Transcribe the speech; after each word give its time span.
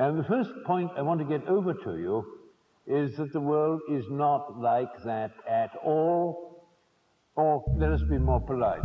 And 0.00 0.16
the 0.16 0.24
first 0.24 0.50
point 0.64 0.90
I 0.96 1.02
want 1.02 1.18
to 1.20 1.26
get 1.26 1.46
over 1.48 1.74
to 1.74 1.96
you 1.98 2.24
is 2.86 3.16
that 3.16 3.32
the 3.32 3.40
world 3.40 3.80
is 3.90 4.04
not 4.10 4.60
like 4.60 5.02
that 5.04 5.32
at 5.48 5.70
all. 5.84 6.62
Or 7.34 7.64
let 7.76 7.90
us 7.90 8.02
be 8.02 8.18
more 8.18 8.40
polite. 8.40 8.82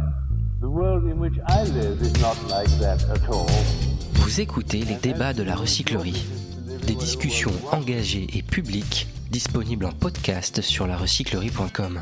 The 0.60 0.70
world 0.70 1.04
in 1.06 1.20
which 1.20 1.38
I 1.48 1.64
live 1.64 2.02
is 2.02 2.20
not 2.22 2.38
like 2.50 2.70
that 2.80 3.04
at 3.10 3.30
all. 3.30 3.48
Vous 4.14 4.42
écoutez 4.42 4.80
les 4.80 4.96
débats 4.96 5.34
de 5.34 5.44
la 5.44 5.56
recyclerie. 5.56 6.26
Des 6.88 6.96
discussions 6.96 7.52
engagées 7.72 8.28
et 8.34 8.42
publiques 8.42 9.08
disponibles 9.30 9.86
en 9.86 9.92
podcast 9.92 10.62
sur 10.62 10.88
larecyclerie.com. 10.88 12.02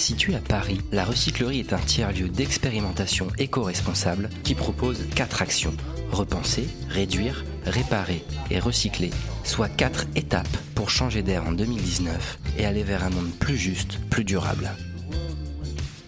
Située 0.00 0.34
à 0.34 0.40
Paris, 0.40 0.80
la 0.92 1.04
recyclerie 1.04 1.60
est 1.60 1.74
un 1.74 1.78
tiers-lieu 1.78 2.30
d'expérimentation 2.30 3.28
éco-responsable 3.36 4.30
qui 4.44 4.54
propose 4.54 5.04
quatre 5.14 5.42
actions 5.42 5.74
repenser, 6.10 6.66
réduire, 6.88 7.44
réparer 7.66 8.24
et 8.50 8.58
recycler, 8.60 9.10
soit 9.44 9.68
quatre 9.68 10.06
étapes 10.16 10.56
pour 10.74 10.88
changer 10.88 11.22
d'air 11.22 11.46
en 11.46 11.52
2019 11.52 12.38
et 12.56 12.64
aller 12.64 12.82
vers 12.82 13.04
un 13.04 13.10
monde 13.10 13.30
plus 13.38 13.58
juste, 13.58 13.98
plus 14.08 14.24
durable. 14.24 14.70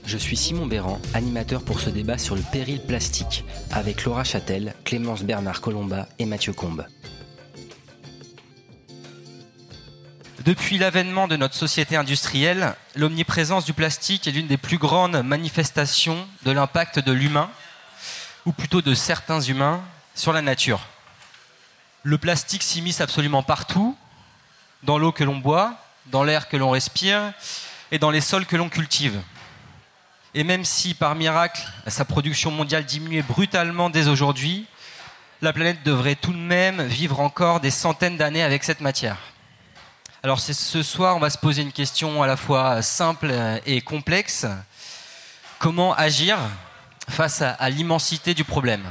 Je 0.07 0.17
suis 0.17 0.39
Simon 0.39 0.67
Béran, 0.67 0.99
animateur 1.13 1.63
pour 1.63 1.79
ce 1.79 1.91
débat 1.91 2.17
sur 2.17 2.35
le 2.35 2.43
péril 2.51 2.81
plastique, 2.81 3.45
avec 3.71 4.05
Laura 4.05 4.25
Châtel, 4.25 4.73
Clémence 4.85 5.23
Bernard 5.23 5.61
Colomba 5.61 6.09
et 6.19 6.25
Mathieu 6.25 6.55
Combe. 6.55 6.87
Depuis 10.45 10.77
l'avènement 10.77 11.29
de 11.29 11.37
notre 11.37 11.55
société 11.55 11.95
industrielle, 11.95 12.75
l'omniprésence 12.97 13.65
du 13.65 13.73
plastique 13.73 14.27
est 14.27 14.33
l'une 14.33 14.49
des 14.49 14.57
plus 14.57 14.79
grandes 14.79 15.23
manifestations 15.23 16.27
de 16.43 16.51
l'impact 16.51 16.99
de 16.99 17.13
l'humain, 17.13 17.49
ou 18.45 18.51
plutôt 18.51 18.83
de 18.83 18.93
certains 18.93 19.41
humains, 19.41 19.81
sur 20.17 20.33
la 20.33 20.43
nature. 20.43 20.81
Le 22.03 22.19
plastique 22.19 22.65
s'immisce 22.65 23.01
absolument 23.01 23.45
partout, 23.45 23.97
dans 24.83 24.99
l'eau 24.99 25.13
que 25.13 25.23
l'on 25.23 25.37
boit, 25.37 25.77
dans 26.07 26.25
l'air 26.25 26.49
que 26.49 26.57
l'on 26.57 26.71
respire 26.71 27.33
et 27.93 28.01
dans 28.01 28.11
les 28.11 28.21
sols 28.21 28.47
que 28.47 28.57
l'on 28.57 28.69
cultive. 28.69 29.21
Et 30.35 30.43
même 30.43 30.65
si 30.65 30.95
par 30.95 31.15
miracle 31.15 31.63
sa 31.87 32.05
production 32.05 32.51
mondiale 32.51 32.85
diminuait 32.85 33.23
brutalement 33.23 33.91
dès 33.91 34.09
aujourd'hui, 34.09 34.67
la 35.41 35.53
planète 35.53 35.85
devrait 35.85 36.17
tout 36.17 36.33
de 36.33 36.37
même 36.37 36.83
vivre 36.83 37.21
encore 37.21 37.61
des 37.61 37.71
centaines 37.71 38.17
d'années 38.17 38.43
avec 38.43 38.65
cette 38.65 38.81
matière. 38.81 39.32
Alors 40.25 40.39
ce 40.39 40.85
soir, 40.85 41.17
on 41.17 41.19
va 41.19 41.31
se 41.31 41.39
poser 41.39 41.63
une 41.63 41.73
question 41.73 42.23
à 42.23 42.29
la 42.29 42.37
fois 42.37 42.81
simple 42.81 43.35
et 43.67 43.81
complexe. 43.81 44.47
Comment 45.59 45.95
agir 45.95 46.39
face 47.09 47.43
à, 47.43 47.69
l'immensité 47.71 48.33
du 48.33 48.45
problème? 48.45 48.85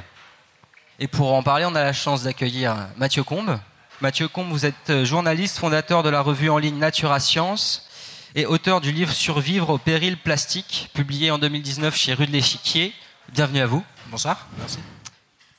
Et 0.99 1.07
pour 1.07 1.31
en 1.33 1.41
parler, 1.41 1.63
on 1.63 1.73
a 1.73 1.83
la 1.85 1.93
chance 1.93 2.23
d'accueillir 2.23 2.75
Mathieu 2.97 3.23
Combe. 3.23 3.57
Mathieu 4.01 4.27
Combe, 4.27 4.49
vous 4.49 4.65
êtes 4.65 5.05
journaliste, 5.05 5.57
fondateur 5.57 6.03
de 6.03 6.09
la 6.09 6.19
revue 6.19 6.49
en 6.49 6.57
ligne 6.57 6.77
Natura 6.77 7.21
Science 7.21 7.87
et 8.35 8.45
auteur 8.45 8.81
du 8.81 8.91
livre 8.91 9.13
Survivre 9.13 9.69
au 9.69 9.77
péril 9.77 10.17
plastique, 10.17 10.89
publié 10.93 11.31
en 11.31 11.37
2019 11.37 11.95
chez 11.95 12.13
Rue 12.13 12.27
de 12.27 12.33
l'Échiquier. 12.33 12.93
Bienvenue 13.29 13.61
à 13.61 13.67
vous. 13.67 13.85
Bonsoir, 14.07 14.47
merci. 14.57 14.79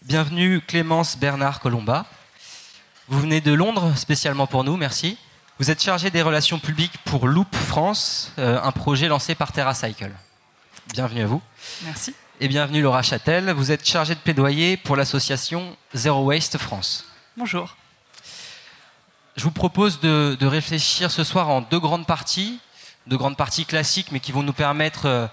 Bienvenue 0.03 0.61
Clémence 0.61 1.17
Bernard 1.17 1.61
Colomba. 1.61 2.05
Vous 3.09 3.21
venez 3.21 3.41
de 3.41 3.55
Londres 3.55 3.95
spécialement 3.97 4.47
pour 4.47 4.65
nous, 4.65 4.77
merci. 4.77 5.17
Vous 5.63 5.71
êtes 5.71 5.81
chargé 5.81 6.11
des 6.11 6.23
relations 6.23 6.59
publiques 6.59 6.99
pour 7.05 7.29
Loop 7.29 7.55
France, 7.55 8.33
euh, 8.41 8.61
un 8.61 8.73
projet 8.73 9.07
lancé 9.07 9.37
par 9.37 9.53
TerraCycle. 9.53 10.11
Bienvenue 10.93 11.23
à 11.23 11.27
vous. 11.27 11.41
Merci. 11.85 12.17
Et 12.41 12.49
bienvenue 12.49 12.83
Laura 12.83 13.03
Châtel. 13.03 13.53
Vous 13.53 13.71
êtes 13.71 13.87
chargée 13.87 14.17
de 14.17 14.19
plaidoyer 14.19 14.77
pour 14.77 14.97
l'association 14.97 15.77
Zero 15.95 16.25
Waste 16.25 16.59
France. 16.59 17.07
Bonjour. 17.37 17.77
Je 19.37 19.45
vous 19.45 19.53
propose 19.53 20.01
de, 20.01 20.37
réfléchir 20.45 21.13
ce 21.13 21.23
soir 21.23 21.49
en 21.49 21.61
deux 21.61 21.79
grandes 21.79 22.09
parties, 22.09 22.59
deux 23.07 23.17
grandes 23.17 23.37
parties 23.37 23.65
classiques, 23.65 24.11
mais 24.11 24.19
qui 24.19 24.33
vont 24.33 24.43
nous 24.43 24.53
permettre 24.53 25.07
euh, 25.07 25.29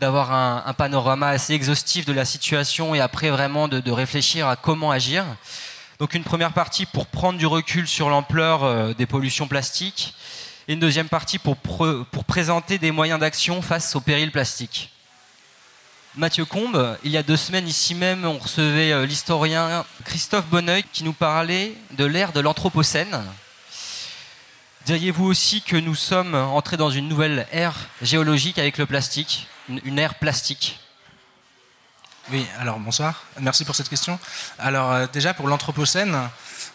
d'avoir 0.00 0.32
un, 0.32 0.74
panorama 0.74 1.28
assez 1.28 1.54
exhaustif 1.54 2.04
de 2.04 2.12
la 2.12 2.26
situation 2.26 2.94
et 2.94 3.00
après 3.00 3.30
vraiment 3.30 3.68
de 3.68 3.90
réfléchir 3.90 4.48
à 4.48 4.56
comment 4.56 4.90
agir. 4.90 5.24
Donc 6.02 6.14
une 6.14 6.24
première 6.24 6.52
partie 6.52 6.84
pour 6.84 7.06
prendre 7.06 7.38
du 7.38 7.46
recul 7.46 7.86
sur 7.86 8.10
l'ampleur 8.10 8.64
euh, 8.64 8.92
des 8.92 9.06
pollutions 9.06 9.46
plastiques 9.46 10.16
et 10.66 10.72
une 10.72 10.80
deuxième 10.80 11.08
partie 11.08 11.38
pour, 11.38 11.56
pour 11.56 12.24
présenter 12.24 12.78
des 12.78 12.90
moyens 12.90 13.20
d'action 13.20 13.62
face 13.62 13.94
au 13.94 14.00
péril 14.00 14.32
plastique. 14.32 14.90
Mathieu 16.16 16.44
Combe, 16.44 16.98
il 17.04 17.12
y 17.12 17.16
a 17.16 17.22
deux 17.22 17.36
semaines 17.36 17.68
ici 17.68 17.94
même, 17.94 18.24
on 18.24 18.38
recevait 18.38 18.90
euh, 18.90 19.06
l'historien 19.06 19.84
Christophe 20.04 20.46
Bonneuil 20.46 20.82
qui 20.92 21.04
nous 21.04 21.12
parlait 21.12 21.72
de 21.92 22.04
l'ère 22.04 22.32
de 22.32 22.40
l'Anthropocène. 22.40 23.22
Diriez-vous 24.86 25.26
aussi 25.26 25.62
que 25.62 25.76
nous 25.76 25.94
sommes 25.94 26.34
entrés 26.34 26.76
dans 26.76 26.90
une 26.90 27.06
nouvelle 27.06 27.46
ère 27.52 27.76
géologique 28.02 28.58
avec 28.58 28.76
le 28.76 28.86
plastique, 28.86 29.46
une 29.68 30.00
ère 30.00 30.16
plastique? 30.16 30.80
Oui, 32.30 32.46
alors 32.60 32.78
bonsoir. 32.78 33.24
Merci 33.40 33.64
pour 33.64 33.74
cette 33.74 33.88
question. 33.88 34.18
Alors 34.58 34.92
euh, 34.92 35.06
déjà 35.12 35.34
pour 35.34 35.48
l'Anthropocène, 35.48 36.16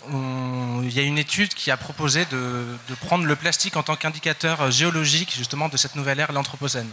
il 0.10 0.94
y 0.94 1.00
a 1.00 1.04
une 1.04 1.18
étude 1.18 1.54
qui 1.54 1.72
a 1.72 1.78
proposé 1.78 2.26
de, 2.26 2.66
prendre 3.06 3.24
le 3.26 3.36
plastique 3.36 3.78
en 3.78 3.84
tant 3.84 3.96
qu'indicateur 3.96 4.62
euh, 4.62 4.72
géologique 4.72 5.34
justement 5.36 5.70
de 5.70 5.78
cette 5.78 5.96
nouvelle 5.96 6.20
ère, 6.20 6.34
l'Anthropocène. 6.34 6.90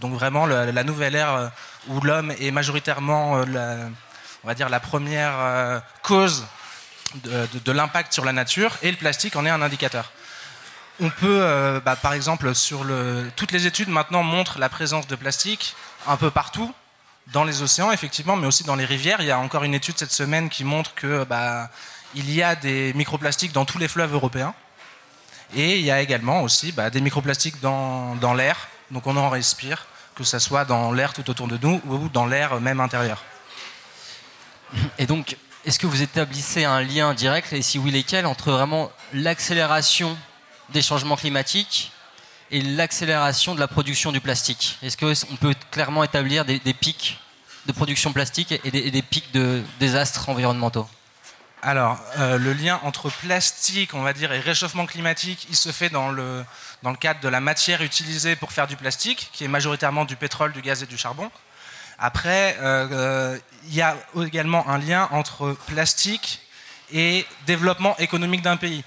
Donc 0.00 0.12
vraiment 0.14 0.44
la, 0.44 0.82
nouvelle 0.82 1.14
ère 1.14 1.32
euh, 1.32 1.48
où 1.86 2.00
l'homme 2.00 2.32
est 2.40 2.50
majoritairement, 2.50 3.38
la, 3.46 3.76
on 4.42 4.48
va 4.48 4.54
dire, 4.54 4.68
la 4.68 4.80
première 4.80 5.82
cause 6.02 6.46
de, 7.14 7.72
l'impact 7.72 8.12
sur 8.12 8.24
la 8.24 8.32
nature 8.32 8.76
et 8.82 8.90
le 8.90 8.96
plastique 8.96 9.36
en 9.36 9.46
est 9.46 9.50
un 9.50 9.62
indicateur. 9.62 10.10
On 11.00 11.10
peut, 11.10 11.80
bah, 11.84 11.94
par 11.94 12.12
exemple, 12.12 12.52
sur 12.56 12.82
le, 12.82 13.30
toutes 13.36 13.52
les 13.52 13.66
études 13.66 13.88
maintenant 13.88 14.24
montrent 14.24 14.58
la 14.58 14.68
présence 14.68 15.06
de 15.06 15.14
plastique 15.14 15.76
un 16.08 16.16
peu 16.16 16.32
partout, 16.32 16.74
dans 17.32 17.44
les 17.44 17.62
océans, 17.62 17.92
effectivement, 17.92 18.36
mais 18.36 18.46
aussi 18.46 18.64
dans 18.64 18.76
les 18.76 18.84
rivières. 18.84 19.20
Il 19.20 19.26
y 19.26 19.30
a 19.30 19.38
encore 19.38 19.64
une 19.64 19.74
étude 19.74 19.98
cette 19.98 20.12
semaine 20.12 20.48
qui 20.48 20.64
montre 20.64 20.94
que 20.94 21.24
bah, 21.24 21.70
il 22.14 22.30
y 22.32 22.42
a 22.42 22.54
des 22.54 22.92
microplastiques 22.94 23.52
dans 23.52 23.64
tous 23.64 23.78
les 23.78 23.88
fleuves 23.88 24.12
européens. 24.12 24.54
Et 25.54 25.78
il 25.78 25.84
y 25.84 25.90
a 25.90 26.00
également 26.00 26.42
aussi 26.42 26.72
bah, 26.72 26.90
des 26.90 27.00
microplastiques 27.00 27.60
dans, 27.60 28.14
dans 28.16 28.34
l'air, 28.34 28.68
donc 28.90 29.06
on 29.06 29.16
en 29.16 29.30
respire, 29.30 29.86
que 30.14 30.24
ce 30.24 30.38
soit 30.38 30.64
dans 30.64 30.92
l'air 30.92 31.12
tout 31.12 31.28
autour 31.30 31.48
de 31.48 31.58
nous 31.58 31.80
ou 31.86 32.08
dans 32.08 32.26
l'air 32.26 32.60
même 32.60 32.80
intérieur. 32.80 33.22
Et 34.98 35.06
donc, 35.06 35.36
est-ce 35.64 35.78
que 35.78 35.86
vous 35.86 36.02
établissez 36.02 36.64
un 36.64 36.82
lien 36.82 37.14
direct, 37.14 37.52
et 37.52 37.62
si 37.62 37.78
oui, 37.78 37.90
lesquels, 37.90 38.26
entre 38.26 38.52
vraiment 38.52 38.90
l'accélération 39.12 40.16
des 40.70 40.82
changements 40.82 41.16
climatiques 41.16 41.92
et 42.50 42.62
l'accélération 42.62 43.54
de 43.54 43.60
la 43.60 43.68
production 43.68 44.12
du 44.12 44.20
plastique. 44.20 44.78
Est-ce 44.82 44.96
qu'on 44.96 45.36
peut 45.36 45.54
clairement 45.70 46.04
établir 46.04 46.44
des, 46.44 46.58
pics 46.74 47.18
de 47.66 47.72
production 47.72 48.12
plastique 48.12 48.52
et 48.64 48.70
des, 48.70 49.02
pics 49.02 49.32
de 49.32 49.62
désastres 49.80 50.28
environnementaux? 50.28 50.88
Alors, 51.60 51.98
euh, 52.18 52.38
le 52.38 52.52
lien 52.52 52.78
entre 52.84 53.10
plastique, 53.10 53.92
on 53.92 54.02
va 54.02 54.12
dire, 54.12 54.32
et 54.32 54.38
réchauffement 54.38 54.86
climatique, 54.86 55.48
il 55.50 55.56
se 55.56 55.72
fait 55.72 55.90
dans 55.90 56.10
le, 56.10 56.44
dans 56.84 56.90
le 56.90 56.96
cadre 56.96 57.18
de 57.20 57.28
la 57.28 57.40
matière 57.40 57.82
utilisée 57.82 58.36
pour 58.36 58.52
faire 58.52 58.68
du 58.68 58.76
plastique, 58.76 59.28
qui 59.32 59.44
est 59.44 59.48
majoritairement 59.48 60.04
du 60.04 60.14
pétrole, 60.14 60.52
du 60.52 60.62
gaz 60.62 60.84
et 60.84 60.86
du 60.86 60.96
charbon. 60.96 61.30
Après, 61.98 62.56
euh, 62.60 62.88
euh, 62.92 63.38
il 63.66 63.74
y 63.74 63.82
a 63.82 63.96
également 64.24 64.68
un 64.68 64.78
lien 64.78 65.08
entre 65.10 65.56
plastique 65.66 66.40
et 66.92 67.26
développement 67.46 67.96
économique 67.98 68.42
d'un 68.42 68.56
pays. 68.56 68.84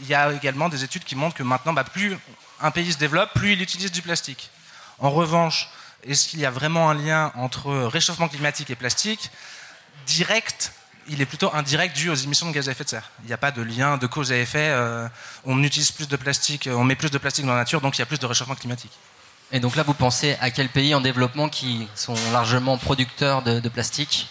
Il 0.00 0.06
y 0.06 0.14
a 0.14 0.30
également 0.32 0.68
des 0.68 0.84
études 0.84 1.04
qui 1.04 1.16
montrent 1.16 1.36
que 1.36 1.42
maintenant, 1.42 1.72
bah, 1.72 1.84
plus 1.84 2.18
un 2.60 2.70
pays 2.70 2.92
se 2.92 2.98
développe, 2.98 3.32
plus 3.34 3.52
il 3.52 3.62
utilise 3.62 3.92
du 3.92 4.02
plastique. 4.02 4.50
En 4.98 5.10
revanche, 5.10 5.68
est-ce 6.04 6.28
qu'il 6.28 6.40
y 6.40 6.46
a 6.46 6.50
vraiment 6.50 6.90
un 6.90 6.94
lien 6.94 7.32
entre 7.34 7.72
réchauffement 7.72 8.28
climatique 8.28 8.70
et 8.70 8.74
plastique 8.74 9.30
Direct, 10.06 10.72
il 11.08 11.20
est 11.20 11.26
plutôt 11.26 11.50
indirect 11.54 11.96
dû 11.96 12.10
aux 12.10 12.14
émissions 12.14 12.48
de 12.48 12.52
gaz 12.52 12.68
à 12.68 12.72
effet 12.72 12.84
de 12.84 12.88
serre. 12.90 13.10
Il 13.22 13.26
n'y 13.26 13.32
a 13.32 13.38
pas 13.38 13.50
de 13.50 13.62
lien 13.62 13.96
de 13.96 14.06
cause 14.06 14.32
à 14.32 14.36
effet. 14.36 14.68
Euh, 14.70 15.08
on 15.44 15.62
utilise 15.62 15.90
plus 15.90 16.08
de 16.08 16.16
plastique, 16.16 16.68
on 16.70 16.84
met 16.84 16.94
plus 16.94 17.10
de 17.10 17.18
plastique 17.18 17.46
dans 17.46 17.52
la 17.52 17.58
nature, 17.58 17.80
donc 17.80 17.96
il 17.96 18.00
y 18.00 18.02
a 18.02 18.06
plus 18.06 18.18
de 18.18 18.26
réchauffement 18.26 18.54
climatique. 18.54 18.92
Et 19.52 19.60
donc 19.60 19.76
là, 19.76 19.82
vous 19.82 19.94
pensez 19.94 20.36
à 20.40 20.50
quels 20.50 20.68
pays 20.68 20.94
en 20.94 21.00
développement 21.00 21.48
qui 21.48 21.88
sont 21.94 22.16
largement 22.32 22.76
producteurs 22.76 23.42
de 23.42 23.68
plastique? 23.68 24.28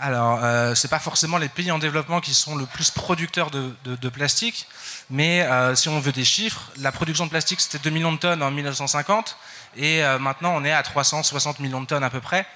Alors, 0.00 0.40
euh, 0.42 0.74
ce 0.74 0.86
n'est 0.86 0.90
pas 0.90 0.98
forcément 0.98 1.38
les 1.38 1.48
pays 1.48 1.70
en 1.70 1.78
développement 1.78 2.20
qui 2.20 2.34
sont 2.34 2.56
le 2.56 2.66
plus 2.66 2.90
producteurs 2.90 3.50
de, 3.50 4.08
plastique, 4.08 4.66
mais 5.10 5.42
euh, 5.42 5.74
si 5.74 5.88
on 5.88 6.00
veut 6.00 6.12
des 6.12 6.24
chiffres, 6.24 6.70
la 6.78 6.92
production 6.92 7.24
de 7.24 7.30
plastique 7.30 7.60
c'était 7.60 7.78
2 7.78 7.90
millions 7.90 8.12
de 8.12 8.18
tonnes 8.18 8.42
en 8.42 8.50
1950, 8.50 9.36
et 9.76 10.04
euh, 10.04 10.18
maintenant 10.18 10.54
on 10.54 10.64
est 10.64 10.72
à 10.72 10.82
360 10.82 11.60
millions 11.60 11.80
de 11.80 11.86
tonnes 11.86 12.04
à 12.04 12.10
peu 12.10 12.20
près. 12.20 12.46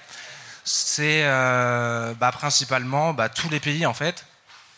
C'est 0.63 1.23
bah, 1.23 2.31
principalement 2.31 3.13
bah, 3.13 3.29
tous 3.29 3.49
les 3.49 3.59
pays 3.59 3.85
en 3.85 3.93
fait, 3.93 4.25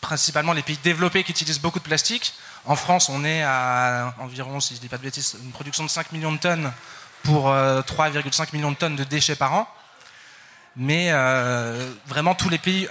principalement 0.00 0.52
les 0.52 0.62
pays 0.62 0.78
développés 0.82 1.24
qui 1.24 1.32
utilisent 1.32 1.60
beaucoup 1.60 1.78
de 1.78 1.84
plastique. 1.84 2.34
En 2.64 2.76
France, 2.76 3.10
on 3.10 3.24
est 3.24 3.42
à 3.42 4.14
environ, 4.18 4.60
si 4.60 4.74
je 4.74 4.78
ne 4.78 4.82
dis 4.82 4.88
pas 4.88 4.96
de 4.96 5.02
bêtises, 5.02 5.36
une 5.42 5.52
production 5.52 5.84
de 5.84 5.90
5 5.90 6.12
millions 6.12 6.32
de 6.32 6.38
tonnes 6.38 6.72
pour 7.22 7.50
3,5 7.50 8.48
millions 8.54 8.70
de 8.70 8.76
tonnes 8.76 8.96
de 8.96 9.04
déchets 9.04 9.36
par 9.36 9.52
an 9.52 9.68
mais 10.76 11.08
euh, 11.10 11.92
vraiment 12.06 12.34
tous 12.34 12.48
les 12.48 12.58
pays 12.58 12.88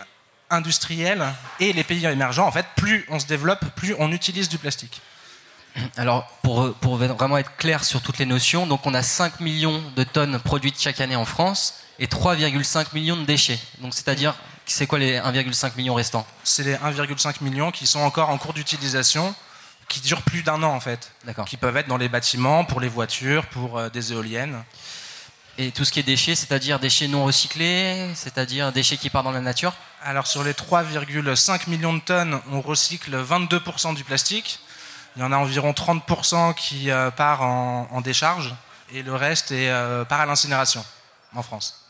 industriels 0.50 1.26
et 1.60 1.74
les 1.74 1.84
pays 1.84 2.06
émergents, 2.06 2.48
en 2.48 2.52
fait, 2.52 2.66
plus 2.76 3.06
on 3.10 3.20
se 3.20 3.26
développe, 3.26 3.66
plus 3.76 3.96
on 4.00 4.12
utilise 4.12 4.50
du 4.50 4.58
plastique. 4.58 5.02
Alors, 5.98 6.28
pour, 6.44 6.74
pour 6.76 6.98
vraiment 6.98 7.38
être 7.38 7.56
clair 7.58 7.84
sur 7.84 8.02
toutes 8.02 8.20
les 8.20 8.26
notions, 8.26 8.68
donc 8.68 8.86
on 8.86 8.94
a 8.94 9.02
5 9.02 9.40
millions 9.40 9.82
de 9.96 10.04
tonnes 10.04 10.40
produites 10.40 10.80
chaque 10.80 11.02
année 11.02 11.16
en 11.16 11.26
France 11.26 11.76
et 11.98 12.06
3,5 12.06 12.88
millions 12.94 13.18
de 13.18 13.26
déchets. 13.26 13.60
Donc, 13.80 13.94
c'est-à-dire, 13.94 14.36
c'est 14.66 14.86
quoi 14.88 15.00
les 15.00 15.18
1,5 15.18 15.72
millions 15.78 15.96
restants? 15.96 16.28
C'est 16.44 16.64
les 16.64 16.76
1,5 16.76 17.44
millions 17.44 17.72
qui 17.72 17.88
sont 17.88 18.00
encore 18.00 18.30
en 18.30 18.38
cours 18.38 18.54
d'utilisation, 18.54 19.34
qui 19.90 20.00
durent 20.02 20.22
plus 20.22 20.44
d'un 20.44 20.62
an 20.64 20.74
en 20.74 20.80
fait. 20.80 21.12
D'accord. 21.26 21.46
Qui 21.46 21.58
peuvent 21.58 21.76
être 21.78 21.88
dans 21.88 21.98
les 21.98 22.10
bâtiments, 22.10 22.66
pour 22.66 22.80
les 22.80 22.88
voitures, 22.88 23.46
pour 23.48 23.78
euh, 23.78 23.90
des 23.90 24.14
éoliennes. 24.14 24.64
Et 25.60 25.72
tout 25.72 25.86
ce 25.86 25.92
qui 25.92 26.00
est 26.00 26.04
déchets, 26.04 26.34
c'est-à-dire 26.34 26.80
déchets 26.80 27.08
non 27.08 27.26
recyclés, 27.26 28.10
c'est-à-dire 28.16 28.72
déchets 28.72 28.98
qui 28.98 29.12
partent 29.12 29.26
dans 29.26 29.32
la 29.32 29.40
nature 29.40 29.74
Alors 30.02 30.26
sur 30.26 30.44
les 30.44 30.54
3,5 30.54 31.70
millions 31.70 31.94
de 31.94 32.00
tonnes, 32.00 32.40
on 32.52 32.60
recycle 32.62 33.16
22% 33.16 33.94
du 33.94 34.04
plastique. 34.04 34.60
Il 35.16 35.22
y 35.22 35.24
en 35.24 35.32
a 35.32 35.38
environ 35.38 35.72
30% 35.72 36.56
qui 36.56 36.90
euh, 36.90 37.12
part 37.12 37.44
en, 37.44 38.02
décharge 38.02 38.56
et 38.92 39.04
le 39.04 39.14
reste 39.14 39.52
est, 39.52 39.70
euh, 39.70 40.04
part 40.06 40.22
à 40.22 40.26
l'incinération 40.26 40.84
en 41.36 41.44
France. 41.44 41.86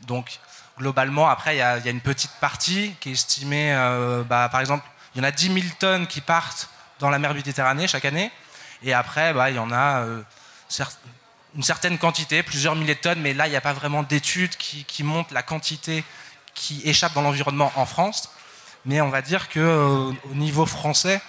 Donc 0.00 0.40
globalement, 0.76 1.28
après, 1.28 1.54
il 1.54 1.58
y, 1.58 1.62
a, 1.62 1.78
une 1.88 2.00
petite 2.00 2.32
partie 2.40 2.92
qui 2.98 3.10
est 3.10 3.12
estimée, 3.12 3.72
euh, 3.72 4.24
bah, 4.24 4.48
par 4.50 4.60
exemple, 4.60 4.84
il 5.14 5.18
y 5.18 5.20
en 5.24 5.28
a 5.28 5.30
10 5.30 5.52
000 5.52 5.66
tonnes 5.78 6.08
qui 6.08 6.20
partent 6.20 6.68
dans 6.98 7.08
la 7.08 7.20
mer 7.20 7.34
Méditerranée 7.34 7.86
chaque 7.86 8.04
année. 8.04 8.32
Et 8.82 8.92
après, 8.92 9.32
bah, 9.32 9.48
il 9.50 9.56
y 9.56 9.60
en 9.60 9.70
a 9.70 10.04
une 11.56 11.62
certaine 11.62 11.96
quantité, 11.96 12.42
plusieurs 12.42 12.76
milliers 12.76 12.94
de 12.94 13.00
tonnes, 13.00 13.20
mais 13.20 13.32
là, 13.32 13.46
il 13.46 13.50
n'y 13.50 13.56
a 13.56 13.62
pas 13.62 13.72
vraiment 13.72 14.02
d'études 14.02 14.56
qui, 14.56 15.02
montrent 15.02 15.32
la 15.32 15.42
quantité 15.42 16.04
qui 16.54 16.82
échappe 16.84 17.14
dans 17.14 17.22
l'environnement 17.22 17.72
en 17.76 17.86
France. 17.86 18.30
Mais 18.84 19.00
on 19.00 19.08
va 19.08 19.22
dire 19.22 19.48
qu'au 19.48 20.14
niveau 20.34 20.66
français, 20.66 21.20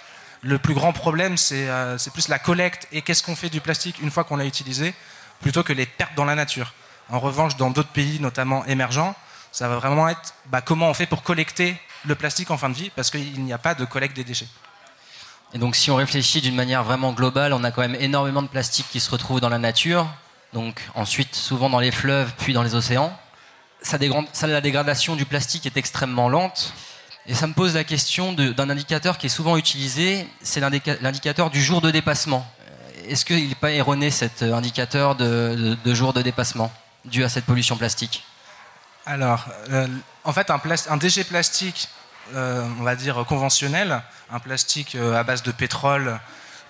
le 0.42 0.58
plus 0.58 0.74
grand 0.74 0.92
problème, 0.92 1.36
euh, 1.52 1.98
c'est 1.98 2.12
plus 2.12 2.28
la 2.28 2.38
collecte 2.38 2.86
et 2.92 3.02
qu'est-ce 3.02 3.22
qu'on 3.22 3.34
fait 3.34 3.48
du 3.48 3.60
plastique 3.60 3.96
une 4.00 4.10
fois 4.10 4.24
qu'on 4.24 4.36
l'a 4.36 4.44
utilisé, 4.44 4.94
plutôt 5.40 5.62
que 5.62 5.72
les 5.72 5.86
pertes 5.86 6.14
dans 6.14 6.24
la 6.24 6.34
nature. 6.34 6.74
En 7.10 7.20
revanche, 7.20 7.56
dans 7.56 7.70
d'autres 7.70 7.88
pays, 7.88 8.20
notamment 8.20 8.64
émergents, 8.66 9.14
ça 9.50 9.66
va 9.68 9.76
vraiment 9.76 10.08
être 10.08 10.34
bah, 10.46 10.60
comment 10.60 10.90
on 10.90 10.94
fait 10.94 11.06
pour 11.06 11.22
collecter 11.22 11.74
le 12.04 12.14
plastique 12.14 12.50
en 12.50 12.58
fin 12.58 12.68
de 12.68 12.74
vie, 12.74 12.90
parce 12.94 13.10
qu'il 13.10 13.42
n'y 13.42 13.52
a 13.52 13.58
pas 13.58 13.74
de 13.74 13.84
collecte 13.86 14.14
des 14.14 14.24
déchets. 14.24 14.46
Et 15.54 15.58
donc, 15.58 15.76
si 15.76 15.90
on 15.90 15.96
réfléchit 15.96 16.40
d'une 16.40 16.54
manière 16.54 16.84
vraiment 16.84 17.12
globale, 17.12 17.52
on 17.54 17.64
a 17.64 17.70
quand 17.70 17.80
même 17.80 17.96
énormément 17.96 18.42
de 18.42 18.48
plastique 18.48 18.86
qui 18.90 19.00
se 19.00 19.10
retrouve 19.10 19.40
dans 19.40 19.48
la 19.48 19.58
nature, 19.58 20.06
donc 20.52 20.82
ensuite 20.94 21.34
souvent 21.34 21.70
dans 21.70 21.80
les 21.80 21.90
fleuves, 21.90 22.32
puis 22.38 22.52
dans 22.52 22.62
les 22.62 22.74
océans. 22.74 23.16
Ça, 23.80 23.98
la 24.46 24.60
dégradation 24.60 25.16
du 25.16 25.24
plastique 25.24 25.64
est 25.64 25.76
extrêmement 25.76 26.28
lente. 26.28 26.74
Et 27.26 27.34
ça 27.34 27.46
me 27.46 27.52
pose 27.52 27.74
la 27.74 27.84
question 27.84 28.32
d'un 28.32 28.70
indicateur 28.70 29.18
qui 29.18 29.26
est 29.26 29.30
souvent 29.30 29.56
utilisé, 29.56 30.26
c'est 30.42 30.60
l'indicateur 30.60 31.50
du 31.50 31.62
jour 31.62 31.80
de 31.80 31.90
dépassement. 31.90 32.46
Euh, 32.60 33.10
est-ce 33.10 33.24
qu'il 33.24 33.48
n'est 33.48 33.54
pas 33.54 33.70
erroné 33.70 34.10
cet 34.10 34.42
indicateur 34.42 35.14
de, 35.14 35.76
jour 35.86 36.14
de 36.14 36.22
dépassement 36.22 36.72
dû 37.04 37.24
à 37.24 37.28
cette 37.28 37.44
pollution 37.44 37.76
plastique? 37.76 38.24
Alors, 39.04 39.46
euh, 39.70 39.86
en 40.24 40.32
fait, 40.32 40.50
un, 40.50 40.60
un, 40.88 40.96
déchet 40.96 41.24
plastique, 41.24 41.88
euh, 41.92 41.97
on 42.34 42.82
va 42.82 42.96
dire 42.96 43.24
conventionnel, 43.26 44.02
un 44.30 44.38
plastique 44.38 44.94
à 44.96 45.22
base 45.22 45.42
de 45.42 45.52
pétrole 45.52 46.18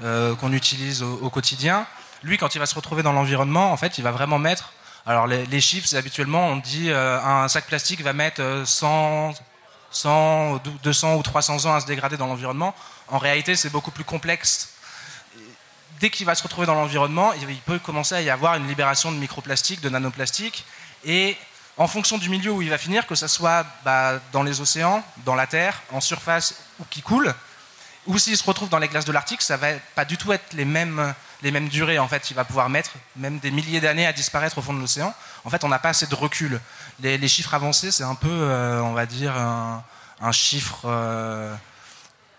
qu'on 0.01 0.53
utilise 0.53 1.03
au, 1.03 1.31
quotidien, 1.31 1.87
lui, 2.23 2.39
quand 2.39 2.55
il 2.55 2.59
va 2.59 2.67
se 2.67 2.75
retrouver 2.75 3.03
dans 3.03 3.13
l'environnement, 3.13 3.73
en 3.73 3.77
fait, 3.77 3.99
il 3.99 4.05
va 4.05 4.11
vraiment 4.11 4.39
mettre. 4.39 4.73
Alors, 5.07 5.27
les, 5.27 5.47
les 5.47 5.61
chiffres, 5.61 5.95
habituellement, 5.97 6.49
on 6.49 6.57
dit 6.57 6.91
un 6.93 7.49
sac 7.49 7.67
plastique 7.67 8.03
va 8.03 8.13
mettre 8.13 8.63
100 8.65 9.35
100, 9.91 10.61
200 10.83 11.17
ou 11.17 11.23
300 11.23 11.67
ans 11.67 11.75
à 11.75 11.81
se 11.81 11.87
dégrader 11.87 12.17
dans 12.17 12.27
l'environnement. 12.27 12.75
En 13.09 13.19
réalité, 13.19 13.57
c'est 13.57 13.71
beaucoup 13.71 13.91
plus 13.91 14.05
complexe. 14.05 14.75
Dès 16.01 16.11
qu'il 16.11 16.27
va 16.27 16.35
se 16.35 16.43
retrouver 16.43 16.67
dans 16.67 16.75
l'environnement, 16.75 17.33
il 17.33 17.57
peut 17.61 17.79
commencer 17.79 18.15
à 18.15 18.21
y 18.21 18.31
avoir 18.31 18.55
une 18.55 18.69
libération 18.69 19.11
de 19.11 19.17
microplastiques, 19.17 19.81
de 19.81 19.89
nanoplastiques. 19.89 20.65
Et 21.05 21.37
en 21.79 21.87
fonction 21.87 22.19
du 22.19 22.29
milieu 22.29 22.51
où 22.51 22.61
il 22.61 22.71
va 22.71 22.79
finir, 22.79 23.07
que 23.07 23.15
ce 23.15 23.29
soit 23.29 23.65
bah, 23.85 24.21
dans 24.33 24.43
les 24.43 24.61
océans, 24.61 25.03
dans 25.25 25.37
la 25.37 25.47
terre, 25.47 25.81
en 25.93 26.01
surface 26.01 26.55
ou 26.81 26.85
qui 26.91 27.03
coule, 27.03 27.33
ou 28.07 28.19
s'il 28.19 28.37
se 28.37 28.45
retrouve 28.45 28.69
dans 28.69 28.79
les 28.79 28.89
glaces 28.89 29.05
de 29.05 29.13
l'Arctique, 29.13 29.43
ça 29.43 29.57
va 29.57 29.69
pas 29.95 30.05
du 30.05 30.17
tout 30.17 30.33
être 30.33 30.55
les 30.55 30.65
mêmes, 30.65 31.15
les 31.43 31.51
mêmes 31.51 31.69
durées. 31.69 31.99
En 31.99 32.09
fait, 32.09 32.31
il 32.31 32.35
va 32.35 32.45
pouvoir 32.45 32.69
mettre 32.69 32.93
même 33.17 33.39
des 33.39 33.51
milliers 33.51 33.81
d'années 33.81 34.07
à 34.07 34.13
disparaître 34.13 34.59
au 34.59 34.63
fond 34.63 34.73
de 34.73 34.81
l'océan. 34.81 35.15
En 35.45 35.51
fait, 35.51 35.63
on 35.63 35.69
n'a 35.69 35.79
pas 35.79 35.91
assez 35.91 36.07
de 36.07 36.15
recul. 36.15 36.59
Les, 37.01 37.29
chiffres 37.29 37.55
avancés, 37.55 37.93
c'est 37.93 38.05
un 38.05 38.15
peu, 38.15 38.29
euh, 38.31 38.81
on 38.81 38.95
va 38.95 39.07
dire, 39.07 39.37
un, 39.37 40.33
chiffre 40.33 40.81
euh, 40.87 41.55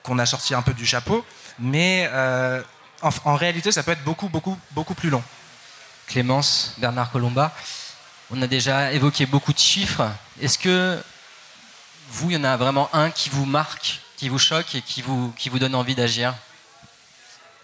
qu'on 0.04 0.20
a 0.20 0.26
sorti 0.26 0.54
un 0.54 0.62
peu 0.64 0.74
du 0.74 0.86
chapeau, 0.86 1.24
mais 1.60 2.10
euh, 2.12 2.62
en, 3.02 3.36
réalité, 3.36 3.72
ça 3.72 3.84
peut 3.84 3.92
être 3.92 4.04
beaucoup, 4.04 4.28
beaucoup, 4.28 4.58
beaucoup 4.72 4.96
plus 4.96 5.10
long. 5.10 5.24
Clémence, 6.08 6.74
Bernard 6.80 7.12
Colomba, 7.12 7.54
on 8.32 8.42
a 8.42 8.48
déjà 8.48 8.92
évoqué 8.92 9.26
beaucoup 9.26 9.54
de 9.54 9.60
chiffres. 9.60 10.10
Est-ce 10.42 10.58
que 10.58 11.02
vous, 12.12 12.32
il 12.32 12.38
y 12.38 12.38
en 12.38 12.44
a 12.44 12.58
vraiment 12.58 12.90
un 12.94 13.10
qui 13.10 13.30
vous 13.30 13.46
marque 13.46 14.02
qui 14.18 14.28
vous 14.28 14.40
choque 14.40 14.76
et 14.76 14.82
qui 14.82 15.02
vous, 15.02 15.60
donne 15.60 15.76
envie 15.76 15.96
d'agir? 15.96 16.36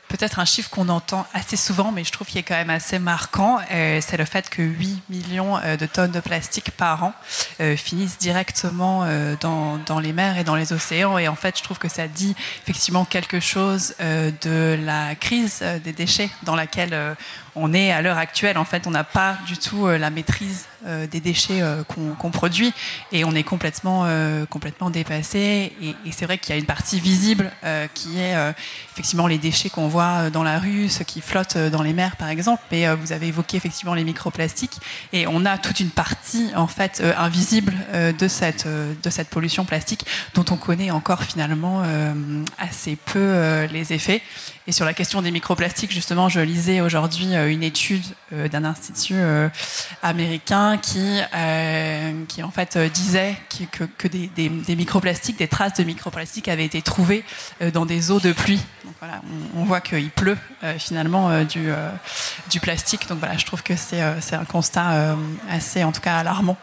Peut-être 0.08 0.40
un 0.40 0.46
chiffre 0.46 0.70
qu'on 0.70 0.88
entend 0.88 1.28
assez 1.34 1.58
souvent, 1.58 1.92
mais 1.92 2.06
je 2.06 2.12
trouve 2.12 2.28
qu'il 2.28 2.38
est 2.38 2.44
quand 2.44 2.56
même 2.56 2.70
assez 2.70 3.00
marquant, 3.00 3.60
euh, 3.72 4.00
c'est 4.02 4.16
le 4.16 4.24
fait 4.24 4.50
que 4.50 4.62
8 4.62 5.02
millions 5.10 5.58
euh, 5.58 5.76
de 5.76 5.86
tonnes 5.86 6.12
de 6.12 6.20
plastique 6.22 6.72
par 6.72 7.04
an 7.04 7.14
euh, 7.60 7.76
finissent 7.76 8.18
directement 8.18 9.06
dans, 9.42 9.78
dans, 9.80 10.00
les 10.00 10.14
mers 10.14 10.38
et 10.38 10.46
dans 10.46 10.56
les 10.56 10.72
océans. 10.72 11.18
Et 11.18 11.28
en 11.28 11.36
fait, 11.36 11.58
je 11.58 11.64
trouve 11.64 11.80
que 11.80 11.90
ça 11.90 12.08
dit 12.08 12.36
effectivement 12.64 13.04
quelque 13.04 13.42
chose 13.42 13.96
de 14.00 14.80
la 14.82 15.16
crise 15.16 15.62
des 15.84 15.92
déchets 15.92 16.30
dans 16.44 16.56
laquelle 16.56 17.18
on 17.56 17.74
est 17.74 17.92
à 17.92 18.02
l'heure 18.02 18.18
actuelle. 18.18 18.57
En 18.57 18.66
fait, 18.66 18.88
on 18.88 18.92
n'a 18.92 19.04
pas 19.04 19.38
du 19.48 19.57
tout 19.57 19.88
la 19.88 20.10
maîtrise 20.10 20.68
euh, 20.88 21.07
des 21.07 21.19
déchets 21.19 21.63
euh, 21.63 21.84
qu'on 21.84 22.30
produit 22.30 22.72
et 23.12 23.25
on 23.25 23.34
est 23.34 23.42
complètement, 23.42 24.04
euh, 24.06 24.46
complètement 24.46 24.92
dépassé. 24.92 25.74
Et, 25.81 26.12
c'est 26.12 26.25
vrai 26.25 26.38
qu'il 26.38 26.54
y 26.54 26.57
a 26.57 26.60
une 26.60 26.68
partie 26.68 27.00
visible 27.00 27.52
qui 27.94 28.19
est 28.19 28.36
effectivement 28.94 29.28
les 29.28 29.38
déchets 29.38 29.69
qu'on 29.69 29.90
voit 29.90 30.30
dans 30.30 30.44
la 30.44 30.60
rue, 30.60 30.88
ceux 30.88 31.04
qui 31.04 31.19
flottent 31.19 31.57
dans 31.57 31.81
les 31.81 31.92
mers 31.92 32.16
par 32.16 32.30
exemple. 32.30 32.62
Mais 32.72 32.94
vous 32.96 33.12
avez 33.12 33.28
évoqué 33.28 33.57
effectivement 33.57 33.94
les 33.94 34.06
microplastiques 34.06 34.78
et 35.12 35.28
on 35.28 35.46
a 35.46 35.57
toute 35.57 35.81
une 35.81 35.90
partie 35.90 36.52
en 36.56 36.68
fait 36.68 37.04
invisible 37.18 37.74
de, 37.94 38.28
cette, 38.30 38.66
de 38.68 39.10
cette 39.10 39.30
pollution 39.30 39.66
plastique 39.66 40.06
dont 40.36 40.46
on 40.52 40.56
connaît 40.56 40.92
encore 40.92 41.24
finalement 41.24 41.84
assez 42.57 42.96
peu 42.96 43.66
les 43.66 43.92
effets. 43.92 44.21
Et 44.68 44.71
sur 44.71 44.85
la 44.85 44.94
question 44.94 45.21
des 45.21 45.31
microplastiques, 45.31 45.92
justement, 45.92 46.30
je 46.30 46.40
lisais 46.40 46.81
aujourd'hui 46.81 47.35
une 47.47 47.64
étude 47.64 48.04
d'un 48.31 48.66
institut 48.66 49.16
américain 50.02 50.78
qui, 50.78 51.19
euh, 51.33 52.25
qui 52.28 52.44
en 52.44 52.52
fait 52.52 52.75
euh, 52.75 52.90
disait 52.90 53.35
que, 53.71 53.85
que 53.85 54.07
des, 54.07 54.75
microplastiques, 54.75 55.37
des 55.37 55.47
traces 55.47 55.73
de 55.75 55.83
microplastiques 55.83 56.47
avaient 56.47 56.66
été 56.66 56.81
trouvées 56.81 57.23
euh, 57.61 57.71
dans 57.71 57.85
des 57.85 58.11
eaux 58.11 58.19
de 58.19 58.31
pluie. 58.31 58.61
Donc 58.83 58.94
voilà, 58.99 59.21
on, 59.56 59.64
voit 59.64 59.81
qu'il 59.81 60.09
pleut 60.09 60.37
finalement 60.78 61.44
du, 61.44 61.69
du 62.49 62.59
plastique. 62.59 63.07
Donc 63.07 63.19
voilà, 63.19 63.37
je 63.37 63.45
trouve 63.45 63.64
que 63.64 63.75
c'est 63.75 64.02
un 64.02 64.45
constat 64.45 65.16
assez, 65.49 65.83
en 65.83 65.92
tout 65.92 66.02
cas, 66.02 66.18
alarmant 66.18 66.57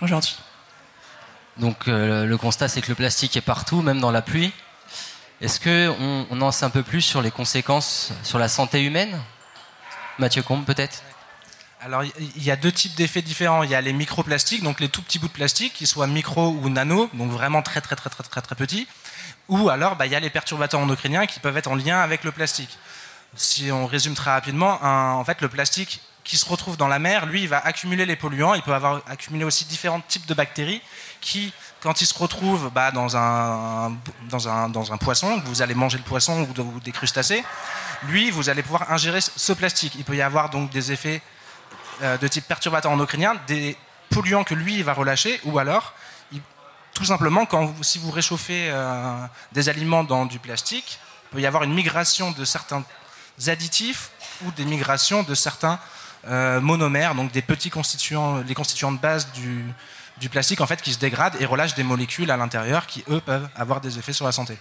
aujourd'hui. 0.00 0.36
Donc 1.58 1.86
le 1.86 2.36
constat, 2.36 2.68
c'est 2.68 2.80
que 2.80 2.88
le 2.88 2.94
plastique 2.94 3.36
est 3.36 3.42
partout, 3.42 3.82
même 3.82 4.00
dans 4.00 4.10
la 4.10 4.22
pluie. 4.22 4.52
Est-ce 5.40 5.60
qu'on 5.60 6.26
on 6.30 6.40
en 6.40 6.50
sait 6.50 6.64
un 6.64 6.70
peu 6.70 6.82
plus 6.82 7.02
sur 7.02 7.20
les 7.20 7.30
conséquences 7.30 8.12
sur 8.22 8.38
la 8.38 8.48
santé 8.48 8.82
humaine? 8.82 9.18
Mathieu 10.18 10.42
Combe, 10.42 10.64
peut-être 10.64 11.02
alors, 11.82 12.02
il 12.02 12.42
y 12.42 12.50
a 12.50 12.56
deux 12.56 12.72
types 12.72 12.94
d'effets 12.96 13.22
différents. 13.22 13.62
Il 13.62 13.70
y 13.70 13.74
a 13.74 13.80
les 13.80 13.92
microplastiques, 13.92 14.62
donc 14.62 14.80
les 14.80 14.88
tout 14.88 15.02
petits 15.02 15.18
bouts 15.18 15.28
de 15.28 15.32
plastique, 15.32 15.74
qu'ils 15.74 15.86
soient 15.86 16.06
micro 16.06 16.48
ou 16.48 16.68
nano, 16.68 17.08
donc 17.12 17.30
vraiment 17.30 17.62
très 17.62 17.80
très 17.80 17.94
très 17.94 18.08
très 18.10 18.24
très 18.24 18.40
très 18.40 18.54
petits. 18.56 18.88
Ou 19.48 19.68
alors, 19.68 19.94
bah, 19.94 20.06
il 20.06 20.12
y 20.12 20.16
a 20.16 20.20
les 20.20 20.30
perturbateurs 20.30 20.80
endocriniens 20.80 21.26
qui 21.26 21.38
peuvent 21.38 21.56
être 21.56 21.70
en 21.70 21.76
lien 21.76 22.00
avec 22.00 22.24
le 22.24 22.32
plastique. 22.32 22.78
Si 23.36 23.70
on 23.70 23.86
résume 23.86 24.14
très 24.14 24.30
rapidement, 24.30 24.78
en 24.82 25.24
fait, 25.24 25.40
le 25.42 25.48
plastique 25.48 26.00
qui 26.24 26.36
se 26.36 26.44
retrouve 26.44 26.76
dans 26.76 26.88
la 26.88 26.98
mer, 26.98 27.26
lui, 27.26 27.42
il 27.42 27.48
va 27.48 27.58
accumuler 27.58 28.04
les 28.04 28.16
polluants. 28.16 28.54
Il 28.54 28.62
peut 28.62 28.74
avoir 28.74 29.02
accumulé 29.06 29.44
aussi 29.44 29.64
différents 29.66 30.00
types 30.00 30.26
de 30.26 30.34
bactéries 30.34 30.82
qui, 31.20 31.52
quand 31.80 32.00
ils 32.00 32.06
se 32.06 32.18
retrouvent 32.18 32.70
bah, 32.70 32.90
dans, 32.90 33.16
un, 33.16 33.96
dans, 34.28 34.48
un, 34.48 34.68
dans 34.68 34.92
un 34.92 34.96
poisson, 34.96 35.40
vous 35.44 35.62
allez 35.62 35.74
manger 35.74 35.98
le 35.98 36.04
poisson 36.04 36.48
ou 36.58 36.80
des 36.80 36.90
crustacés, 36.90 37.44
lui, 38.06 38.30
vous 38.30 38.48
allez 38.48 38.62
pouvoir 38.62 38.90
ingérer 38.90 39.20
ce 39.20 39.52
plastique. 39.52 39.94
Il 39.96 40.04
peut 40.04 40.16
y 40.16 40.22
avoir 40.22 40.50
donc 40.50 40.70
des 40.70 40.92
effets 40.92 41.22
euh, 42.02 42.16
de 42.18 42.28
type 42.28 42.46
perturbateur 42.46 42.90
endocrinien, 42.90 43.34
des 43.46 43.76
polluants 44.10 44.44
que 44.44 44.54
lui 44.54 44.82
va 44.82 44.92
relâcher, 44.92 45.40
ou 45.44 45.58
alors, 45.58 45.94
tout 46.94 47.04
simplement, 47.04 47.44
quand 47.44 47.74
si 47.82 47.98
vous 47.98 48.10
réchauffez 48.10 48.70
euh, 48.70 49.14
des 49.52 49.68
aliments 49.68 50.02
dans 50.02 50.24
du 50.24 50.38
plastique, 50.38 50.98
il 51.24 51.28
peut 51.34 51.40
y 51.40 51.46
avoir 51.46 51.62
une 51.62 51.74
migration 51.74 52.30
de 52.30 52.44
certains 52.44 52.82
additifs 53.48 54.10
ou 54.44 54.50
des 54.52 54.64
migrations 54.64 55.22
de 55.22 55.34
certains 55.34 55.78
euh, 56.26 56.60
monomères, 56.60 57.14
donc 57.14 57.32
des 57.32 57.42
petits 57.42 57.68
constituants, 57.68 58.38
les 58.38 58.54
constituants 58.54 58.92
de 58.92 58.98
base 58.98 59.30
du, 59.32 59.64
du 60.18 60.28
plastique 60.30 60.60
en 60.62 60.66
fait 60.66 60.80
qui 60.80 60.92
se 60.92 60.98
dégrade 60.98 61.36
et 61.38 61.44
relâche 61.44 61.74
des 61.74 61.82
molécules 61.82 62.30
à 62.30 62.38
l'intérieur 62.38 62.86
qui 62.86 63.04
eux 63.10 63.20
peuvent 63.20 63.48
avoir 63.54 63.82
des 63.82 63.98
effets 63.98 64.14
sur 64.14 64.24
la 64.24 64.32
santé. 64.32 64.56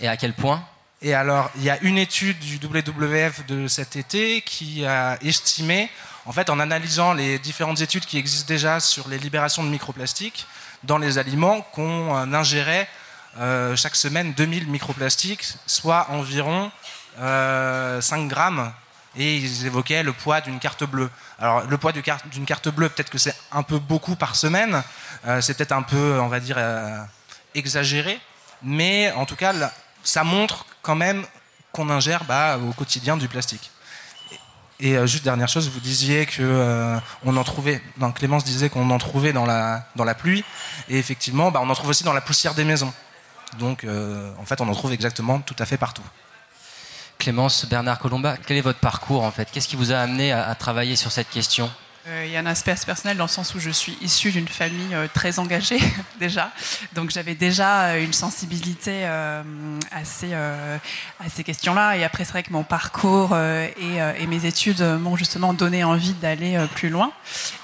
Et 0.00 0.08
à 0.08 0.16
quel 0.16 0.34
point 0.34 0.64
Et 1.04 1.14
alors, 1.14 1.50
il 1.56 1.64
y 1.64 1.70
a 1.70 1.78
une 1.82 1.98
étude 1.98 2.38
du 2.38 2.60
WWF 2.64 3.44
de 3.46 3.66
cet 3.66 3.96
été 3.96 4.40
qui 4.40 4.86
a 4.86 5.18
estimé, 5.20 5.90
en 6.26 6.32
fait, 6.32 6.48
en 6.48 6.60
analysant 6.60 7.12
les 7.12 7.40
différentes 7.40 7.80
études 7.80 8.06
qui 8.06 8.18
existent 8.18 8.46
déjà 8.46 8.78
sur 8.78 9.08
les 9.08 9.18
libérations 9.18 9.64
de 9.64 9.68
microplastiques 9.68 10.46
dans 10.84 10.98
les 10.98 11.18
aliments, 11.18 11.60
qu'on 11.72 12.14
euh, 12.14 12.32
ingérait 12.32 12.88
euh, 13.40 13.74
chaque 13.74 13.96
semaine 13.96 14.32
2000 14.34 14.68
microplastiques, 14.68 15.54
soit 15.66 16.08
environ 16.10 16.70
5 17.16 17.22
euh, 17.24 18.00
grammes 18.28 18.72
et 19.16 19.38
ils 19.38 19.66
évoquaient 19.66 20.04
le 20.04 20.12
poids 20.12 20.40
d'une 20.40 20.60
carte 20.60 20.84
bleue. 20.84 21.10
Alors 21.40 21.62
le 21.62 21.78
poids 21.78 21.90
d'une 21.90 22.46
carte 22.46 22.68
bleue, 22.68 22.88
peut-être 22.88 23.10
que 23.10 23.18
c'est 23.18 23.34
un 23.50 23.64
peu 23.64 23.80
beaucoup 23.80 24.14
par 24.14 24.36
semaine, 24.36 24.82
c'est 25.40 25.54
peut-être 25.54 25.72
un 25.72 25.82
peu, 25.82 26.18
on 26.18 26.28
va 26.28 26.40
dire, 26.40 26.56
exagéré, 27.54 28.18
mais 28.62 29.12
en 29.12 29.26
tout 29.26 29.36
cas, 29.36 29.52
ça 30.02 30.24
montre 30.24 30.64
quand 30.82 30.96
même 30.96 31.24
qu'on 31.72 31.88
ingère 31.88 32.24
bah, 32.24 32.58
au 32.58 32.72
quotidien 32.72 33.16
du 33.16 33.28
plastique. 33.28 33.70
Et 34.80 34.94
juste 35.06 35.22
dernière 35.22 35.48
chose, 35.48 35.70
vous 35.70 35.78
disiez 35.78 36.26
que 36.26 36.98
on 37.24 37.36
en 37.36 37.44
trouvait. 37.44 37.80
Clémence 38.16 38.42
disait 38.42 38.68
qu'on 38.68 38.90
en 38.90 38.98
trouvait 38.98 39.32
dans 39.32 39.46
la 39.46 39.86
dans 39.94 40.02
la 40.02 40.14
pluie, 40.14 40.44
et 40.88 40.98
effectivement, 40.98 41.52
bah, 41.52 41.60
on 41.62 41.70
en 41.70 41.74
trouve 41.74 41.90
aussi 41.90 42.02
dans 42.02 42.12
la 42.12 42.20
poussière 42.20 42.54
des 42.54 42.64
maisons. 42.64 42.92
Donc, 43.60 43.86
en 43.86 44.44
fait, 44.44 44.60
on 44.60 44.68
en 44.68 44.74
trouve 44.74 44.92
exactement 44.92 45.38
tout 45.38 45.54
à 45.60 45.66
fait 45.66 45.76
partout. 45.76 46.02
Clémence 47.22 47.66
Bernard 47.66 48.00
Colomba, 48.00 48.36
quel 48.36 48.56
est 48.56 48.62
votre 48.62 48.80
parcours 48.80 49.22
en 49.22 49.30
fait? 49.30 49.48
Qu'est-ce 49.52 49.68
qui 49.68 49.76
vous 49.76 49.92
a 49.92 49.98
amené 49.98 50.32
à, 50.32 50.52
travailler 50.56 50.96
sur 50.96 51.12
cette 51.12 51.30
question? 51.30 51.66
euh, 51.66 51.70
il 52.06 52.30
y 52.30 52.36
a 52.36 52.40
un 52.40 52.46
aspect 52.46 52.74
personnel 52.84 53.16
dans 53.16 53.24
le 53.24 53.30
sens 53.30 53.54
où 53.54 53.60
je 53.60 53.70
suis 53.70 53.96
issue 54.00 54.32
d'une 54.32 54.48
famille 54.48 54.94
euh, 54.94 55.06
très 55.12 55.38
engagée 55.38 55.78
déjà, 56.18 56.50
donc 56.94 57.10
j'avais 57.10 57.34
déjà 57.34 57.90
euh, 57.90 58.04
une 58.04 58.12
sensibilité 58.12 59.04
à, 59.04 60.04
ces, 60.04 60.34
à 60.34 61.28
ces 61.28 61.44
questions-là. 61.44 61.96
Et 61.96 62.04
après, 62.04 62.24
c'est 62.24 62.32
vrai 62.32 62.42
que 62.42 62.52
mon 62.52 62.64
parcours 62.64 63.36
et, 63.36 64.26
mes 64.26 64.46
études 64.46 64.82
m'ont 64.82 65.16
justement 65.16 65.52
donné 65.52 65.84
envie 65.84 66.14
d'aller 66.14 66.58
plus 66.74 66.88
loin 66.88 67.12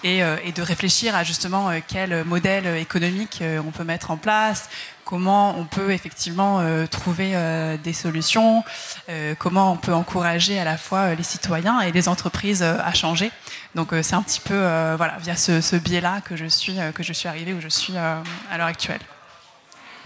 et, 0.04 0.18
et, 0.18 0.52
de 0.52 0.62
réfléchir 0.62 1.16
à 1.16 1.24
justement 1.24 1.70
quel 1.86 2.24
modèle 2.24 2.66
économique 2.76 3.42
on 3.42 3.70
peut 3.70 3.84
mettre 3.84 4.10
en 4.10 4.16
place, 4.16 4.68
comment 5.08 5.58
on 5.58 5.64
peut 5.64 5.90
effectivement 5.92 6.60
euh, 6.60 6.86
trouver 6.86 7.30
euh, 7.32 7.78
des 7.78 7.94
solutions, 7.94 8.62
euh, 9.08 9.34
comment 9.38 9.72
on 9.72 9.78
peut 9.78 9.94
encourager 9.94 10.60
à 10.60 10.64
la 10.64 10.76
fois 10.76 11.14
les 11.14 11.22
citoyens 11.22 11.80
et 11.80 11.92
les 11.92 12.10
entreprises 12.10 12.62
à 12.62 12.92
changer. 12.92 13.30
Donc 13.74 13.94
c'est 14.02 14.14
un 14.14 14.22
petit 14.22 14.40
peu 14.40 14.54
voilà, 14.96 15.16
via 15.20 15.34
ce, 15.34 15.76
biais-là 15.76 16.20
que 16.20 16.36
je 16.36 16.44
suis 16.44 16.76
que 16.94 17.02
je 17.02 17.12
suis 17.14 17.28
arrivée 17.28 17.54
où 17.54 17.60
je 17.60 17.68
suis 17.68 17.96
à 17.96 18.22
l'heure 18.58 18.66
actuelle. 18.66 19.00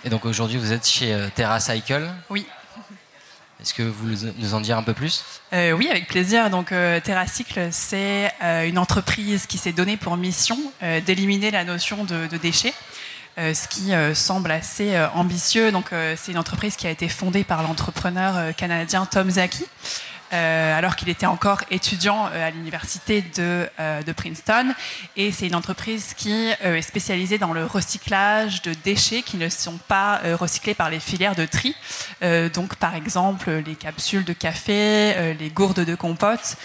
Et 0.05 0.11
donc 0.11 0.25
aujourd'hui 0.25 0.59
vous 0.59 0.73
êtes 0.73 0.87
chez 0.87 1.17
TerraCycle 1.35 2.09
Oui. 2.31 2.47
Est-ce 3.61 3.75
que 3.75 3.83
vous 3.83 4.29
nous 4.39 4.55
en 4.55 4.61
dire 4.61 4.77
un 4.77 4.83
peu 4.83 4.95
plus? 4.95 5.25
Oui, 5.53 5.89
avec 5.91 6.07
plaisir. 6.07 6.51
Donc 6.51 6.69
TerraCycle, 6.69 7.69
c'est 7.71 8.33
une 8.67 8.79
entreprise 8.79 9.47
qui 9.47 9.59
s'est 9.59 9.73
donnée 9.73 9.97
pour 9.97 10.17
mission 10.17 10.59
d'éliminer 11.07 11.51
la 11.51 11.65
notion 11.65 12.05
de 12.05 12.37
déchets. 12.37 12.75
Euh, 13.39 13.55
ce 13.55 13.67
qui 13.67 13.95
euh, 13.95 14.15
semble 14.15 14.51
assez 14.51 14.95
euh, 14.95 15.09
ambitieux. 15.15 15.73
Donc, 15.73 15.91
c'est 16.17 16.33
une 16.33 16.39
entreprise 16.39 16.77
qui 16.77 16.87
a 16.87 16.91
été 16.91 17.09
fondée 17.09 17.45
par 17.45 17.63
l'entrepreneur 17.63 18.55
canadien 18.57 19.07
Tom 19.07 19.31
Zaki. 19.31 19.67
alors 20.31 20.97
qu'il 20.97 21.11
était 21.11 21.27
encore 21.27 21.61
étudiant 21.71 22.25
à 22.25 22.51
l'université 22.51 23.23
de, 23.37 23.69
de, 24.07 24.13
Princeton. 24.13 24.75
Et 25.15 25.31
c'est 25.31 25.47
une 25.47 25.55
entreprise 25.55 26.15
qui 26.17 26.33
est 26.33 26.81
spécialisée 26.81 27.37
dans 27.37 27.53
le 27.53 27.67
recyclage 27.67 28.63
de 28.63 28.73
déchets 28.83 29.21
qui 29.21 29.37
ne 29.37 29.51
sont 29.51 29.79
pas 29.89 30.23
recyclés 30.41 30.73
par 30.73 30.89
les 30.89 31.01
filières 31.01 31.35
de 31.35 31.45
tri. 31.45 31.77
donc, 32.55 32.77
par 32.77 32.95
exemple, 32.95 33.51
les 33.67 33.75
capsules 33.75 34.25
de 34.25 34.33
café, 34.33 35.35
les 35.39 35.51
gourdes 35.51 35.85
de 35.85 35.95
compote, 35.95 36.57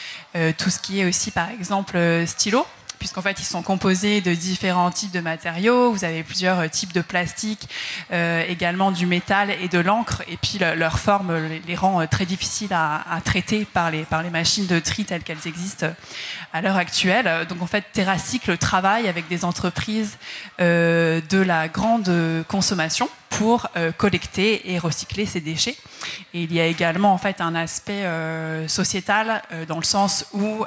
tout 0.57 0.69
ce 0.69 0.79
qui 0.79 1.01
est 1.01 1.05
aussi, 1.05 1.31
par 1.31 1.49
exemple, 1.49 1.99
stylo 2.25 2.65
puisqu'en 2.97 3.21
fait 3.21 3.39
ils 3.39 3.45
sont 3.45 3.61
composés 3.61 4.21
de 4.21 4.33
différents 4.33 4.91
types 4.91 5.11
de 5.11 5.19
matériaux. 5.19 5.91
Vous 5.91 6.03
avez 6.03 6.23
plusieurs 6.23 6.59
euh, 6.59 6.67
types 6.67 6.93
de 6.93 7.01
plastique, 7.01 7.69
euh, 8.11 8.43
également 8.47 8.91
du 8.91 9.05
métal 9.05 9.51
et 9.51 9.67
de 9.67 9.79
l'encre, 9.79 10.23
et 10.27 10.37
puis 10.37 10.59
leur 10.59 10.99
forme 10.99 11.33
les, 11.67 11.75
rend 11.75 12.01
euh, 12.01 12.05
très 12.05 12.25
difficiles 12.25 12.73
à, 12.73 13.03
traiter 13.23 13.65
par 13.65 13.91
les, 13.91 14.03
par 14.03 14.23
les 14.23 14.29
machines 14.29 14.67
de 14.67 14.79
tri 14.79 15.05
telles 15.05 15.23
qu'elles 15.23 15.47
existent 15.47 15.87
à 16.53 16.61
l'heure 16.61 16.77
actuelle. 16.77 17.45
Donc 17.47 17.61
en 17.61 17.67
fait, 17.67 17.83
TerraCycle 17.93 18.57
travaille 18.57 19.07
avec 19.07 19.27
des 19.27 19.43
entreprises 19.43 20.17
de 20.59 21.41
la 21.41 21.67
grande 21.67 22.11
consommation 22.47 23.09
pour 23.29 23.67
collecter 23.97 24.71
et 24.71 24.79
recycler 24.79 25.25
ces 25.25 25.41
déchets. 25.41 25.75
Et 26.33 26.43
il 26.43 26.53
y 26.53 26.59
a 26.59 26.65
également 26.65 27.13
en 27.13 27.17
fait 27.17 27.41
un 27.41 27.55
aspect 27.55 28.05
sociétal 28.67 29.41
dans 29.67 29.77
le 29.77 29.83
sens 29.83 30.25
où 30.33 30.63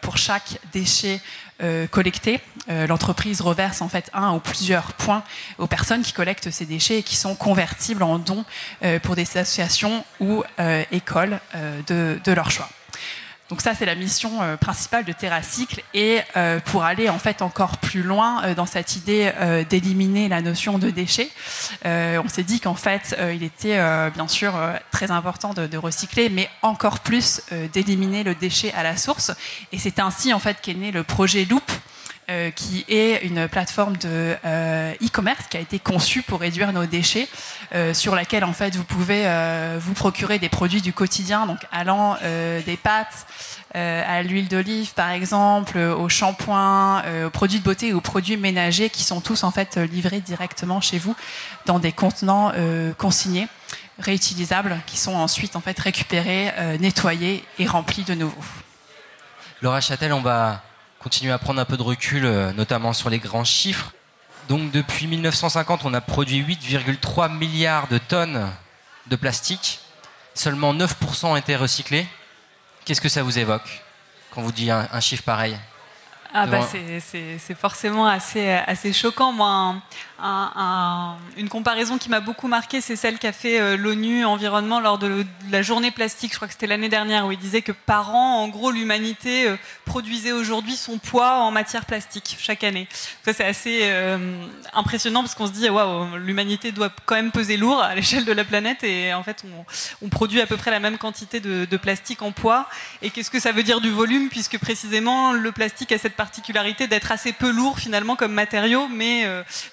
pour 0.00 0.16
chaque 0.16 0.58
déchet 0.72 1.20
euh, 1.62 1.86
collectés. 1.86 2.40
Euh, 2.68 2.86
l'entreprise 2.86 3.40
reverse 3.40 3.82
en 3.82 3.88
fait 3.88 4.10
un 4.14 4.32
ou 4.32 4.40
plusieurs 4.40 4.92
points 4.94 5.22
aux 5.58 5.66
personnes 5.66 6.02
qui 6.02 6.12
collectent 6.12 6.50
ces 6.50 6.66
déchets 6.66 6.98
et 6.98 7.02
qui 7.02 7.16
sont 7.16 7.34
convertibles 7.34 8.02
en 8.02 8.18
dons 8.18 8.44
euh, 8.82 8.98
pour 8.98 9.16
des 9.16 9.22
associations 9.36 10.04
ou 10.20 10.42
écoles 10.90 11.40
de, 11.86 12.18
de 12.22 12.32
leur 12.32 12.50
choix. 12.50 12.68
Donc 13.50 13.62
ça, 13.62 13.74
c'est 13.74 13.84
la 13.84 13.96
mission 13.96 14.40
euh, 14.40 14.56
principale 14.56 15.04
de 15.04 15.12
TerraCycle. 15.12 15.82
Et 15.92 16.20
euh, 16.36 16.60
pour 16.60 16.84
aller 16.84 17.08
en 17.08 17.18
fait 17.18 17.42
encore 17.42 17.78
plus 17.78 18.04
loin 18.04 18.44
euh, 18.44 18.54
dans 18.54 18.64
cette 18.64 18.94
idée 18.94 19.32
d'éliminer 19.68 20.28
la 20.28 20.40
notion 20.40 20.78
de 20.78 20.90
déchets, 20.90 21.30
on 21.84 22.28
s'est 22.28 22.44
dit 22.44 22.60
qu'en 22.60 22.74
fait, 22.74 23.16
il 23.34 23.42
était 23.42 23.78
bien 24.10 24.28
sûr 24.28 24.52
très 24.92 25.10
important 25.10 25.52
de, 25.52 25.66
de, 25.66 25.76
recycler, 25.76 26.28
mais 26.28 26.48
encore 26.62 27.00
plus 27.00 27.42
d'éliminer 27.72 28.22
le 28.22 28.34
déchet 28.34 28.72
à 28.72 28.82
la 28.82 28.96
source. 28.96 29.32
Et 29.72 29.78
c'est 29.78 29.98
ainsi 29.98 30.32
en 30.32 30.38
fait 30.38 30.58
qu'est 30.60 30.74
né 30.74 30.92
le 30.92 31.02
projet 31.02 31.44
Loop, 31.44 31.70
euh, 32.30 32.52
qui 32.52 32.84
est 32.86 33.24
une 33.24 33.48
plateforme 33.48 33.96
de 33.96 34.36
euh, 34.44 34.92
e-commerce 35.02 35.46
qui 35.50 35.56
a 35.56 35.60
été 35.60 35.80
conçue 35.80 36.22
pour 36.22 36.38
réduire 36.38 36.72
nos 36.72 36.86
déchets, 36.86 37.28
euh, 37.74 37.92
sur 37.92 38.14
laquelle 38.14 38.44
en 38.44 38.52
fait 38.52 38.76
vous 38.76 38.84
pouvez 38.84 39.26
vous 39.80 39.94
procurer 39.94 40.38
des 40.38 40.48
produits 40.48 40.80
du 40.80 40.92
quotidien, 40.92 41.46
donc 41.46 41.58
allant 41.72 42.16
des 42.22 42.76
pâtes 42.76 43.26
à 43.74 44.22
l'huile 44.22 44.48
d'olive 44.48 44.92
par 44.94 45.10
exemple, 45.10 45.78
aux 45.78 46.08
shampoings, 46.08 47.02
aux 47.26 47.30
produits 47.30 47.58
de 47.58 47.64
beauté, 47.64 47.92
aux 47.92 48.00
produits 48.00 48.36
ménagers 48.36 48.90
qui 48.90 49.02
sont 49.02 49.20
tous 49.20 49.42
en 49.42 49.50
fait 49.50 49.76
livrés 49.76 50.20
directement 50.20 50.80
chez 50.80 50.98
vous 50.98 51.16
dans 51.66 51.78
des 51.78 51.92
contenants 51.92 52.52
consignés 52.98 53.48
réutilisables 53.98 54.78
qui 54.86 54.98
sont 54.98 55.14
ensuite 55.14 55.56
en 55.56 55.60
fait 55.60 55.78
récupérés, 55.78 56.52
nettoyés 56.78 57.44
et 57.58 57.66
remplis 57.66 58.04
de 58.04 58.14
nouveau. 58.14 58.42
Laura 59.62 59.80
Châtel, 59.80 60.12
on 60.12 60.20
va 60.20 60.62
continuer 61.00 61.32
à 61.32 61.38
prendre 61.38 61.60
un 61.60 61.64
peu 61.64 61.76
de 61.76 61.82
recul, 61.82 62.24
euh, 62.24 62.52
notamment 62.52 62.92
sur 62.92 63.10
les 63.10 63.18
grands 63.18 63.44
chiffres. 63.44 63.92
Donc 64.48 64.70
depuis 64.70 65.06
1950, 65.06 65.84
on 65.84 65.94
a 65.94 66.00
produit 66.00 66.42
8,3 66.42 67.32
milliards 67.36 67.88
de 67.88 67.98
tonnes 67.98 68.48
de 69.06 69.16
plastique. 69.16 69.80
Seulement 70.34 70.74
9% 70.74 71.26
ont 71.26 71.36
été 71.36 71.56
recyclés. 71.56 72.06
Qu'est-ce 72.84 73.00
que 73.00 73.08
ça 73.08 73.22
vous 73.22 73.38
évoque 73.38 73.82
quand 74.30 74.42
vous 74.42 74.52
dites 74.52 74.70
un, 74.70 75.00
chiffre 75.00 75.22
pareil? 75.22 75.56
Ah 76.32 76.46
bah 76.46 76.60
c'est 76.62 77.54
forcément 77.54 78.06
assez, 78.06 78.48
assez 78.48 78.92
choquant. 78.92 79.32
Moi, 79.32 79.74
une 81.36 81.48
comparaison 81.48 81.98
qui 81.98 82.08
m'a 82.08 82.20
beaucoup 82.20 82.46
marqué, 82.46 82.80
c'est 82.80 82.96
celle 82.96 83.18
qu'a 83.18 83.32
fait 83.32 83.60
euh, 83.60 83.76
l'ONU 83.76 84.24
Environnement 84.24 84.80
lors 84.80 84.98
de, 84.98 85.24
la 85.50 85.62
journée 85.62 85.90
plastique, 85.90 86.32
je 86.32 86.36
crois 86.36 86.48
que 86.48 86.54
c'était 86.54 86.66
l'année 86.66 86.88
dernière, 86.88 87.26
où 87.26 87.32
il 87.32 87.38
disait 87.38 87.62
que 87.62 87.72
par 87.72 88.14
an, 88.14 88.42
en 88.42 88.48
gros, 88.48 88.70
l'humanité 88.70 89.48
euh, 89.48 89.56
produisait 89.86 90.32
aujourd'hui 90.32 90.76
son 90.76 90.98
poids 90.98 91.40
en 91.40 91.50
matière 91.50 91.86
plastique 91.86 92.36
chaque 92.38 92.64
année. 92.64 92.86
Ça, 93.24 93.32
c'est 93.32 93.44
assez 93.44 93.80
euh, 93.82 94.18
impressionnant 94.74 95.22
parce 95.22 95.34
qu'on 95.34 95.46
se 95.46 95.52
dit, 95.52 95.68
waouh, 95.68 96.16
l'humanité 96.16 96.70
doit 96.70 96.90
quand 97.06 97.14
même 97.14 97.32
peser 97.32 97.56
lourd 97.56 97.82
à 97.82 97.94
l'échelle 97.94 98.24
de 98.24 98.32
la 98.32 98.44
planète 98.44 98.84
et 98.84 99.14
en 99.14 99.22
fait, 99.22 99.44
on, 100.02 100.08
produit 100.10 100.40
à 100.40 100.46
peu 100.46 100.56
près 100.56 100.70
la 100.72 100.80
même 100.80 100.98
quantité 100.98 101.40
de, 101.40 101.64
de 101.64 101.76
plastique 101.76 102.20
en 102.20 102.32
poids. 102.32 102.68
Et 103.00 103.10
qu'est-ce 103.10 103.30
que 103.30 103.40
ça 103.40 103.52
veut 103.52 103.62
dire 103.62 103.80
du 103.80 103.90
volume, 103.90 104.28
puisque 104.28 104.58
précisément, 104.58 105.32
le 105.32 105.52
plastique 105.52 105.92
a 105.92 105.98
cette 105.98 106.16
particularité 106.24 106.86
d'être 106.86 107.12
assez 107.12 107.32
peu 107.32 107.50
lourd 107.50 107.78
finalement 107.78 108.16
comme 108.16 108.32
matériau, 108.32 108.88
mais 108.88 109.24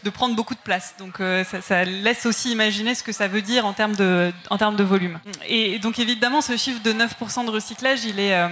de 0.04 0.10
prendre 0.10 0.36
beaucoup 0.36 0.56
de 0.56 0.60
place. 0.60 0.96
Donc 1.00 1.20
euh, 1.20 1.44
ça, 1.44 1.84
laisse 1.84 2.26
aussi 2.26 2.52
imaginer 2.52 2.96
ce 2.96 3.04
que 3.04 3.12
ça 3.12 3.28
veut 3.28 3.42
dire 3.42 3.66
en 3.66 3.74
termes 3.74 3.96
de, 3.96 4.32
en 4.50 4.58
termes 4.58 4.76
de 4.76 4.84
volume. 4.84 5.20
Et 5.48 5.80
donc 5.80 6.00
évidemment, 6.00 6.42
ce 6.42 6.56
chiffre 6.58 6.82
de 6.82 6.94
9% 6.94 7.46
de 7.46 7.52
recyclage, 7.52 8.06
il 8.06 8.20
est... 8.20 8.36
Euh, 8.36 8.48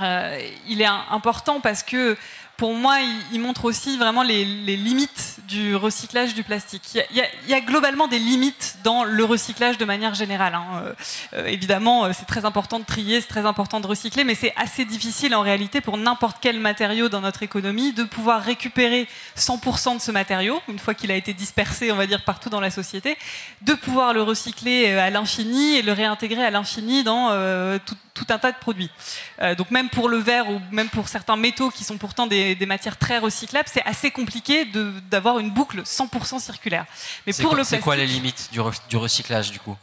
euh, 0.00 0.40
il 0.66 0.80
est 0.80 0.88
important 1.10 1.60
parce 1.60 1.82
que 1.82 2.16
pour 2.56 2.74
moi, 2.74 2.98
il, 3.32 3.40
montre 3.40 3.64
aussi 3.64 3.96
vraiment 3.96 4.22
les, 4.22 4.44
limites 4.44 5.38
du 5.48 5.74
recyclage 5.74 6.34
du 6.34 6.44
plastique. 6.44 6.82
Il 7.10 7.24
y, 7.48 7.54
a, 7.54 7.60
globalement 7.60 8.08
des 8.08 8.18
limites 8.18 8.76
dans 8.84 9.04
le 9.04 9.24
recyclage 9.24 9.78
de 9.78 9.84
manière 9.84 10.14
générale. 10.14 10.54
Hein. 10.54 10.66
Euh, 10.74 10.92
euh, 11.34 11.46
évidemment, 11.46 12.12
c'est 12.12 12.26
très 12.26 12.44
important 12.44 12.78
de 12.78 12.84
trier, 12.84 13.20
c'est 13.20 13.28
très 13.28 13.46
important 13.46 13.80
de 13.80 13.86
recycler, 13.86 14.24
mais 14.24 14.34
c'est 14.34 14.52
assez 14.56 14.84
difficile 14.84 15.34
en 15.34 15.40
réalité 15.40 15.80
pour 15.80 15.96
n'importe 15.96 16.38
quel 16.40 16.60
matériau 16.60 17.08
dans 17.08 17.20
notre 17.20 17.42
économie 17.42 17.92
de 17.92 18.04
pouvoir 18.04 18.42
récupérer 18.42 19.08
100% 19.36 19.96
de 19.96 20.00
ce 20.00 20.10
matériau, 20.10 20.60
une 20.68 20.78
fois 20.78 20.94
qu'il 20.94 21.10
a 21.10 21.16
été 21.16 21.34
dispersé, 21.34 21.90
on 21.90 21.96
va 21.96 22.06
dire, 22.06 22.22
partout 22.24 22.50
dans 22.50 22.60
la 22.60 22.70
société, 22.70 23.16
de 23.62 23.74
pouvoir 23.74 24.12
le 24.12 24.22
recycler 24.22 24.92
à 24.92 25.10
l'infini 25.10 25.76
et 25.76 25.82
le 25.82 25.92
réintégrer 25.92 26.44
à 26.44 26.50
l'infini 26.50 27.02
dans 27.02 27.30
tout, 27.84 27.96
un 28.28 28.38
tas 28.38 28.52
de 28.52 28.56
produits. 28.56 28.90
donc 29.58 29.70
même 29.70 29.88
pour 29.88 30.08
le 30.08 30.16
verre 30.18 30.48
ou 30.48 30.60
même 30.70 30.88
pour 30.88 31.08
certains 31.08 31.36
métaux 31.36 31.70
qui 31.70 31.82
sont 31.82 31.98
pourtant 31.98 32.26
des, 32.26 32.41
matières 32.66 32.96
très 32.96 33.18
recyclables, 33.18 33.68
c'est 33.72 33.84
assez 33.84 34.10
compliqué 34.10 34.66
d'avoir 35.10 35.38
une 35.38 35.50
boucle 35.50 35.82
100% 35.82 36.40
circulaire. 36.40 36.86
Mais 37.26 37.32
pour 37.32 37.54
le 37.54 37.64
c'est 37.64 37.80
quoi 37.80 37.96
les 37.96 38.06
limites 38.06 38.50
du, 38.52 38.96
recyclage 38.96 39.50
du 39.50 39.58
coup? 39.58 39.76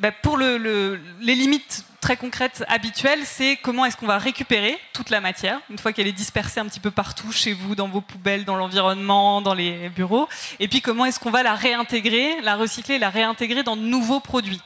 Bah, 0.00 0.12
pour 0.12 0.36
le, 0.36 1.00
les 1.20 1.34
limites 1.34 1.84
très 2.00 2.16
concrètes 2.16 2.64
habituelles, 2.68 3.20
c'est 3.24 3.56
comment 3.56 3.84
est-ce 3.84 3.96
qu'on 3.96 4.06
va 4.06 4.18
récupérer 4.18 4.78
toute 4.92 5.10
la 5.10 5.20
matière, 5.20 5.60
une 5.70 5.78
fois 5.78 5.92
qu'elle 5.92 6.06
est 6.06 6.12
dispersée 6.12 6.60
un 6.60 6.66
petit 6.66 6.78
peu 6.78 6.90
partout 6.90 7.32
chez 7.32 7.52
vous, 7.52 7.74
dans 7.74 7.88
vos 7.88 8.00
poubelles, 8.00 8.44
dans 8.44 8.56
l'environnement, 8.56 9.40
dans 9.40 9.54
les 9.54 9.88
bureaux, 9.88 10.28
et 10.60 10.68
puis 10.68 10.80
comment 10.82 11.06
est-ce 11.06 11.18
qu'on 11.18 11.30
va 11.30 11.42
la 11.42 11.54
réintégrer, 11.54 12.40
la 12.42 12.56
recycler, 12.56 12.98
la 12.98 13.10
réintégrer 13.10 13.62
dans 13.62 13.76
de 13.76 13.82
nouveaux 13.82 14.20
produits. 14.20 14.60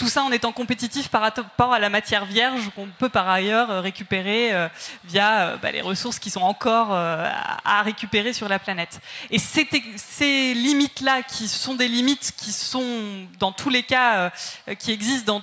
Tout 0.00 0.08
ça 0.08 0.22
en 0.22 0.32
étant 0.32 0.50
compétitif 0.50 1.08
par 1.08 1.20
rapport 1.20 1.74
à 1.74 1.78
la 1.78 1.90
matière 1.90 2.24
vierge 2.24 2.70
qu'on 2.74 2.86
peut 2.86 3.10
par 3.10 3.28
ailleurs 3.28 3.70
euh, 3.70 3.80
récupérer 3.82 4.50
euh, 4.50 4.66
via 5.04 5.40
euh, 5.40 5.56
bah, 5.58 5.72
les 5.72 5.82
ressources 5.82 6.18
qui 6.18 6.30
sont 6.30 6.40
encore 6.40 6.92
à 6.92 7.82
récupérer 7.82 8.32
sur 8.32 8.48
la 8.48 8.58
planète. 8.58 8.98
Et 9.30 9.38
ces 9.38 10.54
limites-là, 10.54 11.22
qui 11.22 11.48
sont 11.48 11.74
des 11.74 11.86
limites 11.86 12.32
qui 12.34 12.50
sont 12.50 13.26
dans 13.38 13.52
tous 13.52 13.68
les 13.68 13.82
cas, 13.82 14.32
qui 14.78 14.90
existent 14.90 15.34
dans 15.34 15.42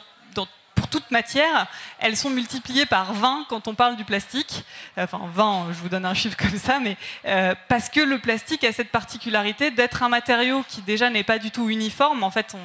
pour 0.77 0.87
toute 0.87 1.09
matière, 1.09 1.65
elles 1.99 2.15
sont 2.15 2.29
multipliées 2.29 2.85
par 2.85 3.13
20 3.13 3.47
quand 3.49 3.67
on 3.67 3.73
parle 3.73 3.97
du 3.97 4.05
plastique. 4.05 4.63
Enfin, 4.95 5.21
20, 5.33 5.73
je 5.73 5.79
vous 5.79 5.89
donne 5.89 6.05
un 6.05 6.13
chiffre 6.13 6.37
comme 6.37 6.57
ça, 6.57 6.79
mais 6.79 6.95
euh, 7.25 7.55
parce 7.67 7.89
que 7.89 7.99
le 7.99 8.19
plastique 8.19 8.63
a 8.63 8.71
cette 8.71 8.91
particularité 8.91 9.71
d'être 9.71 10.03
un 10.03 10.09
matériau 10.09 10.63
qui 10.67 10.83
déjà 10.83 11.09
n'est 11.09 11.23
pas 11.23 11.39
du 11.39 11.49
tout 11.49 11.69
uniforme. 11.69 12.23
En 12.23 12.29
fait, 12.29 12.55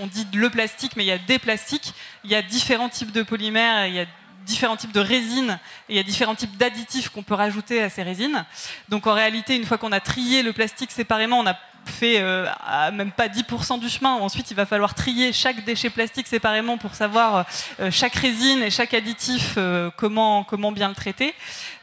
on, 0.00 0.06
dit 0.06 0.26
le 0.34 0.50
plastique, 0.50 0.96
mais 0.96 1.04
il 1.04 1.08
y 1.08 1.12
a 1.12 1.18
des 1.18 1.38
plastiques, 1.38 1.94
il 2.24 2.30
y 2.30 2.34
a 2.34 2.42
différents 2.42 2.88
types 2.88 3.12
de 3.12 3.22
polymères, 3.22 3.86
il 3.86 3.94
y 3.94 4.00
a 4.00 4.06
différents 4.44 4.76
types 4.76 4.92
de 4.92 5.00
résines 5.00 5.60
et 5.88 5.94
il 5.94 5.96
y 5.96 6.00
a 6.00 6.02
différents 6.02 6.34
types 6.34 6.56
d'additifs 6.56 7.10
qu'on 7.10 7.22
peut 7.22 7.34
rajouter 7.34 7.80
à 7.80 7.88
ces 7.88 8.02
résines. 8.02 8.44
Donc 8.88 9.06
en 9.06 9.14
réalité, 9.14 9.54
une 9.54 9.64
fois 9.64 9.78
qu'on 9.78 9.92
a 9.92 10.00
trié 10.00 10.42
le 10.42 10.52
plastique 10.52 10.90
séparément, 10.90 11.38
on 11.38 11.46
a 11.46 11.56
fait 11.86 12.20
euh, 12.20 12.46
même 12.92 13.12
pas 13.12 13.28
10% 13.28 13.78
du 13.78 13.88
chemin. 13.88 14.14
Ensuite, 14.14 14.50
il 14.50 14.56
va 14.56 14.66
falloir 14.66 14.94
trier 14.94 15.32
chaque 15.32 15.64
déchet 15.64 15.90
plastique 15.90 16.26
séparément 16.26 16.78
pour 16.78 16.94
savoir 16.94 17.46
euh, 17.80 17.90
chaque 17.90 18.14
résine 18.14 18.62
et 18.62 18.70
chaque 18.70 18.94
additif 18.94 19.54
euh, 19.56 19.90
comment, 19.96 20.44
comment 20.44 20.72
bien 20.72 20.88
le 20.88 20.94
traiter. 20.94 21.34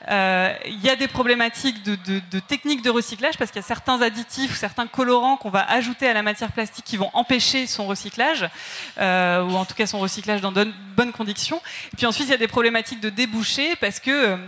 Il 0.10 0.80
y 0.84 0.90
a 0.90 0.96
des 0.96 1.08
problématiques 1.08 1.84
de, 1.84 1.96
de, 1.96 2.40
techniques 2.40 2.82
de 2.82 2.90
recyclage 2.90 3.38
parce 3.38 3.52
qu'il 3.52 3.62
y 3.62 3.64
a 3.64 3.68
certains 3.68 4.02
additifs 4.02 4.54
ou 4.54 4.56
certains 4.56 4.88
colorants 4.88 5.38
qu'on 5.38 5.52
va 5.52 5.64
ajouter 5.70 6.08
à 6.08 6.14
la 6.14 6.24
matière 6.24 6.52
plastique 6.52 6.86
qui 6.86 6.98
vont 6.98 7.12
empêcher 7.14 7.68
son 7.68 7.86
recyclage 7.86 8.50
ou 8.98 9.02
en 9.02 9.66
tout 9.66 9.76
cas 9.76 9.86
son 9.86 10.00
recyclage 10.00 10.42
dans 10.42 10.52
de 10.52 10.74
bonnes 10.96 11.12
conditions. 11.12 11.62
Et 11.94 11.98
puis 11.98 12.08
ensuite, 12.08 12.28
il 12.28 12.32
y 12.32 12.34
a 12.34 12.38
des 12.38 12.48
problématiques 12.48 13.02
de 13.02 13.12
débouché 13.12 13.76
parce 13.76 14.00
que 14.00 14.40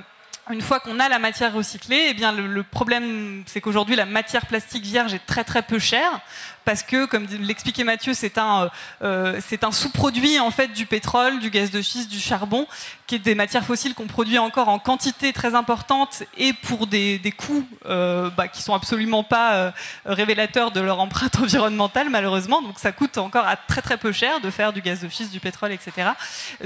une 0.49 0.61
fois 0.61 0.79
qu'on 0.79 0.99
a 0.99 1.07
la 1.07 1.19
matière 1.19 1.53
recyclée, 1.53 2.07
eh 2.09 2.13
bien 2.13 2.31
le, 2.31 2.63
problème, 2.63 3.43
c'est 3.45 3.61
qu'aujourd'hui 3.61 3.95
la 3.95 4.05
matière 4.05 4.45
plastique 4.45 4.83
vierge 4.83 5.13
est 5.13 5.25
très 5.25 5.43
très 5.43 5.61
peu 5.61 5.79
chère 5.79 6.21
parce 6.65 6.83
que, 6.83 7.05
comme 7.05 7.25
l'expliquait 7.39 7.83
Mathieu, 7.83 8.13
c'est 8.13 8.37
un, 8.37 8.69
euh, 9.01 9.39
c'est 9.45 9.63
un 9.63 9.71
sous-produit 9.71 10.39
en 10.39 10.51
fait 10.51 10.69
du 10.69 10.85
pétrole, 10.85 11.39
du 11.39 11.49
gaz 11.49 11.71
de 11.71 11.81
schiste, 11.81 12.09
du 12.09 12.19
charbon, 12.19 12.67
qui 13.11 13.15
est 13.15 13.19
des 13.19 13.35
matières 13.35 13.65
fossiles 13.65 13.93
qu'on 13.93 14.07
produit 14.07 14.37
encore 14.37 14.69
en 14.69 14.79
quantité 14.79 15.33
très 15.33 15.53
importante 15.53 16.23
et 16.37 16.53
pour 16.53 16.87
des, 16.87 17.19
coûts 17.37 17.67
euh, 17.85 18.29
bah, 18.29 18.47
qui 18.47 18.61
sont 18.61 18.73
absolument 18.73 19.21
pas 19.21 19.55
euh, 19.55 19.71
révélateurs 20.05 20.71
de 20.71 20.79
leur 20.79 21.01
empreinte 21.01 21.35
environnementale 21.41 22.09
malheureusement. 22.09 22.61
Donc 22.61 22.79
ça 22.79 22.93
coûte 22.93 23.17
encore 23.17 23.45
à 23.45 23.57
très 23.57 23.81
très 23.81 23.97
peu 23.97 24.13
cher 24.13 24.39
de 24.39 24.49
faire 24.49 24.71
du 24.71 24.79
gaz 24.79 25.01
de 25.01 25.09
schiste, 25.09 25.33
du 25.33 25.41
pétrole, 25.41 25.73
etc. 25.73 26.11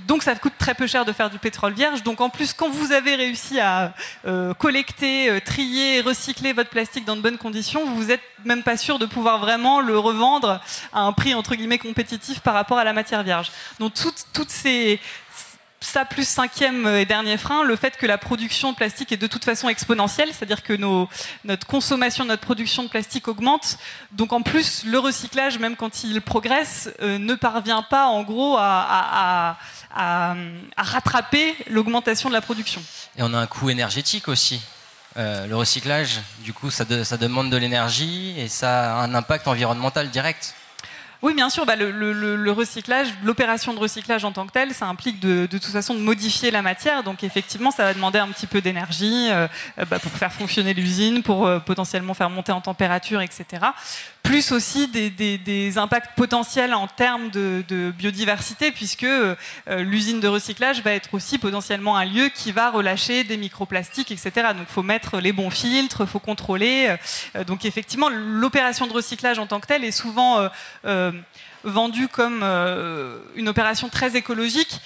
Donc 0.03 0.21
ça 0.21 0.35
coûte 0.35 0.53
très 0.59 0.75
peu 0.75 0.85
cher 0.85 1.03
de 1.03 1.13
faire 1.13 1.31
du 1.31 1.39
pétrole 1.39 1.73
vierge. 1.73 2.03
Donc 2.03 2.21
en 2.21 2.29
plus, 2.29 2.53
quand 2.53 2.69
vous 2.69 2.91
avez 2.91 3.15
réussi 3.15 3.59
à 3.59 3.95
euh, 4.27 4.53
collecter, 4.53 5.41
trier, 5.41 6.01
recycler 6.01 6.53
votre 6.53 6.69
plastique 6.69 7.05
dans 7.05 7.15
de 7.15 7.21
bonnes 7.21 7.39
conditions, 7.39 7.85
vous 7.85 8.03
n'êtes 8.03 8.21
même 8.43 8.61
pas 8.61 8.77
sûr 8.77 8.99
de 8.99 9.07
pouvoir 9.07 9.39
vraiment 9.39 9.81
le 9.85 9.97
revendre 9.97 10.59
à 10.91 11.01
un 11.01 11.13
prix 11.13 11.33
entre 11.33 11.55
guillemets 11.55 11.77
compétitif 11.77 12.39
par 12.39 12.53
rapport 12.53 12.77
à 12.77 12.83
la 12.83 12.93
matière 12.93 13.23
vierge. 13.23 13.51
Donc 13.79 13.93
toutes, 13.93 14.25
toutes 14.33 14.51
ces 14.51 14.99
ça 15.81 16.03
plus 16.03 16.27
cinquième 16.27 16.87
et 16.87 17.05
dernier 17.05 17.37
frein, 17.37 17.63
le 17.63 17.75
fait 17.75 17.95
que 17.97 18.05
la 18.05 18.17
production 18.17 18.71
de 18.71 18.75
plastique 18.75 19.11
est 19.11 19.17
de 19.17 19.27
toute 19.27 19.45
façon 19.45 19.69
exponentielle, 19.69 20.29
c'est-à-dire 20.33 20.63
que 20.63 20.73
nos, 20.73 21.07
notre 21.43 21.67
consommation, 21.67 22.25
notre 22.25 22.41
production 22.41 22.83
de 22.83 22.89
plastique 22.89 23.27
augmente. 23.27 23.77
Donc 24.11 24.33
en 24.33 24.41
plus, 24.41 24.83
le 24.85 24.99
recyclage, 24.99 25.59
même 25.59 25.75
quand 25.75 26.03
il 26.03 26.21
progresse, 26.21 26.89
euh, 27.01 27.17
ne 27.17 27.35
parvient 27.35 27.83
pas 27.83 28.07
en 28.07 28.23
gros 28.23 28.57
à, 28.57 29.55
à, 29.93 30.35
à 30.75 30.83
rattraper 30.83 31.55
l'augmentation 31.67 32.29
de 32.29 32.33
la 32.33 32.41
production. 32.41 32.81
Et 33.17 33.23
on 33.23 33.33
a 33.33 33.39
un 33.39 33.47
coût 33.47 33.69
énergétique 33.69 34.27
aussi. 34.27 34.61
Euh, 35.17 35.47
le 35.47 35.55
recyclage, 35.55 36.19
du 36.39 36.51
coup, 36.51 36.69
ça, 36.69 36.85
ça 37.03 37.17
demande 37.17 37.49
de 37.49 37.57
l'énergie 37.57 38.33
et 38.37 38.47
ça 38.47 38.97
a 38.97 39.03
un 39.03 39.15
impact 39.15 39.47
environnemental 39.47 40.09
direct. 40.09 40.55
Oui, 41.21 41.33
bien 41.33 41.49
sûr. 41.49 41.65
Bah, 41.65 41.75
le, 41.75 42.51
recyclage, 42.51 43.07
l'opération 43.23 43.73
de 43.73 43.79
recyclage 43.79 44.25
en 44.25 44.31
tant 44.31 44.45
que 44.45 44.51
telle, 44.51 44.73
ça 44.73 44.85
implique 44.85 45.19
de, 45.19 45.47
toute 45.49 45.65
façon 45.65 45.93
de 45.95 45.99
modifier 45.99 46.51
la 46.51 46.61
matière. 46.61 47.01
Donc 47.01 47.23
effectivement, 47.23 47.71
ça 47.71 47.83
va 47.83 47.93
demander 47.93 48.19
un 48.19 48.27
petit 48.27 48.45
peu 48.45 48.61
d'énergie 48.61 49.29
euh, 49.31 49.47
bah, 49.89 49.99
pour 49.99 50.11
faire 50.11 50.31
fonctionner 50.31 50.73
l'usine, 50.73 51.23
pour 51.23 51.47
euh, 51.47 51.59
potentiellement 51.59 52.13
faire 52.13 52.29
monter 52.29 52.51
en 52.51 52.61
température, 52.61 53.21
etc 53.21 53.65
plus 54.25 54.51
aussi 54.51 54.87
des, 54.87 55.77
impacts 55.77 56.15
potentiels 56.15 56.73
en 56.73 56.87
termes 56.87 57.29
de, 57.29 57.93
biodiversité, 57.97 58.71
puisque 58.71 59.03
euh, 59.03 59.35
l'usine 59.67 60.19
de 60.19 60.27
recyclage 60.27 60.81
va 60.81 60.91
être 60.91 61.13
aussi 61.13 61.37
potentiellement 61.37 61.95
un 61.95 62.05
lieu 62.05 62.29
qui 62.29 62.51
va 62.51 62.71
relâcher 62.71 63.23
des 63.23 63.37
microplastiques, 63.37 64.11
etc. 64.11 64.31
Donc 64.35 64.65
il 64.67 64.73
faut 64.73 64.83
mettre 64.83 65.19
les 65.19 65.31
bons 65.31 65.51
filtres, 65.51 66.01
il 66.01 66.07
faut 66.07 66.19
contrôler. 66.19 66.95
Euh, 67.35 67.43
donc 67.43 67.65
effectivement, 67.65 68.09
l'opération 68.09 68.87
de 68.87 68.93
recyclage 68.93 69.37
en 69.37 69.45
tant 69.45 69.59
que 69.59 69.67
telle 69.67 69.83
est 69.83 69.91
souvent 69.91 70.49
euh, 70.85 71.11
vendu 71.63 72.07
comme 72.07 72.43
une 73.35 73.47
opération 73.47 73.89
très 73.89 74.15
écologique. 74.15 74.79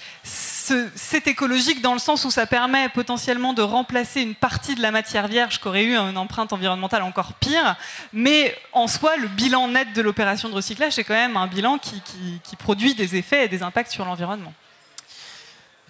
C'est 0.94 1.26
écologique 1.26 1.80
dans 1.80 1.92
le 1.92 1.98
sens 1.98 2.24
où 2.24 2.30
ça 2.30 2.46
permet 2.46 2.88
potentiellement 2.88 3.52
de 3.52 3.62
remplacer 3.62 4.20
une 4.20 4.34
partie 4.34 4.74
de 4.74 4.82
la 4.82 4.90
matière 4.90 5.26
vierge 5.26 5.60
qui 5.60 5.68
aurait 5.68 5.84
eu 5.84 5.96
une 5.96 6.18
empreinte 6.18 6.52
environnementale 6.52 7.02
encore 7.02 7.32
pire. 7.34 7.76
Mais 8.12 8.56
en 8.72 8.86
soi, 8.86 9.16
le 9.16 9.28
bilan 9.28 9.68
net 9.68 9.92
de 9.94 10.02
l'opération 10.02 10.48
de 10.48 10.54
recyclage, 10.54 10.92
c'est 10.94 11.04
quand 11.04 11.14
même 11.14 11.36
un 11.36 11.46
bilan 11.46 11.78
qui, 11.78 12.56
produit 12.56 12.94
des 12.94 13.16
effets 13.16 13.46
et 13.46 13.48
des 13.48 13.62
impacts 13.62 13.90
sur 13.90 14.04
l'environnement. 14.04 14.52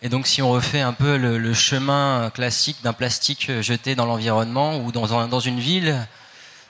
Et 0.03 0.09
donc, 0.09 0.27
si 0.27 0.41
on 0.41 0.51
refait 0.51 0.81
un 0.81 0.93
peu 0.93 1.17
le, 1.17 1.53
chemin 1.55 2.31
classique 2.33 2.79
d'un 2.83 2.93
plastique 2.93 3.51
jeté 3.61 3.95
dans 3.95 4.07
l'environnement 4.07 4.79
ou 4.79 4.93
dans, 4.93 5.27
dans, 5.27 5.41
une 5.41 5.59
ville, 5.59 6.07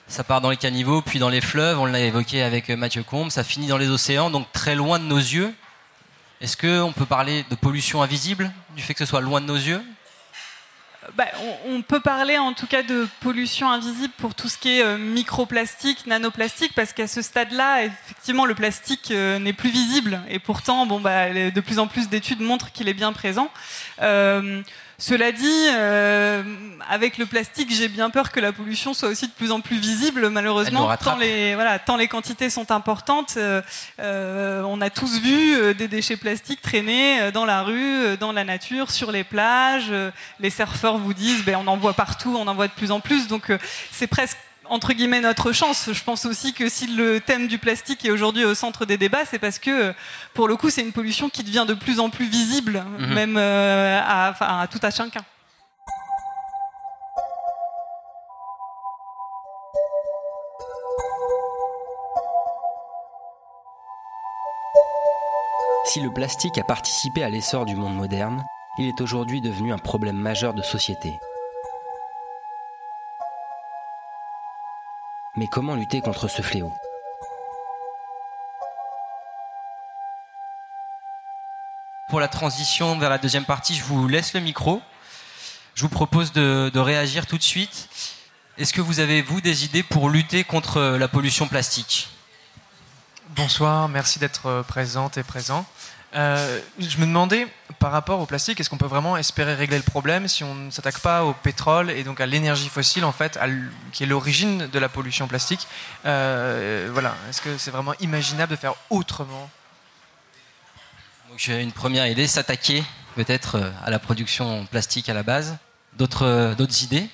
ça 0.07 0.23
part 0.23 0.41
dans 0.41 0.49
les 0.49 0.57
caniveaux, 0.57 1.01
puis 1.01 1.19
dans 1.19 1.29
les 1.29 1.41
fleuves, 1.41 1.79
on 1.79 1.85
l'a 1.85 1.99
évoqué 1.99 2.41
avec 2.41 2.69
Mathieu 2.69 3.03
Combe, 3.03 3.29
ça 3.29 3.43
finit 3.43 3.67
dans 3.67 3.77
les 3.77 3.89
océans, 3.89 4.29
donc 4.31 4.51
très 4.51 4.75
loin 4.75 4.97
de 4.97 5.05
nos 5.05 5.17
yeux. 5.17 5.53
Est-ce 6.41 6.57
qu'on 6.57 6.91
peut 6.91 7.05
parler 7.05 7.45
de 7.51 7.55
pollution 7.55 8.01
invisible, 8.01 8.51
du 8.75 8.81
fait 8.81 8.95
que 8.95 8.99
ce 8.99 9.05
soit 9.05 9.21
loin 9.21 9.41
de 9.41 9.45
nos 9.45 9.55
yeux? 9.55 9.79
Bah, 11.15 11.25
on, 11.67 11.83
peut 11.83 11.99
parler 11.99 12.39
en 12.39 12.53
tout 12.53 12.65
cas 12.65 12.81
de 12.81 13.07
pollution 13.19 13.69
invisible 13.69 14.13
pour 14.17 14.33
tout 14.33 14.47
ce 14.49 14.57
qui 14.57 14.79
est 14.79 14.83
euh, 14.83 14.97
microplastique, 14.97 16.07
nanoplastique, 16.07 16.73
parce 16.73 16.93
qu'à 16.93 17.07
ce 17.07 17.21
stade-là, 17.21 17.85
effectivement, 17.85 18.45
le 18.45 18.55
plastique 18.55 19.11
euh, 19.11 19.37
n'est 19.37 19.53
plus 19.53 19.69
visible. 19.69 20.19
Et 20.29 20.39
pourtant, 20.39 20.87
bon, 20.87 20.99
bah, 20.99 21.29
de 21.29 21.61
plus 21.61 21.77
en 21.77 21.85
plus 21.85 22.09
d'études 22.09 22.41
montrent 22.41 22.71
qu'il 22.71 22.89
est 22.89 22.95
bien 22.95 23.13
présent. 23.13 23.51
Euh, 24.01 24.63
cela 25.01 25.31
dit, 25.31 25.67
euh, 25.73 26.43
avec 26.87 27.17
le 27.17 27.25
plastique, 27.25 27.73
j'ai 27.73 27.87
bien 27.87 28.11
peur 28.11 28.31
que 28.31 28.39
la 28.39 28.53
pollution 28.53 28.93
soit 28.93 29.09
aussi 29.09 29.25
de 29.25 29.31
plus 29.31 29.51
en 29.51 29.59
plus 29.59 29.77
visible, 29.77 30.29
malheureusement, 30.29 30.95
tant 30.95 31.17
les, 31.17 31.55
voilà, 31.55 31.79
tant 31.79 31.97
les 31.97 32.07
quantités 32.07 32.51
sont 32.51 32.71
importantes. 32.71 33.33
Euh, 33.37 33.63
euh, 33.99 34.61
on 34.61 34.79
a 34.79 34.91
tous 34.91 35.19
vu 35.19 35.73
des 35.73 35.87
déchets 35.87 36.17
plastiques 36.17 36.61
traîner 36.61 37.31
dans 37.31 37.45
la 37.45 37.63
rue, 37.63 38.15
dans 38.19 38.31
la 38.31 38.43
nature, 38.43 38.91
sur 38.91 39.11
les 39.11 39.23
plages. 39.23 39.91
les 40.39 40.51
surfeurs 40.51 40.99
vous 40.99 41.15
disent, 41.15 41.43
ben, 41.45 41.55
on 41.55 41.65
en 41.65 41.77
voit 41.77 41.93
partout, 41.93 42.37
on 42.39 42.47
en 42.47 42.53
voit 42.53 42.67
de 42.67 42.73
plus 42.73 42.91
en 42.91 42.99
plus. 42.99 43.27
Donc 43.27 43.51
c'est 43.91 44.05
presque 44.05 44.37
entre 44.71 44.93
guillemets 44.93 45.19
notre 45.19 45.51
chance. 45.51 45.89
Je 45.91 46.03
pense 46.03 46.25
aussi 46.25 46.53
que 46.53 46.69
si 46.69 46.87
le 46.87 47.19
thème 47.19 47.47
du 47.47 47.59
plastique 47.59 48.05
est 48.05 48.09
aujourd'hui 48.09 48.45
au 48.45 48.55
centre 48.55 48.85
des 48.85 48.97
débats, 48.97 49.25
c'est 49.25 49.37
parce 49.37 49.59
que 49.59 49.93
pour 50.33 50.47
le 50.47 50.55
coup, 50.55 50.69
c'est 50.69 50.81
une 50.81 50.93
pollution 50.93 51.29
qui 51.29 51.43
devient 51.43 51.65
de 51.67 51.73
plus 51.73 51.99
en 51.99 52.09
plus 52.09 52.25
visible, 52.25 52.83
mhm. 52.97 53.13
même 53.13 53.37
euh, 53.37 53.99
à, 54.01 54.61
à, 54.61 54.67
tout 54.67 54.79
à 54.81 54.89
chacun. 54.89 55.21
Si 65.83 65.99
le 65.99 66.13
plastique 66.13 66.57
a 66.57 66.63
participé 66.63 67.21
à 67.23 67.29
l'essor 67.29 67.65
du 67.65 67.75
monde 67.75 67.95
moderne, 67.95 68.45
il 68.77 68.87
est 68.87 69.01
aujourd'hui 69.01 69.41
devenu 69.41 69.73
un 69.73 69.77
problème 69.77 70.15
majeur 70.15 70.53
de 70.53 70.61
société. 70.61 71.19
Mais 75.37 75.47
comment 75.47 75.75
lutter 75.75 76.01
contre 76.01 76.27
ce 76.27 76.41
fléau? 76.41 76.73
Pour 82.09 82.19
la 82.19 82.27
transition 82.27 82.97
vers 82.99 83.09
la 83.09 83.17
deuxième 83.17 83.45
partie, 83.45 83.73
je 83.73 83.83
vous 83.83 84.09
laisse 84.09 84.33
le 84.33 84.41
micro. 84.41 84.81
Je 85.73 85.83
vous 85.83 85.89
propose 85.89 86.33
de, 86.33 86.69
de 86.73 86.79
réagir 86.79 87.27
tout 87.27 87.37
de 87.37 87.43
suite. 87.43 87.87
Est-ce 88.57 88.73
que 88.73 88.81
vous 88.81 88.99
avez, 88.99 89.21
vous, 89.21 89.39
des 89.39 89.63
idées 89.63 89.83
pour 89.83 90.09
lutter 90.09 90.43
contre 90.43 90.81
la 90.81 91.07
pollution 91.07 91.47
plastique? 91.47 92.09
Bonsoir, 93.29 93.87
merci 93.87 94.19
d'être 94.19 94.65
présente 94.67 95.17
et 95.17 95.23
présent. 95.23 95.65
Euh, 96.13 96.59
je 96.77 96.97
me 96.97 97.05
demandais, 97.05 97.47
par 97.79 97.91
rapport 97.91 98.19
au 98.19 98.25
plastique, 98.25 98.59
est-ce 98.59 98.69
qu'on 98.69 98.77
peut 98.77 98.85
vraiment 98.85 99.15
espérer 99.15 99.53
régler 99.55 99.77
le 99.77 99.83
problème 99.83 100.27
si 100.27 100.43
on 100.43 100.53
ne 100.53 100.69
s'attaque 100.69 100.99
pas 100.99 101.23
au 101.23 101.33
pétrole 101.33 101.89
et 101.89 102.03
donc 102.03 102.19
à 102.19 102.25
l'énergie 102.25 102.67
fossile, 102.67 103.05
en 103.05 103.13
fait, 103.13 103.39
qui 103.93 104.03
est 104.03 104.07
l'origine 104.07 104.67
de 104.67 104.79
la 104.79 104.89
pollution 104.89 105.27
plastique? 105.27 105.67
Euh, 106.05 106.89
Voilà, 106.91 107.15
est-ce 107.29 107.41
que 107.41 107.57
c'est 107.57 107.71
vraiment 107.71 107.93
imaginable 108.01 108.51
de 108.51 108.57
faire 108.57 108.73
autrement? 108.89 109.49
J'ai 111.37 111.61
une 111.61 111.71
première 111.71 112.07
idée, 112.07 112.27
s'attaquer 112.27 112.83
peut-être 113.15 113.71
à 113.85 113.89
la 113.89 113.99
production 113.99 114.65
plastique 114.65 115.07
à 115.07 115.13
la 115.13 115.23
base. 115.23 115.57
D'autres, 115.93 116.55
d'autres 116.57 116.83
idées? 116.83 117.09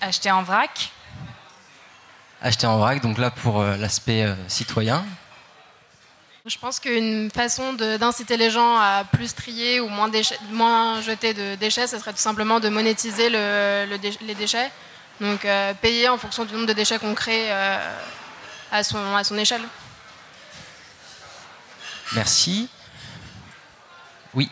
Acheter 0.00 0.32
en 0.32 0.42
vrac? 0.42 0.90
Acheter 2.42 2.66
en 2.66 2.78
vrac, 2.78 3.00
donc 3.00 3.16
là 3.18 3.30
pour 3.30 3.62
l'aspect 3.62 4.26
citoyen. 4.48 5.04
Je 6.46 6.56
pense 6.56 6.80
qu'une 6.80 7.30
façon 7.30 7.74
d'inciter 7.74 8.38
les 8.38 8.50
gens 8.50 8.76
à 8.78 9.04
plus 9.12 9.34
trier 9.34 9.78
ou 9.78 9.88
moins, 9.88 10.10
moins 10.50 11.02
jeter 11.02 11.34
de 11.34 11.54
déchets, 11.56 11.86
ce 11.86 11.98
serait 11.98 12.12
tout 12.12 12.18
simplement 12.18 12.60
de 12.60 12.70
monétiser 12.70 13.28
le, 13.28 13.84
les 14.22 14.34
déchets. 14.34 14.70
Donc 15.20 15.44
euh, 15.44 15.74
payer 15.74 16.08
en 16.08 16.16
fonction 16.16 16.46
du 16.46 16.54
nombre 16.54 16.66
de 16.66 16.72
déchets 16.72 16.98
qu'on 16.98 17.14
crée 17.14 17.52
euh, 17.52 17.78
à, 18.72 18.82
son, 18.82 19.14
à 19.14 19.22
son 19.22 19.36
échelle. 19.36 19.60
Merci. 22.14 22.70
Oui. 24.32 24.50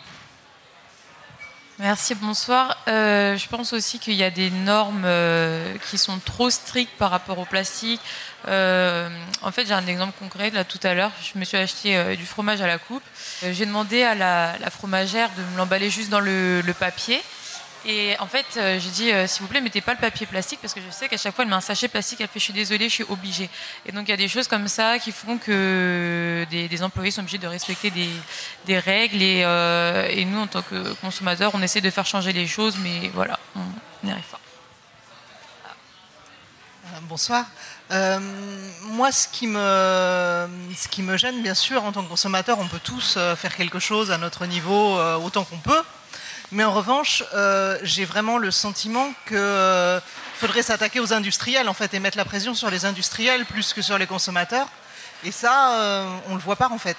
Merci, 1.78 2.16
bonsoir. 2.16 2.76
Euh, 2.88 3.36
je 3.36 3.46
pense 3.46 3.72
aussi 3.72 4.00
qu'il 4.00 4.14
y 4.14 4.24
a 4.24 4.30
des 4.30 4.50
normes 4.50 5.04
euh, 5.04 5.76
qui 5.88 5.96
sont 5.96 6.18
trop 6.18 6.50
strictes 6.50 6.98
par 6.98 7.10
rapport 7.10 7.38
au 7.38 7.44
plastique. 7.44 8.00
Euh, 8.48 9.08
en 9.42 9.52
fait, 9.52 9.66
j'ai 9.66 9.74
un 9.74 9.86
exemple 9.86 10.14
concret. 10.18 10.50
Là, 10.50 10.64
tout 10.64 10.80
à 10.82 10.94
l'heure, 10.94 11.12
je 11.22 11.38
me 11.38 11.44
suis 11.44 11.56
acheté 11.56 11.96
euh, 11.96 12.16
du 12.16 12.26
fromage 12.26 12.60
à 12.60 12.66
la 12.66 12.78
coupe. 12.78 13.02
Euh, 13.44 13.52
j'ai 13.52 13.66
demandé 13.66 14.02
à 14.02 14.14
la, 14.14 14.70
fromagère 14.70 15.30
de 15.36 15.42
me 15.42 15.58
l'emballer 15.58 15.90
juste 15.90 16.10
dans 16.10 16.20
le, 16.20 16.62
papier. 16.78 17.20
Et 17.86 18.16
en 18.18 18.26
fait, 18.26 18.44
j'ai 18.54 18.90
dit, 18.90 19.12
s'il 19.28 19.42
vous 19.42 19.46
plaît, 19.46 19.60
mettez 19.60 19.80
pas 19.80 19.94
le 19.94 20.00
papier 20.00 20.26
plastique 20.26 20.58
parce 20.60 20.74
que 20.74 20.80
je 20.80 20.90
sais 20.90 21.08
qu'à 21.08 21.16
chaque 21.16 21.34
fois, 21.34 21.44
elle 21.44 21.50
met 21.50 21.56
un 21.56 21.60
sachet 21.60 21.88
plastique. 21.88 22.20
Elle 22.20 22.26
fait, 22.26 22.40
je 22.40 22.44
suis 22.44 22.52
désolée, 22.52 22.88
je 22.88 22.94
suis 22.94 23.04
obligée. 23.08 23.48
Et 23.86 23.92
donc, 23.92 24.08
il 24.08 24.10
y 24.10 24.14
a 24.14 24.16
des 24.16 24.28
choses 24.28 24.48
comme 24.48 24.68
ça 24.68 24.98
qui 24.98 25.12
font 25.12 25.38
que 25.38 26.44
des, 26.50 26.82
employés 26.82 27.12
sont 27.12 27.20
obligés 27.20 27.38
de 27.38 27.46
respecter 27.46 27.90
des, 28.66 28.78
règles. 28.78 29.22
Et, 29.22 30.24
nous, 30.26 30.40
en 30.40 30.48
tant 30.48 30.62
que 30.62 30.92
consommateurs, 30.94 31.52
on 31.54 31.62
essaie 31.62 31.80
de 31.80 31.90
faire 31.90 32.04
changer 32.04 32.32
les 32.32 32.46
choses, 32.46 32.76
mais 32.78 33.10
voilà, 33.14 33.38
on 33.56 33.60
n'y 34.04 34.10
arrive 34.10 34.24
pas. 34.24 34.40
Bonsoir. 37.02 37.46
Euh, 37.90 38.18
moi, 38.82 39.10
ce 39.12 39.28
qui, 39.28 39.46
me, 39.46 41.16
gêne, 41.16 41.42
bien 41.42 41.54
sûr, 41.54 41.84
en 41.84 41.92
tant 41.92 42.02
que 42.02 42.08
consommateur, 42.08 42.58
on 42.58 42.68
peut 42.68 42.80
tous 42.82 43.18
faire 43.36 43.56
quelque 43.56 43.78
chose 43.78 44.10
à 44.10 44.18
notre 44.18 44.46
niveau 44.46 44.98
euh, 44.98 45.16
autant 45.16 45.44
qu'on 45.44 45.58
peut. 45.58 45.82
Mais 46.50 46.64
en 46.64 46.72
revanche, 46.72 47.22
euh, 47.34 47.78
j'ai 47.82 48.06
vraiment 48.06 48.38
le 48.38 48.50
sentiment 48.50 49.12
qu'il 49.26 49.36
euh, 49.36 50.00
faudrait 50.36 50.62
s'attaquer 50.62 50.98
aux 50.98 51.12
industriels 51.12 51.68
en 51.68 51.74
fait 51.74 51.92
et 51.92 52.00
mettre 52.00 52.16
la 52.16 52.24
pression 52.24 52.54
sur 52.54 52.70
les 52.70 52.86
industriels 52.86 53.44
plus 53.44 53.74
que 53.74 53.82
sur 53.82 53.98
les 53.98 54.06
consommateurs. 54.06 54.66
Et 55.24 55.30
ça, 55.30 55.74
euh, 55.74 56.18
on 56.28 56.34
le 56.34 56.40
voit 56.40 56.56
pas 56.56 56.70
en 56.70 56.78
fait. 56.78 56.96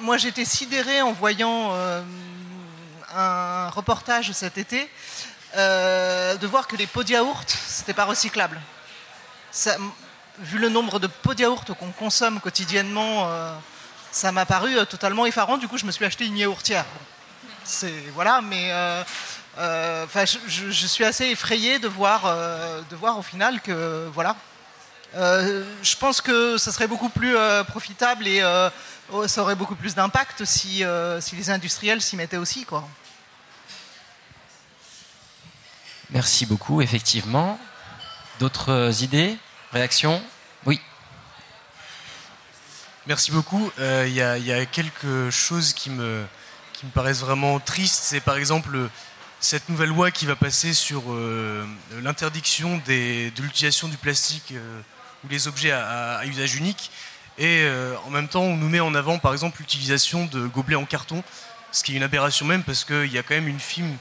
moi, 0.00 0.16
j'étais 0.16 0.44
sidérée 0.44 1.02
en 1.02 1.12
voyant 1.12 1.74
un 3.14 3.68
reportage 3.70 4.32
cet 4.32 4.56
été 4.56 4.88
de 5.56 6.46
voir 6.46 6.68
que 6.68 6.76
les 6.76 6.86
pots 6.86 7.02
de 7.02 7.10
yaourt, 7.10 7.48
c'était 7.66 7.94
pas 7.94 8.04
recyclable. 8.04 8.58
Vu 10.40 10.58
le 10.58 10.68
nombre 10.68 11.00
de 11.00 11.08
pots 11.08 11.34
de 11.34 11.40
yaourt 11.40 11.74
qu'on 11.74 11.90
consomme 11.90 12.40
quotidiennement, 12.40 13.28
ça 14.12 14.32
m'a 14.32 14.46
paru 14.46 14.74
totalement 14.86 15.26
effarant. 15.26 15.56
Du 15.56 15.68
coup, 15.68 15.78
je 15.78 15.84
me 15.84 15.90
suis 15.90 16.04
acheté 16.04 16.26
une 16.26 16.38
yaourtière. 16.38 16.84
C'est 17.68 17.92
voilà, 18.14 18.40
mais 18.40 18.70
euh, 18.72 19.04
euh, 19.58 20.06
je, 20.46 20.86
suis 20.86 21.04
assez 21.04 21.26
effrayé 21.26 21.78
de 21.78 21.86
voir, 21.86 22.22
euh, 22.24 22.80
de 22.90 22.96
voir 22.96 23.18
au 23.18 23.22
final 23.22 23.60
que 23.60 24.08
voilà. 24.14 24.36
je 25.14 25.96
pense 25.96 26.22
que 26.22 26.56
ça 26.56 26.72
serait 26.72 26.86
beaucoup 26.86 27.10
plus 27.10 27.36
profitable 27.68 28.26
et 28.26 28.40
ça 29.26 29.42
aurait 29.42 29.54
beaucoup 29.54 29.74
plus 29.74 29.94
d'impact 29.94 30.46
si, 30.46 30.82
si 31.20 31.36
les 31.36 31.50
industriels 31.50 32.00
s'y 32.00 32.16
mettaient 32.16 32.38
aussi, 32.38 32.64
quoi. 32.64 32.88
Merci 36.10 36.46
beaucoup, 36.46 36.80
effectivement. 36.80 37.58
D'autres 38.38 39.02
idées, 39.02 39.36
réactions? 39.72 40.22
Oui. 40.64 40.80
Merci 43.06 43.32
beaucoup. 43.32 43.70
Il 43.78 43.82
euh, 43.82 44.08
y, 44.08 44.52
a 44.52 44.66
quelque 44.66 45.30
chose 45.30 45.72
qui 45.72 45.90
me, 45.90 46.24
qui 46.72 46.86
vraiment 46.94 47.58
tristes, 47.58 48.02
c'est 48.02 48.20
par 48.20 48.36
exemple 48.36 48.88
cette 49.40 49.68
nouvelle 49.68 49.90
loi 49.90 50.10
qui 50.10 50.26
va 50.26 50.36
passer 50.36 50.74
sur 50.74 51.02
euh, 51.08 51.64
l'interdiction 52.02 52.80
de 52.86 53.30
l'utilisation 53.40 53.88
du 53.88 53.96
plastique 53.96 54.52
euh, 54.52 54.80
ou 55.24 55.28
les 55.28 55.46
objets 55.46 55.70
à, 55.70 56.20
usage 56.26 56.56
unique. 56.56 56.90
Et 57.38 57.62
euh, 57.62 57.94
en 58.06 58.10
même 58.10 58.28
temps, 58.28 58.42
on 58.42 58.56
nous 58.56 58.68
met 58.68 58.80
en 58.80 58.94
avant 58.94 59.18
par 59.18 59.32
exemple 59.32 59.58
l'utilisation 59.60 60.26
de 60.26 60.46
gobelets 60.46 60.76
en 60.76 60.84
carton, 60.84 61.22
ce 61.70 61.84
qui 61.84 61.92
est 61.92 61.96
une 61.96 62.02
aberration 62.02 62.46
même 62.46 62.64
parce 62.64 62.84
qu'il 62.84 63.12
y 63.12 63.18
a 63.18 63.22
quand 63.22 63.34
même 63.34 63.48
une 63.48 63.60
film, 63.60 63.96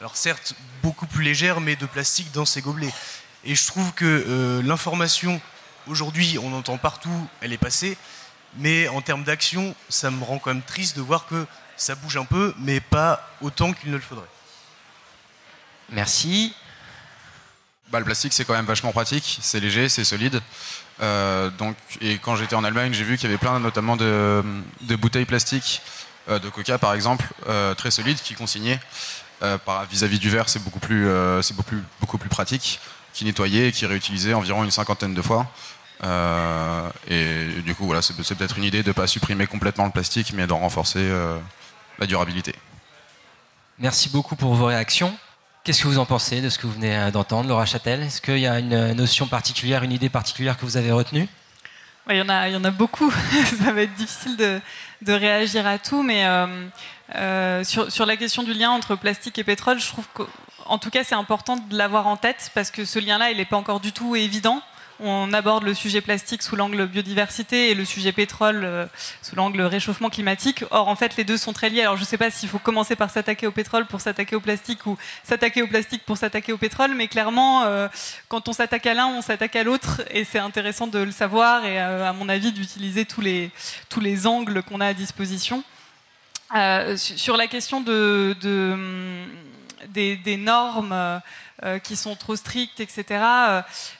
alors 0.00 0.16
certes 0.16 0.54
beaucoup 0.82 1.06
plus 1.06 1.24
légère, 1.24 1.60
mais 1.60 1.74
de 1.74 1.86
plastique 1.86 2.30
dans 2.32 2.44
ces 2.44 2.62
gobelets. 2.62 2.92
Et 3.46 3.54
je 3.54 3.66
trouve 3.66 3.92
que 3.94 4.60
l'information, 4.64 5.40
aujourd'hui, 5.86 6.36
on 6.42 6.52
entend 6.52 6.78
partout, 6.78 7.28
elle 7.40 7.52
est 7.52 7.58
passée, 7.58 7.96
mais 8.58 8.88
en 8.88 9.00
termes 9.00 9.22
d'action, 9.22 9.74
ça 9.88 10.10
me 10.10 10.22
rend 10.24 10.38
quand 10.38 10.52
même 10.52 10.62
triste 10.62 10.96
de 10.96 11.02
voir 11.02 11.26
que 11.26 11.46
ça 11.76 11.94
bouge 11.94 12.16
un 12.16 12.24
peu, 12.24 12.54
mais 12.58 12.80
pas 12.80 13.28
autant 13.40 13.72
qu'il 13.72 13.90
ne 13.90 13.96
le 13.96 14.02
faudrait. 14.02 14.26
Merci. 15.92 16.54
Bah, 17.90 18.00
le 18.00 18.04
plastique, 18.04 18.32
c'est 18.32 18.44
quand 18.44 18.54
même 18.54 18.66
vachement 18.66 18.90
pratique, 18.90 19.38
c'est 19.40 19.60
léger, 19.60 19.88
c'est 19.88 20.04
solide. 20.04 20.42
Euh, 21.00 21.50
donc, 21.50 21.76
et 22.00 22.18
quand 22.18 22.34
j'étais 22.34 22.56
en 22.56 22.64
Allemagne, 22.64 22.92
j'ai 22.92 23.04
vu 23.04 23.16
qu'il 23.16 23.28
y 23.28 23.32
avait 23.32 23.38
plein 23.38 23.60
notamment 23.60 23.96
de, 23.96 24.42
de 24.80 24.96
bouteilles 24.96 25.24
plastiques, 25.24 25.82
euh, 26.28 26.40
de 26.40 26.48
coca 26.48 26.78
par 26.78 26.94
exemple, 26.94 27.24
euh, 27.48 27.74
très 27.74 27.92
solides, 27.92 28.18
qui 28.20 28.34
consignaient. 28.34 28.80
Euh, 29.42 29.58
vis-à-vis 29.90 30.16
-vis 30.16 30.20
du 30.20 30.30
verre, 30.30 30.48
c'est 30.48 30.64
beaucoup, 30.64 30.80
plus, 30.80 31.06
euh, 31.06 31.42
beaucoup, 31.50 31.62
plus, 31.62 31.82
beaucoup 32.00 32.18
plus 32.18 32.30
pratique, 32.30 32.80
qui 33.16 33.24
nettoyait 33.24 33.68
et 33.68 33.72
qui 33.72 33.86
réutilisait 33.86 34.34
environ 34.34 34.64
une 34.64 34.70
cinquantaine 34.70 35.14
de 35.14 35.22
fois. 35.22 35.46
Euh, 36.04 36.88
et 37.08 37.62
du 37.62 37.74
coup, 37.74 37.86
voilà, 37.86 38.02
c'est 38.02 38.14
peut-être 38.14 38.58
une 38.58 38.64
idée 38.64 38.82
de 38.82 38.88
ne 38.88 38.92
pas 38.92 39.06
supprimer 39.06 39.46
complètement 39.46 39.86
le 39.86 39.90
plastique, 39.90 40.32
mais 40.34 40.46
d'en 40.46 40.58
renforcer 40.58 41.08
la 41.98 42.06
durabilité. 42.06 42.54
Merci 43.78 44.10
beaucoup 44.10 44.36
pour 44.36 44.54
vos 44.54 44.66
réactions. 44.66 45.16
Qu'est-ce 45.64 45.82
que 45.82 45.88
vous 45.88 45.98
en 45.98 46.06
pensez 46.06 46.42
de 46.42 46.50
ce 46.50 46.58
que 46.58 46.66
vous 46.66 46.74
venez 46.74 47.10
d'entendre, 47.10 47.48
Laura 47.48 47.64
Châtel? 47.64 48.02
Est-ce 48.02 48.20
qu'il 48.20 48.38
y 48.38 48.46
a 48.46 48.58
une 48.58 48.92
notion 48.92 49.26
particulière, 49.26 49.82
une 49.82 49.92
idée 49.92 50.10
particulière 50.10 50.58
que 50.58 50.66
vous 50.66 50.76
avez 50.76 50.92
retenue? 50.92 51.28
Il 52.08 52.16
y, 52.16 52.22
en 52.22 52.28
a, 52.28 52.48
il 52.48 52.54
y 52.54 52.56
en 52.56 52.62
a 52.62 52.70
beaucoup. 52.70 53.10
Ça 53.64 53.72
va 53.72 53.82
être 53.82 53.94
difficile 53.94 54.36
de, 54.36 54.60
de 55.02 55.12
réagir 55.12 55.66
à 55.66 55.78
tout, 55.78 56.04
mais 56.04 56.24
euh, 56.24 56.46
euh, 57.16 57.64
sur, 57.64 57.90
sur, 57.90 58.06
la 58.06 58.16
question 58.16 58.44
du 58.44 58.54
lien 58.54 58.70
entre 58.70 58.94
plastique 58.94 59.38
et 59.38 59.44
pétrole, 59.44 59.80
je 59.80 59.88
trouve 59.88 60.06
qu'en 60.66 60.78
tout 60.78 60.90
cas, 60.90 61.04
c'est 61.04 61.14
important 61.14 61.56
de 61.56 61.76
l'avoir 61.76 62.06
en 62.06 62.16
tête 62.16 62.50
parce 62.54 62.70
que 62.70 62.84
ce 62.84 62.98
lien-là, 62.98 63.30
il 63.30 63.38
n'est 63.38 63.44
pas 63.44 63.56
encore 63.56 63.80
du 63.80 63.92
tout 63.92 64.16
évident 64.16 64.62
on 65.00 65.32
aborde 65.32 65.64
le 65.64 65.74
sujet 65.74 66.00
plastique 66.00 66.42
sous 66.42 66.56
l'angle 66.56 66.86
biodiversité 66.86 67.70
et 67.70 67.74
le 67.74 67.84
sujet 67.84 68.12
pétrole 68.12 68.62
euh, 68.64 68.86
sous 69.22 69.36
l'angle 69.36 69.60
réchauffement 69.62 70.10
climatique. 70.10 70.64
Or, 70.70 70.88
en 70.88 70.96
fait, 70.96 71.16
les 71.16 71.24
deux 71.24 71.36
sont 71.36 71.52
très 71.52 71.68
liés. 71.68 71.82
Alors, 71.82 71.96
je 71.96 72.02
ne 72.02 72.06
sais 72.06 72.16
pas 72.16 72.30
s'il 72.30 72.48
faut 72.48 72.58
commencer 72.58 72.96
par 72.96 73.10
s'attaquer 73.10 73.46
au 73.46 73.52
pétrole 73.52 73.86
pour 73.86 74.00
s'attaquer 74.00 74.36
au 74.36 74.40
plastique 74.40 74.86
ou 74.86 74.96
s'attaquer 75.22 75.62
au 75.62 75.66
plastique 75.66 76.04
pour 76.04 76.16
s'attaquer 76.16 76.52
au 76.52 76.58
pétrole, 76.58 76.94
mais 76.94 77.08
clairement, 77.08 77.64
euh, 77.64 77.88
quand 78.28 78.48
on 78.48 78.52
s'attaque 78.52 78.86
à 78.86 78.94
l'un, 78.94 79.06
on 79.06 79.22
s'attaque 79.22 79.56
à 79.56 79.64
l'autre, 79.64 80.02
et 80.10 80.24
c'est 80.24 80.38
intéressant 80.38 80.86
de 80.86 80.98
le 80.98 81.10
savoir 81.10 81.64
et, 81.64 81.80
euh, 81.80 82.08
à 82.08 82.12
mon 82.12 82.28
avis, 82.28 82.52
d'utiliser 82.52 83.04
tous 83.04 83.20
les, 83.20 83.50
tous 83.88 84.00
les 84.00 84.26
angles 84.26 84.62
qu'on 84.62 84.80
a 84.80 84.86
à 84.86 84.94
disposition. 84.94 85.62
Sur 86.96 87.36
la 87.36 87.48
question 87.48 87.80
de, 87.80 88.36
de 88.40 89.26
des, 89.88 90.36
normes 90.36 91.20
euh, 91.62 91.78
qui 91.78 91.96
sont 91.96 92.16
trop 92.16 92.36
strictes, 92.36 92.80
etc. 92.80 93.04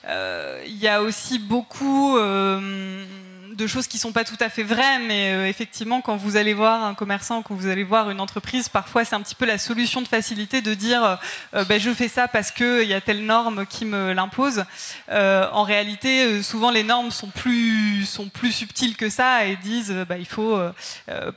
Euh, 0.05 0.63
il 0.65 0.77
y 0.77 0.87
a 0.87 1.01
aussi 1.01 1.39
beaucoup 1.39 2.17
de 3.57 3.67
choses 3.67 3.87
qui 3.87 3.97
sont 3.97 4.11
pas 4.11 4.23
tout 4.23 4.37
à 4.39 4.49
fait 4.49 4.63
vraies, 4.63 4.99
mais 4.99 5.33
euh, 5.33 5.47
effectivement, 5.47 5.99
quand 5.99 6.15
vous 6.15 6.37
allez 6.37 6.53
voir 6.53 6.83
un 6.83 6.93
commerçant, 6.93 7.41
quand 7.41 7.55
vous 7.55 7.67
allez 7.67 7.83
voir 7.83 8.11
une 8.11 8.21
entreprise, 8.21 8.69
parfois 8.69 9.03
c'est 9.03 9.15
un 9.15 9.21
petit 9.21 9.33
peu 9.33 9.45
la 9.45 9.57
solution 9.57 10.01
de 10.01 10.07
facilité 10.07 10.61
de 10.61 10.75
dire 10.75 11.17
euh, 11.55 11.65
ben, 11.65 11.79
je 11.79 11.89
fais 11.91 12.07
ça 12.07 12.27
parce 12.27 12.51
qu'il 12.51 12.83
y 12.83 12.93
a 12.93 13.01
telle 13.01 13.25
norme 13.25 13.65
qui 13.65 13.85
me 13.85 14.13
l'impose. 14.13 14.63
en 15.09 15.63
réalité, 15.63 16.43
souvent 16.43 16.69
les 16.69 16.83
normes 16.83 17.09
sont 17.09 17.29
plus, 17.29 18.05
sont 18.05 18.29
plus 18.29 18.51
subtiles 18.51 18.95
que 18.95 19.09
ça 19.09 19.45
et 19.45 19.55
disent 19.55 20.05
ben, 20.07 20.17
il 20.17 20.27
faut 20.27 20.59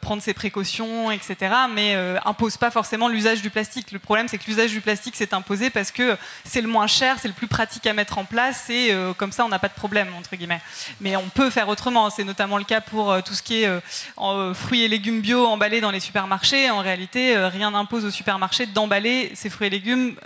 prendre 0.01 0.21
ses 0.21 0.35
précautions, 0.35 1.11
etc. 1.11 1.37
Mais 1.75 1.97
imposent 2.25 2.59
pas 2.59 2.71
forcément 2.71 3.09
l'usage 3.09 3.41
du 3.41 3.49
plastique. 3.49 3.93
Le 3.93 3.99
problème, 3.99 4.29
c'est 4.29 4.37
que 4.37 4.45
l'usage 4.47 4.71
du 4.71 4.81
plastique 4.81 5.17
s'est 5.17 5.33
imposé 5.33 5.71
parce 5.71 5.91
que 5.91 6.17
c'est 6.45 6.61
le 6.61 6.69
moins 6.69 6.87
cher, 6.87 7.17
c'est 7.21 7.29
le 7.29 7.35
plus 7.35 7.47
pratique 7.47 7.87
à 7.87 7.95
mettre 7.95 8.19
en 8.19 8.25
place 8.25 8.69
et 8.69 8.95
comme 9.17 9.33
ça, 9.33 9.45
on 9.45 9.49
n'a 9.49 9.59
pas 9.59 9.69
de 9.69 9.75
problème, 9.75 10.09
entre 10.19 10.37
guillemets. 10.37 10.61
Mais 11.01 11.17
on 11.17 11.29
peut 11.29 11.51
faire 11.51 11.69
autrement. 11.69 12.10
C'est 12.11 12.25
notamment 12.25 12.59
le 12.59 12.65
cas 12.65 12.81
pour 12.81 13.11
euh, 13.11 13.21
tout 13.21 13.35
ce 13.35 13.43
qui 13.43 13.63
est 13.63 13.67
euh, 13.67 13.81
euh, 14.19 14.55
fruits 14.55 14.83
et 14.83 14.89
légumes 14.89 15.21
bio 15.21 15.47
emballés 15.47 15.81
dans 15.81 15.91
les 15.91 16.01
supermarchés. 16.01 16.71
En 16.71 16.81
réalité, 16.81 17.37
rien 17.49 17.71
n'impose 17.71 18.05
aux 18.05 18.11
supermarchés 18.11 18.67
d'emballer 18.67 19.31
ces 19.35 19.51
fruits 19.51 19.69
et 19.69 19.71
légumes 19.71 20.17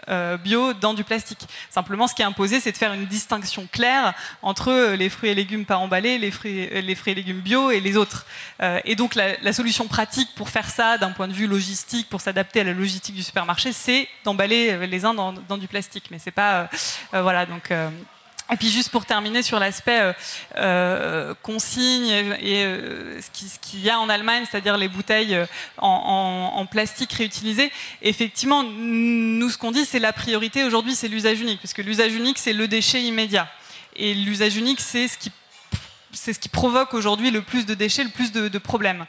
bio 0.42 0.72
dans 0.72 0.94
du 0.94 1.04
plastique. 1.04 1.46
Simplement, 1.70 2.06
ce 2.06 2.14
qui 2.14 2.22
est 2.22 2.24
imposé, 2.24 2.60
c'est 2.60 2.72
de 2.72 2.76
faire 2.76 2.92
une 2.92 3.06
distinction 3.06 3.68
claire 3.70 4.14
entre 4.42 4.94
les 4.94 5.08
fruits 5.08 5.30
et 5.30 5.34
légumes 5.34 5.64
pas 5.64 5.76
emballés, 5.76 6.18
les 6.18 6.30
fruits, 6.30 6.68
les 6.68 6.94
fruits 6.94 7.12
et 7.12 7.16
légumes 7.16 7.40
bio 7.40 7.70
et 7.70 7.80
les 7.80 7.96
autres. 7.96 8.26
et 8.84 8.96
donc, 8.96 9.14
la, 9.14 9.52
solution 9.52 9.86
pratique 9.86 10.34
pour 10.34 10.48
faire 10.48 10.68
ça, 10.68 10.98
d'un 10.98 11.10
point 11.10 11.28
de 11.28 11.32
vue 11.32 11.46
logistique, 11.46 12.08
pour 12.08 12.20
s'adapter 12.20 12.60
à 12.60 12.64
la 12.64 12.72
logistique 12.72 13.14
du 13.14 13.22
supermarché, 13.22 13.72
c'est 13.72 14.08
d'emballer 14.24 14.86
les 14.86 15.04
uns 15.04 15.14
dans, 15.14 15.58
du 15.58 15.68
plastique. 15.68 16.06
Mais 16.10 16.18
c'est 16.18 16.30
pas, 16.30 16.68
voilà, 17.12 17.46
donc. 17.46 17.72
Et 18.52 18.56
puis 18.56 18.70
juste 18.70 18.90
pour 18.90 19.06
terminer 19.06 19.42
sur 19.42 19.58
l'aspect 19.58 20.00
euh, 20.00 20.12
euh 20.56 21.34
consigne 21.42 22.08
et 22.08 22.64
euh, 22.64 23.18
ce 23.20 23.58
qu'il 23.58 23.80
y 23.80 23.88
a 23.88 23.98
en 23.98 24.10
Allemagne, 24.10 24.44
c'est-à-dire 24.50 24.76
les 24.76 24.88
bouteilles 24.88 25.38
en, 25.78 26.66
plastique 26.70 27.12
réutilisé, 27.12 27.70
effectivement, 28.02 28.62
nous 28.62 29.48
ce 29.48 29.56
qu'on 29.56 29.70
dit, 29.70 29.84
c'est 29.84 29.98
la 29.98 30.12
priorité 30.12 30.64
aujourd'hui, 30.64 30.94
c'est 30.94 31.08
l'usage 31.08 31.40
unique, 31.40 31.60
parce 31.60 31.72
que 31.72 31.82
l'usage 31.82 32.12
unique, 32.12 32.38
c'est 32.38 32.52
le 32.52 32.68
déchet 32.68 33.02
immédiat. 33.02 33.48
Et 33.96 34.12
l'usage 34.14 34.56
unique, 34.56 34.80
c'est 34.80 35.08
ce 35.08 36.38
qui 36.38 36.48
provoque 36.48 36.94
aujourd'hui 36.94 37.30
le 37.30 37.42
plus 37.42 37.64
de 37.64 37.74
déchets, 37.74 38.04
le 38.04 38.10
plus 38.10 38.32
de, 38.32 38.58
problèmes. 38.58 39.06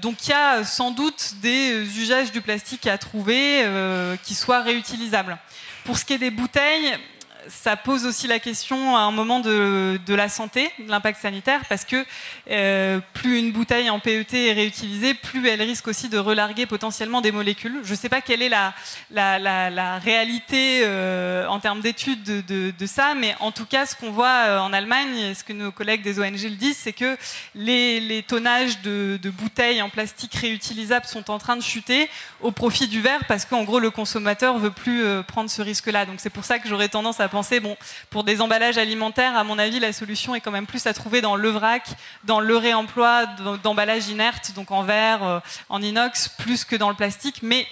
Donc 0.00 0.26
il 0.26 0.30
y 0.30 0.32
a 0.32 0.64
sans 0.64 0.90
doute 0.90 1.34
des 1.42 1.82
usages 1.98 2.32
du 2.32 2.40
plastique 2.40 2.86
à 2.86 2.98
trouver 2.98 3.64
qui 4.24 4.34
soient 4.34 4.62
réutilisables. 4.62 5.38
Pour 5.84 5.98
ce 5.98 6.04
qui 6.04 6.14
est 6.14 6.18
des 6.18 6.30
bouteilles, 6.30 6.98
ça 7.48 7.76
pose 7.76 8.06
aussi 8.06 8.26
la 8.26 8.38
question 8.38 8.96
à 8.96 9.00
un 9.00 9.10
moment 9.10 9.40
de, 9.40 9.98
la 10.08 10.28
santé, 10.28 10.70
de 10.78 10.90
l'impact 10.90 11.20
sanitaire, 11.20 11.62
parce 11.68 11.84
que 11.84 12.04
euh, 12.50 13.00
plus 13.14 13.38
une 13.38 13.52
bouteille 13.52 13.90
en 13.90 14.00
PET 14.00 14.34
est 14.34 14.52
réutilisée, 14.52 15.14
plus 15.14 15.46
elle 15.48 15.62
risque 15.62 15.88
aussi 15.88 16.08
de 16.08 16.18
relarguer 16.18 16.66
potentiellement 16.66 17.20
des 17.20 17.32
molécules. 17.32 17.80
Je 17.84 17.92
ne 17.92 17.96
sais 17.96 18.08
pas 18.08 18.20
quelle 18.20 18.42
est 18.42 18.48
la, 18.48 19.98
réalité 19.98 20.80
euh, 20.84 21.46
en 21.46 21.60
termes 21.60 21.80
d'études 21.80 22.22
de, 22.22 22.86
ça, 22.86 23.14
mais 23.14 23.34
en 23.40 23.52
tout 23.52 23.66
cas, 23.66 23.86
ce 23.86 23.94
qu'on 23.94 24.10
voit 24.10 24.46
euh, 24.46 24.58
en 24.58 24.72
Allemagne, 24.72 25.34
ce 25.34 25.44
que 25.44 25.52
nos 25.52 25.70
collègues 25.70 26.02
des 26.02 26.18
ONG 26.18 26.42
le 26.42 26.56
disent, 26.56 26.78
c'est 26.78 26.92
que 26.92 27.16
les, 27.54 28.24
tonnages 28.26 28.80
de, 28.82 29.18
bouteilles 29.30 29.80
en 29.80 29.90
plastique 29.90 30.34
réutilisables 30.34 31.06
sont 31.06 31.30
en 31.30 31.38
train 31.38 31.56
de 31.56 31.62
chuter 31.62 32.10
au 32.40 32.50
profit 32.50 32.88
du 32.88 33.00
verre, 33.00 33.20
parce 33.28 33.44
qu'en 33.44 33.64
gros, 33.64 33.78
le 33.78 33.90
consommateur 33.90 34.58
veut 34.58 34.70
plus 34.70 35.04
prendre 35.26 35.48
ce 35.48 35.62
risque-là. 35.62 36.04
Donc 36.04 36.16
c'est 36.18 36.30
pour 36.30 36.44
ça 36.44 36.58
que 36.58 36.68
j'aurais 36.68 36.88
tendance 36.88 37.20
à 37.20 37.28
bon, 37.60 37.76
pour 38.10 38.24
des 38.24 38.40
emballages 38.40 38.78
alimentaires, 38.78 39.36
à 39.36 39.44
mon 39.44 39.58
avis, 39.58 39.80
la 39.80 39.92
solution 39.92 40.34
est 40.34 40.40
quand 40.40 40.50
même 40.50 40.66
plus 40.66 40.86
à 40.86 40.94
trouver 40.94 41.20
dans 41.20 41.36
le 41.36 41.48
vrac, 41.48 41.84
dans 42.24 42.40
le 42.40 42.56
réemploi 42.56 43.26
d'emballages 43.62 44.08
inertes, 44.08 44.52
donc 44.54 44.70
en 44.70 44.82
verre, 44.82 45.22
euh, 45.22 45.40
en 45.68 45.82
inox, 45.82 46.28
plus 46.28 46.64
que 46.64 46.76
dans 46.76 46.88
le 46.88 46.94
plastique. 46.94 47.40
Mais 47.42 47.66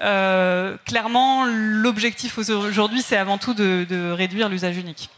euh, 0.00 0.76
clairement, 0.86 1.44
l'objectif 1.46 2.38
aujourd'hui, 2.38 3.02
c'est 3.02 3.16
avant 3.16 3.38
tout 3.38 3.54
de 3.54 4.12
réduire 4.12 4.48
l'usage 4.48 4.76
unique. 4.76 5.10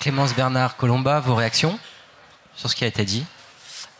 Clémence 0.00 0.34
Bernard 0.34 0.76
Colomba, 0.76 1.20
vos 1.20 1.34
réactions 1.34 1.78
sur 2.56 2.70
ce 2.70 2.76
qui 2.76 2.84
a 2.84 2.86
été 2.86 3.04
dit? 3.04 3.24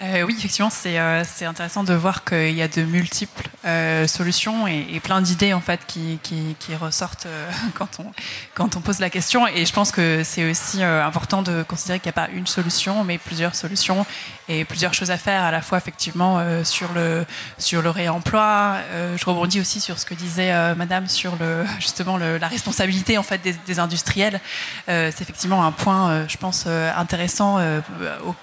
Euh, 0.02 0.22
oui, 0.22 0.34
effectivement, 0.36 0.70
euh, 0.86 1.24
c'est 1.24 1.44
intéressant 1.44 1.84
de 1.84 1.94
voir 1.94 2.24
qu'il 2.24 2.50
y 2.50 2.62
a 2.62 2.68
de 2.68 2.82
multiples 2.82 3.48
euh, 3.64 4.08
solutions 4.08 4.66
et, 4.66 4.98
plein 4.98 5.20
d'idées 5.20 5.52
en 5.52 5.60
fait 5.60 5.80
qui, 5.86 6.18
qui, 6.22 6.74
ressortent 6.74 7.28
quand, 7.74 8.00
on, 8.00 8.06
quand 8.54 8.76
on 8.76 8.80
pose 8.80 8.98
la 8.98 9.08
question. 9.08 9.46
Et 9.46 9.64
je 9.64 9.72
pense 9.72 9.92
que 9.92 10.22
c'est 10.24 10.50
aussi 10.50 10.82
important 10.82 11.42
de 11.42 11.62
considérer 11.62 12.00
qu'il 12.00 12.08
n'y 12.08 12.18
a 12.18 12.26
pas 12.26 12.28
une 12.32 12.48
solution, 12.48 13.04
mais 13.04 13.18
plusieurs 13.18 13.54
solutions 13.54 14.04
et 14.48 14.64
plusieurs 14.64 14.94
choses 14.94 15.12
à 15.12 15.16
faire 15.16 15.42
à 15.42 15.50
la 15.50 15.62
fois 15.62 15.78
effectivement 15.78 16.42
sur, 16.64 16.92
le, 16.92 17.24
sur 17.58 17.80
le 17.80 17.90
réemploi. 17.90 18.78
je 19.16 19.24
rebondis 19.24 19.60
aussi 19.60 19.80
sur 19.80 19.98
ce 19.98 20.04
que 20.04 20.14
disait 20.14 20.74
Madame 20.74 21.06
sur 21.06 21.36
le, 21.36 21.64
justement 21.78 22.16
la 22.16 22.48
responsabilité 22.48 23.16
en 23.16 23.22
fait 23.22 23.40
des, 23.66 23.78
industriels. 23.78 24.40
c'est 24.86 25.20
effectivement 25.20 25.64
un 25.64 25.72
point, 25.72 26.26
je 26.28 26.36
pense, 26.36 26.66
intéressant 26.66 27.58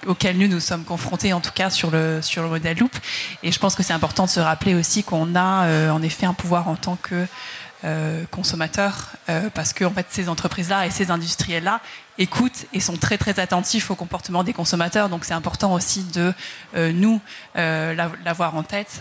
auquel 0.06 0.38
nous 0.38 0.48
nous 0.48 0.60
sommes 0.60 0.84
confrontés 0.84 1.32
tout 1.42 1.52
cas 1.52 1.70
sur 1.70 1.90
le, 1.90 2.22
sur 2.22 2.42
le 2.42 2.48
modèle 2.48 2.78
Loop. 2.78 2.96
Et 3.42 3.52
je 3.52 3.58
pense 3.58 3.74
que 3.74 3.82
c'est 3.82 3.92
important 3.92 4.24
de 4.24 4.30
se 4.30 4.40
rappeler 4.40 4.74
aussi 4.74 5.04
qu'on 5.04 5.34
a 5.34 5.66
euh, 5.66 5.90
en 5.90 6.02
effet 6.02 6.26
un 6.26 6.34
pouvoir 6.34 6.68
en 6.68 6.76
tant 6.76 6.96
que 6.96 7.26
euh, 7.84 8.22
consommateur, 8.30 9.10
euh, 9.28 9.50
parce 9.52 9.72
que 9.72 9.84
en 9.84 9.90
fait, 9.90 10.06
ces 10.08 10.28
entreprises-là 10.28 10.86
et 10.86 10.90
ces 10.90 11.10
industriels-là 11.10 11.80
écoutent 12.16 12.66
et 12.72 12.78
sont 12.78 12.96
très 12.96 13.18
très 13.18 13.40
attentifs 13.40 13.90
au 13.90 13.96
comportement 13.96 14.44
des 14.44 14.52
consommateurs. 14.52 15.08
Donc 15.08 15.24
c'est 15.24 15.34
important 15.34 15.74
aussi 15.74 16.04
de 16.04 16.32
nous 16.92 17.20
l'avoir 17.54 18.54
en 18.54 18.62
tête 18.62 19.00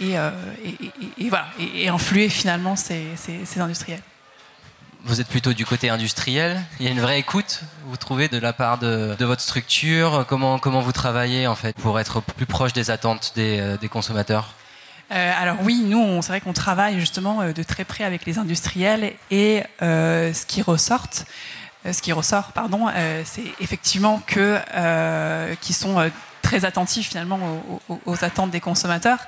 et, 0.00 0.14
et, 1.18 1.28
voilà, 1.28 1.46
et, 1.58 1.88
influer 1.88 2.28
finalement 2.28 2.76
ces, 2.76 3.06
ces 3.16 3.60
industriels 3.60 4.02
vous 5.04 5.20
êtes 5.20 5.28
plutôt 5.28 5.52
du 5.52 5.66
côté 5.66 5.90
industriel. 5.90 6.62
Il 6.78 6.86
y 6.86 6.88
a 6.88 6.92
une 6.92 7.00
vraie 7.00 7.18
écoute, 7.18 7.62
vous 7.86 7.96
trouvez, 7.96 8.28
de 8.28 8.38
la 8.38 8.52
part 8.52 8.78
de, 8.78 9.16
votre 9.20 9.40
structure. 9.40 10.24
Comment, 10.28 10.58
comment 10.58 10.80
vous 10.80 10.92
travaillez, 10.92 11.46
en 11.46 11.54
fait, 11.54 11.76
pour 11.76 11.98
être 11.98 12.20
plus 12.20 12.46
proche 12.46 12.72
des 12.72 12.90
attentes 12.90 13.32
des, 13.34 13.58
euh, 13.60 13.88
consommateurs? 13.88 14.54
Euh, 15.10 15.32
alors 15.38 15.56
oui, 15.62 15.82
nous, 15.84 16.22
c'est 16.22 16.28
vrai 16.28 16.40
qu'on 16.40 16.52
travaille 16.52 16.98
justement 16.98 17.42
euh, 17.42 17.52
de 17.52 17.62
très 17.62 17.84
près 17.84 18.04
avec 18.04 18.24
les 18.24 18.38
industriels 18.38 19.12
et 19.30 19.62
ce 19.80 20.46
qui 20.46 20.62
ressort, 20.62 21.06
ce 21.84 22.00
qui 22.00 22.12
ressort, 22.12 22.52
pardon, 22.52 22.86
c'est 23.24 23.44
effectivement 23.60 24.22
que 24.26 24.58
qui 25.56 25.72
sont 25.72 26.10
très 26.42 26.64
attentif 26.64 27.08
finalement 27.08 27.38
aux, 28.04 28.24
attentes 28.24 28.50
des 28.50 28.60
consommateurs 28.60 29.20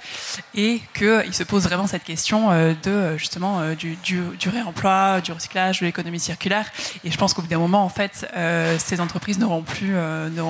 et 0.55 0.83
qu'il 0.95 1.35
se 1.35 1.43
pose 1.43 1.65
vraiment 1.65 1.87
cette 1.87 2.05
question 2.05 2.51
euh, 2.51 2.75
de 2.83 2.91
euh, 2.91 3.19
justement 3.19 3.61
euh, 3.61 3.75
du, 3.75 3.97
du, 3.97 4.49
réemploi, 4.49 5.21
du 5.21 5.33
recyclage, 5.33 5.81
de 5.81 5.87
l'économie 5.87 6.21
circulaire. 6.21 6.67
Et 7.05 7.11
je 7.11 7.17
pense 7.17 7.33
qu'au 7.33 7.43
bout 7.43 7.49
d'un 7.49 7.59
moment, 7.59 7.85
en 7.85 7.89
fait, 7.89 8.27
ces 8.79 9.01
entreprises 9.01 9.39
n'auront 9.39 9.63
plus, 9.63 9.95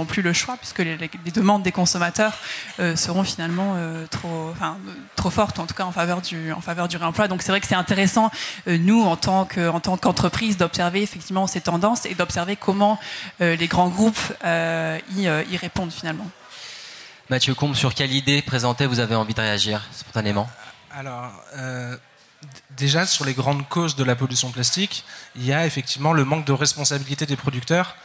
plus 0.08 0.22
le 0.22 0.32
choix 0.32 0.56
puisque 0.56 0.80
les, 0.80 0.96
demandes 1.32 1.62
des 1.62 1.72
consommateurs 1.72 2.38
seront 2.96 3.24
finalement 3.24 3.76
trop, 4.10 4.50
enfin, 4.50 4.78
trop 5.16 5.30
fortes, 5.30 5.58
en 5.58 5.66
tout 5.66 5.74
cas 5.74 5.84
en 5.84 5.92
faveur 5.92 6.20
du, 6.20 6.52
en 6.52 6.60
faveur 6.60 6.88
du 6.88 6.96
réemploi. 6.96 7.28
Donc 7.28 7.42
c'est 7.42 7.52
vrai 7.52 7.60
que 7.60 7.66
c'est 7.66 7.74
intéressant, 7.74 8.30
nous, 8.66 9.02
en 9.02 9.16
tant, 9.16 9.44
que, 9.44 9.68
en 9.68 9.80
tant 9.80 9.96
qu'entreprise, 9.96 10.56
d'observer 10.56 11.02
effectivement 11.02 11.46
ces 11.46 11.60
tendances 11.60 12.06
et 12.06 12.14
d'observer 12.14 12.56
comment 12.56 12.98
les 13.40 13.68
grands 13.68 13.88
groupes 13.88 14.32
y, 14.44 15.22
y 15.22 15.56
répondent 15.56 15.92
finalement. 15.92 16.26
Mathieu 17.30 17.54
Combe, 17.54 17.74
sur 17.74 17.94
quelle 17.94 18.12
idée 18.12 18.42
présentée 18.42 18.84
vous 18.84 19.00
avez 19.00 19.14
envie 19.14 19.32
de 19.32 19.40
réagir 19.40 19.82
spontanément 19.92 20.46
Alors, 20.90 21.32
euh, 21.56 21.96
déjà 22.76 23.06
sur 23.06 23.24
les 23.24 23.32
grandes 23.32 23.66
causes 23.66 23.96
de 23.96 24.04
la 24.04 24.14
pollution 24.14 24.50
plastique, 24.50 25.04
il 25.34 25.46
y 25.46 25.52
a 25.54 25.64
effectivement 25.64 26.12
le 26.12 26.26
manque 26.26 26.44
de 26.44 26.52
responsabilité 26.52 27.24
des 27.24 27.36
producteurs, 27.36 27.96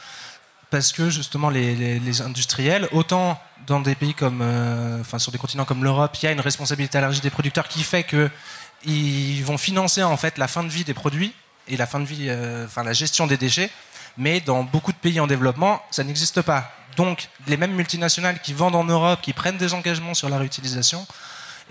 parce 0.70 0.94
que 0.94 1.10
justement 1.10 1.50
les, 1.50 2.22
industriels, 2.22 2.88
autant 2.94 3.38
dans 3.68 3.82
des 3.82 3.94
pays 3.94 4.14
comme, 4.14 4.40
euh, 4.42 5.02
enfin 5.02 5.20
sur 5.20 5.34
des 5.34 5.38
continents 5.38 5.66
comme 5.66 5.84
l'Europe, 5.84 6.16
il 6.22 6.26
y 6.26 6.30
a 6.30 6.32
une 6.32 6.40
responsabilité 6.40 6.98
élargie 6.98 7.20
des 7.20 7.30
producteurs 7.30 7.68
qui 7.68 7.84
fait 7.84 8.04
que 8.04 8.30
ils 8.86 9.44
vont 9.44 9.58
financer 9.58 10.02
en 10.02 10.16
fait 10.16 10.38
la 10.38 10.48
fin 10.48 10.64
de 10.64 10.70
vie 10.70 10.86
des 10.86 10.94
produits 10.94 11.34
et 11.68 11.76
la 11.76 11.88
fin 11.88 12.00
de 12.00 12.06
vie, 12.06 12.28
euh, 12.30 12.66
enfin 12.66 12.84
la 12.84 12.94
gestion 12.94 13.28
des 13.28 13.36
déchets. 13.36 13.70
Mais 14.18 14.40
dans 14.40 14.64
beaucoup 14.64 14.94
de 14.94 14.98
pays 14.98 15.20
en 15.20 15.28
développement, 15.28 15.82
ça 15.92 16.06
n'existe 16.06 16.42
pas. 16.42 16.72
Donc, 17.00 17.30
les 17.48 17.56
mêmes 17.56 17.76
multinationales 17.76 18.42
qui 18.42 18.52
vendent 18.52 18.76
en 18.76 18.84
Europe, 18.84 19.22
qui 19.22 19.32
prennent 19.32 19.56
des 19.56 19.74
engagements 19.74 20.14
sur 20.14 20.28
la 20.28 20.38
réutilisation, 20.38 21.08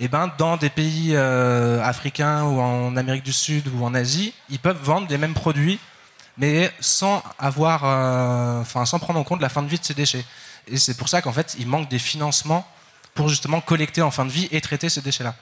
eh 0.01 0.09
ben, 0.09 0.33
dans 0.39 0.57
des 0.57 0.71
pays 0.71 1.11
euh, 1.13 1.85
africains 1.85 2.45
ou 2.45 2.59
en 2.59 2.97
Amérique 2.97 3.25
du 3.25 3.35
Sud 3.35 3.69
ou 3.69 3.85
en 3.85 3.93
Asie, 3.93 4.33
ils 4.49 4.59
peuvent 4.59 4.83
vendre 4.83 5.07
les 5.11 5.19
mêmes 5.19 5.35
produits, 5.35 5.79
mais 6.39 6.73
sans 6.81 7.23
avoir, 7.39 7.83
euh, 7.85 8.65
sans 8.87 8.99
prendre 8.99 9.21
en 9.21 9.23
compte 9.23 9.43
la 9.43 9.51
fin 9.51 9.63
de 9.63 9.69
vie 9.69 9.79
de 9.79 9.85
ces 9.85 9.93
déchets. 9.93 10.25
Et 10.67 10.79
c'est 10.79 10.97
pour 10.97 11.11
ça 11.11 11.21
qu'en 11.21 11.35
fait, 11.35 11.57
il 11.59 11.67
manque 11.67 11.91
des 11.91 11.99
financements 11.99 12.67
pour 13.13 13.29
justement 13.29 13.61
collecter 13.61 14.01
en 14.01 14.11
fin 14.11 14.25
de 14.25 14.31
vie 14.31 14.49
et 14.51 14.63
traiter 14.63 14.89
ces 14.89 15.03
déchets-là. 15.03 15.35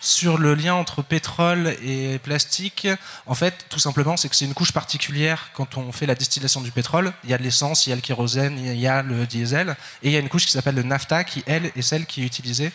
Sur 0.00 0.38
le 0.38 0.54
lien 0.54 0.74
entre 0.74 1.02
pétrole 1.02 1.74
et 1.82 2.20
plastique, 2.20 2.86
en 3.26 3.34
fait, 3.34 3.66
tout 3.68 3.80
simplement, 3.80 4.16
c'est 4.16 4.28
que 4.28 4.36
c'est 4.36 4.44
une 4.44 4.54
couche 4.54 4.70
particulière 4.70 5.50
quand 5.54 5.76
on 5.76 5.90
fait 5.90 6.06
la 6.06 6.14
distillation 6.14 6.60
du 6.60 6.70
pétrole. 6.70 7.12
Il 7.24 7.30
y 7.30 7.34
a 7.34 7.38
de 7.38 7.42
l'essence, 7.42 7.86
il 7.86 7.90
y 7.90 7.92
a 7.92 7.96
le 7.96 8.02
kérosène, 8.02 8.58
il 8.58 8.78
y 8.78 8.86
a 8.86 9.02
le 9.02 9.26
diesel, 9.26 9.76
et 10.02 10.08
il 10.08 10.12
y 10.12 10.16
a 10.16 10.20
une 10.20 10.28
couche 10.28 10.46
qui 10.46 10.52
s'appelle 10.52 10.76
le 10.76 10.84
naphtha, 10.84 11.24
qui, 11.24 11.42
elle, 11.46 11.72
est 11.74 11.82
celle 11.82 12.06
qui 12.06 12.22
est 12.22 12.26
utilisée 12.26 12.70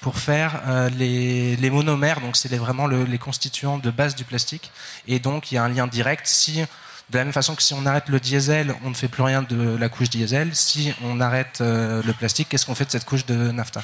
pour 0.00 0.16
faire 0.16 0.62
euh, 0.68 0.88
les, 0.90 1.70
monomères, 1.70 2.20
donc 2.20 2.36
c'est 2.36 2.54
vraiment 2.56 2.86
les 2.86 3.18
constituants 3.18 3.78
de 3.78 3.90
base 3.90 4.14
du 4.14 4.24
plastique. 4.24 4.70
Et 5.08 5.18
donc, 5.18 5.50
il 5.50 5.56
y 5.56 5.58
a 5.58 5.64
un 5.64 5.68
lien 5.68 5.88
direct. 5.88 6.26
Si 6.26 6.64
de 7.10 7.18
la 7.18 7.24
même 7.24 7.32
façon 7.32 7.56
que 7.56 7.62
si 7.62 7.74
on 7.74 7.84
arrête 7.86 8.08
le 8.08 8.20
diesel, 8.20 8.74
on 8.84 8.90
ne 8.90 8.94
fait 8.94 9.08
plus 9.08 9.22
rien 9.22 9.42
de 9.42 9.76
la 9.76 9.88
couche 9.88 10.10
diesel. 10.10 10.54
Si 10.54 10.94
on 11.02 11.20
arrête 11.20 11.60
euh, 11.60 12.02
le 12.04 12.12
plastique, 12.12 12.48
qu'est-ce 12.48 12.64
qu'on 12.64 12.76
fait 12.76 12.84
de 12.84 12.92
cette 12.92 13.04
couche 13.04 13.26
de 13.26 13.50
naphtha? 13.50 13.82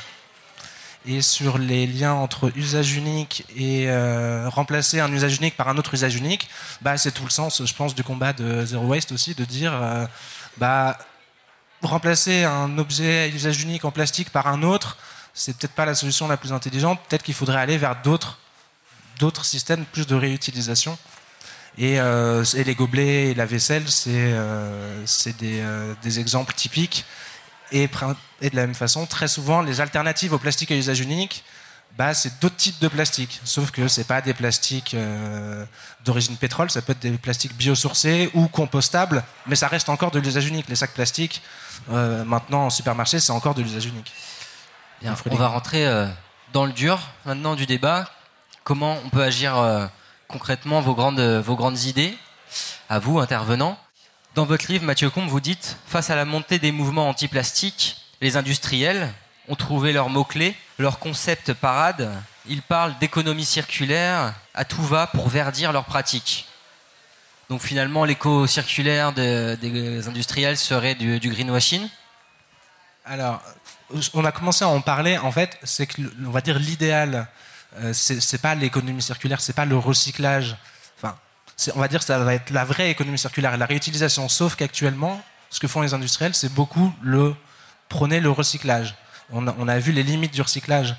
Et 1.06 1.22
sur 1.22 1.58
les 1.58 1.86
liens 1.86 2.14
entre 2.14 2.50
usage 2.56 2.94
unique 2.94 3.44
et 3.54 3.88
euh, 3.88 4.48
remplacer 4.48 4.98
un 4.98 5.12
usage 5.12 5.36
unique 5.36 5.56
par 5.56 5.68
un 5.68 5.78
autre 5.78 5.94
usage 5.94 6.16
unique, 6.16 6.48
bah, 6.82 6.98
c'est 6.98 7.12
tout 7.12 7.24
le 7.24 7.30
sens, 7.30 7.64
je 7.64 7.74
pense, 7.74 7.94
du 7.94 8.02
combat 8.02 8.32
de 8.32 8.64
Zero 8.64 8.84
Waste 8.86 9.12
aussi, 9.12 9.34
de 9.34 9.44
dire 9.44 9.72
euh, 9.72 10.04
bah, 10.56 10.98
remplacer 11.82 12.44
un 12.44 12.76
objet 12.78 13.20
à 13.20 13.28
usage 13.28 13.62
unique 13.62 13.84
en 13.84 13.92
plastique 13.92 14.30
par 14.30 14.48
un 14.48 14.62
autre, 14.62 14.98
c'est 15.32 15.56
peut-être 15.56 15.74
pas 15.74 15.84
la 15.84 15.94
solution 15.94 16.26
la 16.26 16.36
plus 16.36 16.52
intelligente. 16.52 16.98
Peut-être 17.08 17.22
qu'il 17.22 17.34
faudrait 17.34 17.60
aller 17.60 17.78
vers 17.78 17.96
d'autres 18.02 19.44
systèmes, 19.44 19.84
plus 19.84 20.06
de 20.06 20.16
réutilisation. 20.16 20.98
Euh, 21.78 22.44
et, 22.56 22.64
les 22.64 22.74
gobelets 22.74 23.30
et 23.30 23.34
la 23.34 23.46
vaisselle, 23.46 23.88
c'est 23.88 24.10
euh, 24.10 25.04
euh, 25.42 25.94
des, 26.02 26.20
exemples 26.20 26.54
typiques. 26.54 27.04
Et, 27.72 27.88
de 27.88 28.56
la 28.56 28.66
même 28.66 28.74
façon, 28.74 29.06
très 29.06 29.28
souvent, 29.28 29.62
les 29.62 29.80
alternatives 29.80 30.32
au 30.32 30.38
plastique 30.38 30.70
à 30.70 30.76
usage 30.76 31.00
unique, 31.00 31.44
bah, 31.96 32.12
c'est 32.14 32.40
d'autres 32.40 32.56
types 32.56 32.78
de 32.80 32.88
plastique. 32.88 33.40
Sauf 33.44 33.70
que 33.70 33.88
ce 33.88 34.02
pas 34.02 34.20
des 34.20 34.34
plastiques 34.34 34.94
d'origine 36.04 36.36
pétrole, 36.36 36.70
ça 36.70 36.82
peut 36.82 36.92
être 36.92 37.00
des 37.00 37.12
plastiques 37.12 37.56
biosourcés 37.56 38.30
ou 38.34 38.48
compostables, 38.48 39.24
mais 39.46 39.56
ça 39.56 39.68
reste 39.68 39.88
encore 39.88 40.10
de 40.10 40.18
l'usage 40.18 40.46
unique. 40.46 40.68
Les 40.68 40.76
sacs 40.76 40.92
plastiques, 40.92 41.42
maintenant 41.88 42.66
en 42.66 42.70
supermarché, 42.70 43.18
c'est 43.18 43.32
encore 43.32 43.54
de 43.54 43.62
l'usage 43.62 43.86
unique. 43.86 44.12
on 45.30 45.36
va 45.36 45.48
rentrer 45.48 45.86
dans 46.52 46.66
le 46.66 46.72
dur 46.72 47.00
maintenant 47.24 47.54
du 47.54 47.64
débat. 47.64 48.10
Comment 48.62 48.98
on 49.04 49.08
peut 49.08 49.22
agir 49.22 49.88
concrètement 50.28 50.80
vos 50.80 50.94
grandes, 50.94 51.20
vos 51.20 51.56
grandes 51.56 51.84
idées, 51.84 52.16
à 52.88 52.98
vous, 52.98 53.18
intervenants. 53.18 53.78
Dans 54.36 54.44
votre 54.44 54.70
livre, 54.70 54.84
Mathieu 54.84 55.08
Combe, 55.08 55.30
vous 55.30 55.40
dites 55.40 55.78
Face 55.86 56.10
à 56.10 56.14
la 56.14 56.26
montée 56.26 56.58
des 56.58 56.70
mouvements 56.70 57.08
anti-plastique, 57.08 57.96
les 58.20 58.36
industriels 58.36 59.10
ont 59.48 59.54
trouvé 59.54 59.94
leurs 59.94 60.10
mots-clés, 60.10 60.54
leur 60.78 60.98
concept 60.98 61.54
parade. 61.54 62.12
Ils 62.46 62.60
parlent 62.60 62.94
d'économie 62.98 63.46
circulaire 63.46 64.34
à 64.52 64.66
tout 64.66 64.82
va 64.82 65.06
pour 65.06 65.30
verdir 65.30 65.72
leurs 65.72 65.86
pratiques. 65.86 66.46
Donc 67.48 67.62
finalement, 67.62 68.04
l'éco-circulaire 68.04 69.14
des 69.14 70.06
industriels 70.06 70.58
serait 70.58 70.94
du, 70.94 71.18
du 71.18 71.30
greenwashing? 71.30 71.88
Alors, 73.06 73.40
on 74.12 74.22
a 74.22 74.32
commencé 74.32 74.66
à 74.66 74.68
en 74.68 74.82
parler. 74.82 75.16
En 75.16 75.32
fait, 75.32 75.58
c'est 75.62 75.86
que, 75.86 76.02
on 76.26 76.30
va 76.30 76.42
dire, 76.42 76.58
l'idéal 76.58 77.26
euh, 77.78 77.92
c'est 77.92 78.40
pas 78.40 78.54
l'économie 78.54 79.02
circulaire, 79.02 79.40
c'est 79.40 79.52
pas 79.52 79.64
le 79.64 79.76
recyclage. 79.76 80.56
On 81.74 81.80
va 81.80 81.88
dire 81.88 82.00
que 82.00 82.06
ça 82.06 82.18
va 82.18 82.34
être 82.34 82.50
la 82.50 82.64
vraie 82.64 82.90
économie 82.90 83.18
circulaire 83.18 83.54
et 83.54 83.56
la 83.56 83.66
réutilisation. 83.66 84.28
Sauf 84.28 84.56
qu'actuellement, 84.56 85.20
ce 85.50 85.60
que 85.60 85.68
font 85.68 85.80
les 85.80 85.94
industriels, 85.94 86.34
c'est 86.34 86.52
beaucoup 86.52 86.92
le 87.02 87.34
prôner 87.88 88.20
le 88.20 88.30
recyclage. 88.30 88.94
On 89.32 89.68
a, 89.68 89.78
vu 89.78 89.92
les 89.92 90.02
limites 90.02 90.34
du 90.34 90.42
recyclage. 90.42 90.94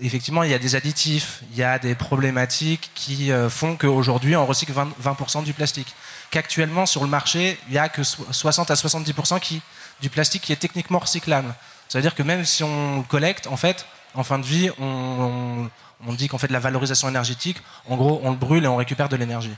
Effectivement, 0.00 0.42
il 0.42 0.50
y 0.50 0.54
a 0.54 0.58
des 0.58 0.74
additifs, 0.74 1.42
il 1.52 1.58
y 1.58 1.62
a 1.62 1.78
des 1.78 1.94
problématiques 1.94 2.90
qui 2.94 3.30
euh, 3.30 3.48
font 3.48 3.76
qu'aujourd'hui, 3.76 4.34
on 4.36 4.46
recycle 4.46 4.72
20%, 4.72 5.44
du 5.44 5.52
plastique. 5.52 5.94
Qu'actuellement, 6.30 6.86
sur 6.86 7.02
le 7.02 7.08
marché, 7.08 7.58
il 7.68 7.72
n'y 7.72 7.78
a 7.78 7.88
que 7.88 8.02
60 8.02 8.70
à 8.70 8.74
70% 8.74 9.40
qui, 9.40 9.60
du 10.00 10.10
plastique 10.10 10.42
qui 10.42 10.52
est 10.52 10.56
techniquement 10.56 10.98
recyclable. 10.98 11.54
Ça 11.88 11.98
veut 11.98 12.02
dire 12.02 12.14
que 12.14 12.22
même 12.22 12.44
si 12.44 12.64
on 12.64 13.02
collecte, 13.02 13.46
en 13.46 13.56
fait, 13.56 13.86
en 14.14 14.24
fin 14.24 14.38
de 14.38 14.46
vie, 14.46 14.70
on 14.80 15.68
on 16.06 16.12
dit 16.12 16.28
qu'on 16.28 16.38
fait 16.38 16.48
de 16.48 16.52
la 16.52 16.60
valorisation 16.60 17.08
énergétique. 17.08 17.58
En 17.88 17.96
gros, 17.96 18.20
on 18.22 18.30
le 18.30 18.36
brûle 18.36 18.64
et 18.64 18.68
on 18.68 18.76
récupère 18.76 19.08
de 19.08 19.16
l'énergie. 19.16 19.54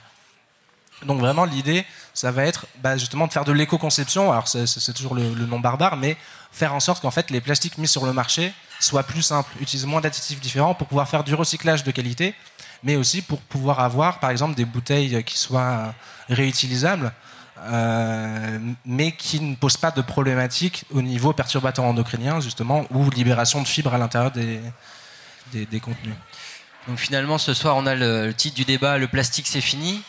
Donc 1.05 1.21
vraiment, 1.21 1.45
l'idée, 1.45 1.85
ça 2.15 2.31
va 2.31 2.45
être 2.45 2.67
bah, 2.83 2.97
justement 2.97 3.27
de 3.27 3.33
faire 3.33 3.45
de 3.45 3.53
l'éco-conception. 3.53 4.31
Alors 4.31 4.49
c'est 4.49 4.93
toujours 4.93 5.15
le, 5.15 5.23
nom 5.47 5.61
barbare, 5.61 5.97
mais 5.97 6.17
faire 6.53 6.75
en 6.75 6.81
sorte 6.81 7.01
qu'en 7.01 7.11
fait 7.11 7.31
les 7.31 7.41
plastiques 7.41 7.79
mis 7.79 7.89
sur 7.89 8.05
le 8.05 8.13
marché 8.13 8.53
soient 8.81 9.03
plus 9.03 9.23
simples, 9.23 9.51
utilisent 9.61 9.87
moins 9.87 10.01
d'additifs 10.01 10.41
différents 10.41 10.75
pour 10.75 10.87
pouvoir 10.87 11.09
faire 11.09 11.25
du 11.25 11.35
recyclage 11.35 11.85
de 11.85 11.91
qualité, 11.91 12.35
mais 12.83 12.97
aussi 12.97 13.23
pour 13.23 13.41
pouvoir 13.41 13.81
avoir, 13.81 14.21
par 14.21 14.31
exemple, 14.31 14.55
des 14.55 14.65
bouteilles 14.65 15.23
qui 15.25 15.39
soient 15.39 15.95
réutilisables, 16.29 17.13
euh, 17.63 18.59
mais 18.87 19.13
qui 19.13 19.41
ne 19.41 19.55
posent 19.55 19.77
pas 19.77 19.91
de 19.91 20.01
problématiques 20.01 20.85
au 20.91 21.03
niveau 21.03 21.33
perturbateur 21.33 21.85
endocrinien, 21.85 22.41
justement, 22.41 22.87
ou 22.91 23.11
libération 23.11 23.61
de 23.61 23.69
fibres 23.69 23.93
à 23.93 23.99
l'intérieur 23.99 24.31
des, 24.31 24.61
des 25.53 25.81
contenus. 25.81 26.15
Donc 26.89 26.99
finalement, 26.99 27.39
ce 27.39 27.55
soir, 27.55 27.77
on 27.77 27.87
a 27.87 27.95
le, 27.95 28.33
titre 28.35 28.57
du 28.57 28.65
débat 28.65 28.99
Le 28.99 29.09
plastique, 29.09 29.47
c'est 29.47 29.61
fini. 29.61 30.03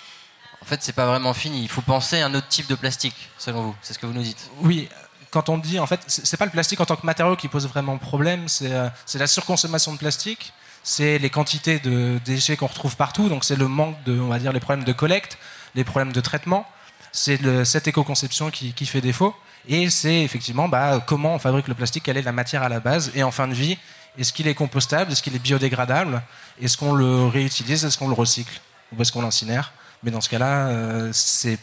En 0.62 0.66
fait, 0.66 0.82
c'est 0.82 0.94
pas 0.94 1.06
vraiment 1.06 1.34
fini. 1.34 1.62
Il 1.62 1.70
faut 1.70 1.82
penser 1.82 2.22
à 2.22 2.28
un 2.28 2.34
autre 2.34 2.48
type 2.48 2.68
de 2.68 2.76
plastique, 2.76 3.16
selon 3.38 3.62
vous. 3.64 3.76
C'est 3.82 3.94
ce 3.94 4.00
que 4.00 4.06
vous 4.06 4.14
nous 4.14 4.22
dites. 4.22 4.50
Oui. 4.62 4.90
Quand 5.32 5.50
on 5.50 5.58
dit, 5.58 5.80
en 5.80 5.88
fait, 5.88 6.02
c'est 6.08 6.38
pas 6.38 6.46
le 6.46 6.52
plastique 6.52 6.82
en 6.82 6.86
tant 6.86 6.98
que 6.98 7.06
matériau 7.06 7.36
qui 7.38 7.48
pose 7.48 7.66
vraiment 7.68 7.98
problème, 7.98 8.50
c'est 8.50 8.74
euh, 8.74 8.90
la 9.14 9.28
surconsommation 9.28 9.94
de 9.94 9.98
plastique, 9.98 10.52
c'est 10.84 11.20
les 11.20 11.30
quantités 11.30 11.80
de 11.80 12.20
déchets 12.26 12.58
qu'on 12.58 12.68
retrouve 12.68 12.98
partout, 12.98 13.30
donc 13.30 13.46
c'est 13.46 13.56
le 13.56 13.70
manque 13.70 13.96
de, 14.04 14.20
on 14.20 14.28
va 14.28 14.40
dire, 14.40 14.52
les 14.52 14.60
problèmes 14.60 14.84
de 14.84 14.92
collecte, 14.92 15.38
les 15.74 15.86
problèmes 15.86 16.12
de 16.12 16.20
traitement, 16.20 16.68
c'est 17.14 17.40
cette 17.64 17.88
éco-conception 17.88 18.52
qui, 18.52 18.74
qui, 18.74 18.86
fait 18.86 19.00
défaut, 19.00 19.34
et 19.70 19.90
c'est 19.90 20.22
effectivement 20.22 20.68
bah, 20.68 21.02
comment 21.06 21.36
on 21.36 21.40
fabrique 21.40 21.70
le 21.70 21.76
plastique, 21.76 22.04
quelle 22.04 22.18
est 22.18 22.24
la 22.24 22.34
matière 22.34 22.64
à 22.64 22.68
la 22.68 22.82
base, 22.82 23.12
et 23.16 23.24
en 23.24 23.32
fin 23.32 23.48
de 23.48 23.54
vie, 23.54 23.78
est-ce 24.18 24.34
qu'il 24.34 24.48
est 24.48 24.56
compostable 24.56 25.12
Est-ce 25.12 25.24
qu'il 25.24 25.36
est 25.36 25.40
biodégradable 25.40 26.22
Est-ce 26.62 26.78
qu'on 26.78 26.94
le 26.94 27.28
réutilise 27.28 27.86
Est-ce 27.86 27.98
qu'on 27.98 28.10
le 28.10 28.14
recycle 28.14 28.60
Ou 28.92 29.02
est-ce 29.02 29.12
qu'on 29.12 29.22
l'incinère 29.22 29.72
Mais 30.04 30.12
dans 30.12 30.22
ce 30.22 30.30
cas-là, 30.30 30.68
euh, 30.68 31.10
c'est 31.14 31.60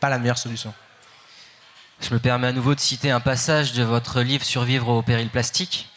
pas 0.00 0.08
la 0.08 0.18
meilleure 0.18 0.38
solution. 0.38 0.72
Je 2.00 2.14
me 2.14 2.20
permets 2.20 2.46
à 2.46 2.52
nouveau 2.52 2.74
de 2.74 2.80
citer 2.80 3.10
un 3.10 3.20
passage 3.20 3.72
de 3.72 3.82
votre 3.82 4.22
livre 4.22 4.44
Survivre 4.44 4.88
au 4.88 5.02
péril 5.02 5.28
plastique. 5.28 5.88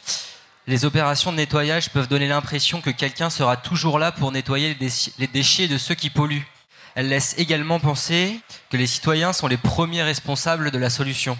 Les 0.66 0.84
opérations 0.84 1.30
de 1.32 1.36
nettoyage 1.36 1.90
peuvent 1.90 2.08
donner 2.08 2.28
l'impression 2.28 2.80
que 2.80 2.90
quelqu'un 2.90 3.30
sera 3.30 3.56
toujours 3.56 3.98
là 3.98 4.12
pour 4.12 4.32
nettoyer 4.32 4.76
les 5.18 5.26
déchets 5.26 5.68
de 5.68 5.78
ceux 5.78 5.94
qui 5.94 6.10
polluent. 6.10 6.46
Elles 6.94 7.08
laissent 7.08 7.34
également 7.38 7.80
penser 7.80 8.40
que 8.70 8.76
les 8.76 8.86
citoyens 8.86 9.32
sont 9.32 9.46
les 9.46 9.56
premiers 9.56 10.02
responsables 10.02 10.70
de 10.70 10.78
la 10.78 10.90
solution, 10.90 11.38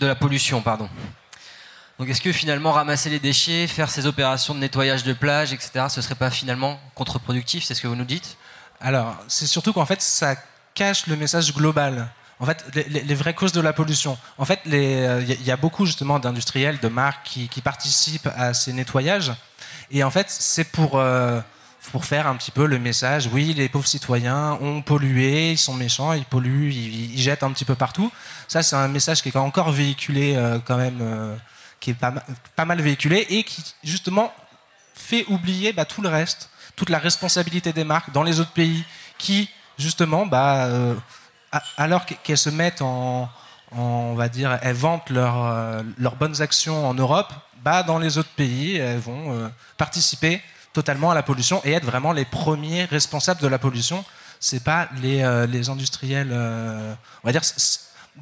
de 0.00 0.06
la 0.06 0.14
pollution, 0.14 0.62
pardon. 0.62 0.88
Donc 1.98 2.08
est-ce 2.08 2.20
que 2.20 2.32
finalement 2.32 2.72
ramasser 2.72 3.10
les 3.10 3.18
déchets, 3.18 3.66
faire 3.66 3.90
ces 3.90 4.06
opérations 4.06 4.54
de 4.54 4.60
nettoyage 4.60 5.02
de 5.02 5.12
plage, 5.12 5.52
etc., 5.52 5.86
ce 5.88 6.00
serait 6.00 6.14
pas 6.14 6.30
finalement 6.30 6.80
contre-productif 6.94 7.64
C'est 7.64 7.74
ce 7.74 7.82
que 7.82 7.88
vous 7.88 7.96
nous 7.96 8.04
dites? 8.04 8.36
Alors, 8.80 9.16
c'est 9.28 9.46
surtout 9.46 9.72
qu'en 9.72 9.86
fait, 9.86 10.02
ça 10.02 10.36
cache 10.74 11.06
le 11.06 11.16
message 11.16 11.54
global. 11.54 12.08
En 12.38 12.44
fait, 12.44 12.64
les, 12.74 13.14
vraies 13.14 13.34
causes 13.34 13.52
de 13.52 13.62
la 13.62 13.72
pollution. 13.72 14.18
En 14.36 14.44
fait, 14.44 14.60
il 14.66 14.74
euh, 14.74 15.22
y, 15.22 15.50
a 15.50 15.56
beaucoup 15.56 15.86
justement 15.86 16.18
d'industriels, 16.18 16.78
de 16.80 16.88
marques 16.88 17.24
qui, 17.24 17.60
participent 17.62 18.28
à 18.36 18.52
ces 18.52 18.74
nettoyages. 18.74 19.32
Et 19.90 20.04
en 20.04 20.10
fait, 20.10 20.26
c'est 20.28 20.64
pour, 20.64 20.98
euh, 20.98 21.40
pour 21.92 22.04
faire 22.04 22.26
un 22.26 22.36
petit 22.36 22.50
peu 22.50 22.66
le 22.66 22.78
message, 22.78 23.30
oui, 23.32 23.54
les 23.54 23.70
pauvres 23.70 23.86
citoyens 23.86 24.58
ont 24.60 24.82
pollué, 24.82 25.52
ils 25.52 25.58
sont 25.58 25.72
méchants, 25.72 26.12
ils 26.12 26.26
polluent, 26.26 26.72
ils, 26.72 27.18
jettent 27.18 27.42
un 27.42 27.52
petit 27.52 27.64
peu 27.64 27.74
partout. 27.74 28.12
Ça, 28.48 28.62
c'est 28.62 28.76
un 28.76 28.88
message 28.88 29.22
qui 29.22 29.30
est 29.30 29.36
encore 29.36 29.70
véhiculé 29.70 30.34
euh, 30.36 30.58
quand 30.62 30.76
même 30.76 31.38
qui 31.80 31.90
est 31.90 31.94
pas, 32.56 32.64
mal 32.64 32.80
véhiculé 32.80 33.26
et 33.30 33.44
qui 33.44 33.62
justement 33.84 34.32
fait 34.94 35.24
oublier 35.28 35.72
bah, 35.72 35.84
tout 35.84 36.02
le 36.02 36.08
reste, 36.08 36.50
toute 36.76 36.90
la 36.90 36.98
responsabilité 36.98 37.72
des 37.72 37.84
marques 37.84 38.12
dans 38.12 38.22
les 38.22 38.38
autres 38.38 38.52
pays 38.52 38.84
qui 39.18 39.48
justement, 39.78 40.26
bah, 40.26 40.66
euh, 40.66 40.94
alors 41.76 42.04
qu'elles 42.06 42.38
se 42.38 42.50
mettent 42.50 42.82
en, 42.82 43.28
on 43.72 44.14
va 44.14 44.28
dire, 44.28 44.58
elles 44.62 44.76
vantent 44.76 45.10
euh, 45.10 45.82
leurs 45.98 46.16
bonnes 46.16 46.40
actions 46.42 46.86
en 46.86 46.94
Europe, 46.94 47.32
bah, 47.62 47.82
dans 47.82 47.98
les 47.98 48.18
autres 48.18 48.34
pays, 48.36 48.76
elles 48.76 48.98
vont 48.98 49.32
euh, 49.32 49.48
participer 49.76 50.40
totalement 50.72 51.10
à 51.10 51.14
la 51.14 51.22
pollution 51.22 51.60
et 51.64 51.72
être 51.72 51.84
vraiment 51.84 52.12
les 52.12 52.24
premiers 52.24 52.84
responsables 52.84 53.40
de 53.40 53.48
la 53.48 53.58
pollution. 53.58 54.04
C'est 54.38 54.62
pas 54.62 54.88
les, 55.00 55.46
les 55.48 55.70
industriels, 55.70 56.30
on 56.30 57.26
va 57.26 57.32
dire, 57.32 57.40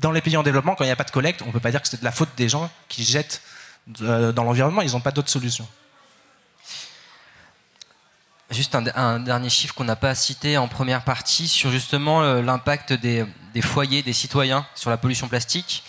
dans 0.01 0.12
les 0.12 0.20
pays 0.20 0.37
en 0.37 0.45
développement, 0.45 0.76
quand 0.76 0.85
il 0.85 0.87
n'y 0.87 0.93
a 0.93 0.97
pas 0.97 1.03
de 1.03 1.11
collecte, 1.11 1.43
on 1.43 1.47
ne 1.47 1.51
peut 1.51 1.59
pas 1.59 1.72
dire 1.72 1.83
que 1.83 1.89
c'est 1.89 1.99
de 1.99 2.05
la 2.05 2.12
faute 2.12 2.29
des 2.37 2.49
gens 2.49 2.70
qui 2.89 3.03
jettent 3.03 3.43
dans 3.89 4.45
l'environnement. 4.45 4.83
Ils 4.83 4.93
n'ont 4.93 5.01
pas 5.01 5.11
d'autre 5.11 5.29
solution. 5.29 5.66
Juste 8.51 8.74
un, 8.74 9.20
dernier 9.20 9.49
chiffre 9.49 9.74
qu'on 9.74 9.84
n'a 9.84 9.97
pas 9.97 10.14
cité 10.14 10.59
en 10.59 10.68
première 10.68 11.03
partie 11.03 11.49
sur 11.49 11.70
justement 11.70 12.22
euh, 12.22 12.42
l'impact 12.42 12.92
des, 12.92 13.26
foyers, 13.62 14.03
des 14.03 14.12
citoyens 14.12 14.66
sur 14.74 14.90
la 14.90 14.99
pollution 14.99 15.28
plastique. 15.28 15.82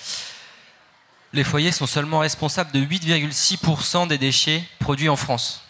Les 1.34 1.44
foyers 1.44 1.74
sont 1.74 1.86
seulement 1.86 2.20
responsables 2.20 2.72
de 2.72 2.80
8,6% 2.80 4.08
des 4.08 4.18
déchets 4.18 4.64
produits 4.80 5.10
en 5.10 5.18
France. 5.18 5.64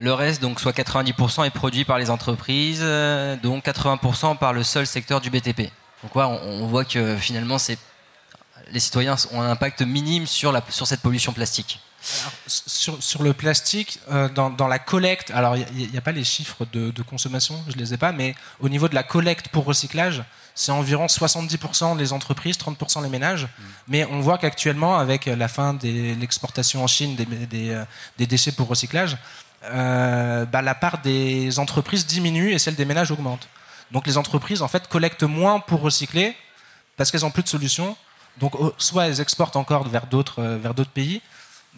Le 0.00 0.12
reste, 0.12 0.42
donc 0.42 0.58
soit 0.60 0.76
90%, 0.76 1.46
est 1.46 1.50
produit 1.50 1.84
par 1.84 1.96
les 1.96 2.10
entreprises, 2.10 2.80
euh, 2.82 3.36
dont 3.40 3.60
80% 3.60 4.36
par 4.36 4.52
le 4.52 4.64
seul 4.64 4.86
secteur 4.86 5.20
du 5.20 5.30
BTP. 5.30 5.70
Donc 6.02 6.16
ouais, 6.16 6.24
on, 6.24 6.66
voit 6.66 6.84
que 6.84 7.16
finalement, 7.16 7.56
les 8.72 8.80
citoyens 8.80 9.14
ont 9.32 9.40
un 9.40 9.50
impact 9.50 9.82
minime 9.82 10.26
sur 10.26 10.52
cette 10.86 11.00
pollution 11.00 11.32
plastique. 11.32 11.80
Sur, 12.46 13.22
le 13.22 13.32
plastique, 13.32 14.00
euh, 14.10 14.28
dans, 14.28 14.68
la 14.68 14.78
collecte, 14.78 15.30
alors 15.32 15.56
il 15.56 15.90
n'y 15.90 15.98
a, 15.98 16.00
pas 16.00 16.12
les 16.12 16.24
chiffres 16.24 16.66
de, 16.72 17.02
consommation, 17.02 17.62
je 17.68 17.74
ne 17.74 17.78
les 17.78 17.94
ai 17.94 17.96
pas, 17.96 18.12
mais 18.12 18.34
au 18.60 18.68
niveau 18.68 18.88
de 18.88 18.94
la 18.94 19.02
collecte 19.02 19.48
pour 19.48 19.64
recyclage, 19.64 20.22
c'est 20.54 20.72
environ 20.72 21.06
70% 21.06 21.98
les 21.98 22.12
entreprises, 22.12 22.56
30% 22.56 23.02
les 23.02 23.08
ménages. 23.08 23.44
Mm. 23.44 23.62
Mais 23.88 24.04
on 24.06 24.20
voit 24.20 24.38
qu'actuellement, 24.38 24.98
avec 24.98 25.26
la 25.26 25.48
fin 25.48 25.74
de 25.74 26.14
l'exportation 26.18 26.82
en 26.82 26.86
Chine 26.86 27.16
des, 27.16 27.70
euh, 27.70 27.84
déchets 28.18 28.52
pour 28.52 28.68
recyclage, 28.68 29.16
euh, 29.64 30.44
bah, 30.46 30.62
la 30.62 30.74
part 30.74 30.98
des 31.02 31.58
entreprises 31.58 32.06
diminue 32.06 32.52
et 32.52 32.58
celle 32.58 32.76
des 32.76 32.84
ménages 32.84 33.10
augmente. 33.10 33.48
Donc 33.90 34.06
les 34.06 34.16
entreprises 34.16 34.62
en 34.62 34.68
fait 34.68 34.88
collectent 34.88 35.24
moins 35.24 35.60
pour 35.60 35.80
recycler 35.80 36.36
parce 36.96 37.10
qu'elles 37.10 37.22
n'ont 37.22 37.30
plus 37.30 37.42
de 37.42 37.48
solutions. 37.48 37.96
Donc 38.38 38.52
soit 38.78 39.06
elles 39.06 39.20
exportent 39.20 39.56
encore 39.56 39.88
vers 39.88 40.06
d'autres 40.06 40.42
vers 40.42 40.74
d'autres 40.74 40.90
pays, 40.90 41.22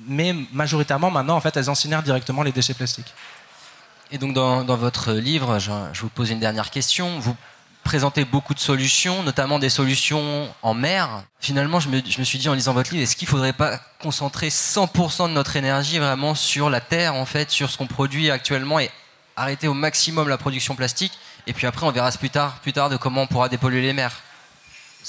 mais 0.06 0.34
majoritairement 0.52 1.10
maintenant 1.10 1.36
en 1.36 1.40
fait 1.40 1.56
elles 1.56 1.68
incinèrent 1.68 2.02
directement 2.02 2.42
les 2.42 2.52
déchets 2.52 2.74
plastiques. 2.74 3.12
Et 4.10 4.18
donc 4.18 4.32
dans, 4.32 4.64
dans 4.64 4.76
votre 4.76 5.12
livre, 5.12 5.58
je, 5.58 5.70
je, 5.92 6.00
vous 6.00 6.08
pose 6.08 6.30
une 6.30 6.40
dernière 6.40 6.70
question. 6.70 7.18
Vous 7.18 7.36
présenter 7.88 8.26
beaucoup 8.26 8.52
de 8.52 8.58
solutions, 8.58 9.22
notamment 9.22 9.58
des 9.58 9.70
solutions 9.70 10.48
en 10.62 10.74
mer. 10.74 11.24
Finalement, 11.40 11.80
je 11.80 11.88
me, 11.88 12.02
je 12.06 12.18
me 12.18 12.24
suis 12.24 12.38
dit 12.38 12.48
en 12.48 12.52
lisant 12.52 12.74
votre 12.74 12.90
livre, 12.90 13.02
est-ce 13.02 13.16
qu'il 13.16 13.26
ne 13.26 13.30
faudrait 13.30 13.54
pas 13.54 13.80
concentrer 13.98 14.48
100% 14.48 15.28
de 15.28 15.32
notre 15.32 15.56
énergie 15.56 15.98
vraiment 15.98 16.34
sur 16.34 16.68
la 16.68 16.82
terre, 16.82 17.14
en 17.14 17.24
fait, 17.24 17.50
sur 17.50 17.70
ce 17.70 17.78
qu'on 17.78 17.86
produit 17.86 18.30
actuellement 18.30 18.78
et 18.78 18.90
arrêter 19.36 19.68
au 19.68 19.74
maximum 19.74 20.28
la 20.28 20.36
production 20.36 20.74
plastique? 20.74 21.18
Et 21.46 21.54
puis 21.54 21.66
après, 21.66 21.86
on 21.86 21.90
verra 21.90 22.10
plus 22.12 22.28
tard, 22.28 22.58
plus 22.60 22.74
tard 22.74 22.90
de 22.90 22.98
comment 22.98 23.22
on 23.22 23.26
pourra 23.26 23.48
dépolluer 23.48 23.80
les 23.80 23.94
mers. 23.94 24.20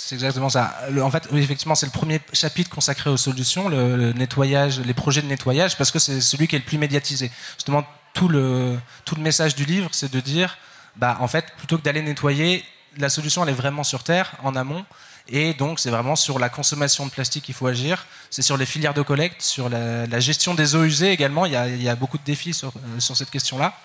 C'est 0.01 0.15
exactement 0.15 0.49
ça. 0.49 0.73
en 1.01 1.11
fait, 1.11 1.27
effectivement, 1.33 1.75
c'est 1.75 1.85
le 1.85 1.91
premier 1.91 2.21
chapitre 2.31 2.69
consacré 2.69 3.09
aux 3.09 3.17
solutions, 3.17 3.67
le, 3.67 4.13
nettoyage, 4.13 4.79
les 4.79 4.93
projets 4.93 5.21
de 5.21 5.27
nettoyage, 5.27 5.77
parce 5.77 5.91
que 5.91 5.99
c'est 5.99 6.21
celui 6.21 6.47
qui 6.47 6.55
est 6.55 6.59
le 6.59 6.65
plus 6.65 6.77
médiatisé. 6.77 7.29
Justement, 7.55 7.83
tout 8.13 8.29
le, 8.29 8.79
tout 9.03 9.15
le 9.15 9.21
message 9.21 9.55
du 9.55 9.65
livre, 9.65 9.89
c'est 9.91 10.09
de 10.09 10.19
dire 10.21 10.57
bah, 10.95 11.17
en 11.19 11.27
fait, 11.27 11.45
plutôt 11.57 11.77
que 11.77 11.83
d'aller 11.83 12.01
nettoyer, 12.01 12.63
la 12.97 13.09
solution, 13.09 13.43
elle 13.43 13.49
est 13.49 13.53
vraiment 13.53 13.83
sur 13.83 14.03
Terre, 14.03 14.31
en 14.41 14.55
amont. 14.55 14.85
Et 15.27 15.53
donc, 15.53 15.81
c'est 15.81 15.91
vraiment 15.91 16.15
sur 16.15 16.39
la 16.39 16.47
consommation 16.47 17.05
de 17.05 17.11
plastique 17.11 17.43
qu'il 17.43 17.53
faut 17.53 17.67
agir. 17.67 18.05
C'est 18.29 18.41
sur 18.41 18.55
les 18.55 18.65
filières 18.65 18.93
de 18.93 19.01
collecte, 19.01 19.41
sur 19.41 19.67
la, 19.67 20.19
gestion 20.21 20.53
des 20.53 20.75
eaux 20.75 20.85
usées 20.85 21.11
également. 21.11 21.45
Il 21.45 21.51
y 21.51 21.89
a, 21.89 21.95
beaucoup 21.95 22.17
de 22.17 22.23
défis 22.23 22.53
sur, 22.53 22.69
euh, 22.69 22.99
cette 22.99 23.29
question-là. 23.29 23.75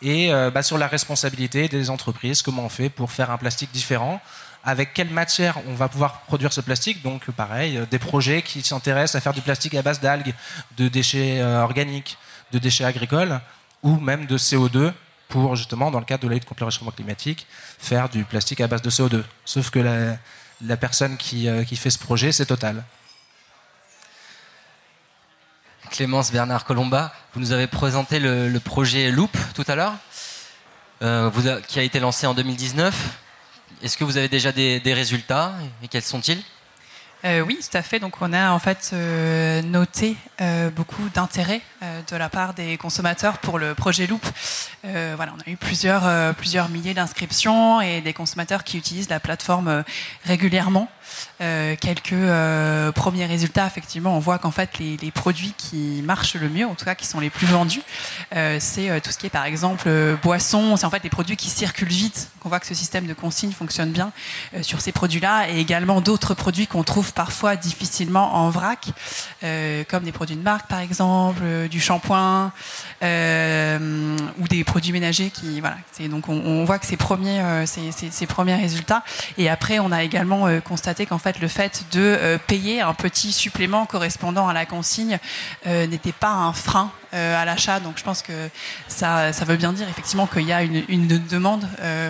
Et 0.00 0.32
euh, 0.32 0.50
bah, 0.50 0.62
sur 0.62 0.78
la 0.78 0.88
responsabilité 0.88 1.68
des 1.68 1.90
entreprises, 1.90 2.40
comment 2.40 2.64
on 2.64 2.68
fait 2.70 2.88
pour 2.88 3.12
faire 3.12 3.30
un 3.30 3.36
plastique 3.36 3.70
différent 3.70 4.20
avec 4.64 4.94
quelle 4.94 5.10
matière 5.10 5.58
on 5.66 5.74
va 5.74 5.88
pouvoir 5.88 6.20
produire 6.22 6.52
ce 6.52 6.60
plastique. 6.60 7.02
Donc, 7.02 7.30
pareil, 7.30 7.76
euh, 7.76 7.86
des 7.90 7.98
projets 7.98 8.42
qui 8.42 8.62
s'intéressent 8.62 9.16
à 9.16 9.20
faire 9.20 9.32
du 9.32 9.40
plastique 9.40 9.74
à 9.74 9.82
base 9.82 10.00
d'algues, 10.00 10.34
de 10.76 10.88
déchets 10.88 11.42
organiques, 11.42 12.18
de 12.52 12.58
déchets 12.58 12.84
agricoles 12.84 13.40
ou 13.82 13.98
même 13.98 14.26
de 14.26 14.36
CO2 14.36 14.92
pour 15.28 15.56
justement, 15.56 15.90
dans 15.90 15.98
le 15.98 16.04
cadre 16.04 16.24
de 16.24 16.28
la 16.28 16.34
lutte 16.34 16.46
contre 16.46 16.62
le 16.62 16.66
réchauffement 16.66 16.90
climatique, 16.90 17.46
faire 17.78 18.08
du 18.08 18.24
plastique 18.24 18.60
à 18.60 18.66
base 18.66 18.82
de 18.82 18.90
CO2. 18.90 19.22
Sauf 19.44 19.70
que 19.70 19.78
la, 20.60 20.76
personne 20.76 21.16
qui, 21.16 21.48
euh, 21.48 21.64
qui, 21.64 21.76
fait 21.76 21.90
ce 21.90 21.98
projet, 21.98 22.32
c'est 22.32 22.46
Total. 22.46 22.82
Clémence 25.90 26.32
Bernard 26.32 26.64
Colomba, 26.64 27.12
vous 27.32 27.40
nous 27.40 27.52
avez 27.52 27.66
présenté 27.66 28.18
le, 28.18 28.58
projet 28.58 29.10
Loop 29.10 29.36
tout 29.54 29.64
à 29.68 29.74
l'heure, 29.74 29.94
euh, 31.02 31.60
qui 31.66 31.78
a 31.78 31.82
été 31.82 32.00
lancé 32.00 32.26
en 32.26 32.34
2019. 32.34 32.94
Est-ce 33.82 33.96
que 33.96 34.04
vous 34.04 34.16
avez 34.16 34.28
déjà 34.28 34.52
des 34.52 34.94
résultats 34.94 35.54
et 35.82 35.88
quels 35.88 36.02
sont-ils? 36.02 36.42
Euh, 37.24 37.40
oui, 37.40 37.58
tout 37.60 37.76
à 37.76 37.82
fait. 37.82 37.98
Donc, 37.98 38.14
on 38.20 38.32
a 38.32 38.52
en 38.52 38.58
fait 38.60 38.90
euh, 38.92 39.60
noté 39.62 40.16
euh, 40.40 40.70
beaucoup 40.70 41.08
d'intérêt 41.12 41.60
de 42.10 42.16
la 42.16 42.28
part 42.28 42.54
des 42.54 42.76
consommateurs 42.76 43.38
pour 43.38 43.58
le 43.58 43.74
projet 43.74 44.06
Loop. 44.06 44.24
voilà, 44.82 45.32
on 45.36 45.40
a 45.40 45.52
eu 45.52 45.56
plusieurs, 45.56 46.34
plusieurs 46.34 46.68
milliers 46.68 46.94
d'inscriptions 46.94 47.80
et 47.80 48.00
des 48.00 48.12
consommateurs 48.12 48.64
qui 48.64 48.78
utilisent 48.78 49.08
la 49.08 49.20
plateforme 49.20 49.84
régulièrement. 50.24 50.88
Euh, 51.40 51.76
quelques 51.80 52.12
euh, 52.12 52.90
premiers 52.92 53.26
résultats, 53.26 53.66
effectivement, 53.66 54.16
on 54.16 54.18
voit 54.18 54.38
qu'en 54.38 54.50
fait 54.50 54.78
les, 54.78 54.96
produits 55.12 55.54
qui 55.56 56.02
marchent 56.04 56.34
le 56.34 56.48
mieux, 56.48 56.66
en 56.66 56.74
tout 56.74 56.84
cas 56.84 56.94
qui 56.94 57.06
sont 57.06 57.20
les 57.20 57.30
plus 57.30 57.46
vendus, 57.46 57.82
euh, 58.34 58.58
c'est 58.60 59.00
tout 59.00 59.10
ce 59.10 59.18
qui 59.18 59.26
est 59.26 59.30
par 59.30 59.44
exemple 59.44 59.88
boisson, 60.22 60.76
c'est 60.76 60.84
en 60.84 60.90
fait 60.90 61.02
les 61.02 61.10
produits 61.10 61.36
qui 61.36 61.48
circulent 61.48 61.88
vite. 61.88 62.28
On 62.44 62.48
voit 62.48 62.60
que 62.60 62.66
ce 62.66 62.74
système 62.74 63.06
de 63.06 63.14
consigne 63.14 63.52
fonctionne 63.52 63.90
bien 63.90 64.12
sur 64.62 64.80
ces 64.80 64.92
produits-là 64.92 65.50
et 65.50 65.58
également 65.58 66.00
d'autres 66.00 66.34
produits 66.34 66.66
qu'on 66.66 66.82
trouve 66.82 67.12
parfois 67.12 67.56
difficilement 67.56 68.36
en 68.36 68.50
vrac, 68.50 68.88
comme 69.88 70.04
des 70.04 70.12
produits 70.12 70.36
de 70.36 70.42
marque 70.42 70.68
par 70.68 70.80
exemple, 70.80 71.42
du 71.70 71.80
shampoing 71.80 72.52
ou 73.02 74.48
des 74.48 74.64
produits 74.64 74.92
ménagers 74.92 75.30
qui 75.30 75.60
voilà. 75.60 75.76
Donc 76.08 76.28
on, 76.28 76.64
voit 76.64 76.78
que 76.78 76.86
ces 76.86 76.96
premiers, 76.96 77.64
ces 77.66 78.26
premiers 78.26 78.56
résultats 78.56 79.02
et 79.36 79.48
après 79.48 79.78
on 79.78 79.90
a 79.92 80.02
également 80.02 80.48
constaté 80.60 80.97
qu'en 81.06 81.18
fait 81.18 81.40
le 81.40 81.48
fait 81.48 81.84
de 81.92 82.00
euh, 82.00 82.38
payer 82.38 82.80
un 82.80 82.94
petit 82.94 83.32
supplément 83.32 83.86
correspondant 83.86 84.48
à 84.48 84.52
la 84.52 84.66
consigne 84.66 85.18
euh, 85.66 85.86
n'était 85.86 86.12
pas 86.12 86.30
un 86.30 86.52
frein 86.52 86.90
euh, 87.14 87.40
à 87.40 87.44
l'achat. 87.44 87.80
Donc 87.80 87.98
je 87.98 88.04
pense 88.04 88.22
que 88.22 88.50
ça, 88.86 89.32
ça 89.32 89.44
veut 89.44 89.56
bien 89.56 89.72
dire 89.72 89.88
effectivement 89.88 90.26
qu'il 90.26 90.46
y 90.46 90.52
a 90.52 90.62
une, 90.62 91.06
demande 91.28 91.66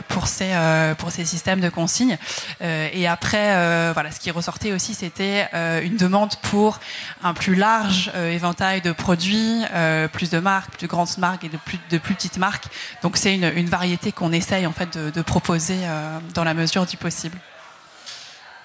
pour, 0.08 0.26
ces, 0.26 0.52
pour 0.98 1.10
ces 1.10 1.24
systèmes 1.24 1.60
de 1.60 1.68
consigne. 1.68 2.18
et 2.60 3.06
après, 3.06 3.92
voilà, 3.92 4.10
ce 4.10 4.18
qui 4.18 4.30
ressortait 4.30 4.72
aussi, 4.72 4.94
c'était 4.94 5.48
une 5.84 5.96
demande 5.96 6.34
pour 6.42 6.80
un 7.22 7.34
plus 7.34 7.54
large 7.54 8.10
éventail 8.16 8.80
de 8.80 8.92
produits, 8.92 9.62
plus 10.12 10.30
de 10.30 10.38
marques, 10.38 10.70
plus 10.70 10.86
de 10.86 10.90
grandes 10.90 11.16
marques 11.18 11.44
et 11.44 11.48
de 11.48 11.58
plus, 11.58 11.78
de 11.90 11.98
plus 11.98 12.14
petites 12.14 12.38
marques. 12.38 12.66
Donc 13.02 13.16
c'est 13.16 13.34
une, 13.34 13.68
variété 13.68 14.12
qu'on 14.12 14.32
essaye 14.32 14.66
en 14.66 14.72
fait 14.72 14.98
de 14.98 15.22
proposer 15.22 15.78
dans 16.34 16.44
la 16.44 16.54
mesure 16.54 16.86
du 16.86 16.96
possible. 16.96 17.38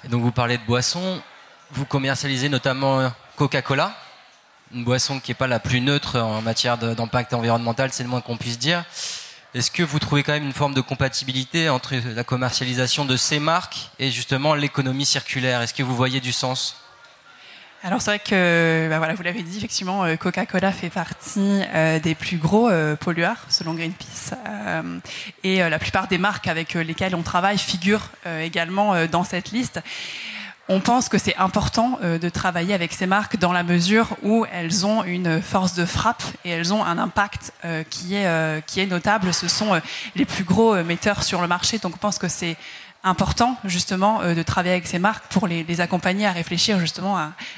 Donc 0.09 0.21
vous 0.21 0.31
parlez 0.31 0.57
de 0.57 0.63
boissons, 0.63 1.21
vous 1.71 1.85
commercialisez 1.85 2.49
notamment 2.49 3.11
Coca-Cola, 3.37 3.95
une 4.73 4.83
boisson 4.83 5.19
qui 5.19 5.31
n'est 5.31 5.35
pas 5.35 5.47
la 5.47 5.59
plus 5.59 5.79
neutre 5.79 6.19
en 6.19 6.41
matière 6.41 6.77
d'impact 6.77 7.33
environnemental, 7.33 7.93
c'est 7.93 8.03
le 8.03 8.09
moins 8.09 8.21
qu'on 8.21 8.35
puisse 8.35 8.59
dire. 8.59 8.83
Est-ce 9.53 9.71
que 9.71 9.83
vous 9.83 9.99
trouvez 9.99 10.23
quand 10.23 10.33
même 10.33 10.43
une 10.43 10.53
forme 10.53 10.73
de 10.73 10.81
compatibilité 10.81 11.69
entre 11.69 11.95
la 11.95 12.23
commercialisation 12.23 13.05
de 13.05 13.15
ces 13.15 13.39
marques 13.39 13.91
et 13.99 14.11
justement 14.11 14.55
l'économie 14.55 15.05
circulaire? 15.05 15.61
Est-ce 15.61 15.73
que 15.73 15.83
vous 15.83 15.95
voyez 15.95 16.19
du 16.19 16.33
sens? 16.33 16.82
Alors 17.85 18.01
c'est 18.01 18.11
vrai 18.11 18.19
que, 18.19 18.87
bah 18.89 18.97
voilà, 18.97 19.13
vous 19.13 19.23
l'avez 19.23 19.43
dit, 19.43 19.57
effectivement, 19.57 20.05
euh, 20.05 20.15
Coca-Cola 20.15 20.71
fait 20.71 20.89
partie 20.89 21.61
euh, 21.75 21.99
des 21.99 22.15
plus 22.15 22.37
gros 22.37 22.69
euh, 22.69 22.95
pollueurs 22.95 23.45
selon 23.49 23.73
Greenpeace. 23.73 24.31
et 25.43 25.57
la 25.57 25.79
plupart 25.79 26.07
des 26.07 26.17
marques 26.17 26.47
avec 26.47 26.75
lesquelles 26.75 27.13
on 27.13 27.23
travaille 27.23 27.57
figurent 27.57 28.09
également 28.41 29.05
dans 29.07 29.25
cette 29.25 29.51
liste. 29.51 29.81
On 30.69 30.79
pense 30.79 31.09
que 31.09 31.17
c'est 31.17 31.35
important 31.35 31.99
de 32.01 32.29
travailler 32.29 32.73
avec 32.73 32.93
ces 32.93 33.05
marques 33.05 33.37
dans 33.37 33.51
la 33.51 33.63
mesure 33.63 34.15
où 34.23 34.45
elles 34.51 34.85
ont 34.85 35.03
une 35.03 35.41
force 35.41 35.73
de 35.73 35.85
frappe 35.85 36.23
et 36.45 36.51
elles 36.51 36.73
ont 36.73 36.83
un 36.83 36.97
impact 36.97 37.51
qui, 37.89 38.15
est, 38.15 38.65
qui 38.65 38.79
est 38.79 38.85
notable. 38.85 39.33
Ce 39.33 39.47
sont 39.47 39.79
les 40.15 40.25
plus 40.25 40.45
gros 40.45 40.75
metteurs 40.83 41.23
sur 41.23 41.41
le 41.41 41.47
marché, 41.47 41.79
donc 41.79 41.95
on 41.95 41.99
pense 41.99 42.17
que 42.17 42.29
c'est 42.29 42.55
important 43.03 43.57
justement 43.65 44.21
euh, 44.21 44.33
de 44.33 44.43
travailler 44.43 44.75
avec 44.75 44.87
ces 44.87 44.99
marques 44.99 45.25
pour 45.29 45.47
les, 45.47 45.81
accompagner 45.81 46.25
à 46.25 46.31
réfléchir 46.31 46.79
justement 46.79 47.17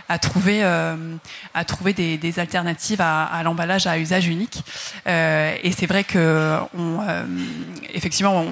à, 0.10 0.20
trouver, 0.20 0.64
à 0.64 1.66
trouver 1.66 1.94
euh, 2.00 2.18
des, 2.18 2.40
alternatives 2.40 3.02
à, 3.02 3.42
l'emballage 3.44 3.88
à 3.88 4.00
usage 4.00 4.28
unique. 4.28 4.64
Euh, 5.08 5.56
et 5.62 5.72
c'est 5.72 5.86
vrai 5.86 6.04
que 6.04 6.58
on, 6.78 7.00
effectivement 7.94 8.46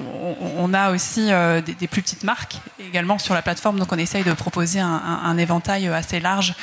on, 0.58 0.74
a 0.74 0.90
aussi 0.90 1.30
des, 1.64 1.88
plus 1.88 2.02
petites 2.02 2.24
marques 2.24 2.56
également 2.78 3.18
sur 3.18 3.34
la 3.34 3.42
plateforme, 3.42 3.78
donc 3.78 3.90
on 3.90 3.98
essaye 3.98 4.22
de 4.22 4.32
proposer 4.32 4.80
un, 4.80 5.38
éventail 5.38 5.88
assez 5.88 6.20
large 6.20 6.54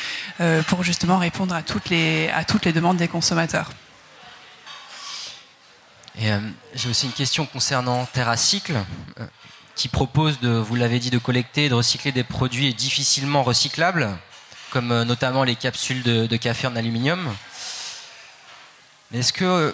pour 0.68 0.84
justement 0.84 1.18
répondre 1.18 1.56
à 1.56 1.64
toutes 1.64 1.90
les, 1.90 2.30
à 2.30 2.44
toutes 2.44 2.66
les 2.66 2.74
demandes 2.74 2.98
des 2.98 3.08
consommateurs. 3.08 3.72
Et 6.20 6.30
j'ai 6.76 6.90
aussi 6.90 7.08
une 7.08 7.14
question 7.14 7.46
concernant 7.46 8.06
TerraCycle 8.06 8.76
qui 9.76 9.88
propose, 9.88 10.40
de, 10.40 10.50
vous 10.50 10.76
l'avez 10.76 11.00
dit, 11.00 11.10
de 11.10 11.18
collecter 11.18 11.66
et 11.66 11.70
de 11.70 11.74
recycler 11.74 12.12
des 12.12 12.24
produits 12.24 12.74
difficilement 12.74 13.44
recyclables, 13.44 14.10
comme 14.72 14.92
euh, 14.92 15.06
notamment 15.06 15.44
les 15.44 15.56
capsules 15.56 16.04
de, 16.04 16.38
café 16.38 16.68
en 16.68 16.76
aluminium. 16.76 17.34
Est-ce 19.14 19.34
que 19.34 19.46
euh, 19.46 19.72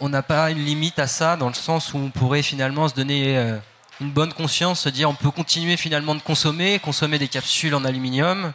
on 0.00 0.08
n'a 0.08 0.22
pas 0.22 0.50
une 0.50 0.64
limite 0.64 0.98
à 0.98 1.06
ça, 1.06 1.36
dans 1.36 1.48
le 1.48 1.54
sens 1.54 1.94
où 1.94 1.98
on 1.98 2.10
pourrait 2.10 2.42
finalement 2.42 2.88
se 2.88 2.94
donner 2.94 3.36
euh, 3.36 3.56
une 4.00 4.10
bonne 4.10 4.32
conscience, 4.32 4.80
se 4.80 4.88
dire 4.88 5.08
on 5.08 5.14
peut 5.14 5.30
continuer 5.30 5.76
finalement 5.76 6.14
de 6.14 6.20
consommer, 6.20 6.78
consommer 6.78 7.18
des 7.18 7.28
capsules 7.28 7.74
en 7.74 7.84
aluminium, 7.84 8.52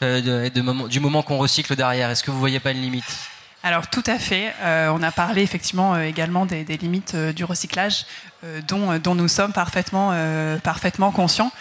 du 0.00 0.98
moment 0.98 1.22
qu'on 1.22 1.38
recycle 1.38 1.76
derrière 1.76 2.10
Est-ce 2.10 2.24
que 2.24 2.32
vous 2.32 2.40
voyez 2.40 2.58
pas 2.58 2.72
une 2.72 2.82
limite? 2.82 3.31
Alors 3.62 3.88
tout 3.88 4.02
à 4.06 4.18
fait. 4.18 4.52
Euh, 4.62 4.90
on 4.92 5.02
a 5.02 5.12
parlé 5.12 5.42
effectivement 5.42 5.94
euh, 5.94 6.02
également 6.02 6.46
des, 6.46 6.64
limites 6.64 7.14
euh, 7.14 7.32
du 7.32 7.44
recyclage 7.44 8.06
dont, 8.66 8.98
dont, 8.98 9.14
nous 9.14 9.28
sommes 9.28 9.52
parfaitement, 9.52 10.12
parfaitement 10.64 11.12
conscients. 11.12 11.52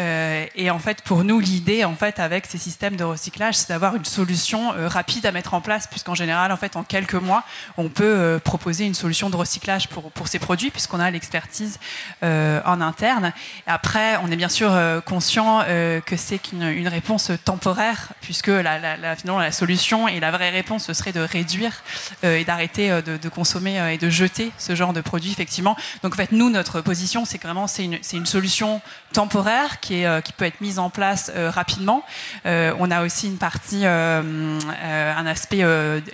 Euh, 0.00 0.46
et 0.56 0.70
en 0.70 0.78
fait, 0.78 1.02
pour 1.02 1.24
nous, 1.24 1.40
l'idée, 1.40 1.84
en 1.84 1.94
fait, 1.94 2.18
avec 2.18 2.46
ces 2.46 2.58
systèmes 2.58 2.96
de 2.96 3.04
recyclage, 3.04 3.56
c'est 3.56 3.68
d'avoir 3.68 3.94
une 3.96 4.04
solution 4.04 4.72
euh, 4.72 4.88
rapide 4.88 5.26
à 5.26 5.32
mettre 5.32 5.52
en 5.54 5.60
place, 5.60 5.86
puisqu'en 5.86 6.14
général, 6.14 6.52
en 6.52 6.56
fait, 6.56 6.76
en 6.76 6.84
quelques 6.84 7.14
mois, 7.14 7.44
on 7.76 7.88
peut 7.88 8.04
euh, 8.04 8.38
proposer 8.38 8.86
une 8.86 8.94
solution 8.94 9.28
de 9.28 9.36
recyclage 9.36 9.88
pour, 9.88 10.28
ces 10.28 10.38
produits, 10.38 10.70
puisqu'on 10.70 11.00
a 11.00 11.10
l'expertise 11.10 11.78
en 12.22 12.80
interne. 12.80 13.32
Après, 13.66 14.16
on 14.22 14.30
est 14.30 14.36
bien 14.36 14.48
sûr 14.48 14.70
conscient 15.04 15.64
que 16.06 16.16
c'est 16.16 16.52
une 16.52 16.88
réponse 16.88 17.32
temporaire, 17.44 18.12
puisque 18.20 18.48
la, 18.48 19.16
finalement, 19.16 19.40
la 19.40 19.50
solution 19.50 20.06
et 20.06 20.20
la 20.20 20.30
vraie 20.30 20.50
réponse, 20.50 20.84
ce 20.84 20.92
serait 20.92 21.12
de 21.12 21.20
réduire 21.20 21.82
et 22.22 22.44
d'arrêter 22.44 23.02
de, 23.02 23.28
consommer 23.28 23.92
et 23.92 23.98
de 23.98 24.10
jeter 24.10 24.52
ce 24.58 24.74
genre 24.74 24.92
de 24.92 25.00
produits, 25.00 25.32
effectivement. 25.32 25.76
Donc, 26.02 26.14
en 26.14 26.16
fait, 26.16 26.32
nous, 26.32 26.50
notre 26.50 26.80
position, 26.80 27.24
c'est 27.24 27.42
vraiment, 27.42 27.66
c'est 27.66 27.84
une, 27.84 28.26
solution 28.26 28.80
temporaire 29.12 29.80
euh, 29.92 30.20
qui 30.20 30.32
peut 30.32 30.44
être 30.44 30.60
mise 30.60 30.78
en 30.78 30.90
place 30.90 31.32
euh, 31.34 31.50
rapidement. 31.50 32.04
Euh, 32.46 32.72
on 32.78 32.90
a 32.90 33.02
aussi 33.02 33.26
une 33.26 33.38
partie, 33.38 33.84
un 33.86 35.26
aspect 35.26 35.64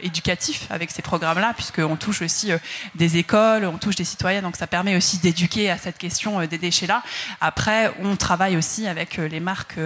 éducatif 0.02 0.66
avec 0.70 0.90
ces 0.90 1.02
programmes-là, 1.02 1.52
puisqu'on 1.54 1.96
touche 1.96 2.22
aussi 2.22 2.50
des 2.94 3.16
écoles, 3.16 3.64
on 3.64 3.78
touche 3.78 3.96
des 3.96 4.04
citoyens, 4.04 4.42
donc 4.42 4.56
ça 4.56 4.66
permet 4.66 4.96
aussi 4.96 5.18
d'éduquer 5.18 5.70
à 5.70 5.78
cette 5.78 5.98
question 5.98 6.40
des 6.46 6.58
déchets-là. 6.58 7.02
Après, 7.40 7.92
on 8.02 8.16
travaille 8.16 8.56
aussi 8.56 8.86
avec 8.86 9.16
les 9.16 9.40
marques, 9.40 9.78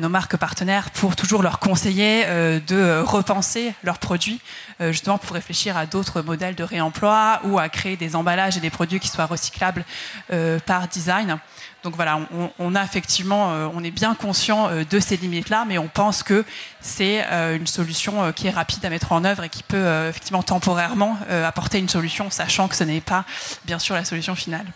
nos 0.00 0.08
marques 0.08 0.36
partenaires 0.36 0.90
pour 0.90 1.16
toujours 1.16 1.42
leur 1.42 1.58
conseiller 1.58 2.24
de 2.66 3.00
repenser 3.00 3.74
leurs 3.82 3.98
produits, 3.98 4.40
justement 4.80 5.18
pour 5.18 5.34
réfléchir 5.34 5.76
à 5.76 5.86
d'autres 5.86 6.22
modèles 6.22 6.54
de 6.54 6.64
réemploi 6.64 7.40
ou 7.44 7.58
à 7.58 7.68
créer 7.68 7.96
des 7.96 8.16
emballages 8.16 8.56
et 8.56 8.60
des 8.60 8.70
produits 8.70 9.00
qui 9.00 9.08
soient 9.08 9.26
recyclables 9.26 9.84
par 10.66 10.88
design. 10.88 11.38
Donc 11.86 11.94
voilà, 11.94 12.18
on, 12.58 12.74
a 12.74 12.82
effectivement, 12.82 13.52
euh, 13.52 13.68
on 13.72 13.84
est 13.84 13.92
bien 13.92 14.16
conscient 14.16 14.68
euh, 14.68 14.82
de 14.90 14.98
ces 14.98 15.16
limites-là, 15.16 15.64
mais 15.68 15.78
on 15.78 15.86
pense 15.86 16.24
que 16.24 16.44
c'est 16.80 17.24
euh, 17.30 17.56
une 17.56 17.68
solution 17.68 18.32
qui 18.32 18.48
est 18.48 18.50
rapide 18.50 18.84
à 18.84 18.90
mettre 18.90 19.12
en 19.12 19.24
œuvre 19.24 19.44
et 19.44 19.48
qui 19.48 19.62
peut 19.62 20.08
effectivement 20.08 20.42
temporairement 20.42 21.16
apporter 21.30 21.78
une 21.78 21.88
solution, 21.88 22.28
sachant 22.28 22.66
que 22.66 22.74
ce 22.74 22.82
n'est 22.82 23.00
pas 23.00 23.24
bien 23.66 23.78
sûr 23.78 23.94
la 23.94 24.04
solution 24.04 24.34
finale. 24.34 24.66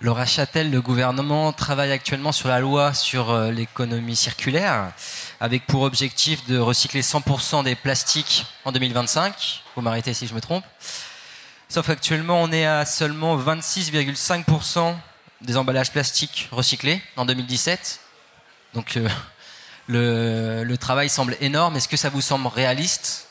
Laura 0.00 0.24
Châtel, 0.24 0.70
le 0.70 0.80
gouvernement 0.80 1.52
travaille 1.52 1.92
actuellement 1.92 2.32
sur 2.32 2.48
la 2.48 2.58
loi 2.58 2.94
sur 2.94 3.38
l'économie 3.50 4.16
circulaire, 4.16 4.92
avec 5.40 5.66
pour 5.66 5.82
objectif 5.82 6.46
de 6.46 6.56
recycler 6.56 7.02
100% 7.02 7.64
des 7.64 7.74
plastiques 7.74 8.46
en 8.64 8.72
2025. 8.72 9.62
Vous 9.74 9.82
m'arrêtez 9.82 10.14
si 10.14 10.26
je 10.26 10.32
me 10.32 10.40
trompe. 10.40 10.64
Sauf 11.68 11.86
qu'actuellement, 11.88 12.40
on 12.40 12.50
est 12.50 12.64
à 12.64 12.86
seulement 12.86 13.36
26,5% 13.36 14.96
des 15.40 15.56
emballages 15.56 15.92
plastiques 15.92 16.48
recyclés 16.50 17.02
en 17.16 17.24
2017. 17.24 18.00
Donc 18.74 18.96
euh, 18.96 19.08
le, 19.86 20.64
le, 20.64 20.78
travail 20.78 21.08
semble 21.08 21.36
énorme. 21.40 21.76
Est-ce 21.76 21.88
que 21.88 21.96
ça 21.96 22.08
vous 22.08 22.20
semble 22.20 22.46
réaliste? 22.46 23.25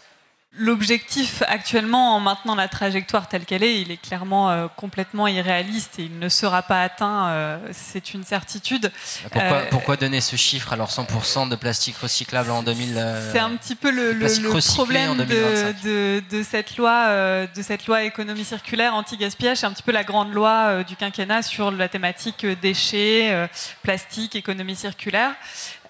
L'objectif 0.58 1.43
actuellement, 1.47 2.16
en 2.16 2.22
maintenant 2.22 2.56
la 2.56 2.70
trajectoire 2.70 3.28
telle 3.28 3.43
qu'elle 3.43 3.64
est, 3.64 3.82
il 3.82 3.91
est 3.91 4.01
clairement 4.01 4.49
euh, 4.49 4.68
complètement 4.76 5.28
irréaliste 5.28 5.99
et 5.99 6.03
il 6.03 6.18
ne 6.18 6.30
sera 6.30 6.62
pas 6.62 6.82
atteint, 6.82 7.28
euh, 7.28 7.58
c'est 7.74 8.14
une 8.14 8.24
certitude. 8.24 8.89
Pourquoi, 9.24 9.41
euh, 9.41 9.66
pourquoi, 9.70 9.97
donner 9.97 10.22
ce 10.22 10.38
chiffre 10.38 10.72
alors 10.72 10.89
100% 10.89 11.49
de 11.49 11.56
plastique 11.58 11.97
recyclable 11.97 12.51
en 12.51 12.64
2000 12.64 13.06
C'est 13.34 13.39
un 13.39 13.49
petit 13.58 13.76
peu 13.76 13.91
le, 13.91 14.14
le, 14.14 14.62
problème 14.74 15.18
de, 15.18 15.74
de, 15.84 16.24
de, 16.30 16.43
cette 16.43 16.78
loi, 16.78 17.45
de 17.47 17.62
cette 17.62 17.86
loi 17.86 18.03
économie 18.03 18.45
circulaire 18.45 18.95
anti-gaspillage. 18.95 19.58
C'est 19.58 19.66
un 19.66 19.74
petit 19.74 19.84
peu 19.84 19.91
la 19.91 20.06
grande 20.06 20.32
loi 20.32 20.84
du 20.84 20.95
quinquennat 20.95 21.41
sur 21.41 21.70
la 21.72 21.89
thématique 21.89 22.45
déchets, 22.62 23.49
plastique, 23.84 24.38
économie 24.38 24.78
circulaire. 24.78 25.34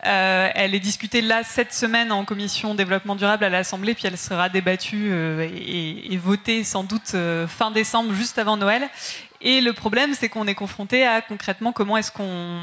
Euh, 0.05 0.49
elle 0.53 0.75
est 0.75 0.79
discutée 0.79 1.21
là 1.21 1.43
cette 1.43 1.73
semaine 1.73 2.11
en 2.11 2.25
commission 2.25 2.75
développement 2.75 3.15
durable 3.15 3.43
à 3.43 3.49
l'Assemblée, 3.49 3.95
puis 3.95 4.05
elle 4.05 4.17
sera 4.17 4.49
débattue 4.49 5.09
euh, 5.11 5.47
et, 5.49 6.17
votée 6.17 6.63
sans 6.63 6.83
doute 6.83 7.13
euh, 7.15 7.47
fin 7.47 7.71
décembre, 7.71 8.13
juste 8.13 8.37
avant 8.37 8.55
Noël. 8.55 8.87
Et 9.41 9.61
le 9.61 9.73
problème, 9.73 10.13
c'est 10.13 10.29
qu'on 10.29 10.47
est 10.47 10.55
confronté 10.55 11.05
à 11.05 11.21
concrètement 11.21 11.71
comment 11.71 11.97
est-ce 11.97 12.11
qu'on 12.11 12.61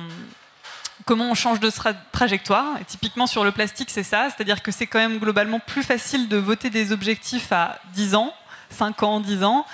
comment 1.04 1.30
on 1.30 1.34
change 1.34 1.58
de 1.58 1.70
trajectoire. 2.12 2.76
Et 2.80 2.84
typiquement 2.84 3.26
sur 3.26 3.42
le 3.42 3.50
plastique, 3.50 3.90
c'est 3.90 4.04
ça, 4.04 4.28
c'est-à-dire 4.30 4.62
que 4.62 4.70
c'est 4.70 4.86
quand 4.86 5.00
même 5.00 5.18
globalement 5.18 5.58
plus 5.58 5.82
facile 5.82 6.28
de 6.28 6.36
voter 6.36 6.70
des 6.70 6.92
objectifs 6.92 7.50
à 7.50 7.80
10 7.94 8.14
ans, 8.14 8.32
5 8.70 9.02
ans, 9.02 9.20
10 9.20 9.42
ans, 9.42 9.66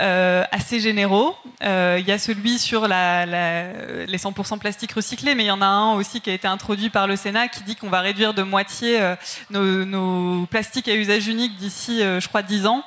euh, 0.00 0.44
assez 0.50 0.80
généraux. 0.80 1.36
Euh, 1.62 1.98
il 2.00 2.06
y 2.06 2.12
a 2.12 2.18
celui 2.18 2.58
sur 2.58 2.88
la, 2.88 3.26
les 3.26 4.18
100% 4.18 4.58
plastique 4.58 4.92
recyclés, 4.92 5.34
mais 5.34 5.44
il 5.44 5.48
y 5.48 5.50
en 5.50 5.60
a 5.60 5.66
un 5.66 5.94
aussi 5.94 6.20
qui 6.20 6.30
a 6.30 6.32
été 6.32 6.48
introduit 6.48 6.88
par 6.88 7.06
le 7.06 7.16
Sénat 7.16 7.48
qui 7.48 7.62
dit 7.62 7.76
qu'on 7.76 7.90
va 7.90 8.00
réduire 8.00 8.32
de 8.32 8.42
moitié 8.42 9.00
euh, 9.00 9.16
nos, 9.50 9.84
nos, 9.84 10.46
plastiques 10.46 10.88
à 10.88 10.94
usage 10.94 11.28
unique 11.28 11.56
d'ici, 11.56 12.00
je 12.00 12.26
crois, 12.28 12.42
10 12.42 12.66
ans. 12.66 12.82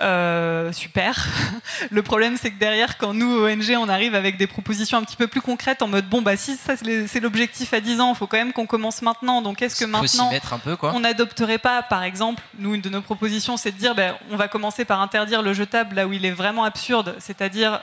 Euh, 0.00 0.72
super. 0.72 1.28
Le 1.90 2.02
problème, 2.02 2.36
c'est 2.36 2.50
que 2.50 2.58
derrière, 2.58 2.98
quand 2.98 3.14
nous, 3.14 3.44
ONG, 3.44 3.76
on 3.78 3.88
arrive 3.88 4.14
avec 4.14 4.36
des 4.36 4.46
propositions 4.46 4.98
un 4.98 5.04
petit 5.04 5.16
peu 5.16 5.28
plus 5.28 5.40
concrètes 5.40 5.82
en 5.82 5.88
mode 5.88 6.08
bon, 6.08 6.20
bah 6.20 6.36
si 6.36 6.56
ça 6.56 6.74
c'est 6.76 7.20
l'objectif 7.20 7.72
à 7.72 7.80
10 7.80 8.00
ans, 8.00 8.12
il 8.12 8.16
faut 8.16 8.26
quand 8.26 8.36
même 8.36 8.52
qu'on 8.52 8.66
commence 8.66 9.02
maintenant. 9.02 9.40
Donc 9.40 9.62
est-ce 9.62 9.76
que 9.76 9.84
maintenant, 9.84 10.30
un 10.50 10.58
peu, 10.58 10.76
quoi. 10.76 10.92
on 10.94 11.00
n'adopterait 11.00 11.58
pas, 11.58 11.82
par 11.82 12.02
exemple, 12.02 12.42
nous, 12.58 12.74
une 12.74 12.80
de 12.80 12.88
nos 12.88 13.02
propositions, 13.02 13.56
c'est 13.56 13.70
de 13.70 13.78
dire 13.78 13.94
ben, 13.94 14.16
on 14.30 14.36
va 14.36 14.48
commencer 14.48 14.84
par 14.84 15.00
interdire 15.00 15.42
le 15.42 15.52
jetable 15.52 15.96
là 15.96 16.06
où 16.06 16.12
il 16.12 16.24
est 16.24 16.32
vraiment 16.32 16.64
absurde, 16.64 17.14
c'est-à-dire 17.18 17.80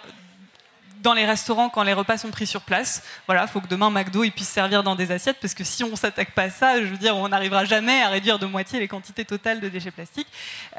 dans 1.01 1.13
les 1.13 1.25
restaurants 1.25 1.69
quand 1.69 1.83
les 1.83 1.93
repas 1.93 2.17
sont 2.17 2.29
pris 2.29 2.45
sur 2.45 2.61
place. 2.61 3.03
Voilà, 3.25 3.43
il 3.43 3.47
faut 3.47 3.61
que 3.61 3.67
demain 3.67 3.89
McDo 3.89 4.23
il 4.23 4.31
puisse 4.31 4.49
servir 4.49 4.83
dans 4.83 4.95
des 4.95 5.11
assiettes 5.11 5.37
parce 5.41 5.53
que 5.53 5.63
si 5.63 5.83
on 5.83 5.95
s'attaque 5.95 6.31
pas 6.31 6.43
à 6.43 6.49
ça, 6.49 6.81
je 6.81 6.87
veux 6.87 6.97
dire, 6.97 7.15
on 7.15 7.29
n'arrivera 7.29 7.65
jamais 7.65 8.01
à 8.01 8.09
réduire 8.09 8.37
de 8.37 8.45
moitié 8.45 8.79
les 8.79 8.87
quantités 8.87 9.25
totales 9.25 9.59
de 9.59 9.69
déchets 9.69 9.91
plastiques. 9.91 10.27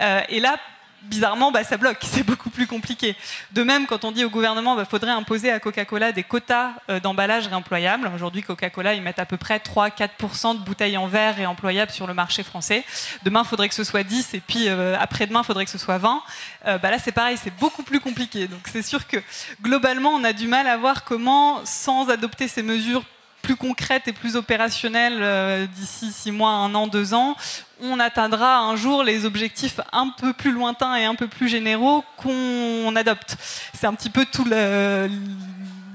Euh, 0.01 0.20
et 0.28 0.41
là, 0.41 0.57
bizarrement, 1.05 1.53
bah, 1.53 1.64
ça 1.64 1.76
bloque. 1.76 1.98
C'est 2.03 2.22
beaucoup 2.22 2.50
plus 2.50 2.66
compliqué. 2.66 3.16
De 3.53 3.62
même, 3.62 3.86
quand 3.86 4.05
on 4.05 4.12
dit 4.12 4.24
au 4.24 4.30
gouvernement, 4.30 4.74
il 4.74 4.78
bah, 4.78 4.84
faudrait 4.84 5.11
imposer 5.11 5.50
à 5.50 5.61
Coca-Cola 5.61 6.12
des 6.12 6.22
quotas 6.22 6.72
euh, 6.88 7.00
d'emballage 7.00 7.46
réemployables. 7.46 8.11
Aujourd'hui, 8.14 8.42
Coca-Cola, 8.42 8.94
ils 8.94 9.03
mettent 9.03 9.18
à 9.18 9.26
peu 9.26 9.36
près 9.36 9.59
3-4% 9.59 10.59
de 10.59 10.64
bouteilles 10.64 10.96
en 10.96 11.07
verre 11.07 11.36
réemployables 11.36 11.92
sur 11.92 12.07
le 12.07 12.14
marché 12.14 12.42
français. 12.42 12.84
Demain, 13.24 13.42
il 13.44 13.48
faudrait 13.48 13.68
que 13.68 13.74
ce 13.74 13.84
soit 13.84 14.03
10, 14.03 14.34
et 14.34 14.40
puis 14.40 14.68
euh, 14.68 14.96
après-demain, 14.98 15.40
il 15.42 15.46
faudrait 15.46 15.64
que 15.64 15.70
ce 15.70 15.78
soit 15.78 15.98
20. 15.98 16.22
Euh, 16.66 16.78
bah, 16.78 16.90
là, 16.90 16.98
c'est 16.98 17.12
pareil, 17.12 17.36
c'est 17.42 17.57
beaucoup 17.59 17.82
plus 17.82 18.00
compliqué. 18.00 18.46
Donc, 18.48 18.61
c'est 18.70 18.82
sûr 18.82 19.07
que 19.07 19.16
globalement, 19.62 20.11
on 20.11 20.24
a 20.24 20.32
du 20.32 20.46
mal 20.46 20.66
à 20.66 20.76
voir 20.76 21.05
comment, 21.05 21.61
sans 21.64 22.09
adopter 22.09 22.48
ces 22.48 22.62
mesures 22.62 23.05
plus 23.43 23.57
concrètes 23.57 24.09
et 24.09 24.12
plus 24.12 24.36
opérationnelles 24.36 25.68
d'ici 25.76 26.12
6 26.12 26.30
mois, 26.30 26.51
1 26.51 26.74
an, 26.74 26.86
2 26.86 27.14
ans, 27.14 27.36
on 27.82 27.99
atteindra 28.01 28.61
un 28.61 28.76
jour 28.76 29.03
les 29.03 29.24
objectifs 29.24 29.80
un 29.93 30.09
peu 30.09 30.32
plus 30.32 30.53
lointains 30.53 30.95
et 30.97 31.05
un 31.05 31.14
peu 31.14 31.26
plus 31.26 31.49
généraux 31.49 32.05
qu'on 32.16 32.95
adopte. 32.97 33.36
C'est 33.74 33.86
un 33.86 33.95
petit 33.95 34.11
peu 34.11 34.24
tout 34.24 34.47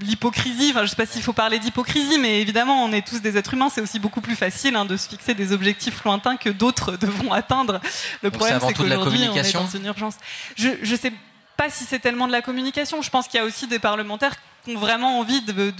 l'hypocrisie, 0.02 0.70
enfin 0.72 0.80
je 0.80 0.84
ne 0.84 0.90
sais 0.90 0.96
pas 0.96 1.06
s'il 1.06 1.24
faut 1.24 1.34
parler 1.34 1.60
d'hypocrisie, 1.60 2.20
mais 2.20 2.42
évidemment 2.42 2.84
on 2.84 2.92
est 2.92 3.06
tous 3.06 3.22
des 3.22 3.38
êtres 3.38 3.54
humains, 3.54 3.70
c'est 3.70 3.82
aussi 3.82 4.00
beaucoup 4.00 4.22
plus 4.22 4.36
facile 4.36 4.76
hein, 4.76 4.86
de 4.86 4.96
se 4.96 5.10
fixer 5.10 5.34
des 5.34 5.54
objectifs 5.54 6.04
lointains 6.04 6.38
que 6.38 6.50
d'autres 6.50 6.98
devront 7.02 7.34
atteindre. 7.34 7.80
Le 8.22 8.30
problème 8.30 8.60
c'est 8.62 8.74
qu'aujourd'hui 8.74 9.28
on 9.32 9.36
est 9.36 9.54
dans 9.54 9.68
une 9.68 9.86
urgence. 9.86 10.16
Je 10.56 10.70
ne 10.70 10.98
sais 10.98 11.14
pas 11.56 11.70
si 11.70 11.86
c'est 11.86 12.00
tellement 12.00 12.28
de 12.28 12.32
la 12.32 12.42
communication, 12.42 13.02
je 13.02 13.10
pense 13.10 13.28
qu'il 13.28 13.40
y 13.40 13.44
a 13.44 13.46
aussi 13.46 13.66
des 13.68 13.80
parlementaires 13.80 14.36
ont 14.68 14.78
vraiment 14.78 15.20
envie 15.20 15.42
de, 15.42 15.74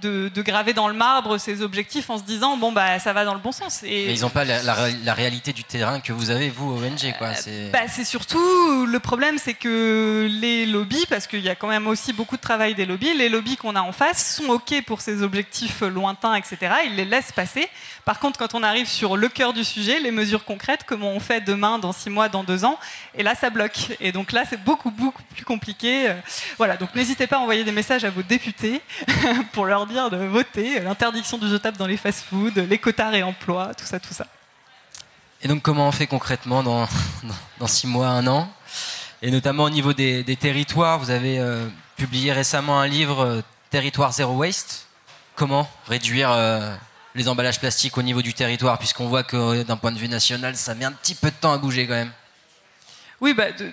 de, 0.00 0.42
graver 0.42 0.72
dans 0.72 0.88
le 0.88 0.94
marbre 0.94 1.38
ces 1.38 1.62
objectifs 1.62 2.10
en 2.10 2.18
se 2.18 2.22
disant 2.22 2.56
bon 2.56 2.72
bah 2.72 2.98
ça 2.98 3.12
va 3.12 3.24
dans 3.24 3.34
le 3.34 3.40
bon 3.40 3.52
sens. 3.52 3.82
Et 3.82 4.06
Mais 4.06 4.14
ils 4.14 4.20
n'ont 4.20 4.30
pas 4.30 4.44
la, 4.44 5.14
réalité 5.14 5.52
du 5.52 5.64
terrain 5.64 6.00
que 6.00 6.12
vous 6.12 6.30
avez 6.30 6.50
vous 6.50 6.76
ONG 6.76 7.14
quoi. 7.18 7.28
Euh, 7.48 7.70
bah, 7.70 7.88
c'est 7.88 8.04
surtout 8.04 8.86
le 8.86 8.98
problème 9.00 9.38
c'est 9.38 9.54
que 9.54 10.28
les 10.30 10.66
lobbies 10.66 11.06
parce 11.08 11.26
qu'il 11.26 11.40
y 11.40 11.48
a 11.48 11.54
quand 11.54 11.68
même 11.68 11.86
aussi 11.86 12.12
beaucoup 12.12 12.36
de 12.36 12.40
travail 12.40 12.74
des 12.74 12.86
lobbies, 12.86 13.14
les 13.14 13.28
lobbies 13.28 13.56
qu'on 13.56 13.76
a 13.76 13.80
en 13.80 13.92
face 13.92 14.36
sont 14.36 14.50
ok 14.50 14.82
pour 14.86 15.00
ces 15.00 15.22
objectifs 15.22 15.80
lointains 15.80 16.34
etc. 16.34 16.58
Ils 16.86 16.96
les 16.96 17.04
laissent 17.04 17.32
passer. 17.32 17.68
Par 18.04 18.20
contre 18.20 18.38
quand 18.38 18.54
on 18.54 18.62
arrive 18.62 18.88
sur 18.88 19.16
le 19.16 19.28
cœur 19.28 19.52
du 19.52 19.64
sujet, 19.64 19.98
les 20.00 20.10
mesures 20.12 20.44
concrètes, 20.44 20.82
comment 20.86 21.10
on 21.10 21.20
fait 21.20 21.40
demain, 21.40 21.78
dans 21.78 21.92
six 21.92 22.10
mois, 22.10 22.28
dans 22.28 22.44
deux 22.44 22.64
ans, 22.64 22.78
et 23.14 23.22
là 23.22 23.34
ça 23.34 23.50
bloque. 23.50 23.96
Et 24.00 24.12
donc 24.12 24.32
là 24.32 24.44
c'est 24.48 24.62
beaucoup 24.62 24.90
beaucoup 24.90 25.22
plus 25.34 25.44
compliqué. 25.44 26.12
Voilà 26.58 26.76
donc 26.76 26.94
n'hésitez 26.94 27.26
pas 27.26 27.36
à 27.36 27.40
envoyer 27.40 27.64
des 27.64 27.72
messages 27.72 28.04
à 28.06 28.10
vos 28.10 28.22
députés 28.22 28.80
pour 29.52 29.66
leur 29.66 29.86
dire 29.86 30.10
de 30.10 30.16
voter 30.16 30.80
l'interdiction 30.80 31.38
du 31.38 31.48
jetable 31.48 31.76
dans 31.76 31.86
les 31.86 31.96
fast-foods, 31.96 32.60
les 32.68 32.78
quotas 32.78 33.10
réemploi, 33.10 33.74
tout 33.74 33.84
ça, 33.84 34.00
tout 34.00 34.14
ça. 34.14 34.26
Et 35.42 35.48
donc 35.48 35.62
comment 35.62 35.88
on 35.88 35.92
fait 35.92 36.06
concrètement 36.06 36.62
dans, 36.62 36.88
dans 37.58 37.66
six 37.66 37.86
mois, 37.86 38.08
un 38.08 38.26
an? 38.26 38.50
Et 39.22 39.30
notamment 39.30 39.64
au 39.64 39.70
niveau 39.70 39.92
des, 39.92 40.36
territoires, 40.36 40.98
vous 40.98 41.10
avez 41.10 41.38
euh, 41.38 41.66
publié 41.96 42.32
récemment 42.32 42.80
un 42.80 42.86
livre, 42.86 43.24
euh, 43.24 43.40
Territoire 43.70 44.12
Zéro 44.12 44.34
Waste. 44.34 44.86
Comment 45.34 45.68
réduire 45.88 46.30
euh, 46.30 46.74
les 47.14 47.28
emballages 47.28 47.58
plastiques 47.58 47.98
au 47.98 48.02
niveau 48.02 48.22
du 48.22 48.34
territoire, 48.34 48.78
puisqu'on 48.78 49.06
voit 49.06 49.22
que 49.22 49.62
d'un 49.62 49.76
point 49.76 49.92
de 49.92 49.98
vue 49.98 50.08
national, 50.08 50.56
ça 50.56 50.74
met 50.74 50.84
un 50.84 50.92
petit 50.92 51.14
peu 51.14 51.30
de 51.30 51.36
temps 51.36 51.52
à 51.52 51.58
bouger 51.58 51.86
quand 51.86 51.94
même. 51.94 52.12
Oui, 53.20 53.34
bah, 53.34 53.50
de 53.52 53.72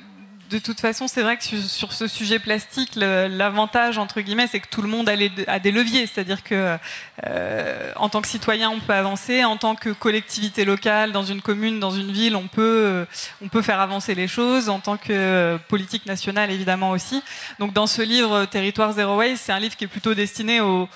toute 0.60 0.80
façon, 0.80 1.08
c'est 1.08 1.22
vrai 1.22 1.38
que 1.38 1.43
sur, 1.43 1.93
ce 1.93 2.08
sujet 2.08 2.39
plastique, 2.39 2.91
l'avantage, 2.95 3.97
entre 3.97 4.22
guillemets, 4.22 4.47
c'est 4.47 4.60
que 4.60 4.68
tout 4.68 4.82
le 4.82 4.88
monde 4.88 5.10
a, 5.10 5.60
des 5.60 5.72
leviers. 5.72 6.08
C'est-à-dire 6.08 6.43
que, 6.43 6.78
euh, 7.26 7.91
en 7.95 8.10
tant 8.10 8.22
que 8.22 8.28
citoyen, 8.28 8.70
on 8.70 8.80
peut 8.80 8.93
avancer. 8.93 9.43
En 9.43 9.58
tant 9.58 9.76
que 9.76 9.89
collectivité 9.89 10.66
locale, 10.66 11.12
dans 11.12 11.24
une 11.24 11.41
commune, 11.41 11.80
dans 11.80 11.91
une 11.91 12.12
ville, 12.12 12.36
on 12.36 12.47
peut, 12.47 13.06
on 13.41 13.47
peut 13.47 13.62
faire 13.62 13.80
avancer 13.80 14.16
les 14.16 14.28
choses. 14.28 14.70
En 14.70 14.80
tant 14.80 14.97
que 14.97 15.58
politique 15.68 16.06
nationale, 16.06 16.51
évidemment 16.51 16.91
aussi. 16.91 17.22
Donc, 17.60 17.74
dans 17.74 17.88
ce 17.88 18.01
livre, 18.01 18.45
Territoire 18.45 18.93
Zero 18.93 19.18
Waste, 19.18 19.43
c'est 19.45 19.54
un 19.54 19.60
livre 19.60 19.76
qui 19.76 19.86
est 19.86 19.88
plutôt 19.88 20.14
destiné 20.14 20.62
aux, 20.62 20.88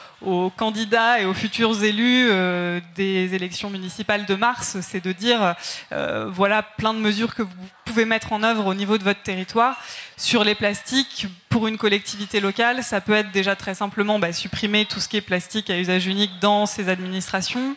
candidats 0.55 1.21
et 1.21 1.25
aux 1.25 1.33
futurs 1.33 1.83
élus 1.83 2.27
euh, 2.29 2.79
des 2.95 3.33
élections 3.35 3.69
municipales 3.69 4.25
de 4.25 4.35
mars. 4.35 4.77
C'est 4.81 5.03
de 5.03 5.11
dire, 5.11 5.55
euh, 5.91 6.29
voilà, 6.31 6.63
plein 6.63 6.93
de 6.93 6.99
mesures 6.99 7.35
que 7.35 7.43
vous 7.43 7.49
pouvez 7.85 8.05
mettre 8.05 8.33
en 8.33 8.43
œuvre 8.43 8.65
au 8.65 8.73
niveau 8.73 8.97
de 8.97 9.03
votre 9.03 9.21
territoire. 9.21 9.79
Sur 10.17 10.43
les 10.43 10.55
plastiques, 10.55 11.27
pour 11.49 11.67
une 11.67 11.77
collectivité 11.77 12.39
locale, 12.39 12.83
ça 12.83 13.01
peut 13.01 13.13
être 13.13 13.31
déjà 13.31 13.55
très 13.55 13.75
simplement 13.75 14.19
bah, 14.19 14.33
supprimer 14.33 14.85
tout 14.85 14.99
ce 14.99 15.07
qui 15.07 15.17
est 15.17 15.21
plastique 15.21 15.69
à 15.69 15.77
usage 15.77 16.07
unique 16.07 16.31
dans 16.41 16.65
ses 16.65 16.89
administrations. 16.89 17.75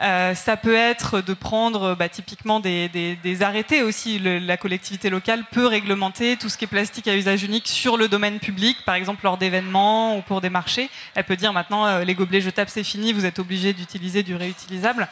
Euh, 0.00 0.34
ça 0.34 0.56
peut 0.56 0.74
être 0.74 1.20
de 1.20 1.34
prendre 1.34 1.94
bah, 1.94 2.08
typiquement 2.08 2.60
des, 2.60 3.42
arrêtés 3.42 3.82
aussi. 3.82 4.18
la 4.18 4.56
collectivité 4.56 5.10
locale 5.10 5.44
peut 5.50 5.66
réglementer 5.66 6.36
tout 6.36 6.48
ce 6.48 6.56
qui 6.56 6.64
est 6.64 6.68
plastique 6.68 7.08
à 7.08 7.16
usage 7.16 7.44
unique 7.44 7.68
sur 7.68 7.96
le 7.96 8.08
domaine 8.08 8.38
public, 8.38 8.78
par 8.86 8.94
exemple 8.94 9.24
lors 9.24 9.36
d'événements 9.36 10.16
ou 10.16 10.22
pour 10.22 10.40
des 10.40 10.48
marchés. 10.48 10.88
Elle 11.14 11.24
peut 11.24 11.36
dire 11.36 11.52
maintenant 11.52 11.86
euh, 11.86 12.04
les 12.04 12.14
gobelets 12.14 12.40
jetables 12.40 12.70
c'est 12.70 12.84
fini, 12.84 13.12
vous 13.12 13.26
êtes 13.26 13.38
obligé 13.38 13.74
d'utiliser 13.74 14.22
du 14.22 14.34
réutilisable. 14.34 15.08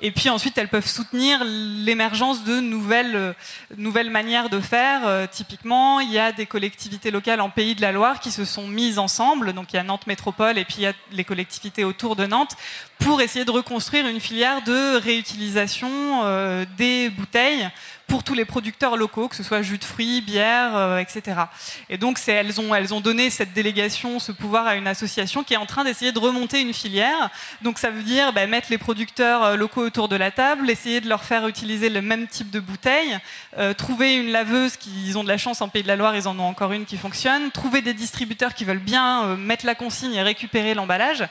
Et 0.00 0.10
puis 0.10 0.28
ensuite 0.30 0.58
elles 0.58 0.68
peuvent 0.68 0.86
soutenir 0.86 1.44
l'émergence 1.44 2.44
de 2.44 2.58
nouvelles, 2.58 3.16
euh, 3.16 3.32
nouvelles 3.76 4.10
manières 4.10 4.48
de 4.48 4.60
faire. 4.60 5.28
typiquement, 5.30 6.00
il 6.00 6.10
y 6.10 6.18
a 6.18 6.32
des 6.32 6.46
collectivités 6.46 7.10
locales 7.10 7.40
en 7.40 7.50
Pays 7.50 7.74
de 7.74 7.82
la 7.82 7.92
Loire 7.92 8.20
qui 8.20 8.30
se 8.30 8.44
sont 8.44 8.66
mises 8.66 8.98
ensemble. 8.98 9.52
Donc 9.52 9.72
il 9.72 9.76
y 9.76 9.78
a 9.78 9.82
Nantes 9.82 10.06
Métropole 10.06 10.58
et 10.58 10.64
puis 10.64 10.76
il 10.78 10.82
y 10.82 10.86
a 10.86 10.92
les 11.12 11.24
collectivités 11.24 11.84
autour 11.84 12.16
de 12.16 12.26
Nantes 12.26 12.56
pour 12.98 13.20
essayer 13.20 13.44
de 13.44 13.50
reconstruire 13.50 14.06
une 14.06 14.20
filière 14.24 14.62
de 14.62 14.96
réutilisation 14.96 16.22
euh, 16.24 16.64
des 16.78 17.10
bouteilles 17.10 17.68
pour 18.06 18.22
tous 18.22 18.34
les 18.34 18.44
producteurs 18.44 18.96
locaux, 18.96 19.28
que 19.28 19.36
ce 19.36 19.42
soit 19.42 19.62
jus 19.62 19.78
de 19.78 19.84
fruits, 19.84 20.20
bière, 20.20 20.76
euh, 20.76 20.98
etc. 20.98 21.42
Et 21.88 21.98
donc, 21.98 22.18
elles 22.26 22.60
ont, 22.60 23.00
donné 23.00 23.30
cette 23.30 23.52
délégation, 23.52 24.18
ce 24.18 24.32
pouvoir 24.32 24.66
à 24.66 24.76
une 24.76 24.86
association 24.86 25.42
qui 25.42 25.54
est 25.54 25.58
en 25.58 25.66
train 25.66 25.84
d'essayer 25.84 26.12
de 26.12 26.18
remonter 26.18 26.60
une 26.60 26.72
filière. 26.72 27.30
Donc, 27.62 27.78
ça 27.78 27.90
veut 27.90 28.02
dire 28.02 28.32
bah, 28.32 28.46
mettre 28.46 28.68
les 28.70 28.78
producteurs 28.78 29.44
euh, 29.44 29.56
locaux 29.56 29.82
autour 29.82 30.08
de 30.08 30.16
la 30.16 30.30
table, 30.30 30.70
essayer 30.70 31.00
de 31.00 31.08
leur 31.08 31.24
faire 31.24 31.46
utiliser 31.48 31.88
le 31.88 32.02
même 32.02 32.26
type 32.28 32.50
de 32.50 32.60
bouteille, 32.60 33.18
euh, 33.58 33.74
trouver 33.74 34.14
une 34.16 34.30
laveuse, 34.30 34.76
qu'ils 34.76 35.16
ont 35.18 35.24
de 35.24 35.28
la 35.28 35.38
chance 35.38 35.60
en 35.60 35.68
Pays 35.68 35.82
de 35.82 35.88
la 35.88 35.96
Loire, 35.96 36.14
ils 36.14 36.28
en 36.28 36.38
ont 36.38 36.46
encore 36.46 36.72
une 36.72 36.84
qui 36.84 36.96
fonctionne, 36.96 37.50
trouver 37.50 37.82
des 37.82 37.94
distributeurs 37.94 38.54
qui 38.54 38.64
veulent 38.64 38.78
bien 38.78 39.36
mettre 39.36 39.66
la 39.66 39.74
consigne 39.74 40.14
et 40.14 40.22
récupérer 40.22 40.74
l'emballage. 40.74 41.24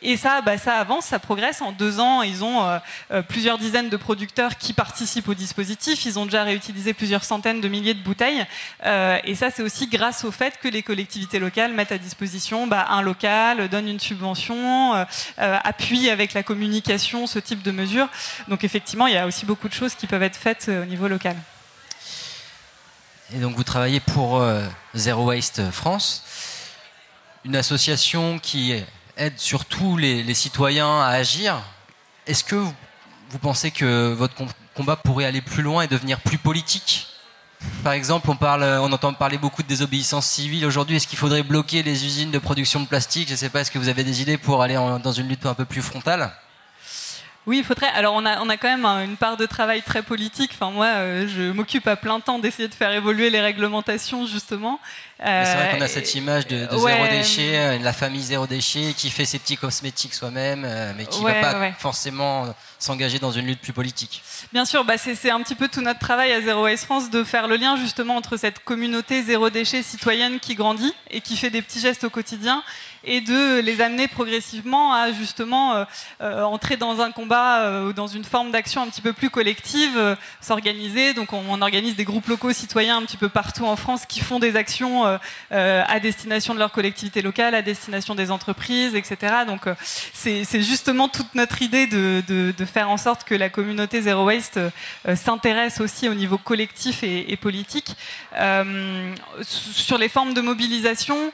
Et 0.00 0.16
ça, 0.16 0.40
bah, 0.40 0.58
ça 0.58 0.74
avance, 0.74 1.06
ça 1.06 1.18
progresse. 1.18 1.62
En 1.62 1.72
deux 1.72 2.00
ans, 2.00 2.22
ils 2.22 2.42
ont 2.42 2.80
plusieurs 3.28 3.58
dizaines 3.58 3.88
de 3.88 3.96
producteurs 3.96 4.56
qui 4.58 4.72
participent 4.72 5.28
au 5.28 5.34
dispositif. 5.34 6.04
Ils 6.06 6.11
ont 6.18 6.24
déjà 6.24 6.44
réutilisé 6.44 6.94
plusieurs 6.94 7.24
centaines 7.24 7.60
de 7.60 7.68
milliers 7.68 7.94
de 7.94 8.02
bouteilles. 8.02 8.44
Euh, 8.84 9.18
et 9.24 9.34
ça, 9.34 9.50
c'est 9.50 9.62
aussi 9.62 9.86
grâce 9.86 10.24
au 10.24 10.32
fait 10.32 10.58
que 10.60 10.68
les 10.68 10.82
collectivités 10.82 11.38
locales 11.38 11.72
mettent 11.72 11.92
à 11.92 11.98
disposition 11.98 12.66
bah, 12.66 12.86
un 12.90 13.02
local, 13.02 13.68
donnent 13.68 13.88
une 13.88 14.00
subvention, 14.00 14.94
euh, 14.94 15.04
euh, 15.38 15.58
appuient 15.64 16.10
avec 16.10 16.34
la 16.34 16.42
communication 16.42 17.26
ce 17.26 17.38
type 17.38 17.62
de 17.62 17.70
mesures. 17.70 18.08
Donc 18.48 18.64
effectivement, 18.64 19.06
il 19.06 19.14
y 19.14 19.18
a 19.18 19.26
aussi 19.26 19.46
beaucoup 19.46 19.68
de 19.68 19.74
choses 19.74 19.94
qui 19.94 20.06
peuvent 20.06 20.22
être 20.22 20.36
faites 20.36 20.68
au 20.68 20.84
niveau 20.84 21.08
local. 21.08 21.36
Et 23.34 23.38
donc 23.38 23.56
vous 23.56 23.64
travaillez 23.64 24.00
pour 24.00 24.44
Zero 24.94 25.24
Waste 25.24 25.70
France, 25.70 26.22
une 27.44 27.56
association 27.56 28.38
qui 28.38 28.74
aide 29.16 29.38
surtout 29.38 29.96
les, 29.96 30.22
les 30.22 30.34
citoyens 30.34 31.00
à 31.00 31.08
agir. 31.08 31.62
Est-ce 32.26 32.44
que 32.44 32.56
vous, 32.56 32.74
vous 33.30 33.38
pensez 33.38 33.70
que 33.70 34.12
votre 34.12 34.34
combat 34.74 34.96
pourrait 34.96 35.24
aller 35.24 35.40
plus 35.40 35.62
loin 35.62 35.82
et 35.82 35.88
devenir 35.88 36.20
plus 36.20 36.38
politique. 36.38 37.08
Par 37.84 37.92
exemple, 37.92 38.28
on, 38.28 38.36
parle, 38.36 38.64
on 38.64 38.92
entend 38.92 39.12
parler 39.12 39.38
beaucoup 39.38 39.62
de 39.62 39.68
désobéissance 39.68 40.26
civile 40.26 40.66
aujourd'hui. 40.66 40.96
Est-ce 40.96 41.06
qu'il 41.06 41.18
faudrait 41.18 41.44
bloquer 41.44 41.82
les 41.82 42.04
usines 42.04 42.30
de 42.30 42.38
production 42.38 42.80
de 42.80 42.86
plastique? 42.86 43.28
Je 43.28 43.32
ne 43.32 43.36
sais 43.36 43.50
pas, 43.50 43.60
est-ce 43.60 43.70
que 43.70 43.78
vous 43.78 43.88
avez 43.88 44.02
des 44.02 44.20
idées 44.20 44.38
pour 44.38 44.62
aller 44.62 44.74
dans 44.74 45.12
une 45.12 45.28
lutte 45.28 45.46
un 45.46 45.54
peu 45.54 45.64
plus 45.64 45.82
frontale? 45.82 46.32
Oui, 47.46 47.58
il 47.58 47.64
faudrait. 47.64 47.88
Alors, 47.88 48.14
on 48.14 48.24
a, 48.24 48.40
on 48.40 48.48
a 48.48 48.56
quand 48.56 48.68
même 48.68 48.86
une 49.04 49.16
part 49.16 49.36
de 49.36 49.46
travail 49.46 49.82
très 49.82 50.02
politique. 50.02 50.52
Enfin, 50.54 50.70
moi, 50.70 50.86
euh, 50.86 51.26
je 51.26 51.50
m'occupe 51.50 51.88
à 51.88 51.96
plein 51.96 52.20
temps 52.20 52.38
d'essayer 52.38 52.68
de 52.68 52.74
faire 52.74 52.92
évoluer 52.92 53.30
les 53.30 53.40
réglementations, 53.40 54.26
justement. 54.26 54.78
c'est 55.18 55.24
vrai 55.24 55.70
qu'on 55.74 55.80
a 55.80 55.86
euh, 55.86 55.88
cette 55.88 56.14
image 56.14 56.46
de, 56.46 56.68
zéro 56.70 57.06
déchet, 57.10 57.58
euh, 57.58 57.78
la 57.80 57.92
famille 57.92 58.22
zéro 58.22 58.46
déchet, 58.46 58.94
qui 58.96 59.10
fait 59.10 59.24
ses 59.24 59.40
petits 59.40 59.56
cosmétiques 59.56 60.14
soi-même, 60.14 60.64
mais 60.96 61.04
qui 61.06 61.20
ne 61.20 61.26
va 61.26 61.34
pas 61.40 61.72
forcément 61.72 62.54
s'engager 62.78 63.18
dans 63.18 63.32
une 63.32 63.46
lutte 63.46 63.60
plus 63.60 63.72
politique. 63.72 64.22
Bien 64.52 64.64
sûr, 64.64 64.84
bah 64.84 64.94
c'est 64.96 65.30
un 65.30 65.40
petit 65.40 65.56
peu 65.56 65.66
tout 65.66 65.80
notre 65.80 66.00
travail 66.00 66.32
à 66.32 66.40
Zero 66.40 66.62
Waste 66.62 66.84
France 66.84 67.10
de 67.10 67.24
faire 67.24 67.48
le 67.48 67.56
lien 67.56 67.76
justement 67.76 68.16
entre 68.16 68.36
cette 68.36 68.60
communauté 68.60 69.22
zéro 69.22 69.50
déchet 69.50 69.82
citoyenne 69.82 70.38
qui 70.38 70.54
grandit 70.54 70.94
et 71.10 71.20
qui 71.20 71.36
fait 71.36 71.50
des 71.50 71.62
petits 71.62 71.80
gestes 71.80 72.04
au 72.04 72.10
quotidien 72.10 72.62
et 73.04 73.20
de 73.20 73.60
les 73.60 73.80
amener 73.80 74.08
progressivement 74.08 74.94
à 74.94 75.12
justement 75.12 75.74
euh, 75.74 75.84
euh, 76.20 76.42
entrer 76.42 76.76
dans 76.76 77.00
un 77.00 77.10
combat 77.10 77.62
euh, 77.62 77.88
ou 77.88 77.92
dans 77.92 78.06
une 78.06 78.24
forme 78.24 78.50
d'action 78.50 78.82
un 78.82 78.88
petit 78.88 79.00
peu 79.00 79.12
plus 79.12 79.30
collective, 79.30 80.16
s'organiser. 80.40 81.14
Donc 81.14 81.32
on, 81.32 81.62
organise 81.62 81.94
des 81.94 82.04
groupes 82.04 82.26
locaux 82.26 82.52
citoyens 82.52 82.96
un 82.96 83.02
petit 83.02 83.16
peu 83.16 83.28
partout 83.28 83.66
en 83.66 83.76
France 83.76 84.04
qui 84.06 84.20
font 84.20 84.40
des 84.40 84.56
actions 84.56 85.04
à 85.50 86.00
destination 86.00 86.54
de 86.54 86.58
leur 86.58 86.72
collectivité 86.72 87.22
locale, 87.22 87.54
à 87.54 87.62
destination 87.62 88.16
des 88.16 88.30
entreprises, 88.32 88.96
etc. 88.96 89.44
Donc 89.46 89.62
c'est 90.12 90.44
justement 90.62 91.08
toute 91.08 91.34
notre 91.34 91.62
idée 91.62 91.86
de, 91.86 92.52
faire 92.66 92.90
en 92.90 92.96
sorte 92.96 93.22
que 93.24 93.34
la 93.34 93.48
communauté 93.48 94.02
Zero 94.02 94.24
Waste 94.24 94.58
s'intéresse 95.14 95.80
aussi 95.80 96.08
au 96.08 96.14
niveau 96.14 96.38
collectif 96.38 97.04
et 97.04 97.36
politique. 97.36 97.94
sur 99.42 99.98
les 99.98 100.08
formes 100.08 100.34
de 100.34 100.40
mobilisation, 100.40 101.32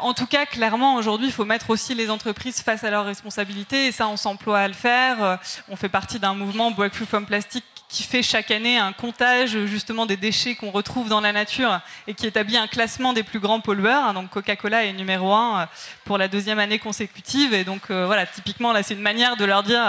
en 0.00 0.14
tout 0.14 0.26
cas, 0.26 0.46
clairement, 0.46 0.96
aujourd'hui, 0.96 1.26
il 1.26 1.32
faut 1.32 1.44
mettre 1.44 1.70
aussi 1.70 1.94
les 1.94 2.10
entreprises 2.10 2.60
face 2.60 2.84
à 2.84 2.90
leurs 2.90 3.04
responsabilités, 3.04 3.86
et 3.86 3.92
ça, 3.92 4.08
on 4.08 4.16
s'emploie 4.16 4.60
à 4.60 4.68
le 4.68 4.74
faire. 4.74 5.22
Euh, 5.22 5.36
on 5.68 5.76
fait 5.76 5.88
partie 5.88 6.18
d'un 6.18 6.34
mouvement 6.34 6.70
Breakthrough 6.70 7.06
from 7.06 7.26
Plastic 7.26 7.64
qui 7.88 8.02
fait 8.02 8.22
chaque 8.22 8.50
année 8.50 8.76
un 8.76 8.92
comptage 8.92 9.64
justement 9.64 10.04
des 10.04 10.18
déchets 10.18 10.54
qu'on 10.54 10.70
retrouve 10.70 11.08
dans 11.08 11.22
la 11.22 11.32
nature 11.32 11.80
et 12.06 12.12
qui 12.12 12.26
établit 12.26 12.58
un 12.58 12.66
classement 12.66 13.14
des 13.14 13.22
plus 13.22 13.40
grands 13.40 13.60
pollueurs. 13.60 14.12
Donc 14.12 14.28
Coca-Cola 14.28 14.84
est 14.84 14.92
numéro 14.92 15.32
un 15.32 15.62
euh, 15.62 15.66
pour 16.04 16.18
la 16.18 16.28
deuxième 16.28 16.58
année 16.58 16.78
consécutive. 16.78 17.54
Et 17.54 17.64
donc 17.64 17.90
euh, 17.90 18.04
voilà, 18.04 18.26
typiquement 18.26 18.72
là, 18.72 18.82
c'est 18.82 18.92
une 18.92 19.00
manière 19.00 19.36
de 19.36 19.44
leur 19.46 19.62
dire 19.62 19.80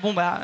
bon 0.00 0.14
bah 0.14 0.40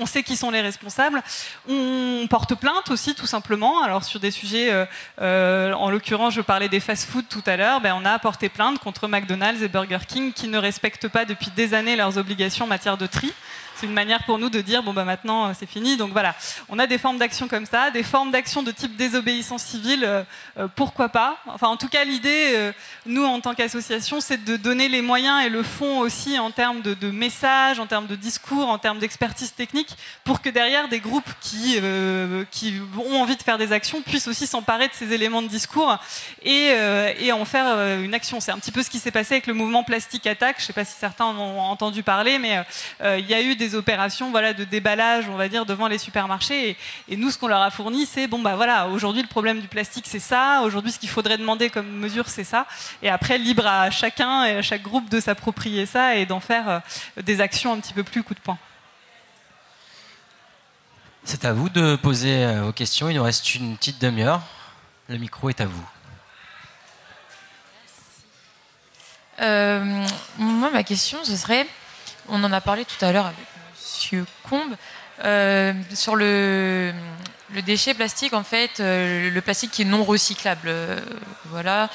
on, 0.00 0.06
sait 0.06 0.22
qui 0.22 0.36
sont 0.36 0.50
les 0.50 0.60
responsables. 0.60 1.22
On 1.68 2.26
porte 2.28 2.54
plainte 2.54 2.90
aussi, 2.90 3.14
tout 3.14 3.26
simplement. 3.26 3.82
Alors 3.82 4.04
sur 4.04 4.20
des 4.20 4.30
sujets, 4.30 4.72
euh, 4.72 4.84
euh, 5.20 5.72
en 5.72 5.90
l'occurrence, 5.90 6.34
je 6.34 6.40
parlais 6.40 6.68
des 6.68 6.80
fast-food 6.80 7.24
tout 7.28 7.42
à 7.46 7.56
l'heure, 7.56 7.80
ben, 7.80 7.94
on 8.00 8.04
a 8.04 8.18
porté 8.18 8.48
plainte 8.48 8.78
contre 8.78 9.08
McDonald's 9.08 9.62
et 9.62 9.68
Burger 9.68 9.98
King 10.06 10.32
qui 10.32 10.48
ne 10.48 10.58
respectent 10.58 11.08
pas 11.08 11.24
depuis 11.24 11.50
des 11.56 11.74
années 11.74 11.96
leurs 11.96 12.18
obligations 12.18 12.64
en 12.64 12.68
matière 12.68 12.96
de 12.96 13.06
tri 13.06 13.32
c'est 13.76 13.86
une 13.86 13.92
manière 13.92 14.22
pour 14.24 14.38
nous 14.38 14.50
de 14.50 14.60
dire 14.60 14.82
bon 14.82 14.92
bah 14.92 15.04
maintenant 15.04 15.46
euh, 15.46 15.52
c'est 15.58 15.68
fini. 15.68 15.96
Donc 15.96 16.12
voilà, 16.12 16.34
on 16.68 16.78
a 16.78 16.86
des 16.86 16.98
formes 16.98 17.18
d'action 17.18 17.48
comme 17.48 17.66
ça, 17.66 17.90
des 17.90 18.02
formes 18.02 18.30
d'action 18.30 18.62
de 18.62 18.70
type 18.70 18.96
désobéissance 18.96 19.62
civile, 19.62 20.04
euh, 20.04 20.22
euh, 20.58 20.68
pourquoi 20.74 21.08
pas. 21.08 21.38
Enfin 21.46 21.68
en 21.68 21.76
tout 21.76 21.88
cas 21.88 22.04
l'idée, 22.04 22.72
nous 23.06 23.24
en 23.24 23.40
tant 23.40 23.54
qu'association, 23.54 24.20
c'est 24.20 24.44
de 24.44 24.56
donner 24.56 24.88
les 24.88 25.02
moyens 25.02 25.44
et 25.44 25.48
le 25.48 25.62
fond 25.62 25.98
aussi 26.00 26.38
en 26.38 26.50
termes 26.50 26.82
de, 26.82 27.10
messages, 27.10 27.80
en 27.80 27.86
termes 27.86 28.06
de 28.06 28.16
discours, 28.16 28.68
en 28.68 28.78
termes 28.78 28.98
d'expertise 28.98 29.54
technique, 29.54 29.96
pour 30.24 30.40
que 30.40 30.48
derrière 30.48 30.88
des 30.88 31.00
groupes 31.00 31.30
qui 31.40 31.78
qui 32.50 32.74
ont 32.98 33.20
envie 33.20 33.36
de 33.36 33.42
faire 33.42 33.58
des 33.58 33.72
actions 33.72 34.02
puissent 34.02 34.28
aussi 34.28 34.46
s'emparer 34.46 34.88
de 34.88 34.94
ces 34.94 35.12
éléments 35.12 35.42
de 35.42 35.48
discours 35.48 35.98
et, 36.42 36.72
et 37.20 37.32
en 37.32 37.44
faire 37.44 37.98
une 38.00 38.14
action. 38.14 38.40
C'est 38.40 38.52
un 38.52 38.58
petit 38.58 38.72
peu 38.72 38.82
ce 38.82 38.90
qui 38.90 38.98
s'est 38.98 39.10
passé 39.10 39.34
avec 39.34 39.46
le 39.46 39.54
mouvement 39.54 39.82
Plastique 39.84 40.26
Attack. 40.26 40.56
Je 40.58 40.62
ne 40.62 40.66
sais 40.66 40.72
pas 40.72 40.84
si 40.84 40.94
certains 40.98 41.26
en 41.26 41.36
ont 41.36 41.60
entendu 41.60 42.02
parler, 42.02 42.38
mais 42.38 42.62
il 43.02 43.26
y 43.28 43.34
a 43.34 43.42
eu 43.42 43.56
des 43.56 43.63
des 43.68 43.74
opérations 43.74 44.30
voilà, 44.30 44.52
de 44.52 44.64
déballage, 44.64 45.28
on 45.28 45.36
va 45.36 45.48
dire, 45.48 45.66
devant 45.66 45.88
les 45.88 45.98
supermarchés. 45.98 46.76
Et, 47.08 47.16
nous, 47.16 47.30
ce 47.30 47.38
qu'on 47.38 47.48
leur 47.48 47.62
a 47.62 47.70
fourni, 47.70 48.06
c'est 48.06 48.26
bon, 48.26 48.40
bah 48.40 48.56
voilà, 48.56 48.88
aujourd'hui, 48.88 49.22
le 49.22 49.28
problème 49.28 49.60
du 49.60 49.68
plastique, 49.68 50.06
c'est 50.08 50.18
ça. 50.18 50.62
Aujourd'hui, 50.62 50.92
ce 50.92 50.98
qu'il 50.98 51.08
faudrait 51.08 51.38
demander 51.38 51.70
comme 51.70 51.88
mesure, 51.88 52.28
c'est 52.28 52.44
ça. 52.44 52.66
Et 53.02 53.08
après, 53.08 53.38
libre 53.38 53.66
à 53.66 53.90
chacun 53.90 54.44
et 54.44 54.56
à 54.56 54.62
chaque 54.62 54.82
groupe 54.82 55.08
de 55.08 55.20
s'approprier 55.20 55.86
ça 55.86 56.16
et 56.16 56.26
d'en 56.26 56.40
faire 56.40 56.68
euh, 56.68 56.78
des 57.22 57.40
actions 57.40 57.72
un 57.72 57.80
petit 57.80 57.94
peu 57.94 58.02
plus 58.02 58.22
coup 58.22 58.34
de 58.34 58.40
poing. 58.40 58.58
C'est 61.24 61.44
à 61.44 61.52
vous 61.52 61.70
de 61.70 61.96
poser 61.96 62.44
euh, 62.44 62.62
vos 62.62 62.72
questions. 62.72 63.08
Il 63.08 63.16
nous 63.16 63.22
reste 63.22 63.54
une 63.54 63.76
petite 63.76 64.00
demi-heure. 64.00 64.42
Le 65.08 65.16
micro 65.16 65.48
est 65.48 65.60
à 65.60 65.66
vous. 65.66 65.88
Euh, 69.40 70.06
moi, 70.38 70.70
ma 70.70 70.84
question, 70.84 71.24
ce 71.24 71.34
serait 71.36 71.66
on 72.28 72.42
en 72.42 72.52
a 72.52 72.60
parlé 72.60 72.84
tout 72.84 73.02
à 73.04 73.12
l'heure 73.12 73.26
avec 73.26 73.53
Euh, 75.24 75.72
sur 75.94 76.16
le, 76.16 76.92
le, 77.54 77.62
déchet 77.62 77.94
plastique, 77.94 78.32
en 78.32 78.42
fait, 78.42 78.80
euh, 78.80 79.30
le 79.30 79.40
plastique 79.40 79.70
qui 79.70 79.82
est 79.82 79.86
non 79.86 80.02
recyclable, 80.02 80.66
euh, 80.66 81.00
voilà, 81.46 81.88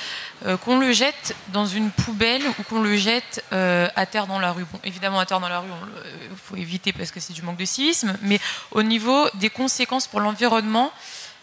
qu'on 0.63 0.79
le 0.79 0.93
jette 0.93 1.35
dans 1.49 1.65
une 1.65 1.91
poubelle 1.91 2.43
ou 2.47 2.63
qu'on 2.63 2.81
le 2.81 2.95
jette 2.95 3.43
à 3.51 4.05
terre 4.05 4.25
dans 4.27 4.39
la 4.39 4.53
rue. 4.53 4.65
Bon, 4.71 4.79
évidemment, 4.85 5.19
à 5.19 5.25
terre 5.25 5.41
dans 5.41 5.49
la 5.49 5.59
rue, 5.59 5.67
il 6.31 6.37
faut 6.37 6.55
éviter 6.55 6.93
parce 6.93 7.11
que 7.11 7.19
c'est 7.19 7.33
du 7.33 7.41
manque 7.41 7.57
de 7.57 7.65
civisme, 7.65 8.15
mais 8.21 8.39
au 8.71 8.83
niveau 8.83 9.27
des 9.33 9.49
conséquences 9.49 10.07
pour 10.07 10.21
l'environnement, 10.21 10.93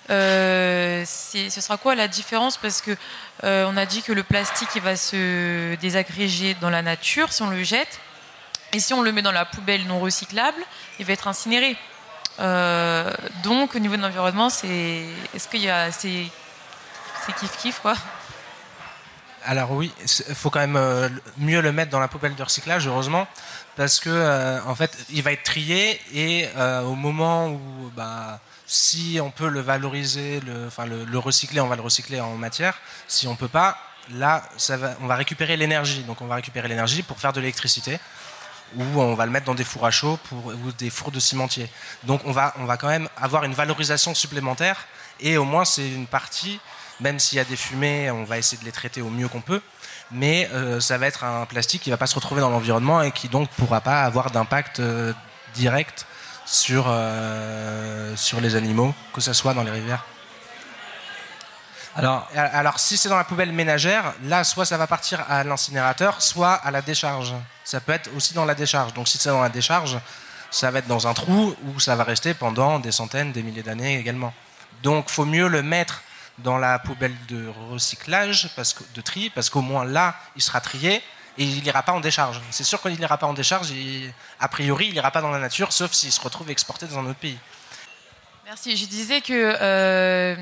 ce 0.09 1.05
sera 1.05 1.77
quoi 1.77 1.95
la 1.95 2.09
différence? 2.09 2.57
Parce 2.57 2.81
que 2.81 2.97
on 3.43 3.77
a 3.77 3.85
dit 3.85 4.01
que 4.01 4.13
le 4.13 4.23
plastique 4.23 4.71
il 4.77 4.83
va 4.83 4.97
se 4.97 5.75
désagréger 5.75 6.57
dans 6.63 6.71
la 6.71 6.81
nature 6.81 7.33
si 7.35 7.43
on 7.43 7.51
le 7.51 7.63
jette. 7.63 8.01
Et 8.73 8.81
si 8.81 8.93
on 8.95 9.03
le 9.03 9.13
met 9.13 9.23
dans 9.23 9.33
la 9.33 9.45
poubelle 9.45 9.87
non 9.87 10.01
recyclable, 10.01 10.63
il 10.99 11.07
va 11.07 11.13
être 11.13 11.29
incinéré. 11.29 11.77
Euh, 12.39 13.11
donc 13.43 13.75
au 13.75 13.79
niveau 13.79 13.97
de 13.97 14.03
l'environnement, 14.03 14.51
c'est 14.51 15.05
est-ce 15.35 15.49
qu'il 15.49 15.63
y 15.63 15.71
a 15.71 15.91
c'est 15.91 16.27
kiff 17.41 17.57
kiff 17.59 17.79
quoi? 17.81 17.95
Alors 19.45 19.71
oui, 19.71 19.93
il 20.29 20.35
faut 20.35 20.51
quand 20.51 20.59
même 20.59 20.77
euh, 20.77 21.09
mieux 21.39 21.61
le 21.61 21.71
mettre 21.71 21.91
dans 21.91 22.01
la 22.01 22.09
poubelle 22.09 22.35
de 22.35 22.43
recyclage, 22.43 22.89
heureusement, 22.89 23.29
parce 23.77 24.01
que 24.01 24.11
euh, 24.11 24.61
en 24.67 24.75
fait, 24.75 24.97
il 25.11 25.23
va 25.23 25.33
être 25.33 25.45
trié 25.45 26.01
et 26.13 26.49
au 26.85 26.95
moment 26.95 27.49
où, 27.49 27.91
bah, 27.95 28.41
si 28.67 29.21
on 29.23 29.31
peut 29.31 29.49
le 29.49 29.61
valoriser, 29.61 30.41
le, 30.41 30.67
enfin 30.67 30.85
le, 30.87 31.19
recycler, 31.19 31.61
on 31.61 31.69
va 31.69 31.77
le 31.77 31.83
recycler 31.83 32.21
en 32.21 32.35
matière. 32.35 32.77
Si 33.07 33.29
on 33.29 33.37
peut 33.37 33.49
pas, 33.49 33.79
là, 34.11 34.43
ça 34.57 34.77
va, 34.77 34.97
on 35.01 35.07
va 35.07 35.15
récupérer 35.15 35.57
l'énergie. 35.57 36.03
Donc 36.03 36.21
on 36.21 36.27
va 36.27 36.35
récupérer 36.35 36.67
l'énergie 36.67 37.05
pour 37.05 37.21
faire 37.21 37.33
de 37.33 37.41
l'électricité 37.41 38.01
ou 38.77 39.01
on 39.01 39.15
va 39.15 39.27
le 39.27 39.33
mettre 39.33 39.47
dans 39.47 39.55
des 39.55 39.65
fours 39.65 39.87
à 39.87 39.91
chaud 39.91 40.19
ou 40.33 40.73
des 40.73 40.91
fours 40.91 41.11
de 41.11 41.21
cimentier. 41.21 41.69
Donc 42.05 42.21
on 42.25 42.33
va, 42.33 42.55
on 42.59 42.65
va 42.65 42.77
quand 42.77 42.89
même 42.89 43.09
avoir 43.17 43.45
une 43.45 43.55
valorisation 43.55 44.15
supplémentaire 44.15 44.87
et 45.21 45.37
au 45.37 45.45
moins 45.45 45.65
c'est 45.65 45.89
une 45.89 46.07
partie, 46.07 46.61
même 47.01 47.19
s'il 47.19 47.39
y 47.39 47.41
a 47.41 47.45
des 47.45 47.57
fumées, 47.57 48.11
on 48.11 48.25
va 48.25 48.39
essayer 48.39 48.59
de 48.59 48.65
les 48.65 48.73
traiter 48.73 49.03
au 49.03 49.11
mieux 49.11 49.29
qu'on 49.29 49.41
peut, 49.41 49.63
mais 50.11 50.49
euh, 50.53 50.81
ça 50.81 50.99
va 50.99 51.07
être 51.07 51.25
un 51.25 51.47
plastique 51.47 51.83
qui 51.83 51.91
ne 51.91 51.95
va 51.95 51.99
pas 51.99 52.07
se 52.07 52.15
retrouver 52.15 52.41
dans 52.41 52.51
l'environnement 52.51 53.03
et 53.03 53.13
qui 53.13 53.29
donc 53.29 53.49
ne 53.51 53.65
pourra 53.65 53.81
pas 53.81 54.03
avoir 54.03 54.31
d'impact 54.31 54.81
euh, 54.81 55.13
direct 55.55 56.07
sur, 56.45 56.87
euh, 56.89 58.15
sur 58.17 58.41
les 58.41 58.57
animaux, 58.57 58.95
que 59.13 59.21
ce 59.21 59.33
soit 59.33 59.55
dans 59.55 59.65
les 59.65 59.71
rivières. 59.71 60.05
Alors, 61.97 62.29
alors 62.35 62.79
si 62.79 62.99
c'est 62.99 63.09
dans 63.09 63.17
la 63.17 63.25
poubelle 63.25 63.53
ménagère, 63.53 64.13
là, 64.25 64.45
soit 64.45 64.67
ça 64.67 64.77
va 64.77 64.87
partir 64.87 65.25
à 65.31 65.45
l'incinérateur, 65.45 66.21
soit 66.21 66.53
à 66.53 66.71
la 66.71 66.83
décharge. 66.83 67.35
Ça 67.65 67.81
peut 67.81 67.93
être 67.93 68.11
aussi 68.15 68.35
dans 68.35 68.45
la 68.45 68.55
décharge. 68.55 68.93
Donc 68.93 69.09
si 69.09 69.17
c'est 69.17 69.31
dans 69.31 69.41
la 69.41 69.49
décharge, 69.49 69.99
ça 70.51 70.71
va 70.71 70.81
être 70.81 70.87
dans 70.87 71.07
un 71.07 71.15
trou 71.15 71.57
où 71.65 71.81
ça 71.81 71.97
va 71.97 72.05
rester 72.05 72.35
pendant 72.35 72.79
des 72.79 72.93
centaines, 72.93 73.33
des 73.33 73.43
milliers 73.43 73.63
d'années 73.63 73.99
également. 73.99 74.35
Donc 74.83 75.09
faut 75.09 75.25
mieux 75.25 75.49
le 75.49 75.63
mettre 75.63 76.03
dans 76.39 76.59
la 76.59 76.79
poubelle 76.79 77.15
de 77.29 77.51
recyclage, 77.71 78.51
parce 78.57 78.75
que, 78.75 78.85
de 78.95 79.01
tri, 79.01 79.31
parce 79.31 79.49
qu'au 79.49 79.63
moins 79.63 79.87
là, 79.87 80.15
il 80.37 80.43
sera 80.43 80.61
trié 80.61 81.03
et 81.39 81.45
il 81.45 81.63
n'ira 81.63 81.83
pas 81.83 81.93
en 81.93 82.01
décharge. 82.01 82.43
C'est 82.51 82.65
sûr 82.65 82.81
qu'il 82.83 82.99
n'ira 82.99 83.17
pas 83.17 83.27
en 83.27 83.33
décharge, 83.33 83.69
a 84.39 84.49
priori, 84.49 84.89
il 84.89 84.93
n'ira 84.93 85.11
pas 85.11 85.23
dans 85.23 85.31
la 85.31 85.39
nature, 85.39 85.73
sauf 85.73 85.93
s'il 85.93 86.13
se 86.13 86.21
retrouve 86.21 86.51
exporté 86.51 86.87
dans 86.87 86.99
un 86.99 87.07
autre 87.07 87.19
pays. 87.19 87.39
Merci. 88.49 88.77
Je 88.77 88.87
disais 88.87 89.23
que 89.23 89.57
euh, 89.61 90.37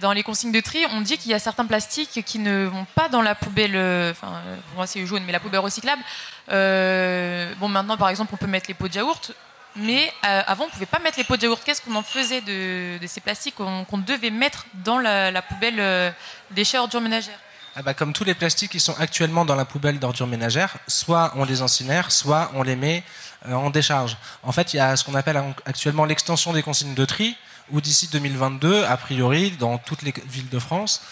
dans 0.00 0.12
les 0.12 0.24
consignes 0.24 0.50
de 0.50 0.58
tri, 0.58 0.84
on 0.90 1.02
dit 1.02 1.16
qu'il 1.16 1.30
y 1.30 1.34
a 1.34 1.38
certains 1.38 1.66
plastiques 1.66 2.24
qui 2.26 2.40
ne 2.40 2.64
vont 2.64 2.84
pas 2.96 3.08
dans 3.08 3.22
la 3.22 3.36
poubelle, 3.36 3.76
euh, 3.76 4.10
enfin, 4.10 4.42
pour 4.66 4.78
moi 4.78 4.88
c'est 4.88 5.06
jaune, 5.06 5.22
mais 5.24 5.30
la 5.30 5.38
poubelle 5.38 5.60
recyclable. 5.60 6.02
Euh, 6.50 7.54
bon, 7.60 7.68
maintenant, 7.68 7.96
par 7.96 8.08
exemple, 8.08 8.32
on 8.34 8.36
peut 8.36 8.48
mettre 8.48 8.66
les 8.66 8.74
pots 8.74 8.88
de 8.88 8.94
yaourt, 8.94 9.30
mais 9.76 10.12
avant, 10.22 10.64
on 10.64 10.66
ne 10.66 10.72
pouvait 10.72 10.84
pas 10.84 10.98
mettre 10.98 11.16
les 11.16 11.22
pots 11.22 11.36
de 11.36 11.44
yaourt. 11.44 11.62
Qu'est-ce 11.64 11.80
qu'on 11.80 11.94
en 11.94 12.02
faisait 12.02 12.40
de, 12.40 12.98
ces 13.06 13.20
plastiques 13.20 13.54
qu'on 13.54 13.98
devait 13.98 14.30
mettre 14.30 14.66
dans 14.82 14.98
la, 14.98 15.40
poubelle 15.40 16.12
déchets 16.50 16.78
ordures 16.78 17.00
ménagères? 17.00 17.38
Ah 17.76 17.82
bah, 17.82 17.92
comme 17.92 18.12
tous 18.12 18.22
les 18.22 18.34
plastiques 18.34 18.70
qui 18.70 18.78
sont 18.78 18.94
actuellement 19.00 19.44
dans 19.44 19.56
la 19.56 19.64
poubelle 19.64 19.98
d'ordures 19.98 20.28
ménagères, 20.28 20.76
soit 20.86 21.32
on 21.34 21.44
les 21.44 21.60
incinère, 21.60 22.12
soit 22.12 22.52
on 22.54 22.62
les 22.62 22.76
met 22.76 23.02
en 23.50 23.70
décharge. 23.70 24.16
En 24.42 24.52
fait, 24.52 24.74
il 24.74 24.78
y 24.78 24.80
a 24.80 24.96
ce 24.96 25.04
qu'on 25.04 25.14
appelle 25.14 25.42
actuellement 25.66 26.04
l'extension 26.04 26.52
des 26.52 26.62
consignes 26.62 26.94
de 26.94 27.04
tri, 27.04 27.36
où 27.70 27.80
d'ici 27.80 28.08
2022, 28.08 28.84
a 28.84 28.96
priori, 28.96 29.52
dans 29.52 29.78
toutes 29.78 30.02
les 30.02 30.14
villes 30.28 30.48
de 30.48 30.58
France, 30.58 31.02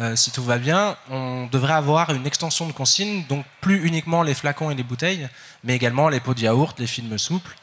euh, 0.00 0.16
si 0.16 0.30
tout 0.30 0.42
va 0.42 0.58
bien, 0.58 0.96
on 1.10 1.46
devrait 1.46 1.74
avoir 1.74 2.10
une 2.10 2.26
extension 2.26 2.66
de 2.66 2.72
consignes, 2.72 3.24
donc 3.28 3.44
plus 3.60 3.86
uniquement 3.86 4.22
les 4.22 4.34
flacons 4.34 4.70
et 4.70 4.74
les 4.74 4.82
bouteilles, 4.82 5.28
mais 5.64 5.74
également 5.74 6.08
les 6.08 6.20
pots 6.20 6.34
de 6.34 6.40
yaourt, 6.40 6.78
les 6.78 6.86
films 6.86 7.18
souples, 7.18 7.54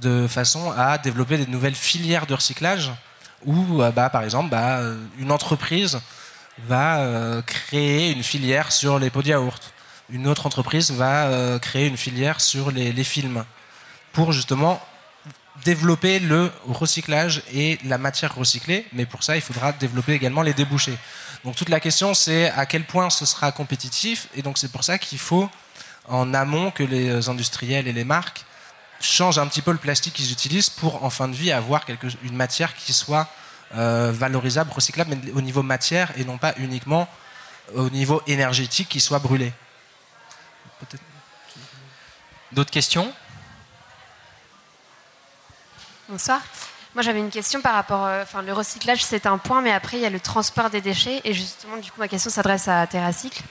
de 0.00 0.26
façon 0.28 0.72
à 0.72 0.98
développer 0.98 1.38
des 1.38 1.46
nouvelles 1.46 1.74
filières 1.74 2.26
de 2.26 2.34
recyclage 2.34 2.90
où, 3.44 3.82
euh, 3.82 3.90
bah, 3.90 4.10
par 4.10 4.22
exemple, 4.22 4.50
bah, 4.50 4.80
une 5.18 5.32
entreprise 5.32 6.00
va 6.66 7.00
euh, 7.00 7.42
créer 7.42 8.12
une 8.12 8.22
filière 8.22 8.70
sur 8.70 8.98
les 8.98 9.10
pots 9.10 9.22
de 9.22 9.28
yaourt. 9.28 9.72
Une 10.10 10.28
autre 10.28 10.46
entreprise 10.46 10.92
va 10.92 11.58
créer 11.60 11.86
une 11.86 11.96
filière 11.96 12.40
sur 12.40 12.70
les 12.70 13.04
films 13.04 13.44
pour 14.12 14.32
justement 14.32 14.80
développer 15.64 16.18
le 16.18 16.50
recyclage 16.66 17.42
et 17.52 17.78
la 17.84 17.98
matière 17.98 18.34
recyclée, 18.34 18.86
mais 18.92 19.06
pour 19.06 19.22
ça, 19.22 19.36
il 19.36 19.42
faudra 19.42 19.72
développer 19.72 20.12
également 20.12 20.42
les 20.42 20.54
débouchés. 20.54 20.96
Donc 21.44 21.56
toute 21.56 21.68
la 21.68 21.80
question, 21.80 22.14
c'est 22.14 22.50
à 22.50 22.66
quel 22.66 22.84
point 22.84 23.10
ce 23.10 23.26
sera 23.26 23.52
compétitif, 23.52 24.28
et 24.34 24.42
donc 24.42 24.58
c'est 24.58 24.70
pour 24.70 24.84
ça 24.84 24.98
qu'il 24.98 25.18
faut, 25.18 25.48
en 26.08 26.34
amont, 26.34 26.70
que 26.70 26.82
les 26.82 27.28
industriels 27.28 27.86
et 27.86 27.92
les 27.92 28.04
marques 28.04 28.44
changent 29.00 29.38
un 29.38 29.46
petit 29.46 29.62
peu 29.62 29.72
le 29.72 29.78
plastique 29.78 30.14
qu'ils 30.14 30.32
utilisent 30.32 30.70
pour, 30.70 31.04
en 31.04 31.10
fin 31.10 31.28
de 31.28 31.34
vie, 31.34 31.52
avoir 31.52 31.84
une 32.22 32.36
matière 32.36 32.74
qui 32.74 32.92
soit 32.92 33.28
euh, 33.74 34.12
valorisable, 34.12 34.70
recyclable, 34.72 35.16
mais 35.16 35.32
au 35.32 35.40
niveau 35.40 35.62
matière 35.62 36.12
et 36.16 36.24
non 36.24 36.38
pas 36.38 36.54
uniquement 36.58 37.08
au 37.74 37.88
niveau 37.90 38.22
énergétique 38.26 38.88
qui 38.88 39.00
soit 39.00 39.18
brûlé. 39.18 39.52
D'autres 42.52 42.70
questions? 42.70 43.12
Bonsoir. 46.12 46.42
Moi, 46.94 47.02
j'avais 47.02 47.20
une 47.20 47.30
question 47.30 47.62
par 47.62 47.72
rapport. 47.72 48.04
Euh, 48.04 48.22
enfin, 48.22 48.42
le 48.42 48.52
recyclage, 48.52 49.02
c'est 49.02 49.24
un 49.24 49.38
point, 49.38 49.62
mais 49.62 49.72
après, 49.72 49.96
il 49.96 50.02
y 50.02 50.04
a 50.04 50.10
le 50.10 50.20
transport 50.20 50.68
des 50.68 50.82
déchets. 50.82 51.22
Et 51.24 51.32
justement, 51.32 51.78
du 51.78 51.90
coup, 51.90 51.98
ma 52.00 52.06
question 52.06 52.28
s'adresse 52.30 52.68
à 52.68 52.86
TerraCycle. 52.86 53.42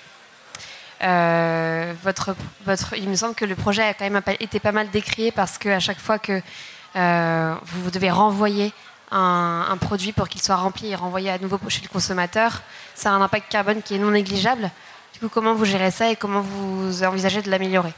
Euh, 1.01 1.91
votre, 2.03 2.35
votre, 2.63 2.95
il 2.95 3.09
me 3.09 3.15
semble 3.15 3.33
que 3.33 3.45
le 3.45 3.55
projet 3.55 3.81
a 3.81 3.95
quand 3.95 4.07
même 4.07 4.21
été 4.39 4.59
pas 4.59 4.71
mal 4.71 4.91
décrié 4.91 5.31
parce 5.31 5.57
qu'à 5.57 5.79
chaque 5.79 5.99
fois 5.99 6.19
que 6.19 6.39
euh, 6.95 7.55
vous 7.63 7.89
devez 7.89 8.11
renvoyer 8.11 8.71
un, 9.09 9.75
produit 9.81 10.11
pour 10.11 10.29
qu'il 10.29 10.43
soit 10.43 10.55
rempli 10.55 10.91
et 10.91 10.95
renvoyé 10.95 11.31
à 11.31 11.39
nouveau 11.39 11.59
chez 11.67 11.81
le 11.81 11.87
consommateur, 11.87 12.61
ça 12.93 13.09
a 13.09 13.13
un 13.13 13.21
impact 13.23 13.51
carbone 13.51 13.81
qui 13.81 13.95
est 13.95 13.99
non 13.99 14.11
négligeable. 14.11 14.69
Du 15.13 15.19
coup, 15.19 15.29
comment 15.29 15.55
vous 15.55 15.65
gérez 15.65 15.89
ça 15.89 16.11
et 16.11 16.15
comment 16.15 16.41
vous 16.41 17.03
envisagez 17.03 17.41
de 17.41 17.49
l'améliorer? 17.49 17.95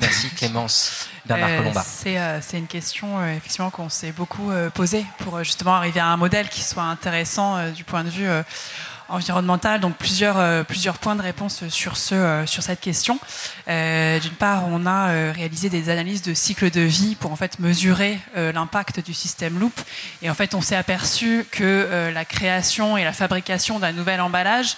Merci 0.00 0.30
Clémence. 0.36 1.08
Bernard 1.26 1.50
euh. 1.50 1.80
Euh, 2.06 2.38
c'est 2.42 2.58
une 2.58 2.66
question 2.66 3.20
euh, 3.20 3.36
effectivement 3.36 3.70
qu'on 3.70 3.88
s'est 3.88 4.12
beaucoup 4.12 4.50
posée 4.74 5.04
pour 5.18 5.42
justement 5.44 5.74
arriver 5.74 6.00
à 6.00 6.08
un 6.08 6.16
modèle 6.16 6.48
qui 6.48 6.62
soit 6.62 6.82
intéressant 6.82 7.70
du 7.70 7.84
point 7.84 8.04
de 8.04 8.10
vue 8.10 8.28
environnementale. 9.12 9.80
Donc 9.80 9.96
plusieurs, 9.96 10.38
euh, 10.38 10.64
plusieurs 10.64 10.98
points 10.98 11.14
de 11.14 11.22
réponse 11.22 11.68
sur, 11.68 11.96
ce, 11.96 12.14
euh, 12.14 12.46
sur 12.46 12.62
cette 12.62 12.80
question. 12.80 13.18
Euh, 13.68 14.18
d'une 14.18 14.32
part, 14.32 14.64
on 14.68 14.86
a 14.86 15.32
réalisé 15.32 15.68
des 15.68 15.90
analyses 15.90 16.22
de 16.22 16.34
cycle 16.34 16.70
de 16.70 16.80
vie 16.80 17.14
pour 17.14 17.30
en 17.32 17.36
fait 17.36 17.58
mesurer 17.58 18.18
l'impact 18.34 19.04
du 19.04 19.12
système 19.12 19.58
Loop. 19.58 19.78
Et 20.22 20.30
en 20.30 20.34
fait, 20.34 20.54
on 20.54 20.60
s'est 20.60 20.76
aperçu 20.76 21.44
que 21.50 22.10
la 22.12 22.24
création 22.24 22.96
et 22.96 23.04
la 23.04 23.12
fabrication 23.12 23.78
d'un 23.78 23.92
nouvel 23.92 24.20
emballage, 24.20 24.76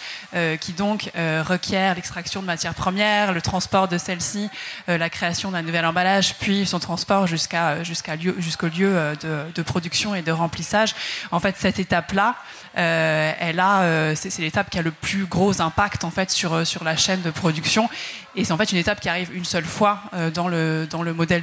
qui 0.60 0.72
donc 0.72 1.10
requiert 1.14 1.94
l'extraction 1.94 2.42
de 2.42 2.46
matières 2.46 2.74
premières, 2.74 3.32
le 3.32 3.42
transport 3.42 3.88
de 3.88 3.98
celle-ci, 3.98 4.50
la 4.88 5.10
création 5.10 5.50
d'un 5.50 5.62
nouvel 5.62 5.86
emballage, 5.86 6.34
puis 6.40 6.66
son 6.66 6.78
transport 6.78 7.26
jusqu'à 7.26 7.82
jusqu'à 7.84 8.16
jusqu'au 8.38 8.68
lieu 8.68 9.12
de, 9.22 9.44
de, 9.54 9.62
production 9.62 10.14
et 10.14 10.22
de 10.22 10.32
remplissage. 10.32 10.94
En 11.30 11.40
fait, 11.40 11.56
cette 11.58 11.78
étape-là, 11.78 12.36
elle 12.74 13.60
a 13.60 14.14
c'est 14.14 14.42
l'étape 14.42 14.70
qui 14.70 14.78
a 14.78 14.82
le 14.82 14.90
plus 14.90 15.26
gros 15.26 15.60
impact 15.60 16.04
en 16.04 16.10
fait 16.10 16.30
sur, 16.30 16.52
euh, 16.54 16.64
sur 16.64 16.84
la 16.84 16.96
chaîne 16.96 17.22
de 17.22 17.30
production. 17.30 17.88
Et 18.36 18.44
c'est 18.44 18.52
en 18.52 18.56
fait 18.56 18.72
une 18.72 18.78
étape 18.78 19.00
qui 19.00 19.08
arrive 19.08 19.34
une 19.34 19.44
seule 19.44 19.64
fois 19.64 20.00
euh, 20.14 20.30
dans 20.30 20.48
le, 20.48 20.86
dans 20.90 21.02
le 21.02 21.12
modèle. 21.12 21.42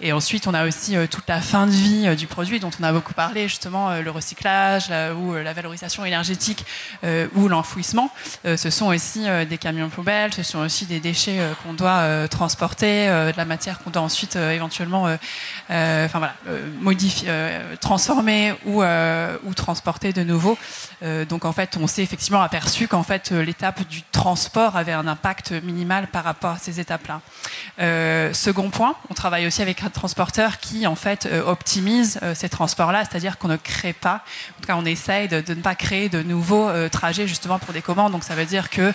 Et 0.00 0.12
ensuite, 0.12 0.46
on 0.46 0.54
a 0.54 0.66
aussi 0.66 0.94
toute 1.10 1.26
la 1.28 1.40
fin 1.40 1.66
de 1.66 1.72
vie 1.72 2.14
du 2.16 2.26
produit 2.26 2.60
dont 2.60 2.70
on 2.80 2.82
a 2.82 2.92
beaucoup 2.92 3.14
parlé, 3.14 3.48
justement 3.48 3.94
le 3.96 4.10
recyclage 4.10 4.90
ou 5.16 5.34
la 5.34 5.52
valorisation 5.52 6.04
énergétique 6.04 6.64
ou 7.34 7.48
l'enfouissement. 7.48 8.10
ce 8.44 8.70
sont 8.70 8.86
aussi 8.86 9.24
des 9.48 9.58
camions 9.58 9.88
poubelles, 9.88 10.34
ce 10.34 10.42
sont 10.42 10.58
aussi 10.58 10.84
des 10.84 11.00
déchets 11.00 11.38
qu'on 11.62 11.72
doit 11.72 12.28
transporter, 12.28 13.06
de 13.06 13.36
la 13.36 13.44
matière 13.44 13.78
qu'on 13.78 13.90
doit 13.90 14.02
ensuite 14.02 14.36
éventuellement, 14.36 15.04
enfin 15.68 16.18
voilà, 16.18 16.34
modifier, 16.80 17.28
transformer 17.80 18.54
ou, 18.66 18.82
ou 18.82 19.54
transporter 19.54 20.12
de 20.12 20.22
nouveau. 20.22 20.58
donc 21.28 21.44
en 21.44 21.52
fait, 21.52 21.78
on 21.80 21.86
s'est 21.86 22.02
effectivement 22.02 22.42
aperçu 22.42 22.86
qu'en 22.86 23.02
fait 23.02 23.30
l'étape 23.30 23.86
du 23.88 24.02
transport 24.12 24.76
avait 24.76 24.92
un 24.92 25.06
impact 25.06 25.52
minimal 25.62 26.08
par 26.08 26.24
rapport 26.24 26.52
à 26.52 26.58
ces 26.58 26.80
étapes-là. 26.80 27.20
Euh, 27.80 28.32
second 28.32 28.70
point, 28.70 28.96
on 29.10 29.14
travaille 29.14 29.46
aussi 29.46 29.62
avec 29.62 29.80
un 29.86 29.90
transporteur 29.90 30.58
qui 30.58 30.86
en 30.86 30.96
fait 30.96 31.26
euh, 31.26 31.42
optimise 31.44 32.18
euh, 32.22 32.34
ces 32.34 32.48
transports-là, 32.48 33.04
c'est-à-dire 33.04 33.38
qu'on 33.38 33.48
ne 33.48 33.56
crée 33.56 33.92
pas, 33.92 34.24
en 34.56 34.60
tout 34.60 34.66
cas 34.66 34.76
on 34.76 34.84
essaye 34.84 35.28
de, 35.28 35.42
ne 35.48 35.62
pas 35.62 35.74
créer 35.74 36.08
de 36.08 36.22
nouveaux 36.22 36.70
trajets 36.90 37.26
justement 37.26 37.58
pour 37.58 37.72
des 37.72 37.82
commandes. 37.82 38.12
Donc 38.12 38.24
ça 38.24 38.34
veut 38.34 38.44
dire 38.44 38.70
que 38.70 38.92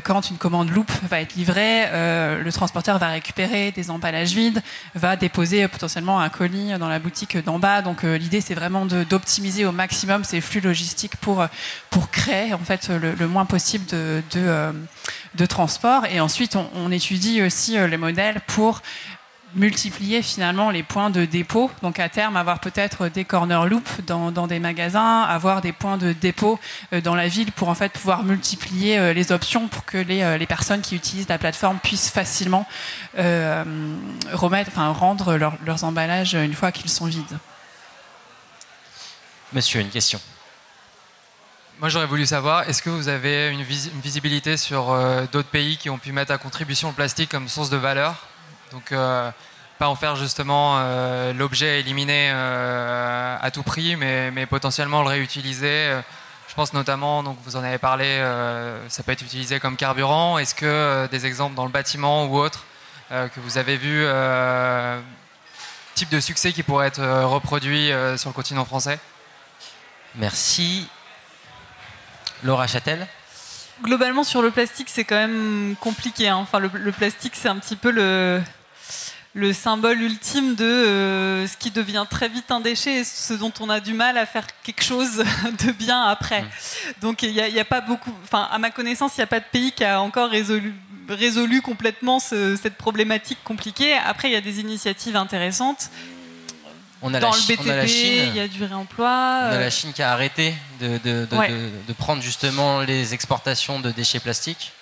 quand 0.00 0.30
une 0.30 0.36
commande 0.36 0.70
loupe 0.70 0.92
va 1.08 1.20
être 1.20 1.34
livrée, 1.34 1.86
le 1.92 2.50
transporteur 2.52 2.98
va 2.98 3.08
récupérer 3.08 3.72
des 3.72 3.90
emballages 3.90 4.32
vides, 4.32 4.62
va 4.94 5.16
déposer 5.16 5.66
potentiellement 5.68 6.20
un 6.20 6.28
colis 6.28 6.78
dans 6.78 6.88
la 6.88 6.98
boutique 6.98 7.42
d'en 7.44 7.58
bas. 7.58 7.82
Donc 7.82 8.02
l'idée 8.02 8.40
c'est 8.40 8.54
vraiment 8.54 8.86
d'optimiser 8.86 9.64
au 9.64 9.72
maximum 9.72 10.24
ces 10.24 10.40
flux 10.40 10.60
logistiques 10.60 11.16
pour, 11.16 11.44
pour 11.90 12.10
créer 12.10 12.54
en 12.54 12.58
fait 12.58 12.88
le, 12.88 13.26
moins 13.26 13.44
possible 13.44 13.86
de, 13.86 14.22
de, 15.34 15.46
transport. 15.46 16.06
Et 16.06 16.20
ensuite 16.20 16.56
on 16.56 16.90
étudie 16.90 17.42
aussi 17.42 17.76
les 17.76 17.96
modèles 17.96 18.40
pour 18.46 18.82
multiplier 19.54 20.22
finalement 20.22 20.70
les 20.70 20.82
points 20.82 21.10
de 21.10 21.24
dépôt. 21.24 21.70
Donc 21.82 21.98
à 21.98 22.08
terme, 22.08 22.36
avoir 22.36 22.60
peut-être 22.60 23.08
des 23.08 23.24
corner 23.24 23.66
loops 23.66 24.00
dans, 24.06 24.46
des 24.46 24.58
magasins, 24.58 25.22
avoir 25.22 25.60
des 25.60 25.72
points 25.72 25.96
de 25.96 26.12
dépôt 26.12 26.58
euh, 26.92 27.00
dans 27.00 27.14
la 27.14 27.28
ville 27.28 27.52
pour 27.52 27.68
en 27.68 27.74
fait 27.74 27.92
pouvoir 27.92 28.24
multiplier 28.24 28.98
euh, 28.98 29.12
les 29.12 29.32
options 29.32 29.68
pour 29.68 29.84
que 29.84 29.98
les, 29.98 30.22
euh, 30.22 30.38
les 30.38 30.46
personnes 30.46 30.80
qui 30.80 30.96
utilisent 30.96 31.28
la 31.28 31.38
plateforme 31.38 31.78
puissent 31.78 32.10
facilement 32.10 32.66
remettre, 33.16 34.70
enfin 34.72 34.88
rendre 34.88 35.36
leurs 35.36 35.84
emballages 35.84 36.34
une 36.34 36.54
fois 36.54 36.72
qu'ils 36.72 36.90
sont 36.90 37.06
vides. 37.06 37.38
Monsieur, 39.52 39.80
une 39.80 39.90
question. 39.90 40.20
Moi, 41.80 41.88
j'aurais 41.88 42.06
voulu 42.06 42.26
savoir, 42.26 42.68
est-ce 42.68 42.82
que 42.82 42.90
vous 42.90 43.08
avez 43.08 43.50
une, 43.50 43.62
visibilité 43.62 44.56
sur 44.56 44.96
d'autres 45.32 45.48
pays 45.48 45.76
qui 45.76 45.90
ont 45.90 45.98
pu 45.98 46.12
mettre 46.12 46.32
à 46.32 46.38
contribution 46.38 46.88
le 46.88 46.94
plastique 46.94 47.30
comme 47.30 47.48
source 47.48 47.70
de 47.70 47.76
valeur? 47.76 48.33
Donc, 48.74 48.90
euh, 48.90 49.30
pas 49.78 49.88
en 49.88 49.94
faire 49.94 50.16
justement 50.16 50.74
euh, 50.78 51.32
l'objet 51.32 51.78
éliminé 51.78 52.30
euh, 52.32 53.36
à 53.40 53.50
tout 53.52 53.62
prix, 53.62 53.94
mais, 53.94 54.46
potentiellement 54.46 55.02
le 55.02 55.08
réutiliser. 55.08 55.96
Je 56.48 56.54
pense 56.54 56.72
notamment, 56.72 57.22
donc 57.22 57.38
vous 57.44 57.56
en 57.56 57.62
avez 57.62 57.78
parlé, 57.78 58.20
ça 58.88 59.02
peut 59.02 59.12
être 59.12 59.22
utilisé 59.22 59.60
comme 59.60 59.76
carburant. 59.76 60.38
Est-ce 60.38 60.54
que 60.54 61.06
des 61.06 61.26
exemples 61.26 61.54
dans 61.54 61.64
le 61.64 61.70
bâtiment 61.70 62.26
ou 62.26 62.36
autre 62.38 62.64
que 63.10 63.40
vous 63.40 63.58
avez 63.58 63.76
vu, 63.76 64.04
type 65.94 66.10
de 66.10 66.20
succès 66.20 66.52
qui 66.52 66.62
pourrait 66.62 66.88
être 66.88 67.02
reproduit 67.24 67.90
sur 68.16 68.30
le 68.30 68.34
continent 68.34 68.64
français? 68.64 68.98
Merci. 70.16 70.88
Laura 72.44 72.66
Châtel? 72.66 73.06
Globalement, 73.82 74.22
sur 74.22 74.42
le 74.42 74.52
plastique, 74.52 74.88
c'est 74.90 75.04
quand 75.04 75.16
même 75.16 75.74
compliqué. 75.80 76.28
Hein. 76.28 76.36
Enfin, 76.36 76.60
le 76.60 76.92
plastique, 76.92 77.34
c'est 77.34 77.48
un 77.48 77.56
petit 77.56 77.74
peu 77.74 77.90
le, 77.90 78.40
le 79.34 79.52
symbole 79.52 80.00
ultime 80.00 80.54
de 80.54 80.64
euh, 80.64 81.46
ce 81.46 81.56
qui 81.56 81.72
devient 81.72 82.06
très 82.08 82.28
vite 82.28 82.52
un 82.52 82.60
déchet 82.60 83.00
et 83.00 83.04
ce 83.04 83.34
dont 83.34 83.52
on 83.60 83.68
a 83.68 83.80
du 83.80 83.92
mal 83.92 84.16
à 84.16 84.26
faire 84.26 84.46
quelque 84.62 84.84
chose 84.84 85.24
de 85.64 85.72
bien 85.72 86.02
après. 86.02 86.42
Mmh. 86.42 86.48
Donc 87.02 87.22
il 87.22 87.32
n'y 87.32 87.60
a, 87.60 87.64
pas 87.64 87.80
beaucoup, 87.80 88.12
enfin 88.22 88.48
à 88.50 88.58
ma 88.58 88.70
connaissance, 88.70 89.12
il 89.16 89.20
n'y 89.20 89.24
a 89.24 89.28
pas 89.28 89.40
de 89.40 89.44
pays 89.50 89.72
qui 89.72 89.84
a 89.84 90.00
encore 90.00 90.30
résolu, 90.30 90.72
résolu 91.08 91.62
complètement 91.62 92.20
cette 92.20 92.76
problématique 92.76 93.38
compliquée. 93.42 93.94
Après, 93.94 94.28
il 94.28 94.32
y 94.32 94.36
a 94.36 94.40
des 94.40 94.60
initiatives 94.60 95.16
intéressantes. 95.16 95.90
On 97.02 97.12
a 97.12 97.20
Dans 97.20 97.32
la, 97.32 97.36
le 97.36 97.56
BTP, 97.56 97.90
il 98.28 98.36
y 98.36 98.40
a 98.40 98.48
du 98.48 98.64
réemploi. 98.64 99.08
On 99.08 99.52
a 99.52 99.58
la 99.58 99.68
Chine 99.68 99.92
qui 99.92 100.00
a 100.00 100.12
arrêté 100.12 100.54
de, 100.80 100.98
de 100.98 101.92
prendre 101.92 102.22
justement 102.22 102.80
les 102.80 103.12
exportations 103.12 103.80
de 103.80 103.90
déchets 103.90 104.20
plastiques. 104.20 104.72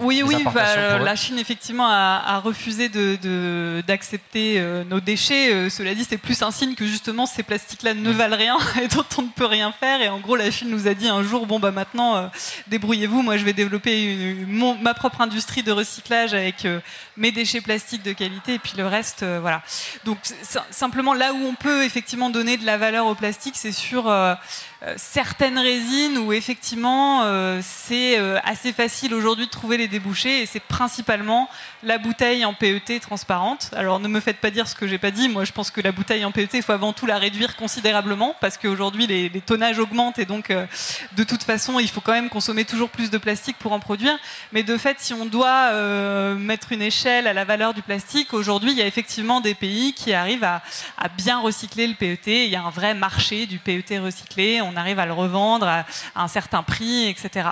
Oui, 0.00 0.22
oui, 0.24 0.36
oui, 0.36 0.44
bah, 0.54 0.98
la 0.98 1.16
Chine 1.16 1.38
effectivement 1.38 1.88
a, 1.88 2.38
refusé 2.38 2.88
d'accepter 2.88 4.54
de, 4.54 4.60
euh, 4.60 4.84
nos 4.84 5.00
déchets. 5.00 5.52
Euh, 5.52 5.68
cela 5.68 5.94
dit, 5.94 6.06
c'est 6.08 6.16
plus 6.16 6.42
un 6.42 6.50
signe 6.50 6.74
que 6.74 6.86
justement 6.86 7.26
ces 7.26 7.42
plastiques-là 7.42 7.94
ne 7.94 8.10
valent 8.10 8.36
rien 8.36 8.58
et 8.82 8.88
dont 8.88 9.04
on 9.18 9.22
ne 9.22 9.28
peut 9.28 9.46
rien 9.46 9.72
faire. 9.72 10.00
Et 10.00 10.08
en 10.08 10.18
gros, 10.18 10.36
la 10.36 10.50
Chine 10.50 10.70
nous 10.70 10.88
a 10.88 10.94
dit 10.94 11.08
un 11.08 11.22
jour, 11.22 11.46
bon 11.46 11.58
bah 11.58 11.70
maintenant, 11.70 12.16
euh, 12.16 12.26
débrouillez-vous. 12.68 13.22
Moi, 13.22 13.36
je 13.36 13.44
vais 13.44 13.52
développer 13.52 14.36
ma 14.80 14.94
propre 14.94 15.20
industrie 15.20 15.62
de 15.62 15.72
recyclage 15.72 16.34
avec 16.34 16.66
mes 17.16 17.32
déchets 17.32 17.60
plastiques 17.60 18.02
de 18.02 18.12
qualité 18.12 18.54
et 18.54 18.58
puis 18.58 18.72
le 18.76 18.86
reste, 18.86 19.24
voilà. 19.40 19.62
Donc 20.04 20.18
simplement 20.70 21.14
là 21.14 21.32
où 21.32 21.44
on 21.44 21.54
peut 21.54 21.84
effectivement 21.84 22.30
donner 22.30 22.56
de 22.56 22.66
la 22.66 22.78
valeur 22.78 23.06
au 23.06 23.14
plastique, 23.14 23.54
c'est 23.56 23.72
sur 23.72 24.08
euh, 24.08 24.34
certaines 24.96 25.58
résines 25.58 26.16
où 26.16 26.32
effectivement 26.32 27.24
euh, 27.24 27.60
c'est 27.62 28.18
euh, 28.18 28.38
assez 28.44 28.72
facile 28.72 29.12
aujourd'hui 29.12 29.44
de 29.44 29.50
trouver 29.50 29.76
les 29.76 29.88
débouchés 29.88 30.40
et 30.40 30.46
c'est 30.46 30.60
principalement 30.60 31.50
la 31.82 31.98
bouteille 31.98 32.46
en 32.46 32.54
PET 32.54 32.98
transparente. 33.00 33.70
Alors 33.76 34.00
ne 34.00 34.08
me 34.08 34.20
faites 34.20 34.38
pas 34.38 34.50
dire 34.50 34.66
ce 34.66 34.74
que 34.74 34.86
j'ai 34.86 34.96
pas 34.96 35.10
dit. 35.10 35.28
Moi 35.28 35.44
je 35.44 35.52
pense 35.52 35.70
que 35.70 35.82
la 35.82 35.92
bouteille 35.92 36.24
en 36.24 36.32
PET 36.32 36.48
il 36.54 36.62
faut 36.62 36.72
avant 36.72 36.94
tout 36.94 37.04
la 37.04 37.18
réduire 37.18 37.56
considérablement 37.56 38.34
parce 38.40 38.56
qu'aujourd'hui 38.56 39.06
les, 39.06 39.28
les, 39.28 39.40
tonnages 39.42 39.78
augmentent 39.78 40.18
et 40.18 40.24
donc 40.24 40.50
de 40.50 41.24
toute 41.24 41.42
façon 41.42 41.78
il 41.78 41.88
faut 41.88 42.00
quand 42.00 42.12
même 42.12 42.30
consommer 42.30 42.64
toujours 42.64 42.88
plus 42.88 43.10
de 43.10 43.18
plastique 43.18 43.56
pour 43.58 43.72
en 43.72 43.80
produire. 43.80 44.18
Mais 44.52 44.62
de 44.62 44.78
fait 44.78 44.96
si 44.98 45.12
on 45.12 45.26
doit 45.26 45.72
mettre 46.34 46.72
une 46.72 46.82
échelle 46.82 47.26
à 47.26 47.34
la 47.34 47.44
valeur 47.44 47.74
du 47.74 47.82
plastique 47.82 48.32
aujourd'hui 48.32 48.72
il 48.72 48.78
y 48.78 48.82
a 48.82 48.86
effectivement 48.86 49.42
des 49.42 49.54
pays 49.54 49.92
qui 49.92 50.14
arrivent 50.14 50.44
à, 50.44 50.62
bien 51.16 51.40
recycler 51.40 51.86
le 51.86 51.94
PET. 51.94 52.46
Il 52.46 52.50
y 52.50 52.56
a 52.56 52.62
un 52.62 52.70
vrai 52.70 52.94
marché 52.94 53.46
du 53.46 53.58
PET 53.58 53.98
recyclé 53.98 54.62
arrive 54.76 54.98
à 54.98 55.06
le 55.06 55.12
revendre 55.12 55.66
à, 55.66 55.84
un 56.16 56.28
certain 56.28 56.62
prix, 56.62 57.08
etc. 57.08 57.50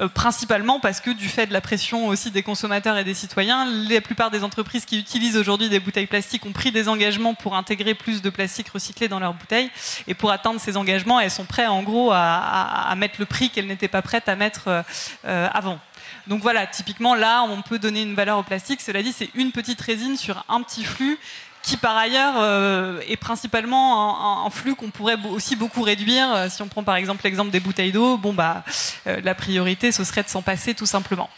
Euh, 0.00 0.08
principalement 0.08 0.80
parce 0.80 1.00
que 1.00 1.10
du 1.10 1.28
fait 1.28 1.46
de 1.46 1.52
la 1.52 1.60
pression 1.60 2.06
aussi 2.06 2.30
des 2.30 2.42
consommateurs 2.42 2.96
et 2.96 3.04
des 3.04 3.14
citoyens, 3.14 3.66
la 3.88 4.00
plupart 4.00 4.30
des 4.30 4.44
entreprises 4.44 4.84
qui 4.84 4.98
utilisent 4.98 5.36
aujourd'hui 5.36 5.68
des 5.68 5.80
bouteilles 5.80 6.06
plastiques 6.06 6.46
ont 6.46 6.52
pris 6.52 6.72
des 6.72 6.88
engagements 6.88 7.34
pour 7.34 7.56
intégrer 7.56 7.94
plus 7.94 8.22
de 8.22 8.30
plastique 8.30 8.68
recyclé 8.68 9.08
dans 9.08 9.20
leurs 9.20 9.34
bouteilles. 9.34 9.70
Et 10.06 10.14
pour 10.14 10.30
atteindre 10.30 10.60
ces 10.60 10.76
engagements, 10.76 11.20
elles 11.20 11.30
sont 11.30 11.44
prêtes 11.44 11.68
en 11.68 11.82
gros 11.82 12.10
à, 12.12 12.92
mettre 12.96 13.16
le 13.18 13.26
prix 13.26 13.50
qu'elles 13.50 13.66
n'étaient 13.66 13.88
pas 13.88 14.02
prêtes 14.02 14.28
à 14.28 14.36
mettre 14.36 14.68
euh, 14.68 14.82
euh, 15.26 15.48
avant. 15.52 15.78
Donc 16.26 16.42
voilà, 16.42 16.66
typiquement 16.66 17.14
là, 17.14 17.42
on 17.42 17.62
peut 17.62 17.78
donner 17.78 18.02
une 18.02 18.14
valeur 18.14 18.38
au 18.38 18.42
plastique. 18.42 18.80
Cela 18.80 19.02
dit, 19.02 19.12
c'est 19.12 19.30
une 19.34 19.52
petite 19.52 19.80
résine 19.80 20.16
sur 20.16 20.44
un 20.48 20.62
petit 20.62 20.84
flux 20.84 21.18
qui 21.64 21.78
par 21.78 21.96
ailleurs 21.96 22.34
euh, 22.36 23.00
est 23.08 23.16
principalement 23.16 24.44
un, 24.44 24.50
flux 24.50 24.74
qu'on 24.74 24.90
pourrait 24.90 25.16
aussi 25.30 25.56
beaucoup 25.56 25.82
réduire. 25.82 26.32
Euh, 26.34 26.48
si 26.50 26.60
on 26.60 26.68
prend 26.68 26.84
par 26.84 26.96
exemple 26.96 27.22
l'exemple 27.24 27.50
des 27.50 27.60
bouteilles 27.60 27.90
d'eau, 27.90 28.18
bon 28.18 28.34
bah 28.34 28.62
euh, 29.06 29.20
la 29.24 29.34
priorité 29.34 29.90
ce 29.90 30.04
serait 30.04 30.22
de 30.22 30.28
s'en 30.28 30.42
passer 30.42 30.74
tout 30.74 30.86
simplement. 30.86 31.30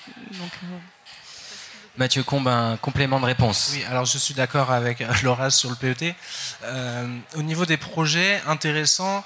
Mathieu 1.97 2.25
Combe, 2.25 2.49
un 2.49 2.77
complément 2.77 3.21
de 3.21 3.25
réponse. 3.25 3.71
Oui, 3.73 3.85
alors 3.89 4.05
je 4.05 4.19
suis 4.19 4.35
d'accord 4.35 4.73
avec 4.73 5.03
Laura 5.23 5.51
sur 5.51 5.71
le 5.71 5.77
PET. 5.77 6.15
au 7.37 7.43
niveau 7.43 7.65
des 7.65 7.79
projets 7.79 8.43
intéressants, 8.47 9.25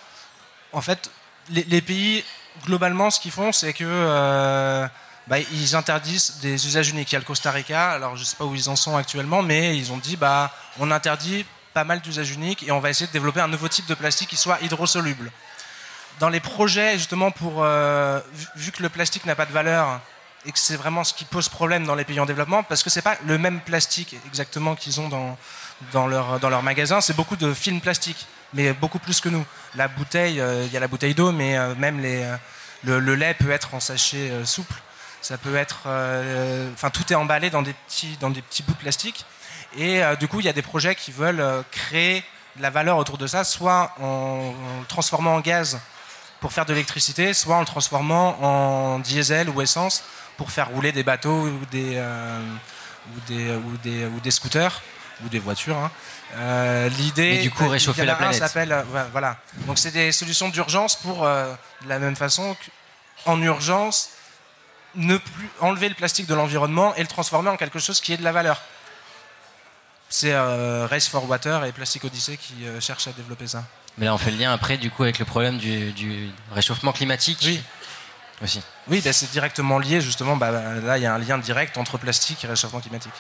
en 0.73 0.81
fait, 0.83 1.11
les, 1.49 1.65
les 1.65 1.81
pays, 1.81 2.23
globalement, 2.67 3.11
ce 3.11 3.19
qu'ils 3.19 3.33
font, 3.33 3.51
c'est 3.51 3.73
que 3.73 4.87
bah, 5.31 5.39
ils 5.39 5.77
interdisent 5.77 6.39
des 6.43 6.67
usages 6.67 6.89
uniques. 6.91 7.13
Il 7.13 7.15
y 7.15 7.17
a 7.17 7.21
le 7.21 7.25
Costa 7.25 7.53
Rica, 7.53 7.93
alors 7.93 8.17
je 8.17 8.23
ne 8.23 8.27
sais 8.27 8.35
pas 8.35 8.45
où 8.45 8.55
ils 8.57 8.69
en 8.69 8.75
sont 8.75 8.97
actuellement, 8.97 9.45
mais 9.45 9.79
ils 9.79 9.93
ont 9.93 9.97
dit 9.97 10.17
bah, 10.17 10.53
on 10.81 10.91
interdit 10.91 11.47
pas 11.73 11.85
mal 11.85 12.01
d'usages 12.01 12.33
uniques 12.33 12.65
et 12.65 12.73
on 12.73 12.81
va 12.81 12.91
essayer 12.91 13.07
de 13.07 13.13
développer 13.13 13.41
un 13.41 13.47
nouveau 13.47 13.69
type 13.69 13.87
de 13.87 13.95
plastique 13.95 14.31
qui 14.31 14.37
soit 14.37 14.59
hydrosoluble. 14.61 15.31
Dans 16.19 16.31
les 16.31 16.41
projets, 16.41 16.99
justement, 16.99 17.31
pour, 17.31 17.63
euh, 17.63 18.21
vu 18.57 18.73
que 18.73 18.83
le 18.83 18.89
plastique 18.89 19.25
n'a 19.25 19.37
pas 19.37 19.47
de 19.47 19.53
valeur 19.53 20.01
et 20.47 20.51
que 20.51 20.59
c'est 20.59 20.75
vraiment 20.75 21.05
ce 21.05 21.15
qui 21.15 21.25
pose 21.25 21.49
problème 21.49 21.87
dans 21.87 21.95
les 21.95 22.05
pays 22.05 22.19
en 22.19 22.27
développement, 22.27 22.65
parce 22.65 22.83
que 22.83 22.91
ce 22.91 22.99
n'est 22.99 23.03
pas 23.03 23.17
le 23.25 23.39
même 23.39 23.61
plastique 23.61 24.17
exactement 24.27 24.75
qu'ils 24.75 25.01
ont 25.01 25.09
dans, 25.09 25.39
dans, 25.93 26.09
leur, 26.09 26.63
magasin, 26.65 27.01
c'est 27.01 27.15
beaucoup 27.15 27.37
de 27.37 27.55
films 27.55 27.81
plastiques, 27.81 28.27
mais 28.53 28.73
beaucoup 28.73 28.99
plus 28.99 29.21
que 29.21 29.29
nous. 29.29 29.47
La 29.77 29.87
bouteille, 29.87 30.41
euh, 30.41 30.65
il 30.67 30.73
y 30.73 30.77
a 30.77 30.81
la 30.81 30.89
bouteille 30.89 31.15
d'eau, 31.15 31.31
mais 31.31 31.57
euh, 31.57 31.77
même 31.77 32.03
le, 32.03 32.99
le, 32.99 33.15
lait 33.15 33.35
peut 33.35 33.53
être 33.53 33.75
en 33.75 33.81
sachet 33.81 34.33
souple. 34.45 34.75
Ça 35.23 35.37
peut 35.39 35.55
être, 35.57 35.81
euh, 35.87 36.71
enfin, 36.73 36.91
tout 36.91 37.13
est 37.13 37.17
emballé 37.17 37.51
dans 37.51 37.63
des 37.63 37.75
petits, 37.75 38.17
dans 38.21 38.31
des 38.31 38.43
petits 38.43 38.63
bouts 38.63 38.73
de 38.73 38.79
plastique. 38.79 39.25
Et 39.77 40.03
euh, 40.03 40.17
du 40.17 40.29
coup, 40.29 40.41
il 40.41 40.47
y 40.47 40.49
a 40.49 40.53
des 40.53 40.63
projets 40.63 40.95
qui 40.95 41.13
veulent 41.13 41.41
euh, 41.41 41.63
créer 41.71 42.25
de 42.57 42.63
la 42.63 42.71
valeur 42.71 42.97
autour 42.97 43.19
de 43.19 43.27
ça, 43.27 43.45
soit 43.45 43.93
en, 44.01 44.53
le 44.81 44.87
transformant 44.87 45.35
en 45.35 45.41
gaz 45.41 45.79
pour 46.41 46.53
faire 46.53 46.65
de 46.65 46.73
l'électricité, 46.73 47.35
soit 47.35 47.57
en 47.57 47.61
le 47.61 47.67
transformant 47.67 48.37
en 48.43 48.99
diesel 48.99 49.51
ou 49.51 49.61
essence 49.61 50.03
pour 50.37 50.51
faire 50.51 50.69
rouler 50.71 50.91
des 50.91 51.03
bateaux 51.03 51.43
ou 51.47 51.61
des, 51.71 52.03
ou 53.15 53.21
des, 53.29 53.51
ou 53.55 53.77
des, 53.83 54.07
ou 54.07 54.21
des 54.21 54.31
scooters. 54.31 54.81
ou 55.25 55.29
des 55.29 55.39
voitures. 55.39 55.77
hein. 55.77 55.91
Euh, 56.37 56.89
L'idée. 56.89 57.37
Et 57.37 57.43
du 57.43 57.51
coup, 57.51 57.69
réchauffer 57.69 58.05
la 58.07 58.15
planète. 58.15 58.39
s'appelle, 58.39 58.73
euh, 58.73 58.83
voilà. 59.13 59.37
Donc 59.67 59.79
c'est 59.79 59.91
des 59.91 60.13
solutions 60.13 60.49
d'urgence 60.49 60.97
pour, 60.97 61.25
de 61.25 61.89
la 61.89 61.99
même 61.99 62.17
façon, 62.17 62.57
en 63.27 63.41
urgence, 63.43 64.11
ne 64.95 65.17
plus 65.17 65.51
enlever 65.61 65.89
le 65.89 65.95
plastique 65.95 66.27
de 66.27 66.35
l'environnement 66.35 66.95
et 66.95 67.03
le 67.03 67.07
transformer 67.07 67.51
en 67.51 67.57
quelque 67.57 67.79
chose 67.79 68.01
qui 68.01 68.13
ait 68.13 68.17
de 68.17 68.25
la 68.25 68.33
valeur. 68.33 68.61
C'est 70.09 70.33
euh, 70.33 70.87
Race 70.91 71.07
for 71.07 71.29
Water 71.29 71.65
et 71.65 71.73
Plastic 71.73 72.05
Odyssey 72.05 72.37
qui 72.37 72.67
euh, 72.67 72.81
cherchent 72.81 73.07
à 73.07 73.13
développer 73.13 73.47
ça. 73.47 73.63
Mais 73.97 74.07
là, 74.07 74.15
on 74.15 74.19
fait 74.19 74.31
le 74.31 74.39
lien 74.39 74.53
après, 74.53 74.77
du 74.77 74.91
coup, 74.91 75.05
avec 75.05 75.19
le 75.19 75.25
problème 75.25 75.59
du, 75.59 75.93
du 75.93 76.31
réchauffement 76.53 76.93
climatique. 76.93 77.39
Oui. 77.45 77.63
Aussi. 78.43 78.63
Oui, 78.89 79.03
bah, 79.05 79.13
c'est 79.13 79.31
directement 79.31 79.79
lié, 79.79 80.01
justement. 80.01 80.37
Bah, 80.37 80.51
là, 80.51 80.99
il 80.99 81.03
y 81.03 81.07
a 81.07 81.15
un 81.15 81.19
lien 81.19 81.39
direct 81.39 81.77
entre 81.77 81.99
plastique 81.99 82.43
et 82.45 82.47
réchauffement 82.47 82.81
climatique. 82.81 83.13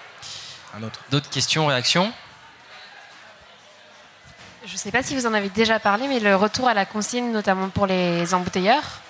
Un 0.76 0.82
autre. 0.82 1.00
D'autres 1.10 1.28
questions, 1.30 1.66
réactions? 1.66 2.12
Je 4.66 4.72
ne 4.72 4.78
sais 4.78 4.90
pas 4.90 5.02
si 5.02 5.14
vous 5.14 5.26
en 5.26 5.34
avez 5.34 5.48
déjà 5.48 5.78
parlé, 5.78 6.08
mais 6.08 6.20
le 6.20 6.36
retour 6.36 6.68
à 6.68 6.74
la 6.74 6.86
consigne, 6.86 7.32
notamment 7.32 7.68
pour 7.68 7.86
les 7.86 8.34
embouteilleurs, 8.34 9.00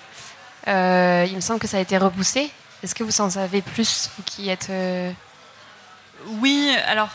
euh, 0.67 1.25
il 1.29 1.35
me 1.35 1.41
semble 1.41 1.59
que 1.59 1.67
ça 1.67 1.77
a 1.77 1.79
été 1.79 1.97
repoussé. 1.97 2.51
Est-ce 2.83 2.95
que 2.95 3.03
vous 3.03 3.21
en 3.21 3.29
savez 3.29 3.61
plus, 3.61 4.09
vous 4.17 4.23
qui 4.23 4.49
êtes... 4.49 4.69
euh, 4.69 5.11
Oui, 6.27 6.75
alors 6.87 7.09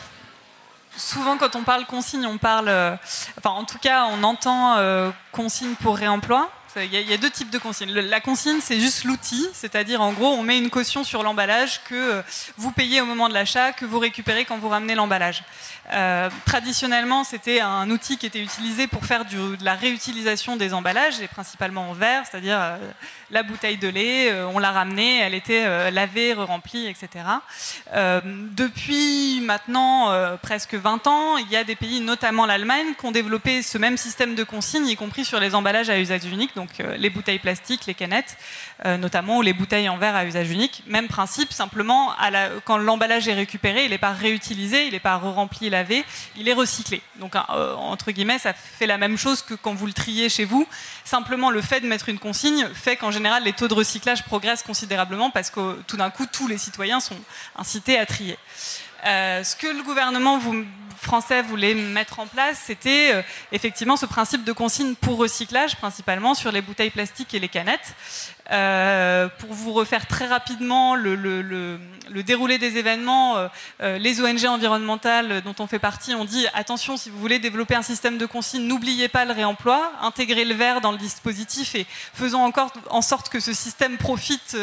souvent 0.96 1.36
quand 1.36 1.54
on 1.56 1.62
parle 1.62 1.84
consigne, 1.86 2.24
on 2.26 2.38
parle, 2.38 2.68
euh, 2.68 2.96
enfin 3.38 3.50
en 3.50 3.64
tout 3.64 3.78
cas 3.78 4.06
on 4.12 4.22
entend 4.22 4.76
euh, 4.78 5.10
consigne 5.32 5.74
pour 5.74 5.96
réemploi. 5.96 6.50
Il 6.78 6.92
y, 6.92 7.12
a- 7.14 7.16
deux 7.16 7.30
types 7.30 7.48
de 7.48 7.56
consignes. 7.56 7.90
La 7.90 8.20
consigne, 8.20 8.58
c'est 8.60 8.78
juste 8.78 9.04
l'outil, 9.04 9.48
c'est-à-dire 9.54 10.02
en 10.02 10.12
gros, 10.12 10.34
on 10.34 10.42
met 10.42 10.58
une 10.58 10.68
caution 10.68 11.04
sur 11.04 11.22
l'emballage 11.22 11.80
que 11.84 12.22
vous 12.58 12.70
payez 12.70 13.00
au 13.00 13.06
moment 13.06 13.30
de 13.30 13.34
l'achat, 13.34 13.72
que 13.72 13.86
vous 13.86 13.98
récupérez 13.98 14.44
quand 14.44 14.58
vous 14.58 14.68
ramenez 14.68 14.94
l'emballage. 14.94 15.42
Traditionnellement, 16.44 17.24
c'était 17.24 17.60
un 17.62 17.88
outil 17.88 18.18
qui 18.18 18.26
était 18.26 18.42
utilisé 18.42 18.88
pour 18.88 19.06
faire 19.06 19.24
de 19.24 19.56
la 19.64 19.74
réutilisation 19.74 20.56
des 20.56 20.74
emballages, 20.74 21.18
et 21.20 21.28
principalement 21.28 21.88
en 21.88 21.92
verre, 21.94 22.24
c'est-à-dire 22.30 22.60
la 23.30 23.42
bouteille 23.42 23.76
de 23.76 23.88
lait, 23.88 24.30
euh, 24.30 24.46
on 24.46 24.58
l'a 24.58 24.70
ramenée, 24.70 25.18
elle 25.18 25.34
était 25.34 25.64
euh, 25.66 25.90
lavée, 25.90 26.32
remplie, 26.32 26.86
etc. 26.86 27.24
Euh, 27.94 28.20
depuis 28.24 29.40
maintenant 29.40 30.12
presque 30.42 30.74
20 30.74 31.06
ans, 31.06 31.36
il 31.36 31.50
y 31.50 31.56
a 31.56 31.64
des 31.64 31.76
pays, 31.76 32.00
notamment 32.00 32.46
l'Allemagne, 32.46 32.94
qui 32.98 33.04
ont 33.06 33.10
développé 33.10 33.62
ce 33.62 33.78
même 33.78 33.96
système 33.96 34.34
de 34.34 34.44
consigne, 34.44 34.86
y 34.86 34.96
compris 34.96 35.24
sur 35.24 35.40
les 35.40 35.54
emballages 35.54 35.90
à 35.90 35.98
usage 35.98 36.24
unique, 36.24 36.54
donc 36.54 36.70
les 36.96 37.10
bouteilles 37.10 37.38
plastiques, 37.38 37.86
les 37.86 37.94
canettes, 37.94 38.36
notamment, 38.84 39.38
ou 39.38 39.42
les 39.42 39.52
bouteilles 39.52 39.88
en 39.88 39.96
verre 39.96 40.16
à 40.16 40.24
usage 40.24 40.50
unique. 40.50 40.82
Même 40.86 41.08
principe, 41.08 41.52
simplement, 41.52 42.12
quand 42.64 42.78
l'emballage 42.78 43.28
est 43.28 43.34
récupéré, 43.34 43.84
il 43.84 43.90
n'est 43.90 43.98
pas 43.98 44.12
réutilisé, 44.12 44.86
il 44.86 44.92
n'est 44.92 45.00
pas 45.00 45.16
rempli, 45.16 45.70
lavé, 45.70 46.04
il 46.36 46.48
est 46.48 46.52
recyclé. 46.52 47.02
Donc, 47.16 47.34
entre 47.78 48.10
guillemets, 48.10 48.38
ça 48.38 48.52
fait 48.52 48.86
la 48.86 48.98
même 48.98 49.18
chose 49.18 49.42
que 49.42 49.54
quand 49.54 49.74
vous 49.74 49.86
le 49.86 49.92
triez 49.92 50.28
chez 50.28 50.44
vous. 50.44 50.66
Simplement, 51.04 51.50
le 51.50 51.60
fait 51.60 51.80
de 51.80 51.86
mettre 51.86 52.08
une 52.08 52.18
consigne 52.18 52.68
fait 52.74 52.96
qu'en 52.96 53.10
général, 53.16 53.42
les 53.44 53.52
taux 53.52 53.68
de 53.68 53.74
recyclage 53.74 54.22
progressent 54.24 54.62
considérablement 54.62 55.30
parce 55.30 55.50
que 55.50 55.80
tout 55.88 55.96
d'un 55.96 56.10
coup, 56.10 56.26
tous 56.26 56.46
les 56.48 56.58
citoyens 56.58 57.00
sont 57.00 57.18
incités 57.56 57.98
à 57.98 58.06
trier. 58.06 58.38
Euh, 59.04 59.44
ce 59.44 59.54
que 59.56 59.66
le 59.66 59.82
gouvernement 59.82 60.38
vous- 60.38 60.64
français 60.96 61.42
voulait 61.42 61.74
mettre 61.74 62.20
en 62.20 62.26
place, 62.26 62.62
c'était 62.64 63.10
euh, 63.12 63.22
effectivement 63.52 63.96
ce 63.96 64.06
principe 64.06 64.44
de 64.44 64.52
consigne 64.52 64.94
pour 64.94 65.18
recyclage, 65.18 65.76
principalement 65.76 66.34
sur 66.34 66.52
les 66.52 66.60
bouteilles 66.60 66.90
plastiques 66.90 67.34
et 67.34 67.38
les 67.38 67.48
canettes. 67.48 67.94
Euh, 68.52 69.28
pour 69.40 69.52
vous 69.52 69.72
refaire 69.72 70.06
très 70.06 70.26
rapidement 70.26 70.94
le, 70.94 71.80
déroulé 72.22 72.58
des 72.58 72.76
événements, 72.76 73.48
euh, 73.80 73.98
les 73.98 74.20
ONG 74.20 74.44
environnementales 74.44 75.42
dont 75.42 75.56
on 75.58 75.66
fait 75.66 75.80
partie 75.80 76.14
ont 76.14 76.24
dit 76.24 76.46
attention, 76.54 76.96
si 76.96 77.10
vous 77.10 77.18
voulez 77.18 77.40
développer 77.40 77.74
un 77.74 77.82
système 77.82 78.18
de 78.18 78.26
consigne, 78.26 78.62
n'oubliez 78.62 79.08
pas 79.08 79.24
le 79.24 79.32
réemploi, 79.32 79.92
intégrez 80.00 80.44
le 80.44 80.54
verre 80.54 80.80
dans 80.80 80.92
le 80.92 80.98
dispositif 80.98 81.74
et 81.74 81.86
faisons 82.14 82.44
encore 82.44 82.72
en 82.90 83.02
sorte 83.02 83.30
que 83.30 83.40
ce 83.40 83.52
système 83.52 83.96
profite 83.96 84.56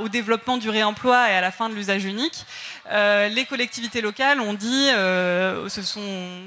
au 0.00 0.08
développement 0.08 0.56
du 0.56 0.70
réemploi 0.70 1.30
et 1.30 1.34
à 1.34 1.42
la 1.42 1.50
fin 1.50 1.68
de 1.68 1.74
l'usage 1.74 2.04
unique. 2.04 2.46
Les 2.90 3.46
collectivités 3.46 4.00
locales 4.00 4.40
ont 4.40 4.54
dit, 4.54 4.88
euh, 5.36 5.68
se 5.68 5.82
sont 5.82 6.00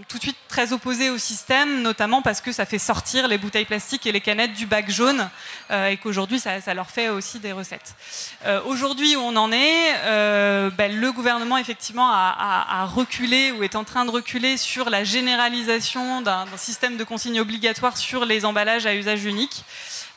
tout 0.08 0.18
de 0.18 0.24
suite 0.24 0.38
très 0.48 0.74
opposées 0.74 1.10
au 1.10 1.18
système, 1.18 1.82
notamment 1.82 2.22
parce 2.22 2.42
que 2.42 2.52
ça 2.52 2.66
fait 2.66 2.80
sortir 2.80 3.28
les 3.28 3.38
bouteilles 3.38 3.66
plastiques 3.66 4.06
et 4.06 4.12
les 4.12 4.22
canettes 4.22 4.54
du 4.54 4.66
bac 4.66 4.90
jaune 4.90 5.30
euh, 5.72 5.88
et 5.88 5.98
qu'aujourd'hui 5.98 6.40
ça, 6.40 6.74
leur 6.74 6.90
fait 6.90 7.10
aussi 7.10 7.40
des 7.40 7.52
recettes. 7.52 7.94
Euh, 8.46 8.62
Aujourd'hui 8.66 9.16
où 9.16 9.20
on 9.20 9.36
en 9.36 9.52
est, 9.52 9.94
ben, 10.72 11.00
le 11.00 11.12
gouvernement 11.12 11.58
effectivement 11.58 12.10
a, 12.12 12.86
reculé 12.86 13.52
ou 13.52 13.64
est 13.64 13.76
en 13.76 13.84
train 13.84 14.06
de 14.06 14.12
reculer 14.12 14.58
sur 14.58 14.90
la 14.90 15.04
généralisation 15.04 16.22
d'un 16.22 16.46
système 16.58 16.98
de 16.98 17.04
consigne 17.04 17.40
obligatoire 17.40 17.98
sur 17.98 18.26
les 18.26 18.46
emballages 18.46 18.86
à 18.86 18.96
usage 18.96 19.26
unique. 19.26 19.64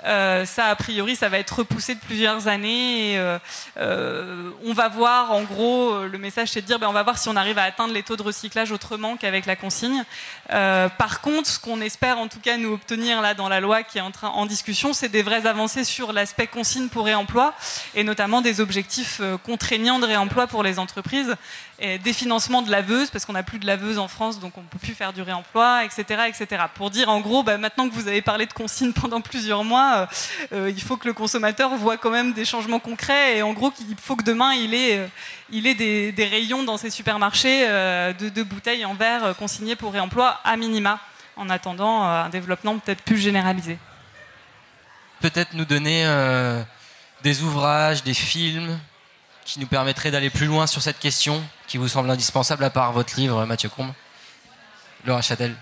Euh, 0.05 0.45
ça, 0.45 0.67
a 0.67 0.77
priori, 0.77 1.17
ça 1.17 1.29
va 1.29 1.39
être 1.39 1.59
repoussé 1.59 1.95
de 1.95 2.01
plusieurs 2.01 2.49
années. 2.49 3.19
Euh, 3.19 3.39
euh, 3.77 4.51
on 4.65 4.73
va 4.73 4.89
voir, 4.89 5.33
en 5.33 5.43
gros, 5.43 6.07
le 6.07 6.19
message 6.19 6.51
c'est 6.51 6.61
de 6.61 6.67
dire, 6.67 6.79
ben, 6.79 6.89
on 6.89 6.93
va 6.93 7.03
voir 7.03 7.19
si 7.19 7.29
on 7.29 7.37
arrive 7.37 7.59
à 7.59 7.63
atteindre 7.63 7.95
les 7.95 8.03
taux 8.03 8.17
de 8.17 8.23
recyclage 8.23 8.73
autrement 8.73 9.17
qu'avec 9.17 9.47
la 9.47 9.57
consigne. 9.57 10.05
Par 10.49 11.21
contre, 11.21 11.49
ce 11.49 11.59
qu'on 11.59 11.81
espère, 11.81 12.19
en 12.19 12.29
tout 12.29 12.41
cas, 12.41 12.57
nous 12.57 12.73
obtenir 12.73 13.21
là 13.21 13.35
dans 13.35 13.49
la 13.49 13.61
loi 13.61 13.83
qui 13.83 13.99
est 13.99 14.03
en, 14.03 14.13
en 14.23 14.47
discussion, 14.47 14.93
c'est 14.93 15.09
des 15.09 15.23
vraies 15.23 15.47
avancées 15.47 15.85
sur 15.85 16.13
l'aspect 16.13 16.47
consigne 16.47 16.89
pour 16.89 17.05
réemploi 17.05 17.55
et 17.95 18.05
notamment 18.05 18.41
des 18.41 18.61
objectifs 18.61 19.21
contraignants 19.45 19.99
de 19.99 20.07
réemploi 20.07 20.47
pour 20.47 20.63
les 20.63 20.79
entreprises 20.79 21.35
et 21.83 21.99
des 21.99 22.12
financements 22.12 22.62
de 22.62 22.70
laveuses 22.70 23.11
parce 23.11 23.26
qu'on 23.26 23.33
n'a 23.33 23.43
plus 23.43 23.59
de 23.59 23.66
laveuses 23.66 23.99
en 23.99 24.07
France, 24.07 24.39
donc 24.39 24.57
on 24.57 24.62
ne 24.62 24.66
peut 24.66 24.78
plus 24.78 24.95
faire 24.95 25.12
du 25.12 25.20
réemploi, 25.20 25.85
etc., 25.85 26.22
etc. 26.28 26.62
Pour 26.74 26.91
dire, 26.91 27.09
en 27.09 27.20
gros, 27.20 27.43
bah, 27.43 27.59
maintenant 27.59 27.89
que 27.89 27.95
vous 27.95 28.07
avez 28.07 28.22
parlé 28.22 28.47
de 28.47 28.53
consigne 28.53 28.93
pendant 28.93 29.20
plusieurs 29.20 29.64
mois, 29.64 29.97
euh, 29.97 30.07
euh, 30.53 30.70
il 30.70 30.80
faut 30.80 30.97
que 30.97 31.09
le 31.09 31.12
consommateur 31.12 31.74
voit 31.74 31.97
quand 31.97 32.11
même 32.11 32.35
des 32.35 32.45
changements 32.45 32.78
concrets 32.78 33.39
et 33.39 33.43
en 33.43 33.53
gros, 33.53 33.72
il 33.80 33.97
faut 33.97 34.14
que 34.14 34.22
demain 34.22 34.53
il 34.55 34.74
ait, 34.74 34.99
euh, 34.99 36.12
des, 36.12 36.28
rayons 36.30 36.62
dans 36.62 36.76
ses 36.76 36.89
supermarchés 36.89 37.66
de, 37.66 38.28
de 38.28 38.43
bouteilles 38.45 38.85
en 38.85 38.95
verre 38.95 39.35
consignées 39.37 39.74
pour 39.74 39.93
réemploi 39.93 40.39
à 40.45 40.57
minima, 40.57 41.01
en 41.37 41.51
attendant 41.51 42.05
un 42.05 42.28
développement 42.28 42.78
peut-être 42.78 43.03
plus 43.03 43.18
généralisé. 43.18 43.76
Peut-être 45.20 45.55
nous 45.55 45.64
donner 45.64 46.07
des 47.22 47.43
ouvrages, 47.43 48.03
des 48.03 48.14
films 48.14 48.78
qui 49.45 49.61
nous 49.61 49.66
permettraient 49.66 50.11
d'aller 50.11 50.30
plus 50.30 50.47
loin 50.47 50.66
sur 50.66 50.82
cette 50.82 50.99
question 50.99 51.43
qui 51.66 51.78
vous 51.78 51.88
semble 51.88 52.11
indispensable 52.11 52.64
à 52.64 52.70
part 52.70 52.93
votre 52.93 53.16
livre, 53.16 53.45
Mathieu 53.45 53.68
Combe 53.68 53.93
Laura 55.05 55.20
Châtel 55.20 55.55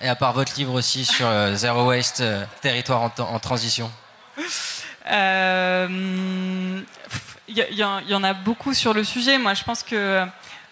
Et 0.00 0.08
à 0.08 0.16
part 0.16 0.32
votre 0.32 0.54
livre 0.56 0.72
aussi 0.72 1.04
sur 1.04 1.26
euh, 1.26 1.54
Zero 1.54 1.88
Waste, 1.88 2.20
euh, 2.20 2.44
territoire 2.60 3.12
en, 3.18 3.38
transition. 3.38 3.90
Euh, 5.10 6.80
Il 7.48 7.66
il 7.70 7.76
y 7.76 8.14
en 8.14 8.24
a 8.24 8.32
beaucoup 8.32 8.72
sur 8.72 8.94
le 8.94 9.04
sujet. 9.04 9.36
Moi, 9.36 9.52
je 9.52 9.64
pense 9.64 9.82
que 9.82 10.24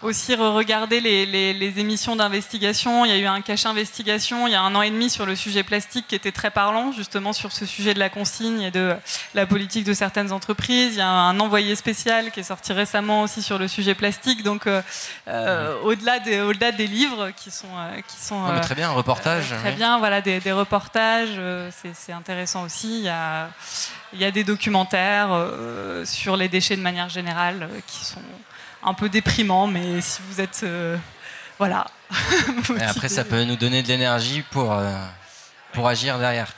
aussi 0.03 0.34
regarder 0.34 1.01
les, 1.01 1.26
les- 1.26 1.53
les 1.53 1.78
émissions 1.78 2.16
d'investigation. 2.16 3.05
Il 3.05 3.11
y 3.11 3.14
a 3.14 3.18
eu 3.18 3.26
un 3.26 3.40
cache 3.42 3.66
investigation 3.66 4.46
il 4.46 4.53
y 4.53 4.55
a 4.55 4.62
un 4.62 4.74
an 4.74 4.82
et 4.82 4.90
demi 4.90 5.11
sur 5.11 5.26
le 5.26 5.36
sujet 5.36 5.62
plastique 5.62 6.07
qui 6.09 6.14
était 6.14 6.32
très 6.32 6.51
parlant, 6.51 6.92
justement 6.92 7.32
sur 7.32 7.53
ce 7.53 7.66
sujet 7.66 7.92
de 7.94 7.98
la 7.98 8.09
consigne 8.09 8.62
et 8.62 8.70
de 8.70 8.94
la 9.34 9.46
politique 9.46 9.84
de 9.84 9.92
certaines 9.92 10.32
entreprises. 10.32 10.94
Il 10.94 10.98
y 10.98 11.03
a 11.03 11.09
un 11.09 11.38
envoyé 11.40 11.74
spécial 11.76 12.30
qui 12.30 12.40
est 12.40 12.44
sorti 12.44 12.72
récemment 12.72 13.22
aussi 13.22 13.42
sur 13.42 13.59
le 13.59 13.68
sujet 13.68 13.94
plastique. 13.94 14.42
Donc, 14.42 14.66
euh, 14.66 14.80
euh, 15.28 15.74
au-delà 15.84 16.18
des, 16.18 16.40
au-delà 16.40 16.72
des 16.72 16.86
livres 16.86 17.30
qui 17.36 17.51
sont, 17.51 17.66
euh, 17.76 18.01
qui 18.09 18.16
sont 18.24 18.40
Non, 18.40 18.53
mais 18.55 18.61
très 18.61 18.74
bien, 18.74 18.88
un 18.88 18.92
reportage, 18.94 19.53
euh, 19.53 19.59
très 19.61 19.70
oui. 19.70 19.76
bien, 19.76 19.98
voilà, 19.98 20.20
des, 20.22 20.40
des 20.40 20.53
reportages, 20.53 21.28
euh, 21.36 21.70
c'est, 21.82 21.94
c'est 21.94 22.12
intéressant 22.12 22.62
aussi. 22.64 23.01
Il 23.01 23.05
y 23.05 23.09
a, 23.09 23.51
il 24.12 24.20
y 24.20 24.24
a 24.24 24.30
des 24.30 24.44
documentaires 24.44 25.28
euh, 25.32 26.05
sur 26.07 26.36
les 26.36 26.48
déchets 26.48 26.76
de 26.76 26.82
manière 26.82 27.09
générale 27.09 27.68
euh, 27.70 27.80
qui 27.86 28.05
sont 28.05 28.20
un 28.83 28.95
peu 28.95 29.09
déprimants, 29.09 29.66
mais 29.66 30.01
si 30.01 30.20
vous 30.28 30.41
êtes, 30.41 30.61
euh, 30.62 30.97
voilà. 31.59 31.87
Et 32.78 32.83
après, 32.83 33.09
ça 33.09 33.24
peut 33.24 33.45
nous 33.45 33.57
donner 33.57 33.83
de 33.83 33.89
l'énergie 33.89 34.43
pour, 34.51 34.72
euh, 34.72 34.93
pour 35.72 35.89
agir 35.89 36.18
derrière. 36.18 36.53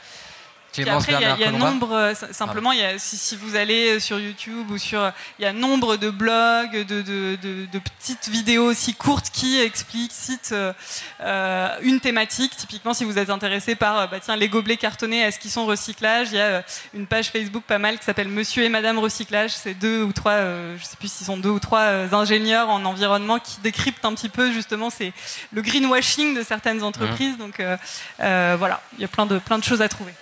Clémence 0.73 1.03
après, 1.03 1.13
il 1.21 1.21
y 1.21 1.25
a- 1.25 1.35
y 1.39 1.43
a, 1.43 1.51
nombre, 1.71 1.91
euh, 1.93 2.13
simplement, 2.31 2.71
il 2.71 2.79
y 2.79 2.83
a, 2.83 2.97
si, 2.99 3.17
si 3.17 3.35
vous 3.35 3.55
allez 3.55 3.99
sur 3.99 4.19
YouTube 4.19 4.69
ou 4.71 4.77
sur, 4.77 5.11
il 5.39 5.43
y 5.43 5.45
a 5.45 5.53
nombre 5.53 5.97
de 5.97 6.09
blogs, 6.09 6.71
de, 6.85 7.01
de- 7.01 7.35
de- 7.41 7.65
de 7.71 7.79
petites 7.79 8.27
vidéos 8.29 8.65
aussi 8.65 8.93
courtes 8.95 9.29
qui 9.31 9.59
explicitent 9.59 10.49
euh, 10.51 10.73
euh, 11.21 11.69
une 11.81 11.99
thématique. 11.99 12.55
Typiquement, 12.57 12.93
si 12.93 13.03
vous 13.05 13.17
êtes 13.17 13.29
intéressé 13.29 13.75
par, 13.75 13.97
euh, 13.99 14.07
bah, 14.07 14.19
tiens, 14.19 14.35
les 14.35 14.49
gobelets 14.49 14.77
cartonnés, 14.77 15.19
est-ce 15.21 15.39
qu'ils 15.39 15.51
sont 15.51 15.65
recyclage 15.65 16.29
Il 16.31 16.35
y 16.37 16.41
a 16.41 16.45
euh, 16.45 16.61
une 16.93 17.07
page 17.07 17.29
Facebook 17.29 17.63
pas 17.67 17.77
mal 17.79 17.97
qui 17.99 18.05
s'appelle 18.05 18.27
Monsieur 18.27 18.63
et 18.63 18.69
Madame 18.69 18.97
Recyclage. 18.99 19.51
C'est 19.51 19.73
deux 19.75 20.03
ou 20.03 20.11
trois, 20.11 20.31
euh, 20.33 20.75
je 20.79 20.83
sais 20.83 20.95
plus 20.97 21.11
s'ils 21.11 21.27
sont 21.27 21.37
deux 21.37 21.49
ou 21.49 21.59
trois 21.59 21.81
euh, 21.81 22.07
ingénieurs 22.13 22.69
en 22.69 22.83
environnement 22.85 23.39
qui 23.39 23.59
décryptent 23.61 24.05
un 24.05 24.13
petit 24.13 24.29
peu 24.29 24.51
justement 24.51 24.89
c'est 24.89 25.13
le 25.51 25.61
greenwashing 25.61 26.35
de 26.35 26.43
certaines 26.43 26.83
entreprises. 26.83 27.37
Donc 27.37 27.59
euh, 27.59 27.77
euh, 28.21 28.55
voilà, 28.57 28.81
il 28.97 29.01
y 29.01 29.05
a 29.05 29.07
plein 29.07 29.25
de 29.25 29.37
plein 29.39 29.57
de 29.59 29.63
choses 29.63 29.81
à 29.81 29.89
trouver. 29.89 30.13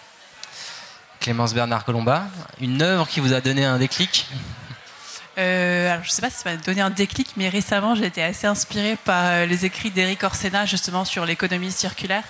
Clémence 1.22 1.53
Bernard 1.53 1.86
Colomba, 1.86 2.26
une 2.59 2.82
œuvre 2.82 3.07
qui 3.07 3.19
vous 3.19 3.32
a 3.32 3.41
donné 3.41 3.63
un 3.63 3.78
déclic 3.78 4.28
euh, 5.38 5.89
alors, 5.89 6.03
je 6.03 6.09
ne 6.09 6.11
sais 6.11 6.22
pas 6.22 6.30
si 6.30 6.43
ça 6.43 6.51
va 6.51 6.57
donner 6.57 6.82
un 6.82 6.89
déclic, 6.89 7.30
mais 7.38 7.47
récemment, 7.47 7.95
j'ai 7.95 8.05
été 8.05 8.22
assez 8.22 8.47
inspirée 8.47 8.97
par 9.05 9.24
euh, 9.28 9.45
les 9.45 9.65
écrits 9.65 9.89
d'Eric 9.89 10.22
Orsena, 10.24 10.65
justement, 10.65 11.05
sur 11.05 11.26
l'économie 11.26 11.72
circulaire. 11.72 12.26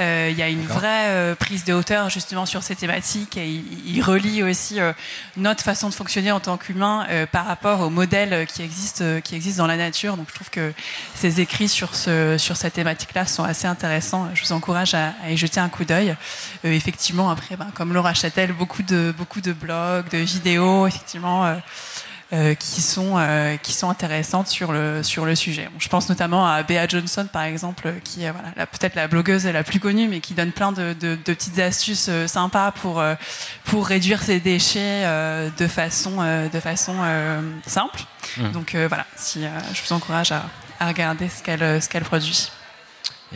Euh, 0.00 0.28
il 0.30 0.38
y 0.38 0.42
a 0.42 0.48
une 0.48 0.64
vraie 0.66 1.34
prise 1.38 1.64
de 1.64 1.72
hauteur, 1.72 2.10
justement, 2.10 2.46
sur 2.46 2.62
ces 2.62 2.74
thématiques. 2.74 3.36
Et 3.36 3.62
il, 3.86 4.02
relie 4.02 4.42
aussi 4.42 4.78
notre 5.36 5.62
façon 5.62 5.88
de 5.88 5.94
fonctionner 5.94 6.32
en 6.32 6.40
tant 6.40 6.56
qu'humain 6.56 7.06
par 7.30 7.46
rapport 7.46 7.80
aux 7.80 7.90
modèles 7.90 8.46
qui 8.46 8.62
existent, 8.62 9.04
qui 9.22 9.34
existent 9.34 9.62
dans 9.62 9.68
la 9.68 9.76
nature. 9.76 10.16
Donc, 10.16 10.26
je 10.28 10.34
trouve 10.34 10.50
que 10.50 10.72
ces 11.14 11.40
écrits 11.40 11.68
sur, 11.68 11.94
ce, 11.94 12.36
sur 12.38 12.56
cette 12.56 12.74
thématique-là 12.74 13.26
sont 13.26 13.44
assez 13.44 13.66
intéressants. 13.66 14.28
Je 14.34 14.42
vous 14.42 14.52
encourage 14.52 14.94
à, 14.94 15.12
y 15.28 15.36
jeter 15.36 15.60
un 15.60 15.68
coup 15.68 15.84
d'œil. 15.84 16.16
effectivement, 16.64 17.30
après, 17.30 17.56
ben, 17.56 17.68
comme 17.74 17.92
Laura 17.92 18.14
Châtel, 18.14 18.52
beaucoup 18.52 18.82
de, 18.82 19.14
beaucoup 19.16 19.40
de 19.40 19.52
blogs, 19.52 20.08
de 20.10 20.18
vidéos, 20.18 20.86
effectivement. 20.86 21.56
Euh, 22.34 22.54
qui, 22.54 22.80
sont, 22.80 23.18
euh, 23.18 23.58
qui 23.58 23.74
sont 23.74 23.90
intéressantes 23.90 24.48
sur 24.48 24.72
le, 24.72 25.02
sur 25.02 25.26
le 25.26 25.34
sujet. 25.34 25.68
je 25.78 25.88
pense 25.88 26.08
notamment 26.08 26.46
à 26.46 26.62
Bea 26.62 26.88
Johnson, 26.88 27.28
par 27.30 27.42
exemple, 27.42 27.92
qui 28.04 28.24
est 28.24 28.30
voilà, 28.30 28.66
peut-être 28.66 28.94
la 28.94 29.06
blogueuse 29.06 29.44
la 29.44 29.62
plus 29.62 29.80
connue, 29.80 30.08
mais 30.08 30.20
qui 30.20 30.32
donne 30.32 30.50
plein 30.50 30.72
de, 30.72 30.94
de, 30.98 31.14
petites 31.16 31.58
astuces 31.58 32.06
euh, 32.08 32.26
sympas 32.26 32.70
pour, 32.70 33.04
pour 33.64 33.86
réduire 33.86 34.22
ses 34.22 34.40
déchets 34.40 35.02
de 35.58 35.66
façon, 35.66 36.22
de 36.50 36.60
façon 36.60 36.94
simple. 37.66 38.00
Mmh. 38.38 38.50
Donc 38.52 38.76
voilà, 38.88 39.04
si, 39.14 39.44
je 39.74 39.82
vous 39.82 39.92
encourage 39.92 40.32
à, 40.32 40.44
à 40.80 40.88
regarder 40.88 41.28
ce 41.28 41.42
qu'elle 41.42 41.82
ce 41.82 41.88
qu'elle 41.90 42.04
produit. 42.04 42.50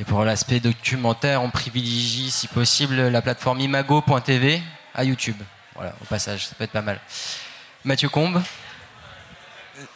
Et 0.01 0.05
pour 0.05 0.25
l'aspect 0.25 0.59
documentaire, 0.59 1.43
on 1.43 1.51
privilégie, 1.51 2.31
si 2.31 2.49
possible, 2.49 2.97
la 3.09 3.21
plateforme 3.21 3.61
imago.tv 3.61 4.63
à 4.95 5.05
YouTube. 5.05 5.37
Voilà, 5.75 5.95
au 6.01 6.07
passage, 6.07 6.47
ça 6.47 6.55
peut 6.57 6.65
être 6.65 6.73
pas 6.73 6.81
mal. 6.81 6.99
Mathieu 7.85 8.09
Combe 8.09 8.43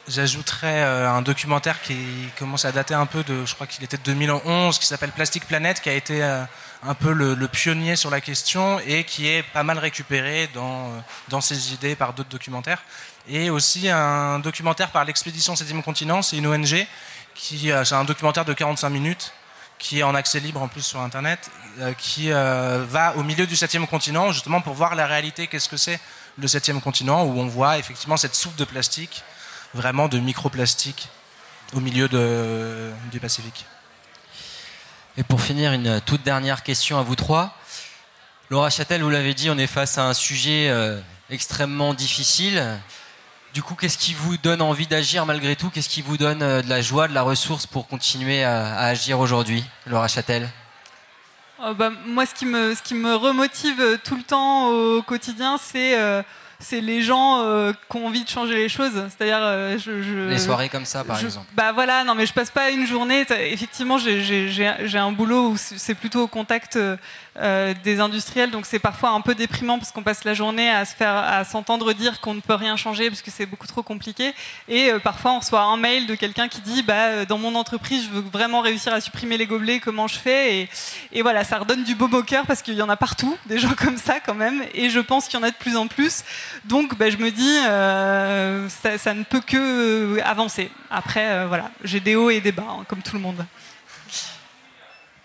J'ajouterais 0.09 0.83
euh, 0.83 1.11
un 1.11 1.23
documentaire 1.23 1.81
qui 1.81 1.97
commence 2.39 2.67
à 2.67 2.73
dater 2.73 2.93
un 2.93 3.07
peu 3.07 3.23
de, 3.23 3.47
je 3.47 3.55
crois 3.55 3.67
qu'il 3.67 3.83
était 3.83 3.97
de 3.97 4.03
2011, 4.03 4.79
qui 4.79 4.85
s'appelle 4.85 5.13
Plastic 5.13 5.47
Planet, 5.47 5.81
qui 5.81 5.89
a 5.89 5.95
été 5.95 6.23
euh, 6.23 6.43
un 6.83 6.95
peu 6.95 7.13
le, 7.13 7.49
pionnier 7.49 7.97
sur 7.97 8.11
la 8.11 8.21
question 8.21 8.79
et 8.81 9.05
qui 9.05 9.29
est 9.29 9.43
pas 9.43 9.63
mal 9.63 9.79
récupéré 9.79 10.51
dans, 10.53 10.89
euh, 10.89 10.99
dans 11.29 11.41
ses 11.41 11.73
idées 11.73 11.95
par 11.95 12.13
d'autres 12.13 12.29
documentaires. 12.29 12.83
Et 13.27 13.49
aussi 13.49 13.89
un 13.89 14.39
documentaire 14.39 14.91
par 14.91 15.05
l'Expédition 15.05 15.55
7e 15.55 15.83
continent, 15.83 16.21
c'est 16.21 16.37
une 16.37 16.47
ONG, 16.47 16.87
qui, 17.35 17.71
c'est 17.85 17.95
un 17.95 18.05
documentaire 18.05 18.45
de 18.45 18.53
45 18.53 18.89
minutes 18.91 19.33
qui 19.79 20.01
est 20.01 20.03
en 20.03 20.15
accès 20.15 20.41
libre 20.41 20.61
en 20.61 20.69
plus 20.69 20.83
sur 20.83 21.01
Internet, 21.01 21.51
qui 21.97 22.31
va 22.31 23.15
au 23.17 23.23
milieu 23.23 23.47
du 23.47 23.55
7e 23.55 23.87
continent 23.87 24.33
justement 24.33 24.61
pour 24.61 24.75
voir 24.75 24.95
la 24.95 25.07
réalité, 25.07 25.47
qu'est-ce 25.47 25.69
que 25.69 25.77
c'est 25.77 26.01
le 26.39 26.47
7e 26.47 26.81
continent, 26.81 27.25
où 27.25 27.39
on 27.39 27.47
voit 27.47 27.79
effectivement 27.79 28.17
cette 28.17 28.35
soupe 28.35 28.57
de 28.57 28.65
plastique 28.65 29.23
vraiment 29.75 30.09
de 30.09 30.19
microplastique 30.19 31.09
au 31.75 31.81
milieu 31.81 32.09
de, 32.09 32.91
du 33.11 33.21
Pacifique. 33.21 33.67
Et 35.17 35.23
pour 35.23 35.41
finir, 35.41 35.73
une 35.73 36.01
toute 36.01 36.23
dernière 36.23 36.63
question 36.63 36.99
à 36.99 37.03
vous 37.03 37.17
trois. 37.17 37.57
Laura 38.49 38.71
Châtel, 38.71 39.03
vous 39.03 39.11
l'avez 39.11 39.35
dit, 39.35 39.51
on 39.51 39.59
est 39.59 39.67
face 39.67 39.99
à 39.99 40.07
un 40.07 40.15
sujet 40.15 40.69
euh, 40.71 41.01
extrêmement 41.31 41.95
difficile. 41.95 42.65
Du 43.55 43.63
coup, 43.63 43.75
qu'est-ce 43.75 43.99
qui 43.99 44.15
vous 44.15 44.37
donne 44.39 44.63
envie 44.63 44.87
d'agir 44.87 45.27
malgré 45.27 45.57
tout? 45.57 45.71
Qu'est-ce 45.71 45.89
qui 45.89 46.03
vous 46.03 46.17
donne 46.17 46.43
euh, 46.43 46.63
de 46.63 46.69
la 46.69 46.81
joie, 46.81 47.07
de 47.07 47.15
la 47.15 47.23
ressource 47.23 47.67
pour 47.67 47.87
continuer 47.87 48.43
à, 48.43 48.77
agir 48.79 49.21
aujourd'hui, 49.21 49.65
Laura 49.87 50.09
Châtel? 50.09 50.49
Oh, 51.63 51.75
bah, 51.75 51.91
Moi, 52.07 52.27
ce 52.27 52.35
qui, 52.35 52.47
me, 52.47 52.75
ce 52.75 52.83
qui 52.83 52.95
me 52.95 53.15
remotive 53.15 53.99
tout 54.05 54.17
le 54.17 54.23
temps 54.23 54.69
au 54.69 55.03
quotidien, 55.03 55.59
c'est 55.59 55.99
euh, 56.01 56.23
c'est 56.61 56.81
les 56.81 57.03
gens 57.03 57.43
euh, 57.43 57.73
qui 57.91 57.97
ont 57.97 58.07
envie 58.07 58.23
de 58.23 58.29
changer 58.29 58.55
les 58.55 58.69
choses. 58.69 58.93
C'est-à-dire, 59.09 59.39
euh, 59.41 59.79
je, 59.79 60.29
les 60.29 60.39
soirées 60.39 60.69
comme 60.69 60.85
ça, 60.85 61.03
par 61.05 61.19
exemple. 61.19 61.47
Bah 61.55 61.73
voilà, 61.73 62.05
non, 62.05 62.15
mais 62.15 62.27
je 62.27 62.33
passe 62.33 62.51
pas 62.51 62.71
une 62.71 62.87
journée. 62.87 63.25
Effectivement, 63.31 63.99
j'ai 63.99 64.99
un 64.99 65.13
boulot 65.13 65.51
où 65.51 65.57
c'est 65.57 65.95
plutôt 65.95 66.23
au 66.23 66.27
contact 66.27 66.77
euh, 66.77 67.75
des 67.83 68.01
industriels, 68.01 68.51
donc 68.51 68.67
c'est 68.67 68.79
parfois 68.79 69.11
un 69.11 69.21
peu 69.21 69.35
déprimant 69.35 69.79
parce 69.79 69.93
qu'on 69.93 70.03
passe 70.03 70.25
la 70.25 70.35
journée 70.35 70.69
à 70.69 70.85
se 70.85 70.95
faire, 70.95 71.15
à 71.15 71.45
s'entendre 71.45 71.93
dire 71.93 72.21
qu'on 72.21 72.35
ne 72.35 72.41
peut 72.41 72.55
rien 72.55 72.77
changer 72.77 73.09
parce 73.09 73.23
que 73.23 73.31
c'est 73.31 73.47
beaucoup 73.47 73.67
trop 73.67 73.83
compliqué. 73.83 74.35
Et 74.69 74.91
parfois 75.03 75.33
on 75.33 75.39
reçoit 75.39 75.63
un 75.63 75.77
mail 75.77 76.07
de 76.07 76.15
quelqu'un 76.15 76.49
qui 76.49 76.61
dit, 76.61 76.83
bah, 76.83 77.25
dans 77.25 77.39
mon 77.39 77.55
entreprise, 77.55 78.05
je 78.05 78.11
veux 78.11 78.29
vraiment 78.31 78.61
réussir 78.61 78.93
à 78.93 79.01
supprimer 79.01 79.39
les 79.39 79.47
gobelets, 79.47 79.81
comment 79.81 80.09
je 80.09 80.19
fais? 80.19 80.57
Et, 80.57 80.69
et, 81.13 81.23
voilà, 81.23 81.45
ça 81.45 81.59
redonne 81.59 81.85
du 81.85 81.95
beau 81.95 82.09
au 82.11 82.23
cœur 82.23 82.47
parce 82.47 82.63
qu'il 82.63 82.75
y 82.75 82.83
en 82.83 82.89
a 82.89 82.97
partout, 82.97 83.37
des 83.47 83.59
gens 83.59 83.75
comme 83.77 83.97
ça 83.97 84.21
quand 84.21 84.35
même. 84.35 84.63
Et 84.75 84.91
je 84.91 85.01
pense 85.01 85.27
qu'il 85.27 85.39
y 85.39 85.43
en 85.43 85.47
a 85.47 85.51
de 85.51 85.57
plus 85.57 85.77
en 85.77 85.87
plus. 85.87 86.25
Donc 86.65 86.97
bah, 86.97 87.11
je 87.11 87.17
me 87.17 87.31
dis, 87.31 87.57
ça, 88.99 89.15
ne 89.15 89.25
peut 89.25 89.41
que 89.41 90.21
avancer. 90.23 90.71
Après, 90.91 91.47
voilà, 91.47 91.71
j'ai 91.85 92.01
des 92.01 92.17
hauts 92.17 92.31
et 92.31 92.41
des 92.41 92.53
bas, 92.53 92.67
hein, 92.69 92.85
comme 92.89 93.03
tout 93.03 93.17
le 93.17 93.23
monde. 93.23 93.45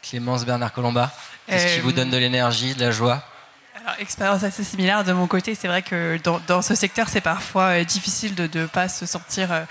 Clémence 0.02 0.46
Bernard 0.46 0.72
Colomba 0.72 1.12
Qu'est-ce 1.48 1.76
qui 1.76 1.82
vous 1.82 1.92
donne 1.92 2.10
de 2.10 2.18
l'énergie, 2.18 2.74
de 2.76 2.82
la 2.82 2.92
joie 2.92 3.24
alors, 3.86 4.00
expérience 4.00 4.44
assez 4.44 4.64
similaire 4.64 5.04
de 5.04 5.14
mon 5.14 5.28
côté. 5.28 5.54
C'est 5.54 5.68
vrai 5.68 5.84
que 5.84 6.18
dans, 6.48 6.62
ce 6.62 6.74
secteur, 6.74 7.08
c'est 7.08 7.22
parfois 7.22 7.82
euh, 7.82 7.84
difficile 7.84 8.34
de 8.34 8.50
ne 8.62 8.66
pas 8.66 8.88
se 8.88 9.06
sentir 9.06 9.52
euh, 9.52 9.62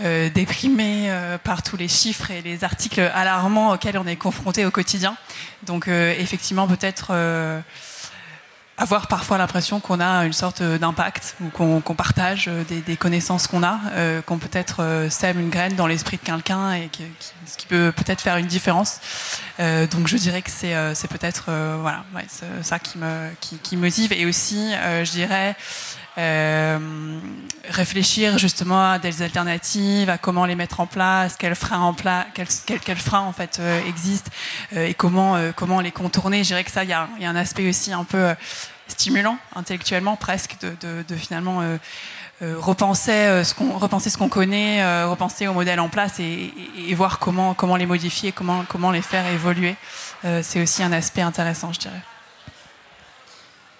euh, 0.00 0.30
déprimé 0.30 1.10
par 1.42 1.62
tous 1.62 1.76
les 1.76 1.88
chiffres 1.88 2.30
et 2.30 2.40
les 2.40 2.64
articles 2.64 3.00
alarmants 3.00 3.72
auxquels 3.72 3.98
on 3.98 4.06
est 4.06 4.16
confronté 4.16 4.64
au 4.64 4.70
quotidien. 4.70 5.16
Donc, 5.64 5.88
effectivement, 5.88 6.66
peut-être 6.66 7.12
avoir 8.76 9.06
parfois 9.06 9.38
l'impression 9.38 9.78
qu'on 9.78 10.00
a 10.00 10.24
une 10.24 10.32
sorte 10.32 10.62
d'impact 10.62 11.36
ou 11.40 11.48
qu'on 11.48 11.94
partage 11.94 12.50
des, 12.68 12.96
connaissances 12.96 13.46
qu'on 13.46 13.62
a, 13.62 13.78
euh, 13.92 14.22
qu'on 14.22 14.38
peut-être 14.38 14.82
euh, 14.82 15.10
sème 15.10 15.38
une 15.38 15.50
graine 15.50 15.76
dans 15.76 15.86
l'esprit 15.86 16.16
de 16.16 16.22
quelqu'un 16.22 16.72
et 16.74 16.90
ce 17.46 17.56
qui 17.56 17.66
peut 17.66 17.92
peut-être 17.94 18.20
faire 18.20 18.36
une 18.36 18.46
différence. 18.46 19.00
Euh, 19.60 19.86
donc 19.86 20.08
je 20.08 20.16
dirais 20.16 20.42
que 20.42 20.50
c'est 20.50 21.08
peut-être 21.08 21.44
voilà 21.80 22.04
ça 22.62 22.78
qui 22.78 22.98
me 22.98 23.30
qui, 23.40 23.58
qui, 23.58 23.76
motive 23.76 24.12
et 24.12 24.26
aussi 24.26 24.72
je 24.72 25.10
dirais 25.10 25.54
réfléchir 26.16 28.38
justement 28.38 28.92
à 28.92 28.98
des 28.98 29.22
alternatives, 29.22 30.10
à 30.10 30.18
comment 30.18 30.46
les 30.46 30.54
mettre 30.54 30.80
en 30.80 30.86
place, 30.86 31.36
quels 31.36 31.54
freins 31.54 31.80
en 31.80 33.32
fait 33.32 33.60
existent 33.88 34.30
et 34.76 34.94
comment 34.94 35.80
les 35.80 35.92
contourner. 35.92 36.44
Je 36.44 36.48
dirais 36.48 36.64
que 36.64 36.70
ça, 36.70 36.84
il 36.84 36.90
y 36.90 36.92
a, 36.92 37.08
un 37.22 37.36
aspect 37.36 37.68
aussi 37.68 37.92
un 37.92 38.04
peu 38.04 38.34
stimulant 38.88 39.38
intellectuellement 39.54 40.16
presque 40.16 40.56
de, 40.60 41.16
finalement 41.16 41.62
euh, 41.62 41.76
euh, 42.42 42.56
repenser 42.58 43.12
euh, 43.12 43.44
ce 43.44 43.54
qu'on 43.54 44.28
connaît, 44.28 45.04
repenser 45.04 45.46
aux 45.46 45.54
modèles 45.54 45.80
en 45.80 45.88
place 45.88 46.20
et, 46.20 46.52
voir 46.94 47.18
comment 47.18 47.54
comment 47.54 47.76
les 47.76 47.86
modifier, 47.86 48.32
comment 48.32 48.64
comment 48.68 48.90
les 48.90 49.02
faire 49.02 49.26
évoluer. 49.26 49.76
c'est 50.42 50.62
aussi 50.62 50.82
un 50.82 50.92
aspect 50.92 51.22
intéressant, 51.22 51.72
je 51.72 51.80
dirais. 51.80 52.02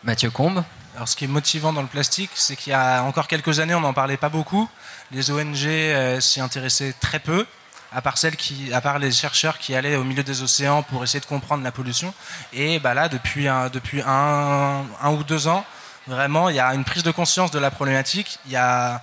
Mathieu 0.02 0.30
Combe. 0.30 0.64
Alors, 0.94 1.08
ce 1.08 1.16
qui 1.16 1.24
est 1.24 1.28
motivant 1.28 1.72
dans 1.72 1.82
le 1.82 1.88
plastique, 1.88 2.30
c'est 2.34 2.56
qu'il 2.56 2.70
y 2.70 2.74
a 2.74 3.02
encore 3.02 3.26
quelques 3.26 3.58
années, 3.58 3.74
on 3.74 3.80
n'en 3.80 3.92
parlait 3.92 4.16
pas 4.16 4.28
beaucoup. 4.28 4.68
Les 5.10 5.30
ONG 5.30 6.20
s'y 6.20 6.40
intéressaient 6.40 6.94
très 7.00 7.18
peu 7.18 7.46
à 7.94 8.02
part 8.02 8.18
celles 8.18 8.36
qui, 8.36 8.72
à 8.72 8.80
part 8.80 8.98
les 8.98 9.12
chercheurs 9.12 9.58
qui 9.58 9.74
allaient 9.74 9.94
au 9.94 10.02
milieu 10.02 10.24
des 10.24 10.42
océans 10.42 10.82
pour 10.82 11.04
essayer 11.04 11.20
de 11.20 11.26
comprendre 11.26 11.62
la 11.62 11.70
pollution. 11.70 12.12
Et 12.52 12.80
bah 12.80 12.92
là, 12.92 13.08
depuis 13.08 13.46
un, 13.46 13.68
depuis 13.68 14.02
un, 14.04 14.84
un 15.00 15.10
ou 15.12 15.22
deux 15.22 15.46
ans, 15.46 15.64
vraiment, 16.08 16.48
il 16.48 16.56
y 16.56 16.60
a 16.60 16.74
une 16.74 16.84
prise 16.84 17.04
de 17.04 17.12
conscience 17.12 17.52
de 17.52 17.60
la 17.60 17.70
problématique. 17.70 18.40
Il 18.46 18.52
y 18.52 18.56
a 18.56 19.00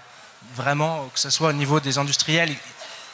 vraiment, 0.55 1.09
que 1.13 1.19
ce 1.19 1.29
soit 1.29 1.49
au 1.49 1.53
niveau 1.53 1.79
des 1.79 1.97
industriels, 1.97 2.53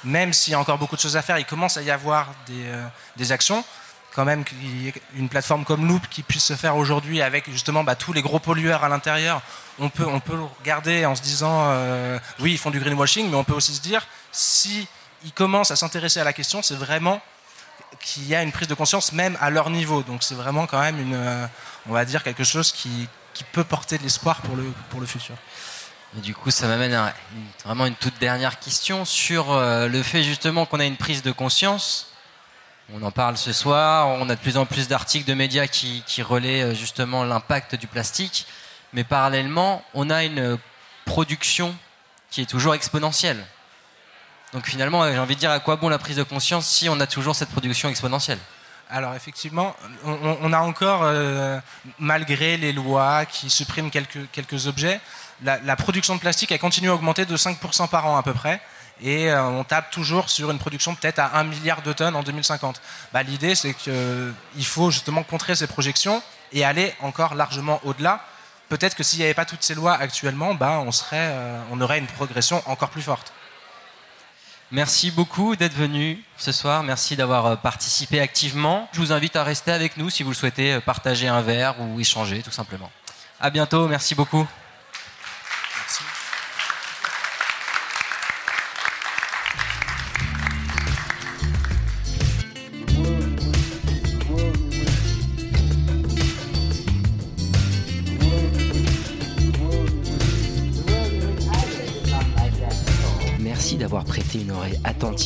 même 0.04 0.34
s'il 0.34 0.54
y 0.54 0.56
a 0.56 0.60
encore 0.60 0.80
beaucoup 0.80 0.96
de 0.96 1.02
choses 1.02 1.16
à 1.16 1.22
faire, 1.22 1.38
il 1.38 1.46
commence 1.46 1.78
à 1.78 1.84
y 1.84 1.92
avoir 1.92 2.30
des, 2.48 2.66
euh, 2.66 2.88
des 3.16 3.32
actions. 3.32 3.64
Quand 4.18 4.26
même, 4.26 4.44
une 5.16 5.30
plateforme 5.30 5.64
comme 5.64 5.88
Loop 5.88 6.08
qui 6.10 6.24
puisse 6.24 6.44
se 6.44 6.56
faire 6.56 6.76
aujourd'hui 6.76 7.22
avec 7.22 7.48
justement 7.52 7.84
bah, 7.84 7.94
tous 7.94 8.14
les 8.14 8.24
gros 8.24 8.40
pollueurs 8.40 8.84
à 8.84 8.90
l'intérieur, 8.90 9.44
on 9.78 9.90
peut, 9.90 10.08
on 10.08 10.20
peut 10.20 10.36
le 10.36 10.46
regarder 10.60 11.06
en 11.06 11.14
se 11.14 11.22
disant 11.22 11.66
euh, 11.68 12.18
oui, 12.40 12.54
ils 12.54 12.58
font 12.58 12.72
du 12.72 12.80
greenwashing, 12.80 13.30
mais 13.30 13.36
on 13.36 13.44
peut 13.44 13.54
aussi 13.54 13.76
se 13.76 13.82
dire 13.82 14.08
si 14.32 14.88
ils 15.24 15.34
commencent 15.34 15.70
à 15.70 15.76
s'intéresser 15.76 16.20
à 16.20 16.24
la 16.24 16.34
question, 16.34 16.64
c'est 16.64 16.74
vraiment 16.74 17.22
qu'il 18.02 18.28
y 18.28 18.34
a 18.34 18.42
une 18.42 18.52
prise 18.52 18.68
de 18.68 18.74
conscience 18.74 19.14
même 19.14 19.38
à 19.40 19.52
leur 19.52 19.70
niveau. 19.70 20.02
Donc 20.02 20.24
c'est 20.24 20.34
vraiment 20.34 20.66
quand 20.66 20.82
même 20.82 21.00
une, 21.00 21.14
euh, 21.14 21.46
on 21.88 21.94
va 21.94 22.04
dire 22.04 22.24
quelque 22.24 22.44
chose 22.44 22.72
qui, 22.72 23.08
qui 23.36 23.44
peut 23.44 23.64
porter 23.64 24.00
de 24.00 24.04
l'espoir 24.04 24.42
pour 24.42 24.56
le, 24.56 24.64
pour 24.90 25.00
le 25.00 25.06
futur. 25.06 25.36
Du 26.16 26.34
coup, 26.34 26.50
ça 26.50 26.66
m'amène 26.66 26.96
à 26.96 27.14
vraiment 27.66 27.86
une 27.86 27.94
toute 27.94 28.18
dernière 28.18 28.58
question 28.60 29.06
sur 29.06 29.52
euh, 29.52 29.88
le 29.88 30.02
fait 30.02 30.24
justement 30.24 30.66
qu'on 30.66 30.80
a 30.80 30.86
une 30.86 30.98
prise 30.98 31.22
de 31.22 31.32
conscience. 31.32 32.08
On 32.94 33.04
en 33.04 33.12
parle 33.12 33.38
ce 33.38 33.52
soir, 33.52 34.08
on 34.08 34.30
a 34.30 34.36
de 34.36 34.40
plus 34.40 34.56
en 34.56 34.66
plus 34.66 34.88
d'articles 34.88 35.28
de 35.28 35.34
médias 35.34 35.68
qui, 35.68 36.04
qui 36.08 36.22
relaient 36.22 36.62
euh, 36.62 36.74
justement 36.74 37.26
l'impact 37.26 37.76
du 37.76 37.86
plastique, 37.86 38.48
mais 38.94 39.04
parallèlement, 39.04 39.84
on 39.94 40.10
a 40.10 40.24
une 40.24 40.58
production 41.06 41.76
qui 42.30 42.42
est 42.42 42.46
toujours 42.46 42.76
exponentielle. 42.76 43.44
Donc 44.54 44.66
finalement, 44.68 45.10
j'ai 45.12 45.20
envie 45.20 45.36
de 45.36 45.40
dire 45.42 45.52
à 45.52 45.60
quoi 45.60 45.76
bon 45.76 45.90
la 45.90 45.98
prise 45.98 46.16
de 46.16 46.24
conscience 46.24 46.66
si 46.66 46.88
on 46.88 47.00
a 47.02 47.08
toujours 47.08 47.36
cette 47.36 47.50
production 47.50 47.90
exponentielle? 47.90 48.40
Alors 48.90 49.16
effectivement, 49.16 49.76
on, 50.06 50.54
a 50.54 50.60
encore, 50.60 51.02
euh, 51.04 51.60
malgré 52.00 52.56
les 52.56 52.72
lois 52.72 53.26
qui 53.26 53.50
suppriment 53.50 53.92
quelques, 53.92 54.32
quelques 54.32 54.68
objets, 54.68 55.02
la, 55.44 55.76
production 55.76 56.16
de 56.16 56.22
plastique 56.22 56.54
a 56.54 56.58
continué 56.58 56.90
à 56.90 56.96
augmenter 56.96 57.26
de 57.26 57.36
5% 57.36 57.90
par 57.90 58.08
an 58.08 58.16
à 58.16 58.24
peu 58.24 58.34
près. 58.34 58.62
Et 59.02 59.30
euh, 59.32 59.44
on 59.44 59.64
tape 59.64 59.92
toujours 59.92 60.30
sur 60.30 60.50
une 60.50 60.58
production 60.58 60.96
peut-être 60.96 61.20
à 61.20 61.38
1 61.40 61.44
milliard 61.44 61.82
de 61.82 61.94
tonnes 61.94 62.16
en 62.16 62.24
2050. 62.24 62.82
Bah, 63.14 63.24
L'idée, 63.24 63.56
c'est 63.56 63.74
qu'il 63.74 64.66
faut 64.66 64.92
justement 64.92 65.24
contrer 65.24 65.56
ces 65.56 65.68
projections 65.68 66.22
et 66.52 66.66
aller 66.66 66.94
encore 67.02 67.36
largement 67.36 67.80
au-delà. 67.84 68.22
Peut-être 68.70 68.96
que 68.96 69.04
s'il 69.04 69.20
n'y 69.20 69.26
avait 69.26 69.34
pas 69.34 69.46
toutes 69.46 69.64
ces 69.64 69.76
lois 69.76 69.94
actuellement, 69.94 70.56
bah, 70.56 70.82
on, 70.86 70.92
serait, 70.92 71.30
euh, 71.32 71.62
on 71.72 71.80
aurait 71.80 72.00
une 72.00 72.08
progression 72.08 72.62
encore 72.66 72.90
plus 72.90 73.02
forte. 73.02 73.32
Merci 74.72 75.12
beaucoup 75.12 75.56
d'être 75.56 75.76
venu 75.76 76.22
ce 76.38 76.52
soir. 76.52 76.84
Merci 76.84 77.16
d'avoir 77.16 77.46
euh, 77.46 77.56
participé 77.56 78.20
activement. 78.20 78.90
Je 78.92 79.00
vous 79.00 79.14
invite 79.14 79.36
à 79.36 79.44
rester 79.44 79.72
avec 79.72 79.96
nous 79.96 80.10
si 80.10 80.24
vous 80.24 80.32
le 80.32 80.36
souhaitez, 80.36 80.80
partager 80.82 81.28
un 81.28 81.42
verre 81.42 81.76
ou 81.80 82.00
échanger 82.00 82.42
tout 82.42 82.52
simplement. 82.52 82.92
À 83.40 83.50
bientôt. 83.52 83.88
Merci 83.88 84.16
beaucoup. 84.16 84.46